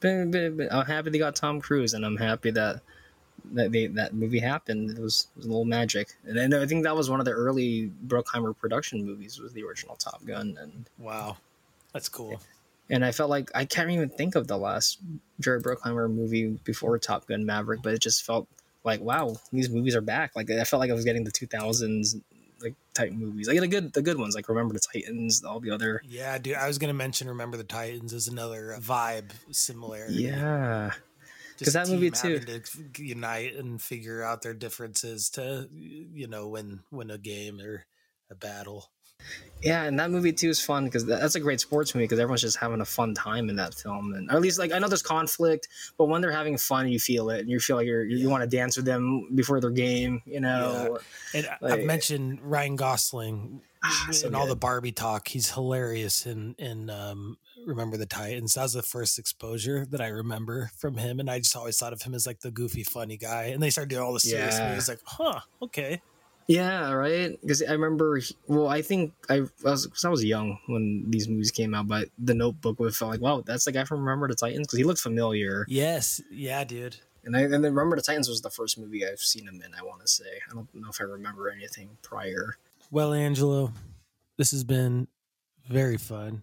But, 0.00 0.30
but, 0.30 0.56
but 0.56 0.72
I'm 0.72 0.86
happy 0.86 1.10
they 1.10 1.18
got 1.18 1.36
Tom 1.36 1.60
Cruise, 1.60 1.92
and 1.92 2.06
I'm 2.06 2.16
happy 2.16 2.52
that 2.52 2.80
that 3.52 3.70
they, 3.70 3.86
that 3.88 4.14
movie 4.14 4.38
happened. 4.38 4.96
It 4.96 4.98
was, 4.98 5.26
it 5.36 5.40
was 5.40 5.46
a 5.46 5.48
little 5.48 5.66
magic, 5.66 6.08
and 6.24 6.34
then 6.34 6.54
I 6.54 6.64
think 6.64 6.84
that 6.84 6.96
was 6.96 7.10
one 7.10 7.20
of 7.20 7.26
the 7.26 7.32
early 7.32 7.92
Bruckheimer 8.06 8.56
production 8.56 9.04
movies. 9.04 9.38
Was 9.38 9.52
the 9.52 9.62
original 9.62 9.96
Top 9.96 10.24
Gun, 10.24 10.56
and 10.58 10.88
Wow, 10.96 11.36
that's 11.92 12.08
cool. 12.08 12.40
And 12.90 13.04
I 13.04 13.12
felt 13.12 13.30
like 13.30 13.50
I 13.54 13.64
can't 13.64 13.90
even 13.90 14.08
think 14.08 14.34
of 14.34 14.46
the 14.48 14.56
last 14.58 14.98
Jerry 15.40 15.60
Bruckheimer 15.60 16.12
movie 16.12 16.58
before 16.64 16.98
Top 16.98 17.26
Gun 17.26 17.44
Maverick, 17.46 17.80
but 17.82 17.92
it 17.94 18.00
just 18.02 18.24
felt 18.24 18.48
like 18.84 19.00
wow, 19.00 19.36
these 19.52 19.70
movies 19.70 19.94
are 19.96 20.00
back. 20.00 20.32
Like 20.36 20.50
I 20.50 20.64
felt 20.64 20.80
like 20.80 20.90
I 20.90 20.94
was 20.94 21.04
getting 21.04 21.24
the 21.24 21.30
2000s 21.32 22.20
like 22.62 22.74
type 22.94 23.12
movies, 23.12 23.48
like 23.48 23.58
the 23.60 23.66
good 23.68 23.92
the 23.92 24.02
good 24.02 24.18
ones, 24.18 24.34
like 24.34 24.48
Remember 24.48 24.72
the 24.74 24.80
Titans, 24.92 25.42
all 25.44 25.58
the 25.60 25.70
other 25.70 26.00
Yeah, 26.08 26.38
dude. 26.38 26.54
I 26.56 26.66
was 26.68 26.78
gonna 26.78 26.94
mention 26.94 27.28
Remember 27.28 27.56
the 27.56 27.64
Titans 27.64 28.12
is 28.12 28.28
another 28.28 28.76
vibe 28.80 29.30
similarity. 29.50 30.14
yeah. 30.22 30.92
because 31.58 31.74
that 31.74 31.88
movie 31.88 32.10
too- 32.10 32.38
to 32.40 32.62
unite 33.02 33.54
and 33.56 33.80
figure 33.82 34.22
out 34.22 34.42
their 34.42 34.54
differences 34.54 35.28
to 35.30 35.68
you 35.72 36.26
know 36.28 36.48
win 36.48 36.80
win 36.90 37.10
a 37.10 37.18
game 37.18 37.60
or 37.60 37.84
a 38.30 38.34
battle. 38.34 38.90
Yeah, 39.62 39.84
and 39.84 39.96
that 40.00 40.10
movie 40.10 40.32
too 40.32 40.48
is 40.48 40.60
fun 40.60 40.86
because 40.86 41.06
that's 41.06 41.36
a 41.36 41.40
great 41.40 41.60
sports 41.60 41.94
movie 41.94 42.04
because 42.04 42.18
everyone's 42.18 42.40
just 42.40 42.56
having 42.56 42.80
a 42.80 42.84
fun 42.84 43.14
time 43.14 43.48
in 43.48 43.54
that 43.56 43.74
film, 43.74 44.12
and 44.12 44.28
or 44.28 44.34
at 44.34 44.42
least 44.42 44.58
like 44.58 44.72
I 44.72 44.80
know 44.80 44.88
there's 44.88 45.02
conflict, 45.02 45.68
but 45.96 46.06
when 46.06 46.20
they're 46.20 46.32
having 46.32 46.58
fun, 46.58 46.88
you 46.88 46.98
feel 46.98 47.30
it, 47.30 47.40
and 47.42 47.48
you 47.48 47.60
feel 47.60 47.76
like 47.76 47.86
you're 47.86 48.04
you 48.04 48.28
want 48.28 48.42
to 48.42 48.48
dance 48.48 48.76
with 48.76 48.86
them 48.86 49.28
before 49.36 49.60
their 49.60 49.70
game, 49.70 50.20
you 50.26 50.40
know. 50.40 50.98
And 51.32 51.46
I- 51.46 51.56
Like- 51.60 51.72
I've 51.80 51.84
mentioned 51.86 52.40
Ryan 52.42 52.74
Gosling 52.74 53.60
so 54.10 54.34
all 54.34 54.48
the. 54.48 54.56
Barbie 54.56 54.90
talk. 54.92 55.28
He's 55.28 55.52
hilarious 55.52 56.26
in 56.26 56.56
in 56.58 56.90
um, 56.90 57.36
Remember 57.64 57.96
the 57.96 58.06
Titans. 58.06 58.54
That 58.54 58.62
was 58.62 58.72
the 58.72 58.82
first 58.82 59.16
exposure 59.16 59.86
that 59.90 60.00
I 60.00 60.08
remember 60.08 60.72
from 60.76 60.96
him, 60.96 61.20
and 61.20 61.30
I 61.30 61.38
just 61.38 61.54
always 61.54 61.78
thought 61.78 61.92
of 61.92 62.02
him 62.02 62.14
as 62.14 62.26
like 62.26 62.40
the 62.40 62.50
goofy, 62.50 62.82
funny 62.82 63.16
guy. 63.16 63.44
And 63.44 63.62
they 63.62 63.70
started 63.70 63.90
doing 63.90 64.02
all 64.02 64.12
the 64.12 64.18
serious 64.18 64.56
Yeah. 64.58 64.70
movies. 64.70 64.88
Like, 64.88 65.00
huh, 65.04 65.38
okay. 65.62 66.00
Yeah, 66.46 66.92
right. 66.92 67.40
Because 67.40 67.62
I 67.62 67.72
remember, 67.72 68.20
well, 68.46 68.68
I 68.68 68.82
think 68.82 69.12
I, 69.28 69.36
I 69.36 69.70
was 69.70 69.86
cause 69.86 70.04
I 70.04 70.08
was 70.08 70.24
young 70.24 70.58
when 70.66 71.04
these 71.08 71.28
movies 71.28 71.50
came 71.50 71.74
out, 71.74 71.88
but 71.88 72.08
The 72.18 72.34
Notebook 72.34 72.80
would 72.80 72.94
felt 72.94 73.10
like, 73.10 73.20
wow, 73.20 73.42
that's 73.44 73.64
the 73.64 73.72
guy 73.72 73.84
from 73.84 74.00
Remember 74.00 74.28
the 74.28 74.34
Titans 74.34 74.66
because 74.66 74.78
he 74.78 74.84
looked 74.84 75.00
familiar. 75.00 75.64
Yes, 75.68 76.20
yeah, 76.30 76.64
dude. 76.64 76.96
And 77.24 77.36
I 77.36 77.42
and 77.42 77.52
then 77.52 77.62
Remember 77.62 77.96
the 77.96 78.02
Titans 78.02 78.28
was 78.28 78.40
the 78.40 78.50
first 78.50 78.78
movie 78.78 79.06
I've 79.06 79.20
seen 79.20 79.46
him 79.46 79.62
in. 79.64 79.72
I 79.78 79.82
want 79.82 80.00
to 80.02 80.08
say 80.08 80.24
I 80.50 80.54
don't 80.54 80.72
know 80.74 80.88
if 80.90 81.00
I 81.00 81.04
remember 81.04 81.48
anything 81.48 81.90
prior. 82.02 82.56
Well, 82.90 83.12
Angelo, 83.12 83.72
this 84.36 84.50
has 84.50 84.64
been 84.64 85.08
very 85.68 85.96
fun. 85.96 86.42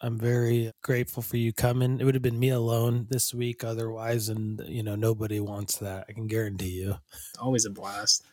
I'm 0.00 0.16
very 0.16 0.70
grateful 0.82 1.24
for 1.24 1.38
you 1.38 1.52
coming. 1.52 1.98
It 2.00 2.04
would 2.04 2.14
have 2.14 2.22
been 2.22 2.38
me 2.38 2.50
alone 2.50 3.08
this 3.10 3.34
week 3.34 3.64
otherwise, 3.64 4.28
and 4.28 4.62
you 4.66 4.82
know 4.82 4.94
nobody 4.94 5.40
wants 5.40 5.78
that. 5.78 6.06
I 6.08 6.12
can 6.12 6.28
guarantee 6.28 6.80
you. 6.80 6.98
Always 7.40 7.64
a 7.64 7.70
blast. 7.70 8.24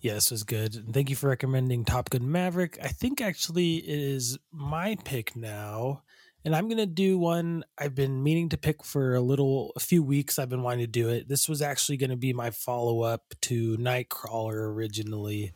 Yeah, 0.00 0.14
this 0.14 0.30
was 0.30 0.44
good. 0.44 0.74
And 0.74 0.92
thank 0.92 1.10
you 1.10 1.16
for 1.16 1.28
recommending 1.28 1.84
Top 1.84 2.10
Gun 2.10 2.30
Maverick. 2.30 2.78
I 2.82 2.88
think 2.88 3.20
actually 3.20 3.76
it 3.76 3.98
is 3.98 4.38
my 4.52 4.96
pick 5.04 5.36
now. 5.36 6.02
And 6.44 6.54
I'm 6.54 6.68
going 6.68 6.78
to 6.78 6.86
do 6.86 7.18
one 7.18 7.64
I've 7.76 7.94
been 7.94 8.22
meaning 8.22 8.50
to 8.50 8.56
pick 8.56 8.84
for 8.84 9.16
a 9.16 9.20
little, 9.20 9.72
a 9.74 9.80
few 9.80 10.02
weeks. 10.02 10.38
I've 10.38 10.48
been 10.48 10.62
wanting 10.62 10.84
to 10.84 10.86
do 10.86 11.08
it. 11.08 11.28
This 11.28 11.48
was 11.48 11.60
actually 11.60 11.96
going 11.96 12.10
to 12.10 12.16
be 12.16 12.32
my 12.32 12.50
follow 12.50 13.02
up 13.02 13.34
to 13.42 13.76
Nightcrawler 13.78 14.72
originally. 14.72 15.52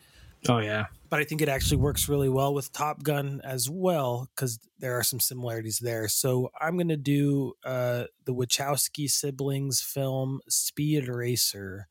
Oh, 0.49 0.59
yeah. 0.59 0.87
But 1.09 1.21
I 1.21 1.25
think 1.25 1.43
it 1.43 1.49
actually 1.49 1.77
works 1.77 2.09
really 2.09 2.29
well 2.29 2.55
with 2.55 2.73
Top 2.73 3.03
Gun 3.05 3.41
as 3.45 3.69
well 3.71 4.31
because 4.35 4.59
there 4.79 4.99
are 4.99 5.05
some 5.05 5.21
similarities 5.21 5.79
there. 5.79 6.09
So 6.09 6.51
I'm 6.61 6.77
going 6.77 6.89
to 6.89 6.97
do 6.97 7.53
uh, 7.65 8.05
the 8.25 8.35
Wachowski 8.35 9.09
siblings 9.09 9.81
film 9.81 10.41
Speed 10.49 11.09
Racer, 11.09 11.87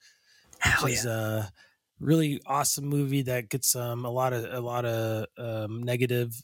Hell 0.59 0.83
which 0.83 0.93
is 0.93 1.05
a 1.05 1.51
really 1.99 2.41
awesome 2.45 2.85
movie 2.85 3.23
that 3.23 3.49
gets 3.49 3.75
um, 3.75 4.05
a 4.05 4.09
lot 4.09 4.33
of 4.33 4.45
a 4.53 4.59
lot 4.59 4.85
of 4.85 5.25
um, 5.37 5.83
negative 5.83 6.41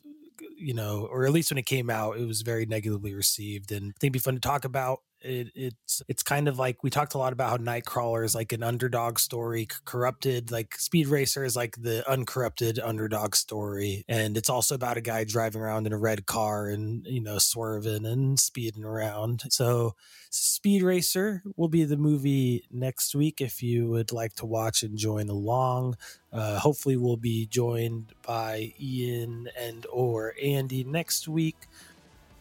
you 0.57 0.73
know, 0.73 1.07
or 1.11 1.25
at 1.25 1.31
least 1.31 1.51
when 1.51 1.57
it 1.57 1.65
came 1.65 1.89
out, 1.89 2.17
it 2.17 2.25
was 2.25 2.41
very 2.41 2.65
negatively 2.65 3.13
received, 3.13 3.71
and 3.71 3.87
I 3.87 3.95
think 3.99 4.03
it'd 4.03 4.13
be 4.13 4.19
fun 4.19 4.35
to 4.35 4.39
talk 4.39 4.65
about. 4.65 4.99
It, 5.25 5.51
it's 5.55 6.01
it's 6.07 6.23
kind 6.23 6.47
of 6.47 6.59
like 6.59 6.83
we 6.83 6.89
talked 6.89 7.15
a 7.15 7.17
lot 7.17 7.33
about 7.33 7.49
how 7.49 7.57
Nightcrawler 7.57 8.23
is 8.23 8.35
like 8.35 8.51
an 8.51 8.61
underdog 8.61 9.17
story, 9.17 9.67
corrupted. 9.85 10.51
Like 10.51 10.75
Speed 10.75 11.07
Racer 11.07 11.43
is 11.43 11.55
like 11.55 11.81
the 11.81 12.07
uncorrupted 12.09 12.79
underdog 12.79 13.35
story, 13.35 14.05
and 14.07 14.37
it's 14.37 14.49
also 14.49 14.75
about 14.75 14.97
a 14.97 15.01
guy 15.01 15.23
driving 15.23 15.61
around 15.61 15.87
in 15.87 15.93
a 15.93 15.97
red 15.97 16.25
car 16.25 16.69
and 16.69 17.05
you 17.07 17.21
know 17.21 17.39
swerving 17.39 18.05
and 18.05 18.39
speeding 18.39 18.83
around. 18.83 19.43
So 19.49 19.95
Speed 20.29 20.83
Racer 20.83 21.41
will 21.55 21.69
be 21.69 21.85
the 21.85 21.97
movie 21.97 22.67
next 22.71 23.15
week 23.15 23.41
if 23.41 23.63
you 23.63 23.89
would 23.89 24.11
like 24.11 24.35
to 24.35 24.45
watch 24.45 24.83
and 24.83 24.97
join 24.97 25.29
along. 25.29 25.95
Uh, 26.31 26.59
hopefully, 26.59 26.97
we'll 26.97 27.17
be 27.17 27.47
joined 27.47 28.13
by 28.21 28.73
Ian 28.79 29.49
and 29.59 29.85
or 29.91 30.35
Andy 30.41 30.83
next 30.83 31.27
week. 31.27 31.55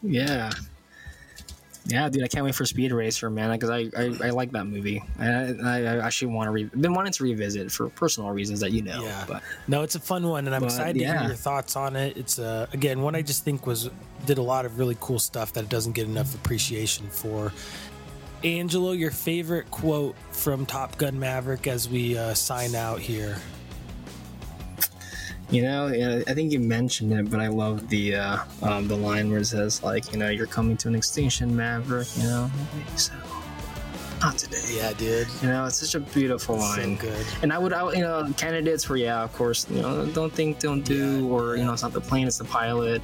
Yeah. 0.02 0.50
Yeah, 1.86 2.08
dude, 2.08 2.24
I 2.24 2.28
can't 2.28 2.44
wait 2.44 2.54
for 2.54 2.64
Speed 2.64 2.92
Racer, 2.92 3.28
man, 3.28 3.50
because 3.50 3.68
I, 3.68 3.90
I, 3.94 4.28
I 4.28 4.30
like 4.30 4.52
that 4.52 4.64
movie. 4.64 5.02
I, 5.18 5.26
I, 5.62 5.78
I 5.82 6.06
actually 6.06 6.32
want 6.32 6.48
to 6.48 6.50
re- 6.50 6.64
been 6.64 6.94
wanting 6.94 7.12
to 7.12 7.22
revisit 7.22 7.70
for 7.70 7.90
personal 7.90 8.30
reasons 8.30 8.60
that 8.60 8.72
you 8.72 8.80
know. 8.80 9.02
Yeah. 9.04 9.24
But 9.28 9.42
No, 9.68 9.82
it's 9.82 9.94
a 9.94 10.00
fun 10.00 10.26
one, 10.26 10.46
and 10.46 10.54
I'm 10.54 10.62
But, 10.62 10.66
excited 10.70 10.98
to 10.98 11.04
hear 11.04 11.22
your 11.22 11.34
thoughts 11.34 11.76
on 11.76 11.94
it. 11.94 12.16
It's 12.16 12.38
uh, 12.38 12.68
again 12.72 13.02
one 13.02 13.14
I 13.14 13.20
just 13.20 13.44
think 13.44 13.66
was 13.66 13.90
did 14.24 14.38
a 14.38 14.42
lot 14.42 14.64
of 14.64 14.78
really 14.78 14.96
cool 15.00 15.18
stuff 15.18 15.52
that 15.52 15.64
it 15.64 15.70
doesn't 15.70 15.92
get 15.92 16.06
enough 16.06 16.34
appreciation 16.34 17.06
for. 17.10 17.52
Angelo, 18.42 18.92
your 18.92 19.10
favorite 19.10 19.70
quote 19.70 20.14
from 20.30 20.66
Top 20.66 20.96
Gun 20.98 21.18
Maverick 21.18 21.66
as 21.66 21.88
we 21.88 22.16
uh, 22.16 22.34
sign 22.34 22.74
out 22.74 22.98
here. 23.00 23.36
You 25.50 25.62
know, 25.62 26.22
I 26.26 26.34
think 26.34 26.52
you 26.52 26.58
mentioned 26.58 27.12
it, 27.12 27.30
but 27.30 27.38
I 27.38 27.48
love 27.48 27.88
the 27.88 28.16
uh, 28.16 28.38
um, 28.62 28.88
the 28.88 28.96
line 28.96 29.30
where 29.30 29.40
it 29.40 29.44
says 29.44 29.82
like, 29.82 30.10
you 30.12 30.18
know, 30.18 30.28
you're 30.28 30.46
coming 30.46 30.76
to 30.78 30.88
an 30.88 30.94
extinction, 30.94 31.54
Maverick. 31.54 32.08
You 32.16 32.24
know, 32.24 32.50
so 32.96 33.12
not 34.24 34.38
today. 34.38 34.62
Yeah, 34.70 34.92
dude. 34.92 35.28
You 35.42 35.48
know, 35.48 35.66
it's 35.66 35.76
such 35.76 35.94
a 35.94 36.00
beautiful 36.00 36.56
line. 36.56 36.96
So 36.98 37.02
good. 37.02 37.26
And 37.42 37.52
I 37.52 37.58
would, 37.58 37.72
I, 37.72 37.92
you 37.92 38.00
know, 38.00 38.32
candidates 38.36 38.84
for 38.84 38.96
yeah, 38.96 39.22
of 39.22 39.32
course, 39.32 39.66
you 39.70 39.82
know, 39.82 40.06
don't 40.06 40.32
think, 40.32 40.58
don't 40.60 40.82
do, 40.82 41.28
or 41.28 41.56
you 41.56 41.64
know, 41.64 41.72
it's 41.72 41.82
not 41.82 41.92
the 41.92 42.00
plane, 42.00 42.26
it's 42.26 42.38
the 42.38 42.44
pilot. 42.44 43.02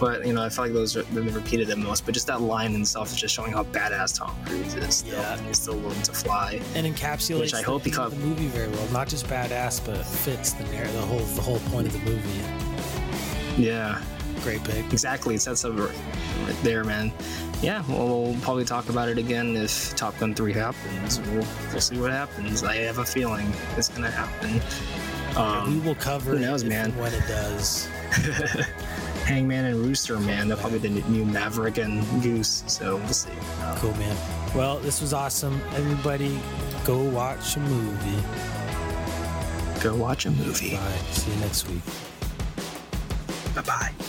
But 0.00 0.26
you 0.26 0.32
know, 0.32 0.42
I 0.42 0.48
feel 0.48 0.64
like 0.64 0.72
those 0.72 0.96
are 0.96 1.02
they've 1.02 1.24
been 1.24 1.34
repeated 1.34 1.68
the 1.68 1.76
most. 1.76 2.04
But 2.04 2.14
just 2.14 2.26
that 2.26 2.40
line 2.40 2.74
in 2.74 2.80
itself 2.82 3.10
is 3.12 3.16
just 3.16 3.34
showing 3.34 3.52
how 3.52 3.64
badass 3.64 4.18
Tom 4.18 4.34
Cruise 4.46 4.74
is. 4.74 5.04
Yeah. 5.06 5.36
and 5.36 5.46
he's 5.46 5.60
still 5.60 5.78
willing 5.78 6.02
to 6.02 6.12
fly. 6.12 6.60
and 6.74 6.86
encapsulates 6.86 7.40
Which 7.40 7.54
I 7.54 7.60
the 7.62 7.66
hope 7.66 7.86
of 7.86 8.10
the 8.10 8.26
movie 8.26 8.46
very 8.46 8.68
well. 8.68 8.88
Not 8.88 9.08
just 9.08 9.26
badass, 9.26 9.84
but 9.84 10.04
fits 10.04 10.52
the 10.52 10.64
the 10.64 11.00
whole 11.02 11.18
the 11.18 11.42
whole 11.42 11.58
point 11.70 11.86
of 11.86 11.92
the 11.92 12.10
movie. 12.10 12.40
Yeah. 13.62 14.00
Great 14.44 14.62
pick. 14.62 14.92
Exactly. 14.92 15.34
It 15.34 15.40
sets 15.40 15.64
up 15.64 15.76
right 15.78 16.56
there, 16.62 16.84
man. 16.84 17.10
Yeah, 17.62 17.82
well, 17.88 18.24
we'll 18.24 18.40
probably 18.42 18.66
talk 18.66 18.90
about 18.90 19.08
it 19.08 19.16
again 19.16 19.56
if 19.56 19.96
Top 19.96 20.18
Gun 20.18 20.34
3 20.34 20.52
happens. 20.52 21.18
We'll, 21.20 21.46
we'll 21.72 21.80
see 21.80 21.98
what 21.98 22.10
happens. 22.10 22.62
I 22.62 22.76
have 22.76 22.98
a 22.98 23.06
feeling 23.06 23.50
it's 23.78 23.88
going 23.88 24.02
to 24.02 24.10
happen. 24.10 24.60
Um, 25.34 25.80
we 25.80 25.88
will 25.88 25.94
cover 25.94 26.32
who 26.32 26.40
knows, 26.40 26.62
it 26.62 26.68
man. 26.68 26.90
and 26.90 27.00
when 27.00 27.14
it 27.14 27.26
does. 27.26 27.86
Hangman 29.24 29.64
and 29.64 29.76
Rooster, 29.76 30.20
man. 30.20 30.48
They're 30.48 30.58
probably 30.58 30.78
the 30.78 30.90
new 30.90 31.24
Maverick 31.24 31.78
and 31.78 32.04
Goose, 32.22 32.64
so 32.66 32.96
we'll 32.96 33.08
see. 33.08 33.30
Cool, 33.76 33.94
man. 33.94 34.14
Well, 34.54 34.78
this 34.80 35.00
was 35.00 35.14
awesome. 35.14 35.58
Everybody, 35.74 36.38
go 36.84 37.02
watch 37.02 37.56
a 37.56 37.60
movie. 37.60 38.22
Go 39.82 39.96
watch 39.96 40.26
a 40.26 40.30
movie. 40.30 40.76
Bye. 40.76 40.96
See 41.12 41.32
you 41.32 41.40
next 41.40 41.66
week. 41.66 41.82
Bye 43.54 43.62
bye. 43.62 44.04